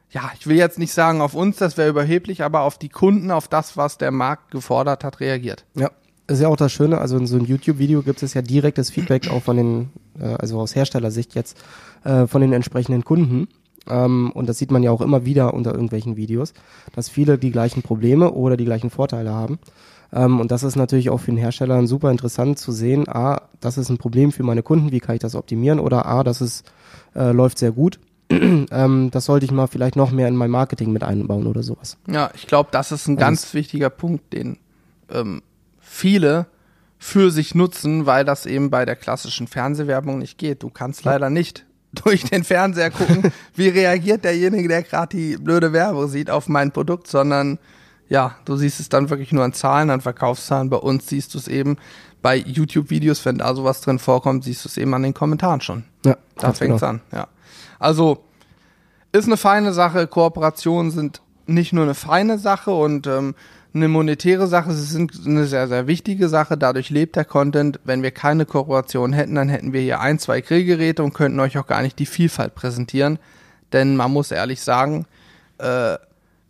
ja, 0.10 0.32
ich 0.38 0.46
will 0.46 0.58
jetzt 0.58 0.78
nicht 0.78 0.94
sagen 0.94 1.22
auf 1.22 1.34
uns, 1.34 1.58
das 1.58 1.78
wäre 1.78 1.90
überheblich, 1.90 2.44
aber 2.44 2.62
auf 2.62 2.78
die 2.78 2.90
Kunden, 2.90 3.32
auf 3.32 3.48
das, 3.48 3.78
was 3.78 3.98
der 3.98 4.12
Markt 4.12 4.52
gefordert 4.52 5.04
hat, 5.04 5.20
reagiert. 5.20 5.66
Ja, 5.74 5.90
ist 6.34 6.42
ja 6.42 6.48
auch 6.48 6.58
das 6.58 6.72
Schöne, 6.72 6.98
also 6.98 7.18
in 7.18 7.28
so 7.28 7.38
einem 7.38 7.46
YouTube-Video 7.46 8.02
gibt 8.02 8.24
es 8.24 8.34
ja 8.34 8.42
direktes 8.42 8.90
Feedback 8.90 9.30
auch 9.30 9.44
von 9.44 9.58
den, 9.58 9.90
äh, 10.20 10.26
also 10.26 10.60
aus 10.60 10.76
Herstellersicht 10.76 11.36
jetzt, 11.36 11.58
äh, 12.04 12.28
von 12.28 12.42
den 12.42 12.54
entsprechenden 12.54 13.04
Kunden. 13.04 13.48
Ähm, 13.88 14.32
und 14.34 14.48
das 14.48 14.58
sieht 14.58 14.72
man 14.72 14.84
ja 14.84 14.92
auch 14.92 15.02
immer 15.02 15.26
wieder 15.26 15.54
unter 15.54 15.72
irgendwelchen 15.72 16.16
Videos, 16.16 16.54
dass 16.96 17.10
viele 17.10 17.38
die 17.38 17.52
gleichen 17.52 17.82
Probleme 17.82 18.32
oder 18.32 18.58
die 18.58 18.66
gleichen 18.66 18.90
Vorteile 18.90 19.32
haben. 19.34 19.60
Ähm, 20.14 20.40
und 20.40 20.52
das 20.52 20.64
ist 20.64 20.76
natürlich 20.76 21.10
auch 21.10 21.20
für 21.20 21.32
den 21.32 21.38
Hersteller 21.38 21.86
super 21.88 22.12
interessant 22.12 22.60
zu 22.60 22.72
sehen, 22.72 23.08
a, 23.08 23.42
das 23.60 23.78
ist 23.78 23.90
ein 23.90 23.98
Problem 23.98 24.32
für 24.32 24.44
meine 24.44 24.64
Kunden, 24.64 24.92
wie 24.92 25.00
kann 25.00 25.16
ich 25.16 25.22
das 25.22 25.36
optimieren? 25.36 25.80
Oder 25.80 26.06
a, 26.06 26.24
das 26.24 26.42
ist, 26.42 26.66
äh, 27.16 27.32
läuft 27.32 27.58
sehr 27.58 27.72
gut. 27.72 28.00
ähm, 28.30 29.10
das 29.12 29.26
sollte 29.26 29.46
ich 29.46 29.52
mal 29.52 29.68
vielleicht 29.68 29.96
noch 29.96 30.12
mehr 30.12 30.28
in 30.28 30.36
mein 30.36 30.52
Marketing 30.52 30.92
mit 30.92 31.04
einbauen 31.04 31.48
oder 31.48 31.64
sowas. 31.64 31.98
Ja, 32.08 32.32
ich 32.36 32.48
glaube, 32.48 32.70
das 32.72 32.92
ist 32.92 33.08
ein 33.08 33.18
also 33.18 33.26
ganz 33.26 33.54
wichtiger 33.54 33.90
Punkt, 33.90 34.34
den 34.34 34.58
ähm, 35.12 35.42
viele 35.94 36.48
für 36.98 37.32
sich 37.32 37.54
nutzen, 37.54 38.06
weil 38.06 38.26
das 38.26 38.46
eben 38.46 38.70
bei 38.70 38.86
der 38.86 38.96
klassischen 38.96 39.48
Fernsehwerbung 39.48 40.18
nicht 40.18 40.38
geht. 40.38 40.64
Du 40.64 40.70
kannst 40.70 41.04
leider 41.04 41.30
nicht 41.30 41.66
durch 41.92 42.24
den 42.24 42.44
Fernseher 42.44 42.90
gucken, 42.90 43.32
wie 43.56 43.68
reagiert 43.68 44.24
derjenige, 44.24 44.68
der 44.68 44.84
gerade 44.84 45.16
die 45.16 45.38
blöde 45.38 45.74
Werbung 45.74 46.08
sieht 46.08 46.30
auf 46.30 46.48
mein 46.48 46.72
Produkt, 46.72 47.08
sondern 47.08 47.60
ja, 48.10 48.36
du 48.46 48.56
siehst 48.56 48.80
es 48.80 48.90
dann 48.90 49.10
wirklich 49.10 49.32
nur 49.32 49.44
an 49.44 49.54
Zahlen, 49.54 49.90
an 49.90 50.02
Verkaufszahlen. 50.02 50.70
Bei 50.70 50.78
uns 50.78 51.08
siehst 51.08 51.34
du 51.34 51.38
es 51.38 51.48
eben 51.48 51.78
bei 52.22 52.38
YouTube-Videos, 52.38 53.24
wenn 53.26 53.38
da 53.38 53.54
sowas 53.54 53.82
drin 53.82 54.00
vorkommt, 54.00 54.44
siehst 54.44 54.66
du 54.66 54.70
es 54.70 54.78
eben 54.78 54.94
an 54.94 55.04
den 55.04 55.14
Kommentaren 55.14 55.62
schon. 55.62 55.84
Ja, 56.06 56.18
da 56.38 56.54
fängt 56.54 56.76
es 56.76 56.82
genau. 56.82 56.94
an, 56.94 57.02
ja. 57.12 57.28
Also 57.80 58.24
ist 59.12 59.26
eine 59.26 59.38
feine 59.38 59.74
Sache. 59.74 60.08
Kooperationen 60.08 60.92
sind 60.92 61.22
nicht 61.46 61.74
nur 61.74 61.84
eine 61.84 61.96
feine 61.96 62.40
Sache 62.40 62.72
und 62.72 63.08
ähm, 63.08 63.36
eine 63.74 63.88
monetäre 63.88 64.48
Sache, 64.48 64.72
sie 64.72 64.86
sind 64.86 65.12
eine 65.26 65.46
sehr, 65.46 65.68
sehr 65.68 65.88
wichtige 65.88 66.30
Sache. 66.30 66.58
Dadurch 66.58 66.90
lebt 66.90 67.16
der 67.16 67.26
Content. 67.26 67.80
Wenn 67.84 68.04
wir 68.04 68.12
keine 68.12 68.46
Kooperation 68.46 69.14
hätten, 69.14 69.36
dann 69.36 69.50
hätten 69.50 69.74
wir 69.74 69.82
hier 69.82 70.00
ein, 70.00 70.20
zwei 70.20 70.42
Grillgeräte 70.42 71.04
und 71.04 71.14
könnten 71.14 71.40
euch 71.40 71.58
auch 71.58 71.66
gar 71.66 71.82
nicht 71.82 71.98
die 71.98 72.06
Vielfalt 72.06 72.54
präsentieren. 72.54 73.18
Denn 73.72 73.96
man 73.96 74.12
muss 74.12 74.32
ehrlich 74.32 74.62
sagen, 74.62 75.06
äh, 75.58 75.98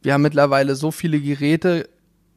wir 0.01 0.13
haben 0.13 0.21
mittlerweile 0.21 0.76
so 0.76 0.91
viele 0.91 1.19
Geräte 1.19 1.88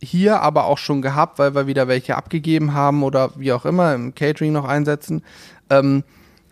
hier, 0.01 0.41
aber 0.41 0.67
auch 0.67 0.79
schon 0.79 1.03
gehabt, 1.03 1.39
weil 1.39 1.55
wir 1.55 1.67
wieder 1.67 1.89
welche 1.89 2.17
abgegeben 2.17 2.75
haben 2.75 3.03
oder 3.03 3.33
wie 3.37 3.53
auch 3.53 3.65
immer 3.65 3.95
im 3.95 4.15
Catering 4.15 4.53
noch 4.53 4.67
einsetzen. 4.67 5.23
Ähm, 5.69 6.05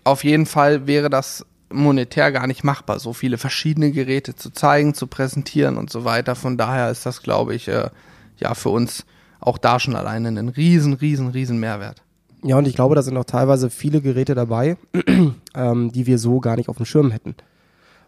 auf 0.03 0.25
jeden 0.25 0.47
Fall 0.47 0.89
wäre 0.89 1.09
das 1.09 1.47
monetär 1.71 2.33
gar 2.33 2.47
nicht 2.47 2.65
machbar, 2.65 2.99
so 2.99 3.13
viele 3.13 3.39
verschiedene 3.39 3.93
Geräte 3.93 4.35
zu 4.35 4.51
zeigen, 4.51 4.95
zu 4.95 5.07
präsentieren 5.07 5.77
und 5.77 5.91
so 5.91 6.05
weiter. 6.05 6.35
Von 6.35 6.57
daher 6.57 6.91
ist 6.91 7.07
das, 7.07 7.23
glaube 7.23 7.55
ich, 7.55 7.69
äh, 7.69 7.91
ja 8.39 8.55
für 8.55 8.71
uns 8.71 9.05
auch 9.41 9.59
da 9.59 9.79
schon 9.79 9.97
alleine 9.97 10.29
ein 10.29 10.49
riesen, 10.49 10.95
riesen, 10.95 11.29
riesen 11.29 11.59
Mehrwert. 11.59 12.03
Ja, 12.43 12.59
und 12.59 12.69
ich 12.69 12.75
glaube, 12.75 12.95
da 12.95 13.03
sind 13.03 13.17
auch 13.17 13.25
teilweise 13.25 13.71
viele 13.71 14.01
Geräte 14.01 14.35
dabei, 14.35 14.77
ähm, 15.55 15.93
die 15.93 16.07
wir 16.07 16.19
so 16.19 16.41
gar 16.41 16.57
nicht 16.57 16.69
auf 16.69 16.77
dem 16.77 16.87
Schirm 16.87 17.11
hätten. 17.11 17.35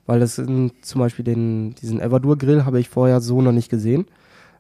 Weil 0.05 0.21
das 0.21 0.37
sind 0.37 0.73
zum 0.85 1.01
Beispiel 1.01 1.25
den, 1.25 1.75
diesen 1.75 2.01
Everdur 2.01 2.37
Grill 2.39 2.65
habe 2.65 2.79
ich 2.79 2.89
vorher 2.89 3.21
so 3.21 3.43
noch 3.43 3.53
nicht 3.53 3.71
gesehen. 3.71 4.07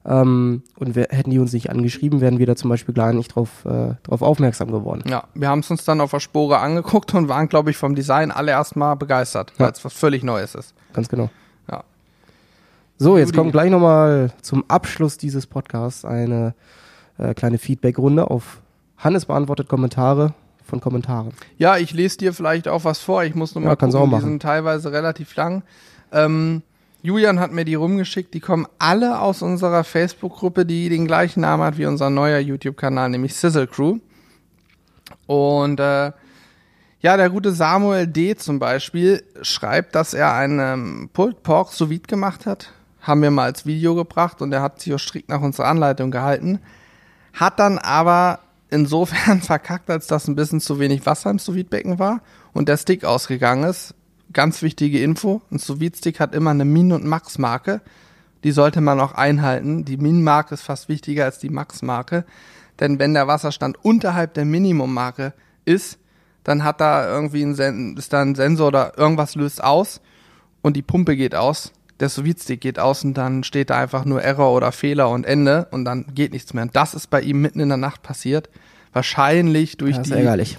Ähm, 0.05 0.62
und 0.79 0.95
wir, 0.95 1.09
hätten 1.11 1.31
die 1.31 1.39
uns 1.39 1.53
nicht 1.53 1.69
angeschrieben, 1.69 2.21
wären 2.21 2.39
wir 2.39 2.47
da 2.47 2.57
zum 2.57 2.71
Beispiel 2.71 2.95
gar 2.95 3.12
nicht 3.12 3.35
drauf, 3.35 3.64
äh, 3.64 3.95
drauf 4.05 4.23
aufmerksam 4.23 4.71
geworden. 4.71 5.03
Ja, 5.09 5.25
wir 5.35 5.49
haben 5.49 5.61
es 5.61 5.71
uns 5.71 5.85
dann 5.85 6.01
auf 6.01 6.12
der 6.12 6.21
Spore 6.21 6.59
angeguckt 6.59 7.12
und 7.14 7.29
waren, 7.29 7.49
glaube 7.49 7.71
ich, 7.71 7.77
vom 7.77 7.95
Design 7.95 8.31
alle 8.31 8.53
erstmal 8.53 8.97
begeistert, 8.97 9.53
ja. 9.59 9.67
weil 9.67 9.73
es 9.73 9.85
was 9.85 9.93
völlig 9.93 10.23
Neues 10.23 10.55
ist. 10.55 10.75
Ganz 10.93 11.09
genau. 11.09 11.29
So, 12.99 13.18
jetzt 13.18 13.34
kommt 13.34 13.53
gleich 13.53 13.70
nochmal 13.70 14.32
zum 14.40 14.64
Abschluss 14.68 15.18
dieses 15.18 15.47
Podcasts 15.47 16.07
eine 16.07 16.55
äh, 17.18 17.34
kleine 17.34 17.59
Feedback-Runde 17.59 18.30
auf 18.30 18.62
Hannes 18.97 19.26
beantwortet 19.26 19.68
Kommentare 19.68 20.32
von 20.64 20.80
Kommentaren. 20.80 21.32
Ja, 21.59 21.76
ich 21.76 21.92
lese 21.92 22.16
dir 22.16 22.32
vielleicht 22.32 22.68
auch 22.68 22.84
was 22.84 23.01
vor. 23.01 23.22
Ich 23.24 23.34
muss 23.34 23.55
nochmal 23.55 23.72
ja, 23.72 23.76
gucken, 23.76 24.11
die 24.11 24.20
sind 24.20 24.40
teilweise 24.40 24.92
relativ 24.92 25.36
lang. 25.36 25.62
Ähm, 26.11 26.62
Julian 27.03 27.38
hat 27.38 27.53
mir 27.53 27.66
die 27.66 27.74
rumgeschickt. 27.74 28.32
Die 28.32 28.40
kommen 28.40 28.66
alle 28.78 29.20
aus 29.20 29.42
unserer 29.42 29.84
Facebook-Gruppe, 29.84 30.64
die 30.64 30.88
den 30.88 31.07
gleichen 31.07 31.40
Namen 31.42 31.64
hat 31.64 31.76
wie 31.76 31.84
unser 31.84 32.09
neuer 32.09 32.38
YouTube-Kanal, 32.38 33.11
nämlich 33.11 33.34
Sizzle 33.34 33.66
Crew. 33.66 33.99
Und 35.26 35.78
äh, 35.80 36.12
ja, 37.01 37.16
der 37.18 37.28
gute 37.28 37.53
Samuel 37.53 38.07
D. 38.07 38.36
zum 38.36 38.59
Beispiel 38.59 39.22
schreibt, 39.42 39.94
dass 39.94 40.14
er 40.14 40.32
einen 40.32 40.59
ähm, 40.61 41.11
Pulled 41.12 41.42
Pork 41.42 41.72
sous 41.72 41.90
vide 41.90 42.07
gemacht 42.09 42.47
hat 42.47 42.72
haben 43.07 43.23
wir 43.23 43.31
mal 43.31 43.45
als 43.45 43.67
Video 43.67 43.95
gebracht 43.95 44.43
und 44.43 44.53
er 44.53 44.63
hat 44.63 44.81
sich 44.81 44.93
auch 44.93 44.99
strikt 44.99 45.29
nach 45.29 45.41
unserer 45.41 45.69
Anleitung 45.69 46.11
gehalten. 46.11 46.59
Hat 47.33 47.59
dann 47.61 47.79
aber 47.79 48.41
insofern 48.69 49.41
verkackt, 49.43 49.91
als 49.91 50.07
dass 50.07 50.27
ein 50.27 50.35
bisschen 50.35 50.61
zu 50.61 50.79
wenig 50.81 51.07
Wasser 51.07 51.31
im 51.31 51.39
sous 51.39 51.57
war 51.57 52.21
und 52.53 52.69
der 52.69 52.77
Stick 52.77 53.05
ausgegangen 53.05 53.65
ist. 53.65 53.95
Ganz 54.33 54.61
wichtige 54.63 55.01
Info, 55.01 55.41
ein 55.53 55.59
sous 55.59 55.79
stick 55.97 56.19
hat 56.19 56.35
immer 56.35 56.51
eine 56.51 56.65
Min- 56.65 56.93
und 56.93 57.05
Max-Marke. 57.05 57.81
Die 58.43 58.51
sollte 58.51 58.81
man 58.81 59.01
auch 59.01 59.13
einhalten. 59.13 59.85
Die 59.85 59.97
Min-Marke 59.97 60.55
ist 60.55 60.63
fast 60.63 60.89
wichtiger 60.89 61.25
als 61.25 61.39
die 61.39 61.49
Max-Marke. 61.49 62.25
Denn 62.81 62.99
wenn 62.99 63.15
der 63.15 63.29
Wasserstand 63.29 63.83
unterhalb 63.83 64.35
der 64.35 64.45
Minimum-Marke 64.45 65.33
ist, 65.65 65.99
dann 66.45 66.63
hat 66.63 66.81
da 66.81 67.09
irgendwie 67.09 67.43
ein, 67.43 67.97
ist 67.97 68.13
da 68.13 68.21
ein 68.23 68.35
Sensor 68.35 68.69
oder 68.69 68.99
irgendwas 68.99 69.35
löst 69.37 69.63
aus 69.63 70.01
und 70.63 70.77
die 70.77 70.83
Pumpe 70.83 71.17
geht 71.17 71.35
aus 71.35 71.73
der 72.01 72.09
Sous-Stick 72.09 72.61
geht 72.61 72.78
aus 72.78 73.05
und 73.05 73.14
dann 73.14 73.44
steht 73.44 73.70
da 73.70 73.78
einfach 73.78 74.05
nur 74.05 74.22
Error 74.22 74.53
oder 74.53 74.72
Fehler 74.72 75.09
und 75.11 75.24
Ende 75.24 75.68
und 75.70 75.84
dann 75.84 76.07
geht 76.14 76.32
nichts 76.32 76.53
mehr. 76.55 76.62
Und 76.64 76.76
das 76.76 76.94
ist 76.94 77.09
bei 77.09 77.20
ihm 77.20 77.40
mitten 77.40 77.61
in 77.61 77.68
der 77.68 77.78
Nacht 77.78 78.03
passiert. 78.03 78.51
Wahrscheinlich 78.92 79.76
durch 79.76 79.97
das 79.97 80.09
die. 80.09 80.14
Ärgerlich. 80.14 80.57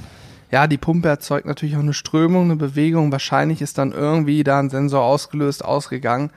Ja, 0.50 0.68
die 0.68 0.78
Pumpe 0.78 1.10
erzeugt 1.10 1.46
natürlich 1.46 1.76
auch 1.76 1.82
eine 1.82 1.94
Strömung, 1.94 2.46
eine 2.46 2.56
Bewegung. 2.56 3.12
Wahrscheinlich 3.12 3.62
ist 3.62 3.78
dann 3.78 3.92
irgendwie 3.92 4.44
da 4.44 4.60
ein 4.60 4.70
Sensor 4.70 5.04
ausgelöst, 5.04 5.64
ausgegangen. 5.64 6.32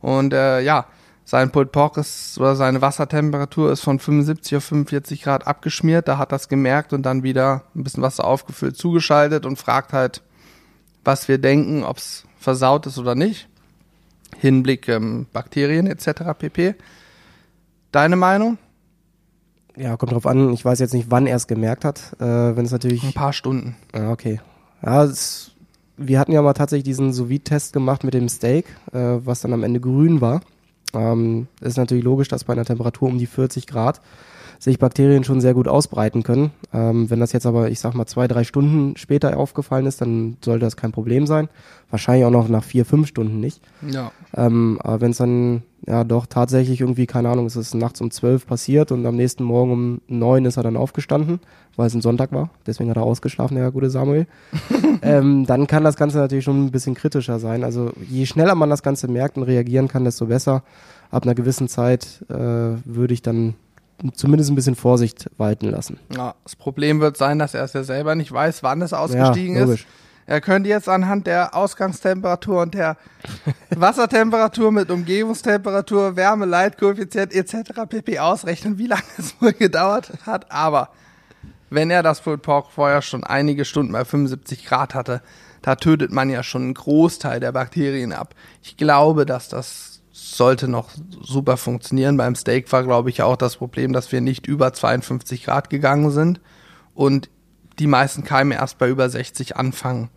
Und 0.00 0.32
äh, 0.32 0.60
ja, 0.60 0.86
sein 1.24 1.50
Pult 1.50 1.70
Pork 1.70 1.96
ist 1.96 2.38
oder 2.38 2.56
seine 2.56 2.82
Wassertemperatur 2.82 3.70
ist 3.70 3.80
von 3.80 4.00
75 4.00 4.56
auf 4.56 4.64
45 4.64 5.22
Grad 5.22 5.46
abgeschmiert. 5.46 6.08
Da 6.08 6.18
hat 6.18 6.32
das 6.32 6.48
gemerkt 6.48 6.92
und 6.92 7.04
dann 7.04 7.22
wieder 7.22 7.62
ein 7.76 7.84
bisschen 7.84 8.02
Wasser 8.02 8.24
aufgefüllt, 8.24 8.76
zugeschaltet 8.76 9.46
und 9.46 9.56
fragt 9.56 9.92
halt, 9.92 10.22
was 11.04 11.28
wir 11.28 11.38
denken, 11.38 11.84
ob 11.84 11.98
es 11.98 12.24
versaut 12.38 12.86
ist 12.86 12.98
oder 12.98 13.14
nicht. 13.14 13.48
Hinblick 14.38 14.88
ähm, 14.88 15.26
Bakterien 15.32 15.86
etc. 15.86 16.22
pp. 16.38 16.74
Deine 17.92 18.16
Meinung? 18.16 18.58
Ja, 19.76 19.96
kommt 19.96 20.12
drauf 20.12 20.26
an. 20.26 20.52
Ich 20.52 20.64
weiß 20.64 20.78
jetzt 20.80 20.94
nicht, 20.94 21.10
wann 21.10 21.26
er 21.26 21.36
es 21.36 21.46
gemerkt 21.46 21.84
hat. 21.84 22.14
Äh, 22.18 22.56
Wenn 22.56 22.64
es 22.64 22.72
natürlich. 22.72 23.02
Ein 23.04 23.12
paar 23.12 23.32
Stunden. 23.32 23.76
Ja, 23.94 24.10
okay. 24.10 24.40
Ja, 24.82 25.04
es, 25.04 25.52
wir 25.96 26.18
hatten 26.18 26.32
ja 26.32 26.42
mal 26.42 26.52
tatsächlich 26.52 26.84
diesen 26.84 27.12
sous 27.12 27.28
test 27.44 27.72
gemacht 27.72 28.04
mit 28.04 28.14
dem 28.14 28.28
Steak, 28.28 28.66
äh, 28.92 28.98
was 28.98 29.40
dann 29.40 29.52
am 29.52 29.62
Ende 29.62 29.80
grün 29.80 30.20
war. 30.20 30.42
Ähm, 30.94 31.46
ist 31.60 31.78
natürlich 31.78 32.04
logisch, 32.04 32.28
dass 32.28 32.44
bei 32.44 32.52
einer 32.52 32.64
Temperatur 32.64 33.08
um 33.08 33.18
die 33.18 33.26
40 33.26 33.66
Grad 33.66 34.00
sich 34.62 34.78
Bakterien 34.78 35.24
schon 35.24 35.40
sehr 35.40 35.54
gut 35.54 35.66
ausbreiten 35.66 36.22
können. 36.22 36.52
Ähm, 36.72 37.10
wenn 37.10 37.18
das 37.18 37.32
jetzt 37.32 37.46
aber, 37.46 37.72
ich 37.72 37.80
sag 37.80 37.94
mal, 37.94 38.06
zwei, 38.06 38.28
drei 38.28 38.44
Stunden 38.44 38.96
später 38.96 39.36
aufgefallen 39.36 39.86
ist, 39.86 40.00
dann 40.00 40.36
sollte 40.40 40.64
das 40.64 40.76
kein 40.76 40.92
Problem 40.92 41.26
sein. 41.26 41.48
Wahrscheinlich 41.90 42.24
auch 42.26 42.30
noch 42.30 42.48
nach 42.48 42.62
vier, 42.62 42.84
fünf 42.84 43.08
Stunden 43.08 43.40
nicht. 43.40 43.60
Ja. 43.90 44.12
Ähm, 44.36 44.78
aber 44.80 45.00
wenn 45.00 45.10
es 45.10 45.16
dann 45.16 45.62
ja 45.84 46.04
doch 46.04 46.26
tatsächlich 46.26 46.80
irgendwie, 46.80 47.06
keine 47.06 47.28
Ahnung, 47.28 47.46
es 47.46 47.56
ist 47.56 47.74
nachts 47.74 48.00
um 48.00 48.12
zwölf 48.12 48.46
passiert 48.46 48.92
und 48.92 49.04
am 49.04 49.16
nächsten 49.16 49.42
Morgen 49.42 49.72
um 49.72 50.00
neun 50.06 50.44
ist 50.44 50.58
er 50.58 50.62
dann 50.62 50.76
aufgestanden, 50.76 51.40
weil 51.74 51.88
es 51.88 51.94
ein 51.94 52.00
Sonntag 52.00 52.30
war, 52.30 52.50
deswegen 52.64 52.88
hat 52.88 52.98
er 52.98 53.02
ausgeschlafen, 53.02 53.56
der 53.56 53.72
gute 53.72 53.90
Samuel, 53.90 54.28
ähm, 55.02 55.44
dann 55.44 55.66
kann 55.66 55.82
das 55.82 55.96
Ganze 55.96 56.18
natürlich 56.18 56.44
schon 56.44 56.66
ein 56.66 56.70
bisschen 56.70 56.94
kritischer 56.94 57.40
sein. 57.40 57.64
Also 57.64 57.90
je 58.08 58.26
schneller 58.26 58.54
man 58.54 58.70
das 58.70 58.84
Ganze 58.84 59.08
merkt 59.08 59.36
und 59.38 59.42
reagieren 59.42 59.88
kann, 59.88 60.04
desto 60.04 60.26
besser. 60.26 60.62
Ab 61.10 61.24
einer 61.24 61.34
gewissen 61.34 61.66
Zeit 61.66 62.24
äh, 62.30 62.34
würde 62.84 63.12
ich 63.12 63.22
dann 63.22 63.54
zumindest 64.14 64.50
ein 64.50 64.54
bisschen 64.54 64.74
Vorsicht 64.74 65.30
walten 65.36 65.70
lassen. 65.70 65.98
Ja, 66.14 66.34
das 66.44 66.56
Problem 66.56 67.00
wird 67.00 67.16
sein, 67.16 67.38
dass 67.38 67.54
er 67.54 67.64
es 67.64 67.72
ja 67.72 67.84
selber 67.84 68.14
nicht 68.14 68.32
weiß, 68.32 68.62
wann 68.62 68.82
es 68.82 68.92
ausgestiegen 68.92 69.56
ja, 69.56 69.64
ist. 69.64 69.86
Er 70.26 70.40
könnte 70.40 70.68
jetzt 70.68 70.88
anhand 70.88 71.26
der 71.26 71.54
Ausgangstemperatur 71.54 72.62
und 72.62 72.74
der 72.74 72.96
Wassertemperatur 73.70 74.70
mit 74.70 74.90
Umgebungstemperatur, 74.90 76.16
Wärme, 76.16 76.46
Leitkoeffizient 76.46 77.34
etc. 77.34 77.82
pp. 77.88 78.18
ausrechnen, 78.18 78.78
wie 78.78 78.86
lange 78.86 79.02
es 79.18 79.40
wohl 79.40 79.52
gedauert 79.52 80.12
hat. 80.24 80.50
Aber 80.50 80.90
wenn 81.70 81.90
er 81.90 82.02
das 82.02 82.20
Pulled 82.20 82.42
Pork 82.42 82.70
vorher 82.70 83.02
schon 83.02 83.24
einige 83.24 83.64
Stunden 83.64 83.92
bei 83.92 84.04
75 84.04 84.64
Grad 84.66 84.94
hatte, 84.94 85.22
da 85.62 85.76
tötet 85.76 86.12
man 86.12 86.28
ja 86.28 86.42
schon 86.42 86.62
einen 86.62 86.74
Großteil 86.74 87.40
der 87.40 87.52
Bakterien 87.52 88.12
ab. 88.12 88.34
Ich 88.62 88.76
glaube, 88.76 89.26
dass 89.26 89.48
das 89.48 89.91
sollte 90.36 90.68
noch 90.68 90.90
super 91.20 91.56
funktionieren. 91.56 92.16
Beim 92.16 92.34
Steak 92.34 92.70
war, 92.72 92.82
glaube 92.82 93.10
ich, 93.10 93.22
auch 93.22 93.36
das 93.36 93.56
Problem, 93.56 93.92
dass 93.92 94.12
wir 94.12 94.20
nicht 94.20 94.46
über 94.46 94.72
52 94.72 95.44
Grad 95.44 95.70
gegangen 95.70 96.10
sind 96.10 96.40
und 96.94 97.28
die 97.78 97.86
meisten 97.86 98.24
Keime 98.24 98.54
erst 98.54 98.78
bei 98.78 98.88
über 98.88 99.08
60 99.08 99.56
anfangen, 99.56 100.10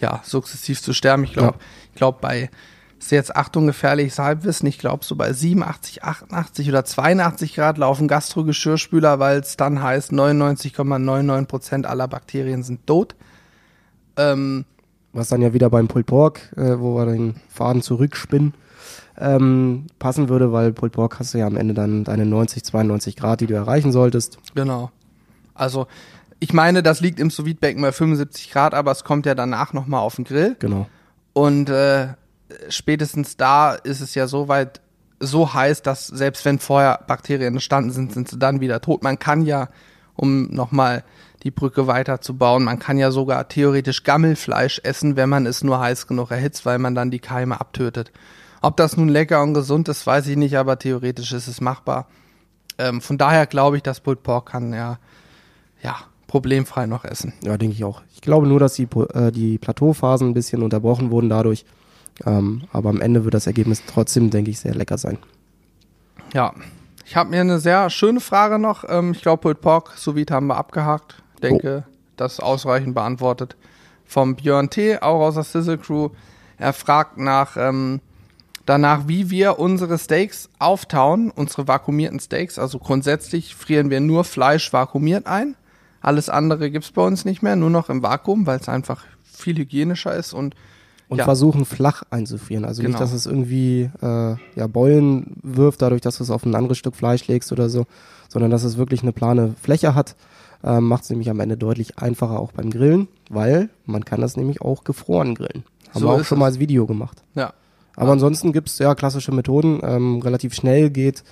ja, 0.00 0.20
sukzessiv 0.24 0.80
zu 0.82 0.92
sterben. 0.92 1.24
Ich 1.24 1.32
glaube, 1.32 1.58
ja. 1.58 1.64
ich 1.90 1.96
glaube, 1.96 2.18
bei 2.20 2.50
ist 2.98 3.12
jetzt 3.12 3.34
Achtung 3.34 3.66
gefährliches 3.66 4.18
Halbwissen. 4.18 4.68
Ich 4.68 4.78
glaube, 4.78 5.04
so 5.04 5.16
bei 5.16 5.32
87, 5.32 6.04
88 6.04 6.68
oder 6.68 6.84
82 6.84 7.54
Grad 7.54 7.78
laufen 7.78 8.08
Gastrogeschirrspüler, 8.08 9.18
weil 9.18 9.40
es 9.40 9.56
dann 9.56 9.82
heißt, 9.82 10.12
99,99 10.12 11.46
Prozent 11.46 11.86
aller 11.86 12.08
Bakterien 12.08 12.62
sind 12.62 12.86
tot. 12.86 13.16
Ähm, 14.16 14.66
Was 15.12 15.28
dann 15.28 15.40
ja 15.40 15.54
wieder 15.54 15.70
beim 15.70 15.88
Pulled 15.88 16.06
Pork, 16.06 16.52
äh, 16.56 16.78
wo 16.78 16.96
wir 16.96 17.06
den 17.06 17.36
Faden 17.48 17.80
zurückspinnen, 17.80 18.52
ähm, 19.20 19.86
passen 19.98 20.28
würde, 20.28 20.52
weil 20.52 20.72
Pulled 20.72 20.92
Pork 20.92 21.18
hast 21.18 21.34
du 21.34 21.38
ja 21.38 21.46
am 21.46 21.56
Ende 21.56 21.74
dann 21.74 22.04
deine 22.04 22.26
90, 22.26 22.64
92 22.64 23.16
Grad, 23.16 23.40
die 23.40 23.46
du 23.46 23.54
erreichen 23.54 23.92
solltest. 23.92 24.38
Genau. 24.54 24.90
Also 25.54 25.86
ich 26.40 26.52
meine, 26.52 26.82
das 26.82 27.00
liegt 27.00 27.20
im 27.20 27.30
sous 27.30 27.54
becken 27.54 27.82
bei 27.82 27.92
75 27.92 28.50
Grad, 28.50 28.74
aber 28.74 28.90
es 28.90 29.04
kommt 29.04 29.26
ja 29.26 29.34
danach 29.34 29.72
nochmal 29.74 30.00
auf 30.00 30.16
den 30.16 30.24
Grill. 30.24 30.56
Genau. 30.58 30.86
Und 31.34 31.68
äh, 31.68 32.08
spätestens 32.68 33.36
da 33.36 33.74
ist 33.74 34.00
es 34.00 34.14
ja 34.14 34.26
so 34.26 34.48
weit 34.48 34.80
so 35.20 35.52
heiß, 35.52 35.82
dass 35.82 36.06
selbst 36.06 36.44
wenn 36.46 36.58
vorher 36.58 37.00
Bakterien 37.06 37.54
entstanden 37.54 37.90
sind, 37.90 38.12
sind 38.12 38.28
sie 38.28 38.38
dann 38.38 38.60
wieder 38.60 38.80
tot. 38.80 39.02
Man 39.02 39.18
kann 39.18 39.42
ja, 39.44 39.68
um 40.16 40.48
nochmal 40.50 41.04
die 41.42 41.50
Brücke 41.50 41.86
weiterzubauen, 41.86 42.64
man 42.64 42.78
kann 42.78 42.98
ja 42.98 43.10
sogar 43.10 43.48
theoretisch 43.48 44.02
Gammelfleisch 44.02 44.80
essen, 44.82 45.16
wenn 45.16 45.28
man 45.28 45.46
es 45.46 45.62
nur 45.62 45.78
heiß 45.78 46.06
genug 46.06 46.30
erhitzt, 46.30 46.66
weil 46.66 46.78
man 46.78 46.94
dann 46.94 47.10
die 47.10 47.18
Keime 47.18 47.60
abtötet. 47.60 48.12
Ob 48.62 48.76
das 48.76 48.96
nun 48.96 49.08
lecker 49.08 49.42
und 49.42 49.54
gesund 49.54 49.88
ist, 49.88 50.06
weiß 50.06 50.26
ich 50.26 50.36
nicht, 50.36 50.56
aber 50.56 50.78
theoretisch 50.78 51.32
ist 51.32 51.48
es 51.48 51.60
machbar. 51.60 52.06
Ähm, 52.78 53.00
von 53.00 53.18
daher 53.18 53.46
glaube 53.46 53.76
ich, 53.76 53.82
dass 53.82 54.00
Pulled 54.00 54.22
Pork 54.22 54.50
kann 54.50 54.72
ja, 54.72 54.98
ja 55.82 55.96
problemfrei 56.26 56.86
noch 56.86 57.04
essen. 57.04 57.32
Ja, 57.42 57.56
denke 57.56 57.74
ich 57.74 57.84
auch. 57.84 58.02
Ich 58.14 58.20
glaube 58.20 58.46
nur, 58.46 58.60
dass 58.60 58.74
die, 58.74 58.88
äh, 59.14 59.32
die 59.32 59.58
Plateauphasen 59.58 60.28
ein 60.28 60.34
bisschen 60.34 60.62
unterbrochen 60.62 61.10
wurden 61.10 61.28
dadurch. 61.28 61.64
Ähm, 62.26 62.62
aber 62.72 62.90
am 62.90 63.00
Ende 63.00 63.24
wird 63.24 63.34
das 63.34 63.46
Ergebnis 63.46 63.82
trotzdem, 63.86 64.30
denke 64.30 64.50
ich, 64.50 64.60
sehr 64.60 64.74
lecker 64.74 64.98
sein. 64.98 65.18
Ja, 66.34 66.54
ich 67.04 67.16
habe 67.16 67.30
mir 67.30 67.40
eine 67.40 67.58
sehr 67.58 67.90
schöne 67.90 68.20
Frage 68.20 68.58
noch. 68.58 68.84
Ähm, 68.88 69.12
ich 69.12 69.22
glaube, 69.22 69.40
Pulled 69.40 69.60
Pork 69.60 69.94
sous 69.96 70.14
haben 70.30 70.46
wir 70.46 70.56
abgehakt. 70.56 71.22
Denke, 71.42 71.84
oh. 71.86 71.92
das 72.16 72.40
ausreichend 72.40 72.94
beantwortet. 72.94 73.56
Vom 74.04 74.36
Björn 74.36 74.70
T., 74.70 74.98
auch 74.98 75.20
aus 75.20 75.34
der 75.34 75.44
Sizzle 75.44 75.78
Crew. 75.78 76.10
Er 76.58 76.72
fragt 76.72 77.16
nach 77.16 77.56
ähm, 77.56 78.00
danach, 78.70 79.08
wie 79.08 79.30
wir 79.30 79.58
unsere 79.58 79.98
Steaks 79.98 80.48
auftauen, 80.60 81.30
unsere 81.30 81.66
vakuumierten 81.66 82.20
Steaks. 82.20 82.58
Also 82.58 82.78
grundsätzlich 82.78 83.56
frieren 83.56 83.90
wir 83.90 84.00
nur 84.00 84.22
Fleisch 84.22 84.72
vakuumiert 84.72 85.26
ein. 85.26 85.56
Alles 86.00 86.28
andere 86.28 86.70
gibt's 86.70 86.92
bei 86.92 87.02
uns 87.02 87.24
nicht 87.24 87.42
mehr, 87.42 87.56
nur 87.56 87.68
noch 87.68 87.90
im 87.90 88.02
Vakuum, 88.02 88.46
weil 88.46 88.60
es 88.60 88.68
einfach 88.68 89.04
viel 89.24 89.58
hygienischer 89.58 90.14
ist 90.14 90.32
und 90.32 90.54
und 91.08 91.18
ja. 91.18 91.24
versuchen 91.24 91.64
flach 91.64 92.04
einzufrieren. 92.10 92.64
Also 92.64 92.82
genau. 92.82 92.92
nicht, 92.92 93.00
dass 93.00 93.12
es 93.12 93.26
irgendwie 93.26 93.90
äh, 94.00 94.36
ja, 94.54 94.66
Beulen 94.68 95.38
wirft, 95.42 95.82
dadurch, 95.82 96.02
dass 96.02 96.18
du 96.18 96.22
es 96.22 96.30
auf 96.30 96.46
ein 96.46 96.54
anderes 96.54 96.78
Stück 96.78 96.94
Fleisch 96.94 97.26
legst 97.26 97.50
oder 97.50 97.68
so, 97.68 97.86
sondern 98.28 98.52
dass 98.52 98.62
es 98.62 98.76
wirklich 98.76 99.02
eine 99.02 99.10
plane 99.10 99.56
Fläche 99.60 99.96
hat. 99.96 100.14
Ähm, 100.62 100.84
Macht 100.84 101.02
es 101.02 101.10
nämlich 101.10 101.28
am 101.28 101.40
Ende 101.40 101.56
deutlich 101.56 101.98
einfacher 101.98 102.38
auch 102.38 102.52
beim 102.52 102.70
Grillen, 102.70 103.08
weil 103.28 103.70
man 103.86 104.04
kann 104.04 104.20
das 104.20 104.36
nämlich 104.36 104.60
auch 104.60 104.84
gefroren 104.84 105.34
grillen. 105.34 105.64
Haben 105.88 106.00
so 106.00 106.06
wir 106.06 106.12
auch 106.12 106.24
schon 106.24 106.36
es. 106.36 106.40
mal 106.40 106.46
als 106.46 106.60
Video 106.60 106.86
gemacht. 106.86 107.24
Ja. 107.34 107.54
Aber 108.00 108.12
ansonsten 108.12 108.52
gibt's 108.52 108.78
ja 108.78 108.94
klassische 108.94 109.32
Methoden. 109.32 109.80
Ähm, 109.82 110.20
relativ 110.20 110.54
schnell 110.54 110.90
geht 110.90 111.22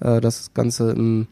äh, 0.00 0.20
das 0.20 0.52
Ganze 0.54 0.90
im 0.92 1.28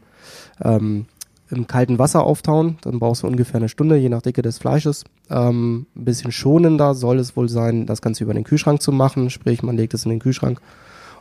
ähm, 0.62 1.07
im 1.51 1.66
kalten 1.66 1.99
Wasser 1.99 2.24
auftauen. 2.24 2.78
Dann 2.82 2.99
brauchst 2.99 3.22
du 3.22 3.26
ungefähr 3.26 3.57
eine 3.57 3.68
Stunde, 3.68 3.97
je 3.97 4.09
nach 4.09 4.22
Dicke 4.22 4.43
des 4.43 4.59
Fleisches. 4.59 5.05
Ähm, 5.30 5.87
ein 5.95 6.05
bisschen 6.05 6.32
schonender 6.32 6.95
soll 6.95 7.18
es 7.18 7.37
wohl 7.37 7.49
sein, 7.49 7.87
das 7.87 8.03
Ganze 8.03 8.24
über 8.24 8.34
den 8.34 8.45
Kühlschrank 8.45 8.82
zu 8.82 8.93
machen. 8.93 9.30
Sprich, 9.30 9.62
man 9.62 9.76
legt 9.76 9.95
es 9.95 10.05
in 10.05 10.11
den 10.11 10.18
Kühlschrank 10.18 10.61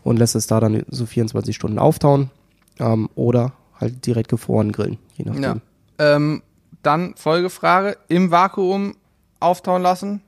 und 0.03 0.17
lässt 0.17 0.35
es 0.35 0.47
da 0.47 0.59
dann 0.59 0.83
so 0.89 1.05
24 1.05 1.55
Stunden 1.55 1.79
auftauen. 1.79 2.31
Ähm, 2.79 3.09
oder 3.15 3.53
halt 3.79 4.05
direkt 4.05 4.29
gefroren 4.29 4.71
grillen, 4.71 4.97
je 5.15 5.25
nachdem. 5.25 5.61
Ja. 5.99 6.15
Ähm, 6.15 6.41
dann 6.81 7.13
Folgefrage, 7.15 7.97
im 8.07 8.31
Vakuum 8.31 8.95
auftauen 9.39 9.81
lassen? 9.81 10.21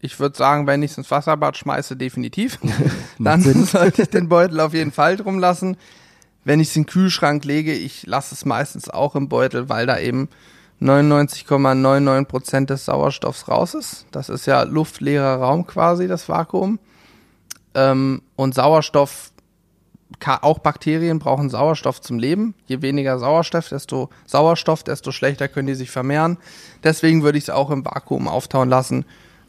Ich 0.00 0.20
würde 0.20 0.36
sagen, 0.36 0.66
wenn 0.66 0.82
ich 0.82 0.92
es 0.92 0.98
ins 0.98 1.10
Wasserbad 1.10 1.56
schmeiße, 1.56 1.96
definitiv. 1.96 2.58
dann 3.18 3.42
sollte 3.42 4.02
ich 4.02 4.10
den 4.10 4.28
Beutel 4.28 4.60
auf 4.60 4.74
jeden 4.74 4.92
Fall 4.92 5.16
drum 5.16 5.38
lassen 5.38 5.76
wenn 6.48 6.60
ich 6.60 6.70
es 6.70 6.76
in 6.76 6.84
den 6.84 6.88
Kühlschrank 6.88 7.44
lege, 7.44 7.74
ich 7.74 8.06
lasse 8.06 8.34
es 8.34 8.46
meistens 8.46 8.88
auch 8.88 9.14
im 9.14 9.28
Beutel, 9.28 9.68
weil 9.68 9.86
da 9.86 9.98
eben 9.98 10.30
99,99% 10.80 12.26
,99 12.26 12.64
des 12.64 12.86
Sauerstoffs 12.86 13.48
raus 13.48 13.74
ist. 13.74 14.06
Das 14.12 14.30
ist 14.30 14.46
ja 14.46 14.62
luftleerer 14.62 15.36
Raum 15.36 15.66
quasi, 15.66 16.08
das 16.08 16.26
Vakuum. 16.26 16.78
Ähm, 17.74 18.22
und 18.34 18.54
Sauerstoff, 18.54 19.30
auch 20.40 20.60
Bakterien 20.60 21.18
brauchen 21.18 21.50
Sauerstoff 21.50 22.00
zum 22.00 22.18
Leben. 22.18 22.54
Je 22.64 22.80
weniger 22.80 23.18
Sauerstoff, 23.18 23.68
desto 23.68 24.08
Sauerstoff, 24.24 24.82
desto 24.82 25.12
schlechter 25.12 25.48
können 25.48 25.66
die 25.66 25.74
sich 25.74 25.90
vermehren. 25.90 26.38
Deswegen 26.82 27.24
würde 27.24 27.36
ich 27.36 27.44
es 27.44 27.50
auch 27.50 27.70
im 27.70 27.84
Vakuum 27.84 28.26
auftauen 28.26 28.70
lassen. 28.70 29.04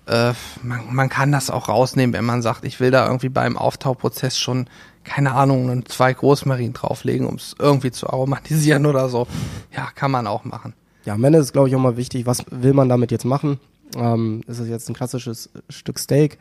Äh, 0.10 0.34
man, 0.64 0.93
man 0.93 1.10
kann 1.10 1.32
das 1.32 1.49
auch 1.49 1.70
rausnehmen, 1.70 2.14
wenn 2.14 2.26
man 2.26 2.41
sagt, 2.41 2.66
ich 2.66 2.80
will 2.80 2.91
da 2.91 3.05
irgendwie 3.05 3.30
beim 3.30 3.57
Auftauprozess 3.57 4.38
schon 4.38 4.68
keine 5.03 5.34
Ahnung, 5.34 5.86
zwei 5.88 6.14
Großmarien 6.14 6.74
drauflegen, 6.74 7.26
um 7.26 7.36
es 7.36 7.55
irgendwie 7.57 7.91
zu 7.91 8.07
aromatisieren 8.07 8.86
oder 8.86 9.10
so. 9.10 9.28
Ja, 9.76 9.89
kann 9.95 10.12
man 10.12 10.28
auch 10.28 10.45
machen. 10.45 10.74
Ja, 11.05 11.14
am 11.14 11.24
Ende 11.24 11.39
ist, 11.39 11.53
glaube 11.53 11.70
ich, 11.70 11.76
auch 11.76 11.80
mal 11.80 11.97
wichtig, 11.97 12.26
was 12.26 12.43
will 12.51 12.74
man 12.74 12.89
damit 12.89 13.12
jetzt 13.12 13.26
machen? 13.26 13.60
Ähm, 13.95 14.41
ist 14.47 14.60
es 14.60 14.68
jetzt 14.68 14.88
ein 14.89 14.93
klassisches 14.93 15.49
Stück 15.70 15.97
Steak, 15.97 16.38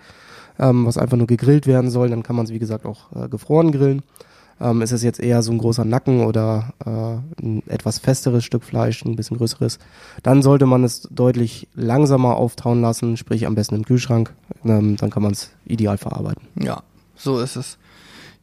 ähm, 0.59 0.85
was 0.85 0.99
einfach 0.99 1.17
nur 1.17 1.27
gegrillt 1.27 1.67
werden 1.67 1.91
soll, 1.91 2.11
dann 2.11 2.23
kann 2.23 2.37
man 2.37 2.45
es, 2.45 2.53
wie 2.53 2.59
gesagt, 2.59 2.85
auch 2.85 3.11
äh, 3.15 3.29
gefroren 3.29 3.73
grillen. 3.73 4.03
Ähm, 4.61 4.83
ist 4.83 4.93
es 4.93 5.03
jetzt 5.03 5.21
eher 5.21 5.43
so 5.43 5.53
ein 5.53 5.59
großer 5.59 5.85
Nacken 5.85 6.25
oder 6.25 6.73
äh, 6.85 7.45
ein 7.45 7.63
etwas 7.69 7.99
festeres 7.99 8.45
Stück 8.45 8.65
Fleisch, 8.65 9.05
ein 9.05 9.17
bisschen 9.17 9.37
größeres, 9.37 9.79
dann 10.23 10.43
sollte 10.43 10.67
man 10.67 10.85
es 10.85 11.03
deutlich 11.11 11.69
langsamer 11.75 12.37
auftauen 12.37 12.81
lassen, 12.81 13.17
sprich 13.17 13.47
am 13.47 13.55
besten 13.55 13.77
im 13.77 13.85
Kühlschrank. 13.85 14.35
Ähm, 14.65 14.97
dann 14.97 15.11
kann 15.11 15.23
man 15.23 15.33
es 15.33 15.51
ideal 15.65 15.99
verarbeiten. 15.99 16.43
Ja, 16.57 16.83
so 17.15 17.39
ist 17.39 17.57
es. 17.57 17.79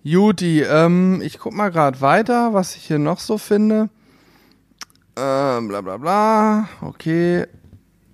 Juti, 0.04 0.62
ähm, 0.62 1.22
ich 1.24 1.40
guck 1.40 1.54
mal 1.54 1.70
gerade 1.70 2.00
weiter, 2.00 2.54
was 2.54 2.76
ich 2.76 2.86
hier 2.86 3.00
noch 3.00 3.20
so 3.20 3.38
finde. 3.38 3.90
Ähm, 5.18 5.68
bla 5.68 5.82
bla 5.82 5.98
bla. 5.98 6.70
Okay. 6.82 7.46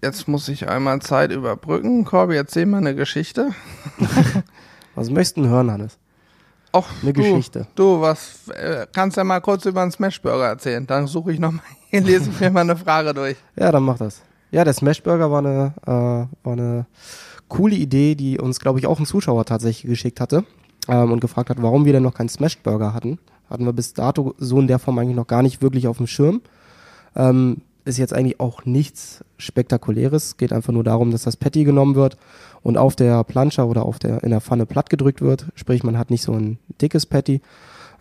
Jetzt 0.03 0.27
muss 0.27 0.47
ich 0.47 0.67
einmal 0.67 0.99
Zeit 1.01 1.31
überbrücken. 1.31 2.05
Corby, 2.05 2.35
erzähl 2.35 2.65
mal 2.65 2.79
eine 2.79 2.95
Geschichte. 2.95 3.51
Was 4.95 5.11
möchtest 5.11 5.37
du 5.37 5.41
denn 5.43 5.51
hören, 5.51 5.71
Hannes? 5.71 5.97
Och, 6.73 6.87
Eine 7.01 7.13
du, 7.13 7.21
Geschichte. 7.21 7.67
Du, 7.75 7.99
was 7.99 8.47
äh, 8.49 8.87
kannst 8.93 9.17
ja 9.17 9.23
mal 9.23 9.41
kurz 9.41 9.65
über 9.65 9.81
einen 9.81 9.91
Smashburger 9.91 10.47
erzählen? 10.47 10.87
Dann 10.87 11.07
suche 11.07 11.33
ich 11.33 11.39
noch 11.39 11.51
mal, 11.51 11.61
hier 11.89 12.01
lese 12.01 12.29
ich 12.29 12.39
mir 12.39 12.49
mal 12.49 12.61
eine 12.61 12.77
Frage 12.77 13.13
durch. 13.13 13.37
Ja, 13.57 13.71
dann 13.71 13.83
mach 13.83 13.97
das. 13.97 14.21
Ja, 14.51 14.63
der 14.63 14.73
Smashburger 14.73 15.31
war 15.31 15.39
eine, 15.39 15.73
äh, 15.85 16.45
war 16.45 16.53
eine 16.53 16.85
coole 17.47 17.75
Idee, 17.75 18.15
die 18.15 18.39
uns, 18.39 18.59
glaube 18.59 18.79
ich, 18.79 18.87
auch 18.87 18.99
ein 18.99 19.05
Zuschauer 19.05 19.45
tatsächlich 19.45 19.89
geschickt 19.89 20.21
hatte 20.21 20.45
ähm, 20.87 21.11
und 21.11 21.19
gefragt 21.19 21.49
hat, 21.49 21.61
warum 21.61 21.85
wir 21.85 21.93
denn 21.93 22.03
noch 22.03 22.13
keinen 22.13 22.29
Smashburger 22.29 22.93
hatten. 22.93 23.19
Hatten 23.49 23.65
wir 23.65 23.73
bis 23.73 23.93
dato 23.93 24.33
so 24.37 24.59
in 24.59 24.67
der 24.67 24.79
Form 24.79 24.97
eigentlich 24.97 25.15
noch 25.15 25.27
gar 25.27 25.41
nicht 25.41 25.61
wirklich 25.61 25.87
auf 25.87 25.97
dem 25.97 26.07
Schirm. 26.07 26.41
Ähm, 27.15 27.61
ist 27.83 27.97
jetzt 27.97 28.13
eigentlich 28.13 28.39
auch 28.39 28.63
nichts 28.65 29.25
Spektakuläres. 29.37 30.37
Geht 30.37 30.53
einfach 30.53 30.71
nur 30.71 30.83
darum, 30.83 31.11
dass 31.11 31.23
das 31.23 31.35
Patty 31.35 31.63
genommen 31.63 31.95
wird 31.95 32.17
und 32.63 32.77
auf 32.77 32.95
der 32.95 33.23
Plancha 33.23 33.63
oder 33.63 33.85
auf 33.85 33.99
der, 33.99 34.23
in 34.23 34.29
der 34.29 34.41
Pfanne 34.41 34.65
platt 34.65 34.89
gedrückt 34.89 35.21
wird. 35.21 35.47
Sprich, 35.55 35.83
man 35.83 35.97
hat 35.97 36.09
nicht 36.09 36.23
so 36.23 36.33
ein 36.33 36.59
dickes 36.81 37.05
Patty. 37.05 37.41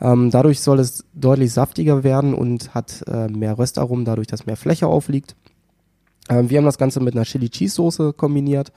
Ähm, 0.01 0.31
dadurch 0.31 0.61
soll 0.61 0.79
es 0.79 1.05
deutlich 1.15 1.53
saftiger 1.53 2.05
werden 2.05 2.35
und 2.35 2.75
hat 2.75 3.03
äh, 3.07 3.29
mehr 3.29 3.59
Röstaromen, 3.59 4.05
dadurch, 4.05 4.27
dass 4.27 4.47
mehr 4.47 4.57
Fläche 4.57 4.87
aufliegt. 4.87 5.37
Ähm, 6.29 6.49
wir 6.49 6.59
haben 6.59 6.65
das 6.65 6.79
Ganze 6.79 7.01
mit 7.01 7.15
einer 7.15 7.25
Chili 7.25 7.51
Cheese 7.51 7.75
Soße 7.75 8.13
kombiniert. 8.15 8.73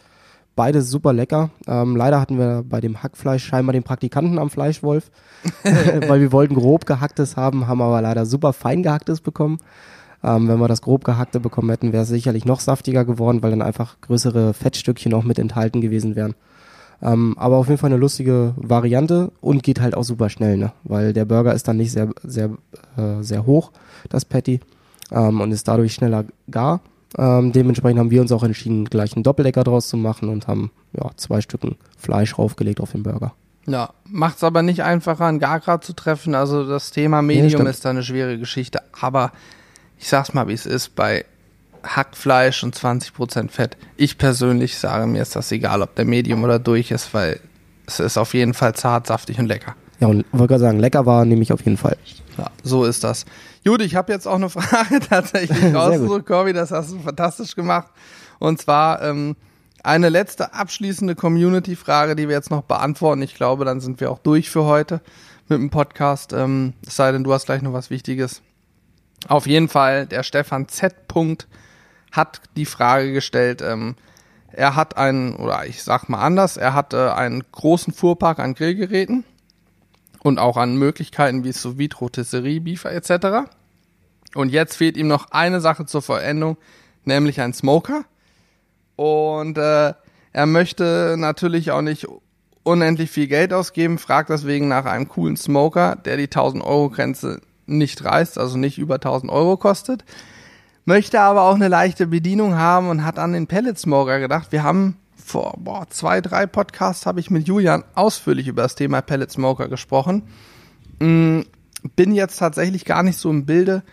Beides 0.55 0.89
super 0.89 1.13
lecker. 1.13 1.49
Ähm, 1.65 1.95
leider 1.95 2.19
hatten 2.19 2.37
wir 2.37 2.63
bei 2.67 2.79
dem 2.79 3.01
Hackfleisch 3.01 3.43
scheinbar 3.43 3.73
den 3.73 3.83
Praktikanten 3.83 4.37
am 4.37 4.49
Fleischwolf, 4.49 5.09
weil 5.63 6.21
wir 6.21 6.31
wollten 6.31 6.55
grob 6.55 6.85
gehacktes 6.85 7.37
haben, 7.37 7.67
haben 7.67 7.81
aber 7.81 8.01
leider 8.01 8.25
super 8.25 8.53
fein 8.53 8.83
gehacktes 8.83 9.21
bekommen. 9.21 9.57
Ähm, 10.23 10.47
wenn 10.47 10.59
wir 10.59 10.67
das 10.67 10.81
grob 10.81 11.03
gehackte 11.03 11.39
bekommen 11.39 11.69
hätten, 11.69 11.93
wäre 11.93 12.03
es 12.03 12.09
sicherlich 12.09 12.45
noch 12.45 12.59
saftiger 12.59 13.05
geworden, 13.05 13.43
weil 13.43 13.51
dann 13.51 13.61
einfach 13.61 13.99
größere 14.01 14.53
Fettstückchen 14.53 15.13
auch 15.13 15.23
mit 15.23 15.39
enthalten 15.39 15.81
gewesen 15.81 16.15
wären. 16.15 16.35
Ähm, 17.01 17.35
aber 17.37 17.57
auf 17.57 17.67
jeden 17.67 17.79
Fall 17.79 17.91
eine 17.91 17.99
lustige 17.99 18.53
Variante 18.55 19.31
und 19.41 19.63
geht 19.63 19.81
halt 19.81 19.95
auch 19.95 20.03
super 20.03 20.29
schnell, 20.29 20.55
ne? 20.57 20.71
Weil 20.83 21.11
der 21.11 21.25
Burger 21.25 21.53
ist 21.53 21.67
dann 21.67 21.77
nicht 21.77 21.91
sehr, 21.91 22.09
sehr, 22.23 22.51
äh, 22.95 23.21
sehr 23.21 23.45
hoch, 23.45 23.71
das 24.09 24.23
Patty, 24.23 24.61
ähm, 25.11 25.41
und 25.41 25.51
ist 25.51 25.67
dadurch 25.67 25.93
schneller 25.93 26.23
gar. 26.49 26.79
Ähm, 27.17 27.51
dementsprechend 27.51 27.99
haben 27.99 28.11
wir 28.11 28.21
uns 28.21 28.31
auch 28.31 28.43
entschieden, 28.43 28.85
gleich 28.85 29.15
einen 29.15 29.23
Doppeldecker 29.23 29.63
draus 29.63 29.87
zu 29.89 29.97
machen 29.97 30.29
und 30.29 30.47
haben 30.47 30.71
ja, 30.93 31.11
zwei 31.17 31.41
Stücken 31.41 31.75
Fleisch 31.97 32.37
raufgelegt 32.37 32.79
auf 32.79 32.91
den 32.91 33.03
Burger. 33.03 33.33
Ja, 33.65 33.91
macht's 34.05 34.43
aber 34.43 34.61
nicht 34.61 34.83
einfacher, 34.83 35.25
einen 35.25 35.39
Gargrad 35.39 35.83
zu 35.83 35.93
treffen. 35.93 36.35
Also 36.35 36.67
das 36.67 36.91
Thema 36.91 37.21
Medium 37.21 37.49
stimmt. 37.49 37.69
ist 37.69 37.85
da 37.85 37.91
eine 37.91 38.03
schwere 38.03 38.37
Geschichte. 38.37 38.81
Aber 38.99 39.31
ich 40.03 40.09
sag's 40.09 40.33
mal, 40.33 40.49
wie 40.49 40.53
es 40.53 40.65
ist, 40.65 40.95
bei 40.95 41.23
Hackfleisch 41.81 42.61
und 42.65 42.75
20% 42.75 43.49
Fett. 43.49 43.77
Ich 43.95 44.17
persönlich 44.17 44.77
sage 44.77 45.07
mir, 45.07 45.21
ist 45.21 45.37
das 45.37 45.49
egal, 45.53 45.81
ob 45.81 45.95
der 45.95 46.03
Medium 46.03 46.43
oder 46.43 46.59
durch 46.59 46.91
ist, 46.91 47.13
weil 47.13 47.39
es 47.87 48.01
ist 48.01 48.17
auf 48.17 48.33
jeden 48.33 48.53
Fall 48.53 48.75
zart, 48.75 49.07
saftig 49.07 49.39
und 49.39 49.45
lecker. 49.45 49.75
Ja, 50.01 50.07
und 50.07 50.25
wollte 50.33 50.47
gerade 50.47 50.59
sagen, 50.59 50.79
lecker 50.79 51.05
war 51.05 51.23
nämlich 51.23 51.53
auf 51.53 51.63
jeden 51.63 51.77
Fall. 51.77 51.95
Ja, 52.37 52.51
so 52.63 52.83
ist 52.83 53.05
das. 53.05 53.25
Gut, 53.63 53.81
ich 53.81 53.95
habe 53.95 54.11
jetzt 54.11 54.27
auch 54.27 54.35
eine 54.35 54.49
Frage 54.49 54.99
tatsächlich 54.99 55.73
rausgesucht, 55.73 56.25
Corby, 56.25 56.51
das 56.51 56.71
hast 56.71 56.91
du 56.91 56.99
fantastisch 56.99 57.55
gemacht. 57.55 57.87
Und 58.39 58.59
zwar 58.59 59.01
ähm, 59.03 59.37
eine 59.83 60.09
letzte 60.09 60.53
abschließende 60.53 61.15
Community-Frage, 61.15 62.17
die 62.17 62.27
wir 62.27 62.35
jetzt 62.35 62.51
noch 62.51 62.63
beantworten. 62.63 63.21
Ich 63.21 63.35
glaube, 63.35 63.63
dann 63.63 63.79
sind 63.79 64.01
wir 64.01 64.11
auch 64.11 64.19
durch 64.19 64.49
für 64.49 64.65
heute 64.65 64.99
mit 65.47 65.59
dem 65.59 65.69
Podcast. 65.69 66.33
Ähm, 66.33 66.73
es 66.85 66.97
sei 66.97 67.13
denn, 67.13 67.23
du 67.23 67.31
hast 67.31 67.45
gleich 67.45 67.61
noch 67.61 67.71
was 67.71 67.89
Wichtiges. 67.89 68.41
Auf 69.27 69.47
jeden 69.47 69.69
Fall, 69.69 70.05
der 70.05 70.23
Stefan 70.23 70.67
Z. 70.67 71.07
Punkt 71.07 71.47
hat 72.11 72.41
die 72.55 72.65
Frage 72.65 73.13
gestellt, 73.13 73.61
ähm, 73.61 73.95
er 74.51 74.75
hat 74.75 74.97
einen, 74.97 75.35
oder 75.35 75.65
ich 75.65 75.81
sag 75.81 76.09
mal 76.09 76.21
anders, 76.21 76.57
er 76.57 76.73
hat 76.73 76.93
äh, 76.93 77.09
einen 77.09 77.43
großen 77.51 77.91
Fuhrpark 77.91 78.39
an 78.39 78.53
Grillgeräten 78.53 79.23
und 80.21 80.39
auch 80.39 80.57
an 80.57 80.77
Möglichkeiten 80.77 81.43
wie 81.43 81.51
so 81.51 81.77
Vitro, 81.77 82.09
Tisserie, 82.09 82.61
Beefer 82.61 82.91
etc. 82.91 83.49
Und 84.35 84.49
jetzt 84.49 84.77
fehlt 84.77 84.95
ihm 84.95 85.07
noch 85.07 85.31
eine 85.31 85.59
Sache 85.59 85.85
zur 85.85 86.01
Vollendung, 86.01 86.57
nämlich 87.03 87.41
ein 87.41 87.53
Smoker. 87.53 88.05
Und 88.95 89.57
äh, 89.57 89.93
er 90.33 90.45
möchte 90.45 91.15
natürlich 91.17 91.71
auch 91.71 91.81
nicht 91.81 92.07
unendlich 92.63 93.09
viel 93.09 93.27
Geld 93.27 93.53
ausgeben, 93.53 93.97
fragt 93.97 94.29
deswegen 94.29 94.67
nach 94.67 94.85
einem 94.85 95.07
coolen 95.07 95.35
Smoker, 95.35 95.95
der 95.95 96.17
die 96.17 96.23
1000 96.23 96.63
Euro 96.63 96.89
Grenze 96.89 97.41
nicht 97.65 98.03
reißt, 98.03 98.37
also 98.37 98.57
nicht 98.57 98.77
über 98.77 98.95
1000 98.95 99.31
Euro 99.31 99.57
kostet. 99.57 100.03
Möchte 100.85 101.21
aber 101.21 101.43
auch 101.43 101.55
eine 101.55 101.69
leichte 101.69 102.07
Bedienung 102.07 102.55
haben 102.55 102.89
und 102.89 103.05
hat 103.05 103.17
an 103.17 103.33
den 103.33 103.47
Pellet 103.47 103.79
Smoker 103.79 104.19
gedacht. 104.19 104.51
Wir 104.51 104.63
haben 104.63 104.97
vor 105.15 105.55
boah, 105.57 105.87
zwei, 105.89 106.21
drei 106.21 106.45
Podcasts 106.45 107.05
habe 107.05 107.19
ich 107.19 107.31
mit 107.31 107.47
Julian 107.47 107.83
ausführlich 107.95 108.47
über 108.47 108.63
das 108.63 108.75
Thema 108.75 109.01
Pellet 109.01 109.31
Smoker 109.31 109.69
gesprochen. 109.69 110.23
Mm, 110.99 111.41
bin 111.95 112.13
jetzt 112.13 112.37
tatsächlich 112.37 112.85
gar 112.85 113.03
nicht 113.03 113.17
so 113.17 113.29
im 113.29 113.45
Bilde, 113.45 113.83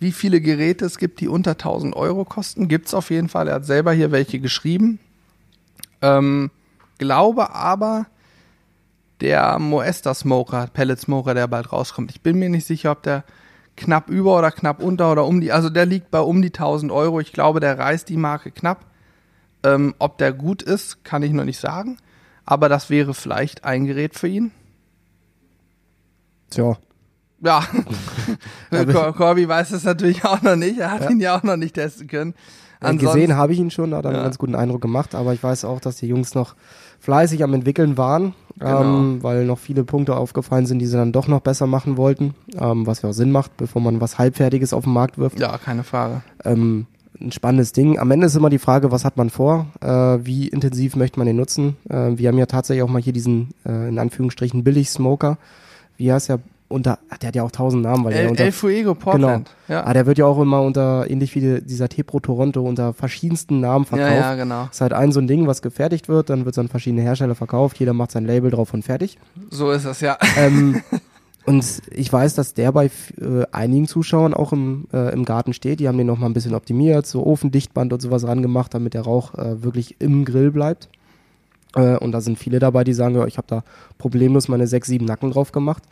wie 0.00 0.12
viele 0.12 0.40
Geräte 0.40 0.86
es 0.86 0.98
gibt, 0.98 1.20
die 1.20 1.28
unter 1.28 1.52
1000 1.52 1.94
Euro 1.94 2.24
kosten. 2.24 2.68
Gibt's 2.68 2.94
auf 2.94 3.10
jeden 3.10 3.28
Fall. 3.28 3.48
Er 3.48 3.56
hat 3.56 3.66
selber 3.66 3.92
hier 3.92 4.10
welche 4.10 4.40
geschrieben. 4.40 4.98
Ähm, 6.02 6.50
glaube 6.98 7.54
aber, 7.54 8.06
der 9.20 9.58
Moesta 9.58 10.14
Smoker, 10.14 10.68
Pellet 10.72 11.00
Smoker, 11.00 11.34
der 11.34 11.46
bald 11.48 11.72
rauskommt. 11.72 12.10
Ich 12.10 12.20
bin 12.20 12.38
mir 12.38 12.48
nicht 12.48 12.66
sicher, 12.66 12.92
ob 12.92 13.02
der 13.02 13.24
knapp 13.76 14.08
über 14.10 14.38
oder 14.38 14.50
knapp 14.50 14.82
unter 14.82 15.10
oder 15.12 15.26
um 15.26 15.40
die, 15.40 15.52
also 15.52 15.70
der 15.70 15.86
liegt 15.86 16.10
bei 16.10 16.20
um 16.20 16.42
die 16.42 16.48
1000 16.48 16.92
Euro. 16.92 17.20
Ich 17.20 17.32
glaube, 17.32 17.60
der 17.60 17.78
reißt 17.78 18.08
die 18.08 18.16
Marke 18.16 18.50
knapp. 18.50 18.86
Ähm, 19.62 19.94
ob 19.98 20.18
der 20.18 20.32
gut 20.32 20.62
ist, 20.62 21.04
kann 21.04 21.22
ich 21.22 21.32
noch 21.32 21.44
nicht 21.44 21.60
sagen. 21.60 21.98
Aber 22.44 22.68
das 22.68 22.90
wäre 22.90 23.14
vielleicht 23.14 23.64
ein 23.64 23.86
Gerät 23.86 24.18
für 24.18 24.28
ihn. 24.28 24.52
Tja. 26.50 26.76
Ja, 27.42 27.64
Cor 28.92 29.14
Corby 29.14 29.48
weiß 29.48 29.72
es 29.72 29.84
natürlich 29.84 30.24
auch 30.24 30.42
noch 30.42 30.56
nicht. 30.56 30.78
Er 30.78 30.90
hat 30.90 31.04
ja. 31.04 31.10
ihn 31.10 31.20
ja 31.20 31.38
auch 31.38 31.42
noch 31.42 31.56
nicht 31.56 31.74
testen 31.74 32.06
können. 32.06 32.34
Äh, 32.80 32.96
gesehen 32.96 33.36
habe 33.36 33.52
ich 33.52 33.58
ihn 33.58 33.70
schon, 33.70 33.94
hat 33.94 34.06
einen 34.06 34.16
ja. 34.16 34.22
ganz 34.22 34.38
guten 34.38 34.54
Eindruck 34.54 34.80
gemacht, 34.80 35.14
aber 35.14 35.32
ich 35.32 35.42
weiß 35.42 35.64
auch, 35.64 35.80
dass 35.80 35.96
die 35.96 36.06
Jungs 36.06 36.34
noch 36.34 36.54
fleißig 36.98 37.42
am 37.42 37.54
entwickeln 37.54 37.96
waren, 37.96 38.34
genau. 38.60 38.82
ähm, 38.82 39.22
weil 39.22 39.44
noch 39.44 39.58
viele 39.58 39.84
Punkte 39.84 40.16
aufgefallen 40.16 40.66
sind, 40.66 40.78
die 40.78 40.86
sie 40.86 40.96
dann 40.96 41.12
doch 41.12 41.28
noch 41.28 41.40
besser 41.40 41.66
machen 41.66 41.96
wollten, 41.96 42.34
ähm, 42.58 42.86
was 42.86 43.02
ja 43.02 43.08
auch 43.08 43.14
Sinn 43.14 43.32
macht, 43.32 43.56
bevor 43.56 43.82
man 43.82 44.00
was 44.00 44.18
halbfertiges 44.18 44.72
auf 44.72 44.84
den 44.84 44.92
Markt 44.92 45.18
wirft. 45.18 45.40
Ja, 45.40 45.58
keine 45.58 45.82
Frage. 45.82 46.22
Ähm, 46.44 46.86
ein 47.20 47.32
spannendes 47.32 47.72
Ding. 47.72 47.98
Am 47.98 48.10
Ende 48.10 48.26
ist 48.26 48.36
immer 48.36 48.50
die 48.50 48.58
Frage, 48.58 48.92
was 48.92 49.04
hat 49.04 49.16
man 49.16 49.30
vor? 49.30 49.66
Äh, 49.80 49.86
wie 50.24 50.48
intensiv 50.48 50.96
möchte 50.96 51.18
man 51.18 51.26
den 51.26 51.36
nutzen? 51.36 51.76
Äh, 51.88 52.12
wir 52.16 52.28
haben 52.28 52.38
ja 52.38 52.46
tatsächlich 52.46 52.82
auch 52.82 52.88
mal 52.88 53.02
hier 53.02 53.12
diesen, 53.12 53.50
äh, 53.66 53.88
in 53.88 53.98
Anführungsstrichen, 53.98 54.64
Billig-Smoker. 54.64 55.38
Wie 55.96 56.12
heißt 56.12 56.30
der? 56.30 56.40
Unter, 56.70 57.00
ach, 57.10 57.18
der 57.18 57.28
hat 57.28 57.34
ja 57.34 57.42
auch 57.42 57.50
tausend 57.50 57.82
Namen, 57.82 58.04
weil 58.04 58.12
El, 58.12 58.20
der 58.20 58.30
unter, 58.30 58.44
El 58.44 58.52
Fuego 58.52 58.94
Portland. 58.94 59.50
Genau. 59.66 59.80
Ja. 59.80 59.86
Ah, 59.86 59.92
der 59.92 60.06
wird 60.06 60.18
ja 60.18 60.26
auch 60.26 60.40
immer 60.40 60.62
unter, 60.62 61.10
ähnlich 61.10 61.34
wie 61.34 61.40
die, 61.40 61.60
dieser 61.62 61.88
T-Pro 61.88 62.20
Toronto, 62.20 62.62
unter 62.62 62.94
verschiedensten 62.94 63.58
Namen 63.58 63.84
verkauft. 63.84 64.12
Ja, 64.12 64.20
ja, 64.20 64.34
genau. 64.36 64.68
Ist 64.70 64.80
halt 64.80 64.92
ein 64.92 65.10
so 65.10 65.18
ein 65.18 65.26
Ding, 65.26 65.48
was 65.48 65.62
gefertigt 65.62 66.08
wird, 66.08 66.30
dann 66.30 66.44
wird 66.44 66.54
es 66.54 66.58
an 66.60 66.68
verschiedene 66.68 67.02
Hersteller 67.02 67.34
verkauft, 67.34 67.80
jeder 67.80 67.92
macht 67.92 68.12
sein 68.12 68.24
Label 68.24 68.52
drauf 68.52 68.72
und 68.72 68.84
fertig. 68.84 69.18
So 69.50 69.72
ist 69.72 69.84
es, 69.84 70.00
ja. 70.00 70.16
Ähm, 70.36 70.80
und 71.44 71.64
ich 71.90 72.12
weiß, 72.12 72.36
dass 72.36 72.54
der 72.54 72.70
bei 72.70 72.86
äh, 72.86 73.46
einigen 73.50 73.88
Zuschauern 73.88 74.32
auch 74.32 74.52
im, 74.52 74.86
äh, 74.92 75.12
im 75.12 75.24
Garten 75.24 75.52
steht. 75.52 75.80
Die 75.80 75.88
haben 75.88 75.98
den 75.98 76.06
noch 76.06 76.18
mal 76.18 76.26
ein 76.26 76.34
bisschen 76.34 76.54
optimiert, 76.54 77.04
so 77.04 77.26
Ofendichtband 77.26 77.92
und 77.92 78.00
sowas 78.00 78.24
rangemacht, 78.24 78.74
damit 78.74 78.94
der 78.94 79.02
Rauch 79.02 79.34
äh, 79.34 79.64
wirklich 79.64 79.96
im 79.98 80.24
Grill 80.24 80.52
bleibt. 80.52 80.88
Äh, 81.74 81.96
und 81.96 82.12
da 82.12 82.20
sind 82.20 82.38
viele 82.38 82.58
dabei, 82.58 82.84
die 82.84 82.92
sagen, 82.92 83.16
ja, 83.16 83.26
ich 83.26 83.38
habe 83.38 83.48
da 83.48 83.64
problemlos 83.98 84.48
meine 84.48 84.66
sechs, 84.66 84.88
sieben 84.88 85.04
Nacken 85.04 85.30
drauf 85.30 85.52
gemacht. 85.52 85.82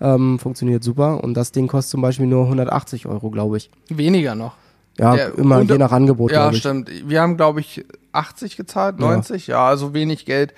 Ähm, 0.00 0.38
funktioniert 0.38 0.84
super. 0.84 1.22
Und 1.24 1.34
das 1.34 1.52
Ding 1.52 1.68
kostet 1.68 1.90
zum 1.92 2.02
Beispiel 2.02 2.26
nur 2.26 2.44
180 2.44 3.06
Euro, 3.06 3.30
glaube 3.30 3.56
ich. 3.56 3.70
Weniger 3.88 4.34
noch. 4.34 4.54
Ja, 4.98 5.14
Der 5.14 5.36
immer 5.38 5.58
unter- 5.58 5.74
je 5.74 5.78
nach 5.78 5.92
Angebot, 5.92 6.32
Ja, 6.32 6.50
ich. 6.50 6.58
stimmt. 6.58 6.90
Wir 7.06 7.20
haben, 7.20 7.36
glaube 7.36 7.60
ich, 7.60 7.84
80 8.12 8.56
gezahlt, 8.56 8.98
90. 8.98 9.46
Ja. 9.46 9.66
also 9.66 9.92
wenig 9.94 10.24
Geld. 10.26 10.54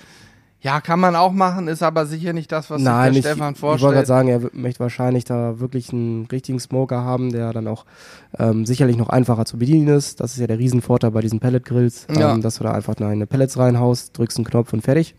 Ja, 0.60 0.80
kann 0.80 0.98
man 0.98 1.14
auch 1.14 1.30
machen, 1.30 1.68
ist 1.68 1.84
aber 1.84 2.04
sicher 2.04 2.32
nicht 2.32 2.50
das, 2.50 2.68
was 2.68 2.82
Nein, 2.82 3.10
sich 3.12 3.18
ich, 3.18 3.22
der 3.24 3.34
Stefan 3.34 3.54
ich 3.54 3.62
wollte 3.62 3.80
gerade 3.80 3.94
vorstellt. 3.94 4.06
sagen, 4.08 4.28
er 4.28 4.50
möchte 4.60 4.80
wahrscheinlich 4.80 5.24
da 5.24 5.60
wirklich 5.60 5.92
einen 5.92 6.26
richtigen 6.26 6.58
Smoker 6.58 7.02
haben, 7.04 7.30
der 7.30 7.52
dann 7.52 7.68
auch 7.68 7.84
ähm, 8.40 8.66
sicherlich 8.66 8.96
noch 8.96 9.08
einfacher 9.08 9.44
zu 9.44 9.56
bedienen 9.58 9.86
ist. 9.86 10.18
Das 10.18 10.32
ist 10.32 10.40
ja 10.40 10.48
der 10.48 10.58
Riesenvorteil 10.58 11.12
bei 11.12 11.20
diesen 11.20 11.38
Pellet-Grills, 11.38 12.08
Ja. 12.12 12.32
ähm, 12.34 12.42
dass 12.42 12.56
du 12.58 12.64
da 12.64 12.72
einfach 12.72 12.96
deine 12.96 13.26
Pellets 13.28 13.56
reinhaust, 13.56 14.18
drückst 14.18 14.38
einen 14.38 14.46
Knopf 14.46 14.72
und 14.72 14.82
fertig. 14.82 15.14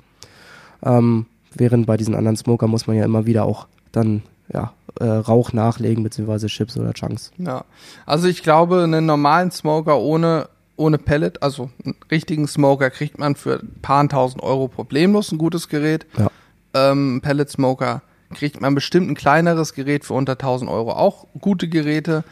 Ähm, 0.83 1.25
während 1.55 1.85
bei 1.87 1.97
diesen 1.97 2.15
anderen 2.15 2.35
Smoker 2.37 2.67
muss 2.67 2.87
man 2.87 2.97
ja 2.97 3.05
immer 3.05 3.25
wieder 3.25 3.45
auch 3.45 3.67
dann 3.91 4.23
ja, 4.51 4.73
äh, 4.99 5.05
Rauch 5.05 5.53
nachlegen, 5.53 6.03
beziehungsweise 6.03 6.47
Chips 6.47 6.77
oder 6.77 6.93
Chunks. 6.93 7.31
Ja. 7.37 7.65
Also 8.05 8.27
ich 8.27 8.43
glaube, 8.43 8.83
einen 8.83 9.05
normalen 9.05 9.51
Smoker 9.51 9.99
ohne, 9.99 10.49
ohne 10.75 10.97
Pellet, 10.97 11.41
also 11.43 11.69
einen 11.83 11.95
richtigen 12.11 12.47
Smoker 12.47 12.89
kriegt 12.89 13.19
man 13.19 13.35
für 13.35 13.59
ein 13.59 13.81
paar 13.81 14.07
tausend 14.07 14.43
Euro 14.43 14.67
problemlos 14.67 15.31
ein 15.31 15.37
gutes 15.37 15.69
Gerät. 15.69 16.05
Ja. 16.17 16.31
Ähm, 16.73 17.21
Pellet 17.21 17.49
Smoker 17.49 18.01
kriegt 18.33 18.61
man 18.61 18.75
bestimmt 18.75 19.09
ein 19.09 19.15
kleineres 19.15 19.73
Gerät 19.73 20.05
für 20.05 20.13
unter 20.13 20.33
1000 20.33 20.69
Euro 20.69 20.93
auch 20.93 21.27
gute 21.39 21.67
Geräte. 21.67 22.23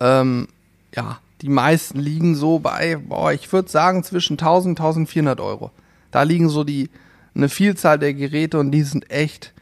Ähm, 0.00 0.48
ja, 0.94 1.18
die 1.42 1.48
meisten 1.48 1.98
liegen 2.00 2.34
so 2.34 2.58
bei, 2.58 2.96
boah, 2.96 3.32
ich 3.32 3.52
würde 3.52 3.68
sagen 3.68 4.02
zwischen 4.02 4.34
1000 4.34 4.78
und 4.78 4.84
1400 4.84 5.40
Euro. 5.40 5.70
Da 6.10 6.22
liegen 6.22 6.48
so 6.48 6.64
die 6.64 6.90
eine 7.34 7.48
Vielzahl 7.48 7.98
der 7.98 8.14
Geräte 8.14 8.58
und 8.58 8.70
die 8.70 8.82
sind 8.82 9.10
echt 9.10 9.52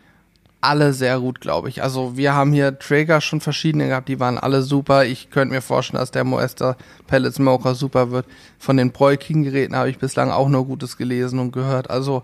alle 0.65 0.93
sehr 0.93 1.21
gut, 1.21 1.41
glaube 1.41 1.69
ich. 1.69 1.83
Also 1.83 2.17
wir 2.17 2.35
haben 2.35 2.53
hier 2.53 2.79
Traeger 2.79 3.21
schon 3.21 3.41
verschiedene 3.41 3.89
gehabt, 3.89 4.09
die 4.09 4.19
waren 4.19 4.39
alle 4.39 4.63
super. 4.63 5.05
Ich 5.05 5.31
könnte 5.31 5.55
mir 5.55 5.61
vorstellen, 5.61 6.01
dass 6.01 6.11
der 6.11 6.25
Moesta 6.25 6.77
Pellet 7.07 7.35
Smoker 7.35 7.75
super 7.75 8.11
wird. 8.11 8.27
Von 8.59 8.77
den 8.77 8.91
Breuking-Geräten 8.91 9.77
habe 9.77 9.91
ich 9.91 9.99
bislang 9.99 10.31
auch 10.31 10.49
nur 10.49 10.67
Gutes 10.67 10.97
gelesen 10.97 11.39
und 11.39 11.53
gehört. 11.53 11.91
Also 11.91 12.23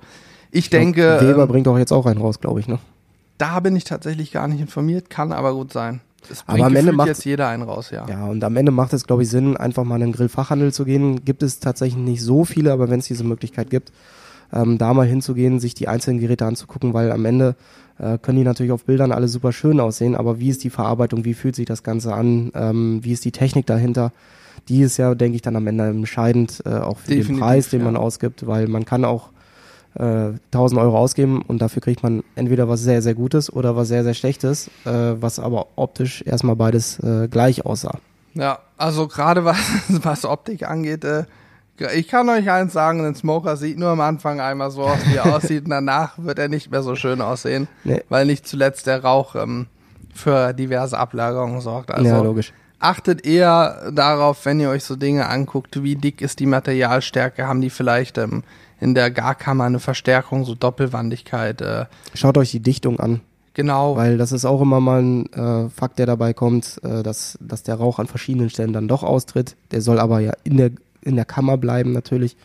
ich, 0.51 0.65
ich 0.65 0.71
denke. 0.71 1.19
Weber 1.21 1.43
ähm, 1.43 1.49
bringt 1.49 1.69
auch 1.69 1.79
jetzt 1.79 1.93
auch 1.93 2.07
einen 2.07 2.21
raus, 2.21 2.41
glaube 2.41 2.61
ich, 2.61 2.69
ne? 2.69 2.79
Da 3.39 3.61
bin 3.61 3.77
ich 3.77 3.85
tatsächlich 3.85 4.33
gar 4.33 4.49
nicht 4.49 4.61
informiert, 4.61 5.11
kann 5.11 5.33
aber 5.33 5.55
gut 5.55 5.73
sein. 5.73 6.01
Es 6.31 6.45
aber 6.47 6.65
am 6.65 6.77
Ende 6.77 6.93
macht 6.93 7.09
jetzt 7.09 7.25
jeder 7.25 7.49
einen 7.49 7.63
raus, 7.63 7.91
ja. 7.91 8.07
Ja, 8.09 8.27
und 8.27 8.43
am 8.45 8.57
Ende 8.57 8.73
macht 8.73 8.93
es, 8.93 9.07
glaube 9.07 9.23
ich, 9.23 9.31
Sinn, 9.31 9.57
einfach 9.57 9.85
mal 9.85 9.97
in 9.97 10.09
den 10.09 10.13
Grillfachhandel 10.13 10.73
zu 10.73 10.85
gehen. 10.85 11.25
Gibt 11.25 11.43
es 11.43 11.61
tatsächlich 11.61 12.03
nicht 12.03 12.23
so 12.23 12.45
viele, 12.45 12.73
aber 12.73 12.91
wenn 12.91 13.01
es 13.01 13.07
diese 13.07 13.25
Möglichkeit 13.25 13.71
gibt, 13.71 13.93
ähm, 14.53 14.79
da 14.79 14.93
mal 14.93 15.07
hinzugehen, 15.07 15.61
sich 15.61 15.75
die 15.75 15.89
einzelnen 15.89 16.21
Geräte 16.21 16.45
anzugucken, 16.45 16.93
weil 16.93 17.13
am 17.13 17.25
Ende 17.25 17.57
äh, 18.01 18.19
können 18.19 18.39
die 18.39 18.45
natürlich 18.45 18.73
auf 18.73 18.85
Bildern 18.85 19.13
alle 19.13 19.29
super 19.29 19.53
schön 19.53 19.81
aussehen, 19.81 20.17
aber 20.17 20.39
wie 20.39 20.49
ist 20.49 20.65
die 20.65 20.71
Verarbeitung, 20.71 21.25
wie 21.25 21.35
fühlt 21.35 21.57
sich 21.57 21.67
das 21.67 21.83
Ganze 21.83 22.15
an, 22.15 22.51
ähm, 22.55 23.01
wie 23.03 23.13
ist 23.13 23.25
die 23.25 23.33
Technik 23.33 23.67
dahinter, 23.67 24.13
die 24.69 24.83
ist 24.83 24.97
ja, 24.97 25.15
denke 25.15 25.37
ich, 25.37 25.43
dann 25.43 25.57
am 25.57 25.67
Ende 25.67 25.89
entscheidend, 25.89 26.63
äh, 26.65 26.71
auch 26.71 26.99
für 26.99 27.09
Definitiv, 27.09 27.29
den 27.29 27.39
Preis, 27.41 27.69
den 27.69 27.81
ja. 27.81 27.87
man 27.87 27.97
ausgibt, 27.97 28.47
weil 28.47 28.69
man 28.69 28.85
kann 28.85 29.05
auch 29.05 29.31
äh, 29.95 30.33
1000 30.53 30.81
Euro 30.81 30.99
ausgeben 30.99 31.43
und 31.43 31.61
dafür 31.61 31.83
kriegt 31.83 32.03
man 32.03 32.23
entweder 32.37 32.69
was 32.69 32.81
sehr, 32.81 33.03
sehr 33.03 33.15
Gutes 33.15 33.53
oder 33.53 33.77
was 33.77 33.89
sehr, 33.89 34.05
sehr 34.05 34.15
Schlechtes, 34.15 34.69
äh, 34.85 34.91
was 35.21 35.39
aber 35.39 35.67
optisch 35.77 36.23
erstmal 36.23 36.57
beides 36.57 36.99
äh, 37.01 37.29
gleich 37.29 37.67
aussah. 37.67 37.99
Ja, 38.35 38.61
also 38.77 39.09
gerade 39.09 39.45
was, 39.45 39.59
was 39.89 40.25
Optik 40.25 40.69
angeht, 40.69 41.05
äh, 41.05 41.25
ich 41.95 42.09
kann 42.09 42.29
euch 42.29 42.51
eins 42.51 42.73
sagen, 42.73 43.05
ein 43.05 43.15
Smoker 43.15 43.57
sieht 43.57 43.79
nur 43.79 43.91
am 43.91 44.01
Anfang 44.01 44.41
einmal 44.41 44.71
so 44.71 44.83
aus, 44.83 44.99
wie 45.07 45.17
er 45.17 45.35
aussieht 45.35 45.65
und 45.65 45.71
danach 45.71 46.15
wird 46.19 46.39
er 46.39 46.49
nicht 46.49 46.71
mehr 46.71 46.83
so 46.83 46.95
schön 46.95 47.21
aussehen, 47.21 47.69
nee. 47.85 48.03
weil 48.09 48.27
nicht 48.27 48.47
zuletzt 48.47 48.87
der 48.87 49.03
Rauch 49.03 49.35
ähm, 49.35 49.67
für 50.15 50.53
diverse 50.53 50.99
Ablagerungen 50.99 51.61
sorgt. 51.61 51.91
Also 51.91 52.09
ja, 52.09 52.21
logisch. 52.21 52.53
Achtet 52.79 53.27
eher 53.27 53.91
darauf, 53.93 54.45
wenn 54.47 54.59
ihr 54.59 54.71
euch 54.71 54.85
so 54.85 54.97
Dinge 54.97 55.29
anguckt, 55.29 55.83
wie 55.83 55.97
dick 55.97 56.23
ist 56.23 56.41
die 56.41 56.47
Materialstärke, 56.47 57.47
haben 57.47 57.61
die 57.61 57.71
vielleicht 57.71 58.17
ähm, 58.17 58.43
in 58.81 58.95
der 58.95 59.11
Garkammer 59.11 59.65
eine 59.65 59.81
Verstärkung, 59.81 60.45
so 60.45 60.55
Doppelwandigkeit. 60.55 61.61
Äh. 61.61 61.85
Schaut 62.15 62.39
euch 62.39 62.51
die 62.51 62.61
Dichtung 62.61 62.99
an. 62.99 63.21
Genau. 63.53 63.97
Weil 63.97 64.17
das 64.17 64.33
ist 64.33 64.45
auch 64.45 64.63
immer 64.63 64.81
mal 64.81 65.03
ein 65.03 65.33
äh, 65.33 65.69
Fakt, 65.69 65.99
der 65.99 66.07
dabei 66.07 66.33
kommt, 66.33 66.81
äh, 66.83 67.03
dass, 67.03 67.37
dass 67.41 67.63
der 67.63 67.75
Rauch 67.75 67.99
an 67.99 68.07
verschiedenen 68.07 68.49
Stellen 68.49 68.73
dann 68.73 68.89
doch 68.89 69.03
austritt. 69.03 69.57
Der 69.73 69.83
soll 69.83 69.99
aber 69.99 70.21
ja 70.21 70.33
in 70.45 70.57
der 70.57 70.71
in 71.03 71.17
der 71.17 71.25
Kammer 71.25 71.57
bleiben 71.57 71.93
natürlich. 71.93 72.37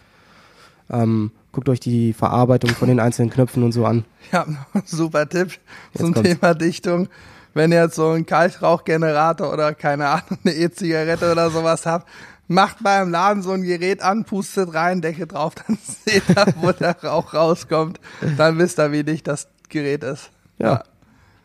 Ähm, 0.89 1.31
guckt 1.51 1.69
euch 1.69 1.79
die 1.79 2.13
Verarbeitung 2.13 2.71
von 2.71 2.87
den 2.87 2.99
einzelnen 2.99 3.29
Knöpfen 3.29 3.63
und 3.63 3.71
so 3.71 3.85
an. 3.85 4.05
Ja, 4.31 4.45
super 4.85 5.27
Tipp 5.27 5.51
jetzt 5.93 6.01
zum 6.01 6.13
kommt's. 6.13 6.29
Thema 6.29 6.53
Dichtung. 6.53 7.07
Wenn 7.53 7.71
ihr 7.71 7.83
jetzt 7.83 7.95
so 7.95 8.09
einen 8.09 8.25
Kaltrauchgenerator 8.25 9.51
oder 9.51 9.73
keine 9.73 10.07
Ahnung, 10.09 10.37
eine 10.43 10.53
E-Zigarette 10.53 11.31
oder 11.31 11.49
sowas 11.49 11.85
habt, 11.85 12.07
macht 12.47 12.83
beim 12.83 13.09
Laden 13.09 13.41
so 13.41 13.51
ein 13.51 13.63
Gerät 13.63 14.01
an, 14.01 14.25
pustet 14.25 14.73
rein, 14.73 15.01
Decke 15.01 15.25
drauf, 15.25 15.55
dann 15.67 15.77
seht 15.81 16.23
ihr, 16.29 16.45
wo 16.57 16.71
der 16.71 17.01
Rauch 17.01 17.33
rauskommt. 17.33 17.99
Dann 18.37 18.59
wisst 18.59 18.79
ihr, 18.79 18.91
wie 18.91 19.03
dicht 19.03 19.27
das 19.27 19.47
Gerät 19.69 20.03
ist. 20.03 20.31
ja. 20.59 20.73
ja. 20.73 20.83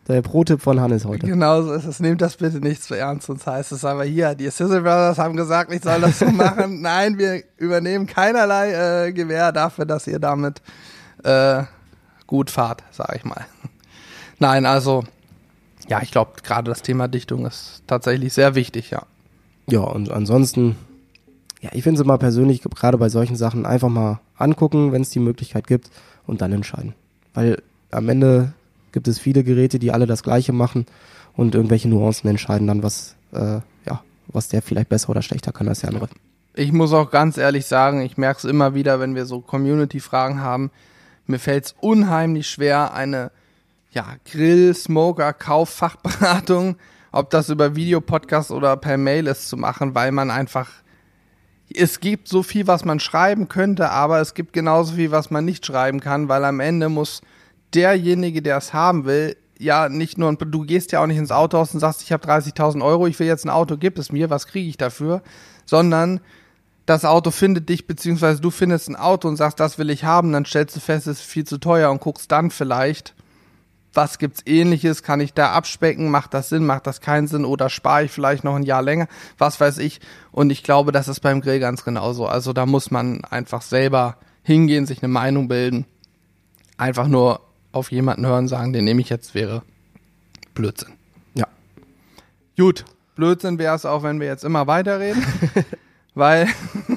Der 0.07 0.21
Pro-Tipp 0.21 0.61
von 0.61 0.79
Hannes 0.79 1.05
heute. 1.05 1.27
Genau 1.27 1.61
so 1.61 1.73
ist 1.73 1.85
es. 1.85 1.99
Nehmt 1.99 2.21
das 2.21 2.37
bitte 2.37 2.57
nicht 2.57 2.83
zu 2.83 2.95
ernst, 2.95 3.27
sonst 3.27 3.45
heißt 3.45 3.71
es 3.71 3.85
aber 3.85 4.03
hier, 4.03 4.33
die 4.33 4.49
Sizzle 4.49 4.81
Brothers 4.81 5.19
haben 5.19 5.35
gesagt, 5.35 5.71
ich 5.71 5.83
soll 5.83 6.01
das 6.01 6.19
so 6.19 6.25
machen. 6.31 6.81
Nein, 6.81 7.17
wir 7.17 7.43
übernehmen 7.57 8.07
keinerlei 8.07 9.07
äh, 9.07 9.13
Gewähr 9.13 9.51
dafür, 9.51 9.85
dass 9.85 10.07
ihr 10.07 10.19
damit 10.19 10.61
äh, 11.23 11.63
gut 12.25 12.49
fahrt, 12.49 12.83
sag 12.91 13.15
ich 13.15 13.23
mal. 13.25 13.45
Nein, 14.39 14.65
also, 14.65 15.03
ja, 15.87 16.01
ich 16.01 16.11
glaube, 16.11 16.31
gerade 16.43 16.71
das 16.71 16.81
Thema 16.81 17.07
Dichtung 17.07 17.45
ist 17.45 17.83
tatsächlich 17.85 18.33
sehr 18.33 18.55
wichtig, 18.55 18.89
ja. 18.89 19.03
Ja, 19.67 19.81
und 19.81 20.09
ansonsten, 20.09 20.75
ja, 21.61 21.69
ich 21.73 21.83
finde 21.83 22.01
es 22.01 22.05
immer 22.05 22.17
persönlich, 22.17 22.63
gerade 22.63 22.97
bei 22.97 23.09
solchen 23.09 23.35
Sachen, 23.35 23.67
einfach 23.67 23.89
mal 23.89 24.19
angucken, 24.35 24.91
wenn 24.91 25.03
es 25.03 25.11
die 25.11 25.19
Möglichkeit 25.19 25.67
gibt 25.67 25.91
und 26.25 26.41
dann 26.41 26.51
entscheiden. 26.51 26.95
Weil 27.35 27.61
am 27.91 28.09
Ende 28.09 28.53
gibt 28.91 29.07
es 29.07 29.19
viele 29.19 29.43
Geräte, 29.43 29.79
die 29.79 29.91
alle 29.91 30.05
das 30.05 30.23
Gleiche 30.23 30.53
machen 30.53 30.85
und 31.35 31.55
irgendwelche 31.55 31.89
Nuancen 31.89 32.29
entscheiden 32.29 32.67
dann, 32.67 32.83
was, 32.83 33.15
äh, 33.33 33.59
ja, 33.85 34.03
was 34.27 34.49
der 34.49 34.61
vielleicht 34.61 34.89
besser 34.89 35.09
oder 35.09 35.21
schlechter 35.21 35.51
kann 35.51 35.67
als 35.67 35.81
der 35.81 35.89
andere. 35.89 36.09
Ich 36.53 36.71
muss 36.71 36.91
auch 36.91 37.11
ganz 37.11 37.37
ehrlich 37.37 37.65
sagen, 37.65 38.01
ich 38.01 38.17
merke 38.17 38.39
es 38.39 38.43
immer 38.43 38.75
wieder, 38.75 38.99
wenn 38.99 39.15
wir 39.15 39.25
so 39.25 39.39
Community-Fragen 39.39 40.41
haben. 40.41 40.71
Mir 41.25 41.39
fällt 41.39 41.65
es 41.65 41.75
unheimlich 41.79 42.49
schwer, 42.49 42.93
eine 42.93 43.31
ja, 43.91 44.05
Grill, 44.29 44.73
Smoker, 44.73 45.33
Kauf, 45.33 45.69
Fachberatung, 45.69 46.75
ob 47.11 47.29
das 47.29 47.49
über 47.49 47.75
Videopodcast 47.75 48.51
oder 48.51 48.75
per 48.77 48.97
Mail 48.97 49.27
ist, 49.27 49.49
zu 49.49 49.57
machen, 49.57 49.95
weil 49.95 50.11
man 50.11 50.29
einfach 50.29 50.69
es 51.73 51.99
gibt 51.99 52.27
so 52.27 52.43
viel, 52.43 52.67
was 52.67 52.85
man 52.85 52.99
schreiben 52.99 53.47
könnte, 53.47 53.89
aber 53.89 54.19
es 54.19 54.33
gibt 54.33 54.53
genauso 54.53 54.95
viel, 54.95 55.11
was 55.11 55.31
man 55.31 55.45
nicht 55.45 55.65
schreiben 55.65 55.99
kann, 55.99 56.29
weil 56.29 56.43
am 56.45 56.59
Ende 56.59 56.89
muss 56.89 57.21
derjenige, 57.73 58.41
der 58.41 58.57
es 58.57 58.73
haben 58.73 59.05
will, 59.05 59.35
ja 59.57 59.89
nicht 59.89 60.17
nur, 60.17 60.33
du 60.35 60.61
gehst 60.61 60.91
ja 60.91 61.01
auch 61.01 61.07
nicht 61.07 61.17
ins 61.17 61.31
Autohaus 61.31 61.73
und 61.73 61.79
sagst, 61.79 62.01
ich 62.01 62.11
habe 62.11 62.25
30.000 62.25 62.83
Euro, 62.83 63.07
ich 63.07 63.19
will 63.19 63.27
jetzt 63.27 63.45
ein 63.45 63.49
Auto, 63.49 63.77
gib 63.77 63.97
es 63.97 64.11
mir, 64.11 64.29
was 64.29 64.47
kriege 64.47 64.67
ich 64.67 64.77
dafür? 64.77 65.21
Sondern 65.65 66.19
das 66.85 67.05
Auto 67.05 67.31
findet 67.31 67.69
dich, 67.69 67.85
beziehungsweise 67.87 68.41
du 68.41 68.49
findest 68.49 68.89
ein 68.89 68.95
Auto 68.95 69.27
und 69.27 69.37
sagst, 69.37 69.59
das 69.59 69.77
will 69.77 69.89
ich 69.89 70.03
haben, 70.03 70.31
dann 70.31 70.45
stellst 70.45 70.75
du 70.75 70.79
fest, 70.79 71.07
es 71.07 71.19
ist 71.19 71.25
viel 71.25 71.45
zu 71.45 71.59
teuer 71.59 71.91
und 71.91 72.01
guckst 72.01 72.31
dann 72.31 72.49
vielleicht, 72.49 73.13
was 73.93 74.17
gibt's 74.17 74.41
ähnliches, 74.45 75.03
kann 75.03 75.19
ich 75.19 75.33
da 75.33 75.51
abspecken, 75.51 76.09
macht 76.09 76.33
das 76.33 76.49
Sinn, 76.49 76.65
macht 76.65 76.87
das 76.87 77.01
keinen 77.01 77.27
Sinn 77.27 77.45
oder 77.45 77.69
spare 77.69 78.05
ich 78.05 78.11
vielleicht 78.11 78.43
noch 78.43 78.55
ein 78.55 78.63
Jahr 78.63 78.81
länger, 78.81 79.07
was 79.37 79.59
weiß 79.59 79.77
ich. 79.79 79.99
Und 80.31 80.49
ich 80.49 80.63
glaube, 80.63 80.91
das 80.91 81.07
ist 81.07 81.19
beim 81.19 81.41
Grill 81.41 81.59
ganz 81.59 81.83
genauso. 81.83 82.25
Also 82.25 82.53
da 82.53 82.65
muss 82.65 82.89
man 82.89 83.23
einfach 83.25 83.61
selber 83.61 84.17
hingehen, 84.43 84.85
sich 84.85 85.03
eine 85.03 85.11
Meinung 85.11 85.47
bilden. 85.47 85.85
Einfach 86.77 87.07
nur 87.07 87.41
auf 87.71 87.91
jemanden 87.91 88.25
hören, 88.25 88.47
sagen, 88.47 88.73
den 88.73 88.85
nehme 88.85 89.01
ich 89.01 89.09
jetzt, 89.09 89.35
wäre 89.35 89.63
Blödsinn. 90.53 90.93
Ja. 91.33 91.47
Gut, 92.57 92.85
Blödsinn 93.15 93.59
wäre 93.59 93.75
es 93.75 93.85
auch, 93.85 94.03
wenn 94.03 94.19
wir 94.19 94.27
jetzt 94.27 94.43
immer 94.43 94.67
weiterreden, 94.67 95.23
weil 96.15 96.47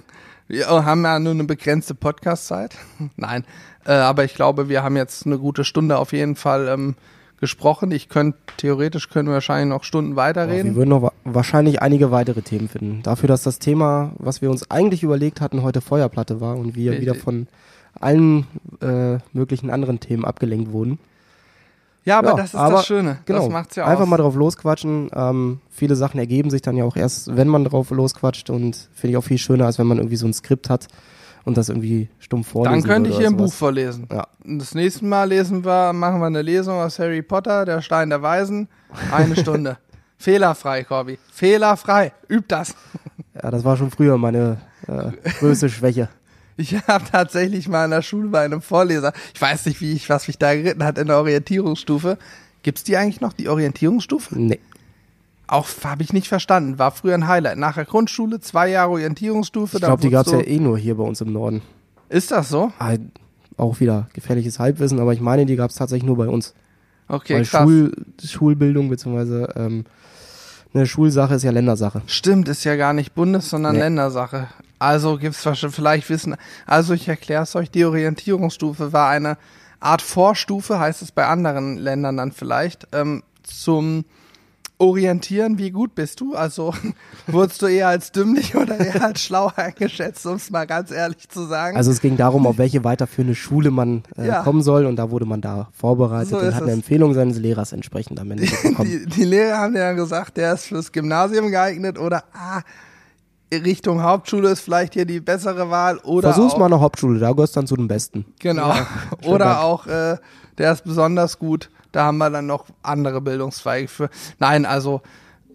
wir 0.49 0.67
haben 0.67 1.05
ja 1.05 1.19
nur 1.19 1.33
eine 1.33 1.45
begrenzte 1.45 1.95
Podcast-Zeit. 1.95 2.77
Nein, 3.17 3.45
äh, 3.85 3.93
aber 3.93 4.25
ich 4.25 4.35
glaube, 4.35 4.69
wir 4.69 4.83
haben 4.83 4.97
jetzt 4.97 5.27
eine 5.27 5.39
gute 5.39 5.65
Stunde 5.65 5.99
auf 5.99 6.13
jeden 6.13 6.37
Fall 6.37 6.69
ähm, 6.69 6.95
gesprochen. 7.39 7.91
Ich 7.91 8.09
könnte, 8.09 8.39
theoretisch 8.57 9.11
können 9.11 9.29
wir 9.29 9.35
wahrscheinlich 9.35 9.69
noch 9.69 9.85
Stunden 9.85 10.17
weiterreden. 10.17 10.59
Ja, 10.69 10.73
wir 10.73 10.77
würden 10.77 10.91
noch 10.91 11.03
wa 11.03 11.13
wahrscheinlich 11.25 11.83
einige 11.83 12.11
weitere 12.11 12.43
Themen 12.43 12.69
finden. 12.69 13.03
Dafür, 13.03 13.29
dass 13.29 13.43
das 13.43 13.59
Thema, 13.59 14.13
was 14.19 14.43
wir 14.43 14.51
uns 14.51 14.71
eigentlich 14.71 15.03
überlegt 15.03 15.41
hatten, 15.41 15.63
heute 15.63 15.81
Feuerplatte 15.81 16.41
war 16.41 16.57
und 16.57 16.75
wir 16.75 17.01
wieder 17.01 17.15
von 17.15 17.47
allen 18.01 18.47
äh, 18.81 19.19
möglichen 19.33 19.71
anderen 19.71 20.01
Themen 20.01 20.25
abgelenkt 20.25 20.73
wurden. 20.73 20.99
Ja, 22.05 22.19
aber 22.19 22.31
ja, 22.31 22.37
das 22.37 22.47
ist 22.47 22.55
aber, 22.57 22.77
das 22.77 22.87
Schöne. 22.87 23.19
Genau, 23.25 23.41
das 23.41 23.49
macht's 23.49 23.77
ja 23.77 23.87
Einfach 23.87 24.03
aus. 24.03 24.09
mal 24.09 24.19
drauf 24.19 24.35
losquatschen. 24.35 25.11
Ähm, 25.15 25.61
viele 25.71 25.97
Sachen 25.97 26.19
ergeben 26.19 26.51
sich 26.51 26.61
dann 26.61 26.77
ja 26.77 26.85
auch 26.85 26.97
erst, 26.97 27.35
wenn 27.35 27.49
man 27.49 27.65
drauf 27.65 27.91
losquatscht 27.91 28.51
und 28.51 28.91
finde 28.93 29.13
ich 29.13 29.17
auch 29.17 29.25
viel 29.25 29.39
schöner, 29.39 29.67
als 29.67 29.79
wenn 29.79 29.87
man 29.87 29.99
irgendwie 29.99 30.17
so 30.17 30.27
ein 30.27 30.35
Skript 30.35 30.69
hat 30.69 30.89
und 31.45 31.57
das 31.57 31.71
irgendwie 31.71 32.09
stumpf 32.19 32.49
vorlesen 32.49 32.81
Dann 32.81 32.91
könnte 32.91 33.11
ich 33.11 33.17
hier 33.17 33.29
ein 33.29 33.37
Buch 33.37 33.53
vorlesen. 33.53 34.07
Ja. 34.13 34.27
Das 34.45 34.75
nächste 34.75 35.07
Mal 35.07 35.25
lesen 35.25 35.65
wir, 35.65 35.93
machen 35.95 36.21
wir 36.21 36.27
eine 36.27 36.43
Lesung 36.43 36.75
aus 36.75 36.99
Harry 36.99 37.23
Potter, 37.23 37.65
der 37.65 37.81
Stein 37.81 38.11
der 38.11 38.21
Weisen. 38.21 38.69
Eine 39.11 39.37
Stunde. 39.37 39.79
Fehlerfrei, 40.19 40.85
Corby. 40.85 41.19
Fehlerfrei. 41.33 42.13
Üb 42.31 42.49
das. 42.49 42.75
Ja, 43.43 43.51
das 43.51 43.65
war 43.65 43.77
schon 43.77 43.91
früher 43.91 44.17
meine 44.17 44.59
äh, 44.87 45.11
größte 45.41 45.69
Schwäche. 45.69 46.09
Ich 46.57 46.75
habe 46.87 47.05
tatsächlich 47.11 47.69
mal 47.69 47.87
in 47.87 47.91
der 47.91 48.03
Schule 48.03 48.29
bei 48.29 48.45
einem 48.45 48.63
Vorleser, 48.63 49.13
ich 49.35 49.41
weiß 49.41 49.67
nicht, 49.67 49.81
wie 49.81 49.93
ich, 49.93 50.09
was 50.09 50.29
mich 50.29 50.39
da 50.39 50.55
geritten 50.55 50.85
hat 50.85 50.99
in 50.99 51.09
der 51.09 51.19
Orientierungsstufe. 51.19 52.19
Gibt's 52.63 52.85
die 52.85 52.97
eigentlich 52.97 53.21
noch, 53.21 53.33
die 53.33 53.49
Orientierungsstufe? 53.49 54.39
Nee. 54.39 54.61
Auch 55.47 55.69
habe 55.85 56.03
ich 56.03 56.13
nicht 56.13 56.29
verstanden. 56.29 56.79
War 56.79 56.91
früher 56.93 57.15
ein 57.15 57.29
Highlight. 57.29 57.59
Nach 57.59 57.75
der 57.75 57.85
Grundschule, 57.85 58.41
zwei 58.41 58.69
Jahre 58.69 58.93
Orientierungsstufe. 58.93 59.77
Ich 59.77 59.83
glaube, 59.83 60.01
die 60.01 60.11
gab's 60.11 60.31
so 60.31 60.41
ja 60.41 60.47
eh 60.47 60.59
nur 60.59 60.79
hier 60.79 60.95
bei 60.97 61.05
uns 61.05 61.21
im 61.21 61.33
Norden. 61.33 61.61
Ist 62.09 62.31
das 62.31 62.49
so? 62.49 62.73
Ah, 62.79 62.97
auch 63.57 63.81
wieder 63.81 64.09
gefährliches 64.15 64.59
Halbwissen, 64.59 64.99
aber 65.01 65.13
ich 65.13 65.21
meine, 65.21 65.47
die 65.47 65.57
gab's 65.57 65.75
tatsächlich 65.75 66.07
nur 66.07 66.17
bei 66.17 66.29
uns. 66.29 66.55
Okay, 67.09 67.35
Weil 67.35 67.45
krass. 67.45 67.63
Schul, 67.63 67.93
Schulbildung 68.25 68.89
beziehungsweise 68.89 69.49
ähm, 69.57 69.85
eine 70.73 70.87
Schulsache 70.87 71.35
ist 71.35 71.43
ja 71.43 71.51
Ländersache. 71.51 72.03
Stimmt, 72.07 72.49
ist 72.49 72.65
ja 72.65 72.77
gar 72.77 72.95
nicht 72.95 73.15
Bundes, 73.15 73.51
sondern 73.51 73.75
Nee. 73.75 73.81
Ländersache. 73.81 74.49
Also 74.79 75.17
gibt's 75.19 75.45
wahrscheinlich 75.47 75.77
vielleicht 75.77 76.11
Wissen. 76.11 76.37
Also 76.67 76.95
ich 76.95 77.09
erkläre 77.09 77.43
es 77.45 77.55
euch. 77.57 77.71
Die 77.71 77.85
Orientierungsstufe 77.85 78.93
war 78.93 79.09
eine 79.09 79.37
Art 79.81 80.03
Vorstufe, 80.03 80.79
heißt 80.79 81.03
es 81.03 81.13
bei 81.13 81.27
anderen 81.27 81.77
Ländern 81.79 82.17
dann 82.17 82.33
vielleicht, 82.33 82.87
ähm, 82.93 83.23
zum 83.43 84.05
orientieren, 84.79 85.57
wie 85.57 85.71
gut 85.71 85.95
bist 85.95 86.21
du? 86.21 86.35
Also 86.35 86.75
wurdest 87.29 87.63
du 87.63 87.67
eher 87.67 87.89
als 87.89 88.11
dümmlich 88.13 88.57
oder 88.57 88.79
eher 88.79 89.05
als 89.05 89.23
schlau 89.23 89.51
eingeschätzt, 89.55 90.27
um 90.27 90.35
es 90.35 90.51
mal 90.51 90.67
ganz 90.67 90.91
ehrlich 90.91 91.29
zu 91.29 91.45
sagen? 91.47 91.77
Also 91.77 91.91
es 91.91 92.01
ging 92.01 92.17
darum, 92.17 92.47
auf 92.47 92.59
welche 92.59 92.83
weiterführende 92.83 93.35
Schule 93.35 93.71
man 93.71 94.03
äh, 94.19 94.27
Ja. 94.27 94.43
kommen 94.43 94.63
soll 94.63 94.87
und 94.87 94.97
da 94.97 95.11
wurde 95.11 95.27
man 95.27 95.41
da 95.41 95.69
vorbereitet 95.73 96.31
So 96.31 96.39
und 96.39 96.55
hat 96.55 96.63
eine 96.63 96.73
es. 96.73 96.77
Empfehlung 96.79 97.15
seines 97.15 97.39
Lehrers 97.39 97.73
entsprechend 97.73 98.19
am 98.21 98.31
Ende 98.33 98.47
bekommen. 98.63 98.91
die, 98.91 99.07
die 99.07 99.25
Lehrer 99.25 99.59
haben 99.59 99.75
dann 99.75 99.97
gesagt, 99.97 100.37
der 100.37 100.55
ist 100.55 100.67
fürs 100.67 100.91
Gymnasium 100.93 101.51
geeignet 101.51 101.99
oder 101.99 102.25
ah, 102.35 102.63
Richtung 103.57 104.03
Hauptschule 104.03 104.51
ist 104.51 104.61
vielleicht 104.61 104.95
hier 104.95 105.05
die 105.05 105.21
bessere 105.21 105.71
Wahl 105.71 105.99
oder 105.99 106.33
Versuch's 106.33 106.55
auch, 106.55 106.59
mal 106.59 106.69
der 106.69 106.81
Hauptschule, 106.81 107.19
da 107.19 107.33
gehörst 107.33 107.57
du 107.57 107.61
dann 107.61 107.67
zu 107.67 107.77
den 107.77 107.89
Besten. 107.89 108.27
Genau. 108.41 108.73
schönen 109.23 109.35
Oder 109.35 109.63
auch, 109.63 109.87
äh, 109.87 110.17
der 110.59 110.73
ist 110.73 110.85
besonders 110.85 111.39
gut. 111.39 111.71
Da 111.93 112.05
haben 112.05 112.19
wir 112.19 112.31
dann 112.31 112.47
noch 112.47 112.67
andere 112.83 113.21
Bildungszweige 113.21 113.89
für. 113.89 114.11
Nein, 114.39 114.67
also 114.67 115.03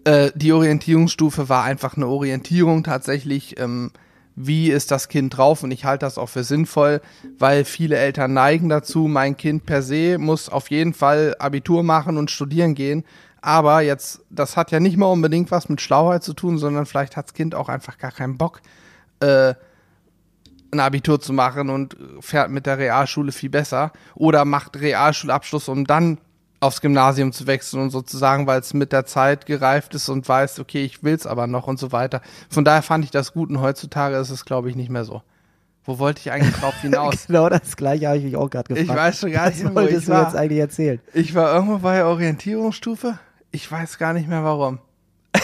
äh, 0.04 0.30
die 0.34 0.52
Orientierungsstufe 0.52 1.48
war 1.48 1.64
einfach 1.64 1.96
eine 1.96 2.06
Orientierung 2.06 2.82
tatsächlich. 2.82 3.60
Ähm, 3.60 3.90
wie 4.36 4.70
ist 4.70 4.90
das 4.90 5.08
Kind 5.08 5.36
drauf? 5.36 5.62
Und 5.62 5.70
ich 5.70 5.84
halte 5.84 6.06
das 6.06 6.16
auch 6.16 6.28
für 6.28 6.44
sinnvoll, 6.44 7.02
weil 7.38 7.64
viele 7.64 7.96
Eltern 7.96 8.32
neigen 8.32 8.68
dazu, 8.68 9.00
mein 9.00 9.36
Kind 9.36 9.66
per 9.66 9.82
se 9.82 10.16
muss 10.18 10.48
auf 10.48 10.70
jeden 10.70 10.94
Fall 10.94 11.36
Abitur 11.38 11.82
machen 11.82 12.16
und 12.16 12.30
studieren 12.30 12.74
gehen. 12.74 13.04
Aber 13.42 13.80
jetzt, 13.80 14.20
das 14.30 14.56
hat 14.56 14.70
ja 14.70 14.80
nicht 14.80 14.96
mal 14.96 15.06
unbedingt 15.06 15.50
was 15.50 15.68
mit 15.68 15.80
Schlauheit 15.80 16.22
zu 16.22 16.34
tun, 16.34 16.58
sondern 16.58 16.86
vielleicht 16.86 17.16
hat 17.16 17.26
das 17.26 17.34
Kind 17.34 17.54
auch 17.54 17.68
einfach 17.68 17.96
gar 17.98 18.12
keinen 18.12 18.36
Bock, 18.36 18.60
äh, 19.20 19.54
ein 20.72 20.80
Abitur 20.80 21.20
zu 21.20 21.32
machen 21.32 21.68
und 21.70 21.96
fährt 22.20 22.50
mit 22.50 22.66
der 22.66 22.78
Realschule 22.78 23.32
viel 23.32 23.50
besser 23.50 23.92
oder 24.14 24.44
macht 24.44 24.78
Realschulabschluss, 24.80 25.68
um 25.68 25.84
dann 25.84 26.18
aufs 26.60 26.80
Gymnasium 26.82 27.32
zu 27.32 27.46
wechseln 27.46 27.82
und 27.82 27.90
sozusagen, 27.90 28.46
weil 28.46 28.60
es 28.60 28.74
mit 28.74 28.92
der 28.92 29.06
Zeit 29.06 29.46
gereift 29.46 29.94
ist 29.94 30.08
und 30.10 30.28
weiß, 30.28 30.60
okay, 30.60 30.84
ich 30.84 31.02
will's 31.02 31.26
aber 31.26 31.46
noch 31.46 31.66
und 31.66 31.78
so 31.78 31.90
weiter. 31.90 32.20
Von 32.50 32.64
daher 32.64 32.82
fand 32.82 33.04
ich 33.04 33.10
das 33.10 33.32
gut 33.32 33.48
und 33.48 33.60
heutzutage 33.60 34.16
ist 34.16 34.30
es, 34.30 34.44
glaube 34.44 34.68
ich, 34.68 34.76
nicht 34.76 34.90
mehr 34.90 35.04
so. 35.04 35.22
Wo 35.84 35.98
wollte 35.98 36.20
ich 36.20 36.30
eigentlich 36.30 36.54
drauf 36.54 36.74
hinaus? 36.82 37.26
Genau 37.26 37.48
das 37.48 37.76
gleiche 37.76 38.06
habe 38.08 38.18
ich 38.18 38.24
mich 38.24 38.36
auch 38.36 38.50
gerade 38.50 38.68
gefragt. 38.68 38.90
Ich 38.90 38.94
weiß 38.94 39.20
schon 39.20 39.32
gar 39.32 39.46
nicht, 39.48 39.56
Was 39.56 39.62
mehr, 39.64 39.70
wo 39.72 39.76
wolltest 39.76 40.00
ich 40.02 40.06
du 40.06 40.12
jetzt 40.12 40.34
war. 40.34 40.40
eigentlich 40.40 40.60
erzählen? 40.60 41.00
Ich 41.14 41.34
war 41.34 41.52
irgendwo 41.54 41.78
bei 41.78 42.04
Orientierungsstufe. 42.04 43.18
Ich 43.52 43.70
weiß 43.70 43.98
gar 43.98 44.12
nicht 44.12 44.28
mehr 44.28 44.44
warum. 44.44 44.78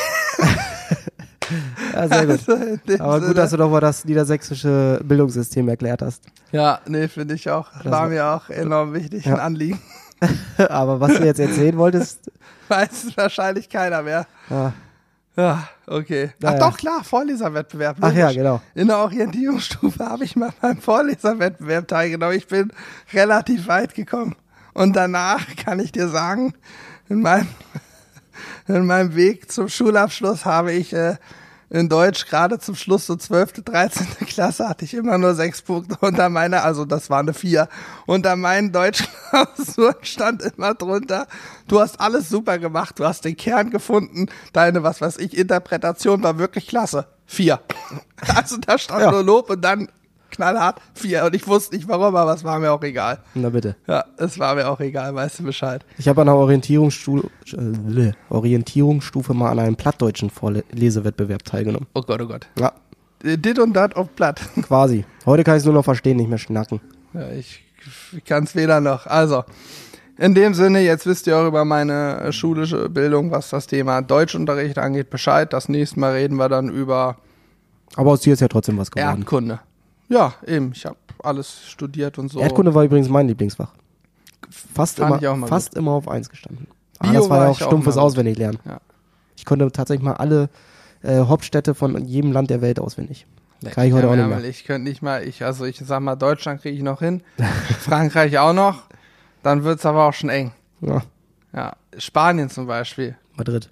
Ja, 1.94 2.08
sehr 2.08 2.26
gut. 2.26 2.40
Also 2.48 3.04
Aber 3.04 3.14
gut, 3.18 3.22
Sinne- 3.28 3.34
dass 3.34 3.50
du 3.52 3.56
doch 3.56 3.70
mal 3.70 3.80
das 3.80 4.04
niedersächsische 4.04 5.00
Bildungssystem 5.04 5.68
erklärt 5.68 6.02
hast. 6.02 6.24
Ja, 6.50 6.80
nee, 6.86 7.06
finde 7.08 7.34
ich 7.34 7.48
auch. 7.50 7.70
War 7.84 7.92
war- 7.92 8.08
mir 8.08 8.26
auch 8.26 8.50
enorm 8.50 8.92
wichtig, 8.94 9.24
Ja. 9.26 9.34
ein 9.34 9.40
Anliegen. 9.40 9.80
Aber 10.68 10.98
was 11.00 11.14
du 11.18 11.24
jetzt 11.24 11.38
erzählen 11.40 11.76
wolltest, 11.78 12.30
Weiß 12.68 13.16
wahrscheinlich 13.16 13.68
keiner 13.68 14.02
mehr. 14.02 14.26
ah, 14.50 14.72
Ja, 15.36 15.68
okay. 15.86 16.32
Ja, 16.42 16.48
Ach 16.48 16.52
ja. 16.54 16.58
doch, 16.58 16.76
klar, 16.76 17.04
Vorleserwettbewerb. 17.04 17.98
ach 18.00 18.12
ja, 18.12 18.22
logisch. 18.26 18.36
genau. 18.38 18.60
In 18.74 18.88
der 18.88 18.98
Orientierungsstufe 18.98 20.04
habe 20.04 20.24
ich 20.24 20.34
mal 20.34 20.52
beim 20.60 20.78
Vorleserwettbewerb 20.80 21.86
teilgenommen. 21.86 22.36
Ich 22.36 22.48
bin 22.48 22.72
relativ 23.12 23.68
weit 23.68 23.94
gekommen. 23.94 24.34
Und 24.74 24.96
danach 24.96 25.46
kann 25.64 25.78
ich 25.78 25.92
dir 25.92 26.08
sagen, 26.08 26.54
in 27.08 27.22
meinem, 27.22 27.46
in 28.68 28.86
meinem 28.86 29.14
Weg 29.14 29.50
zum 29.50 29.68
Schulabschluss 29.68 30.44
habe 30.44 30.72
ich 30.72 30.92
äh, 30.92 31.16
in 31.68 31.88
Deutsch 31.88 32.26
gerade 32.28 32.60
zum 32.60 32.76
Schluss 32.76 33.06
so 33.06 33.16
12., 33.16 33.64
13. 33.64 34.06
Klasse 34.26 34.68
hatte 34.68 34.84
ich 34.84 34.94
immer 34.94 35.18
nur 35.18 35.34
sechs 35.34 35.62
Punkte 35.62 35.96
unter 36.00 36.28
meiner, 36.28 36.62
also 36.62 36.84
das 36.84 37.10
war 37.10 37.18
eine 37.18 37.34
vier. 37.34 37.68
Unter 38.06 38.36
meinen 38.36 38.70
Deutschklausuren 38.70 39.96
stand 40.02 40.42
immer 40.42 40.74
drunter, 40.74 41.26
du 41.66 41.80
hast 41.80 41.98
alles 42.00 42.28
super 42.28 42.58
gemacht, 42.58 42.98
du 43.00 43.04
hast 43.04 43.24
den 43.24 43.36
Kern 43.36 43.70
gefunden, 43.70 44.26
deine, 44.52 44.82
was 44.84 45.00
weiß 45.00 45.18
ich, 45.18 45.36
Interpretation 45.36 46.22
war 46.22 46.38
wirklich 46.38 46.66
klasse. 46.68 47.06
Vier. 47.26 47.60
Also 48.34 48.56
da 48.58 48.78
stand 48.78 49.02
Ja. 49.02 49.10
nur 49.10 49.22
Lob 49.22 49.50
und 49.50 49.60
dann 49.62 49.88
knallhart 50.36 50.80
vier. 50.94 51.24
Und 51.24 51.34
ich 51.34 51.46
wusste 51.46 51.74
nicht 51.76 51.88
warum, 51.88 52.14
aber 52.14 52.32
es 52.34 52.44
war 52.44 52.58
mir 52.58 52.70
auch 52.72 52.82
egal. 52.82 53.18
Na 53.34 53.48
bitte. 53.50 53.76
Ja, 53.86 54.04
es 54.18 54.38
war 54.38 54.54
mir 54.54 54.68
auch 54.68 54.80
egal, 54.80 55.14
weißt 55.14 55.40
du 55.40 55.42
Bescheid. 55.44 55.84
Ich 55.98 56.06
habe 56.08 56.20
an 56.22 56.28
einer 56.28 56.38
Orientierungsstufe, 56.38 57.28
äh, 57.52 58.12
Orientierungsstufe 58.30 59.34
mal 59.34 59.50
an 59.50 59.58
einem 59.58 59.76
plattdeutschen 59.76 60.30
Vorlesewettbewerb 60.30 61.44
teilgenommen. 61.44 61.86
Oh 61.94 62.02
Gott, 62.02 62.20
oh 62.20 62.26
Gott. 62.26 62.46
Ja, 62.58 62.72
Äh, 63.24 63.38
Dit 63.38 63.58
und 63.58 63.72
dat 63.74 63.96
auf 63.96 64.10
Blatt. 64.10 64.40
quasi. 64.62 65.04
Heute 65.24 65.42
kann 65.42 65.56
ich 65.56 65.60
es 65.60 65.64
nur 65.64 65.74
noch 65.74 65.84
verstehen, 65.84 66.16
nicht 66.18 66.28
mehr 66.28 66.38
schnacken. 66.38 66.80
Ja, 67.14 67.28
ich, 67.30 67.64
ich 68.16 68.24
kann 68.24 68.44
es 68.44 68.54
weder 68.54 68.80
noch. 68.80 69.06
Also, 69.06 69.44
in 70.18 70.34
dem 70.34 70.54
Sinne, 70.54 70.80
jetzt 70.80 71.06
wisst 71.06 71.26
ihr 71.26 71.36
auch 71.38 71.46
über 71.46 71.64
meine 71.64 72.20
äh, 72.20 72.32
schulische 72.32 72.88
Bildung, 72.88 73.30
was 73.30 73.50
das 73.50 73.66
Thema 73.66 74.02
Deutschunterricht 74.02 74.78
angeht, 74.78 75.10
Bescheid. 75.10 75.52
Das 75.52 75.68
nächste 75.68 75.98
Mal 76.00 76.12
reden 76.12 76.36
wir 76.36 76.48
dann 76.48 76.68
über 76.68 77.16
Aber 77.96 78.10
aus 78.12 78.20
dir 78.20 78.32
ist 78.34 78.40
ja 78.40 78.48
trotzdem 78.48 78.76
was 78.78 78.90
geworden. 78.90 79.18
Erdkunde. 79.20 79.60
Ja, 80.08 80.34
eben. 80.46 80.72
Ich 80.72 80.86
habe 80.86 80.96
alles 81.22 81.68
studiert 81.68 82.18
und 82.18 82.28
so. 82.28 82.40
Erdkunde 82.40 82.74
war 82.74 82.84
übrigens 82.84 83.08
mein 83.08 83.28
Lieblingsfach. 83.28 83.72
Fast, 84.50 84.98
Fand 84.98 85.22
immer, 85.22 85.46
fast 85.48 85.74
immer 85.74 85.92
auf 85.92 86.08
eins 86.08 86.28
gestanden. 86.28 86.68
Aber 86.98 87.10
Bio 87.10 87.20
das 87.20 87.30
war 87.30 87.38
war 87.38 87.44
ja 87.46 87.50
auch 87.50 87.56
stumpfes. 87.56 87.96
Auswendiglernen. 87.96 88.58
Ja. 88.64 88.80
Ich 89.36 89.44
konnte 89.44 89.70
tatsächlich 89.72 90.04
mal 90.04 90.14
alle 90.14 90.48
äh, 91.02 91.18
Hauptstädte 91.18 91.74
von 91.74 92.04
jedem 92.06 92.32
Land 92.32 92.50
der 92.50 92.60
Welt 92.60 92.78
auswendig. 92.78 93.26
Kann 93.70 93.86
ich 93.86 93.92
heute 93.92 94.08
auch 94.08 94.14
nicht 94.14 94.26
mehr. 94.26 94.44
Ich 94.44 94.64
könnte 94.64 94.88
nicht 94.88 95.02
mal, 95.02 95.26
ich, 95.26 95.44
also 95.44 95.64
ich 95.64 95.78
sag 95.78 96.00
mal, 96.00 96.14
Deutschland 96.16 96.60
kriege 96.60 96.76
ich 96.76 96.82
noch 96.82 97.00
hin, 97.00 97.22
Frankreich 97.80 98.38
auch 98.38 98.52
noch, 98.52 98.82
dann 99.42 99.64
wird's 99.64 99.86
aber 99.86 100.06
auch 100.06 100.12
schon 100.12 100.30
eng. 100.30 100.52
Ja, 100.80 101.02
Ja, 101.52 101.72
Spanien 101.96 102.50
zum 102.50 102.66
Beispiel. 102.66 103.16
Madrid. 103.34 103.70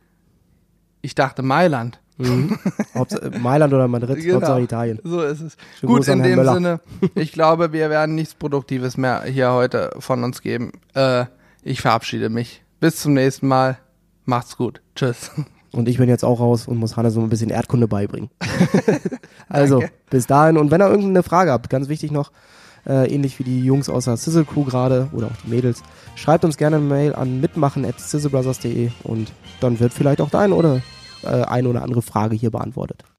Ich 1.03 1.15
dachte 1.15 1.43
Mailand. 1.43 2.01
Mhm. 2.17 2.59
Mailand 3.41 3.73
oder 3.73 3.89
Madrid, 3.89 4.21
Genau. 4.21 4.37
Hauptsache 4.37 4.61
Italien. 4.61 5.01
So 5.03 5.23
ist 5.23 5.41
es. 5.41 5.57
Schönen 5.81 5.93
Gut, 5.93 6.09
in 6.09 6.23
dem 6.23 6.37
Möller. 6.37 6.55
Sinne, 6.55 6.81
ich 7.15 7.33
glaube, 7.33 7.73
wir 7.73 7.91
werden 7.91 8.15
nichts 8.15 8.35
Produktives 8.35 8.97
mehr 8.97 9.23
hier 9.25 9.53
heute 9.53 9.91
von 9.99 10.23
uns 10.23 10.41
geben. 10.43 10.73
Äh, 10.95 11.25
ich 11.63 11.81
verabschiede 11.81 12.29
mich. 12.29 12.63
Bis 12.81 12.97
zum 13.01 13.15
nächsten 13.15 13.49
Mal. 13.49 13.79
Macht's 14.27 14.57
gut. 14.57 14.81
Tschüss. 14.95 15.33
Und 15.73 15.89
ich 15.89 15.99
bin 15.99 16.09
jetzt 16.09 16.25
auch 16.25 16.39
raus 16.39 16.69
und 16.69 16.77
muss 16.79 16.97
Hannes 16.97 17.15
so 17.15 17.21
ein 17.21 17.29
bisschen 17.31 17.51
Erdkunde 17.51 17.89
beibringen. 17.89 18.31
also, 19.49 19.81
Danke. 19.81 19.95
bis 20.09 20.27
dahin. 20.27 20.57
Und 20.57 20.71
wenn 20.71 20.81
ihr 20.81 20.87
irgendeine 20.89 21.23
Frage 21.25 21.51
habt, 21.51 21.69
ganz 21.69 21.89
wichtig 21.89 22.13
noch, 22.13 22.31
äh, 22.87 23.13
ähnlich 23.13 23.39
wie 23.39 23.45
die 23.45 23.65
Jungs 23.65 23.89
aus 23.89 24.05
der 24.05 24.17
Sizzle 24.17 24.45
Crew 24.45 24.65
gerade 24.65 25.09
oder 25.13 25.27
auch 25.29 25.37
die 25.45 25.51
Mädels, 25.51 25.83
schreibt 26.15 26.45
uns 26.45 26.57
gerne 26.57 26.77
eine 26.77 26.85
Mail 26.85 27.15
an 27.15 27.41
mitmachen 27.41 27.85
at 27.85 27.99
sizzlebrothers.de 27.99 28.91
und 29.03 29.33
dann 29.61 29.81
wird 29.81 29.93
vielleicht 29.93 30.21
auch 30.21 30.31
deine 30.31 30.55
oder 30.55 30.81
äh, 31.25 31.45
eine 31.45 31.69
oder 31.69 31.83
andere 31.83 32.03
Frage 32.03 32.37
hier 32.37 32.51
beantwortet. 32.51 33.05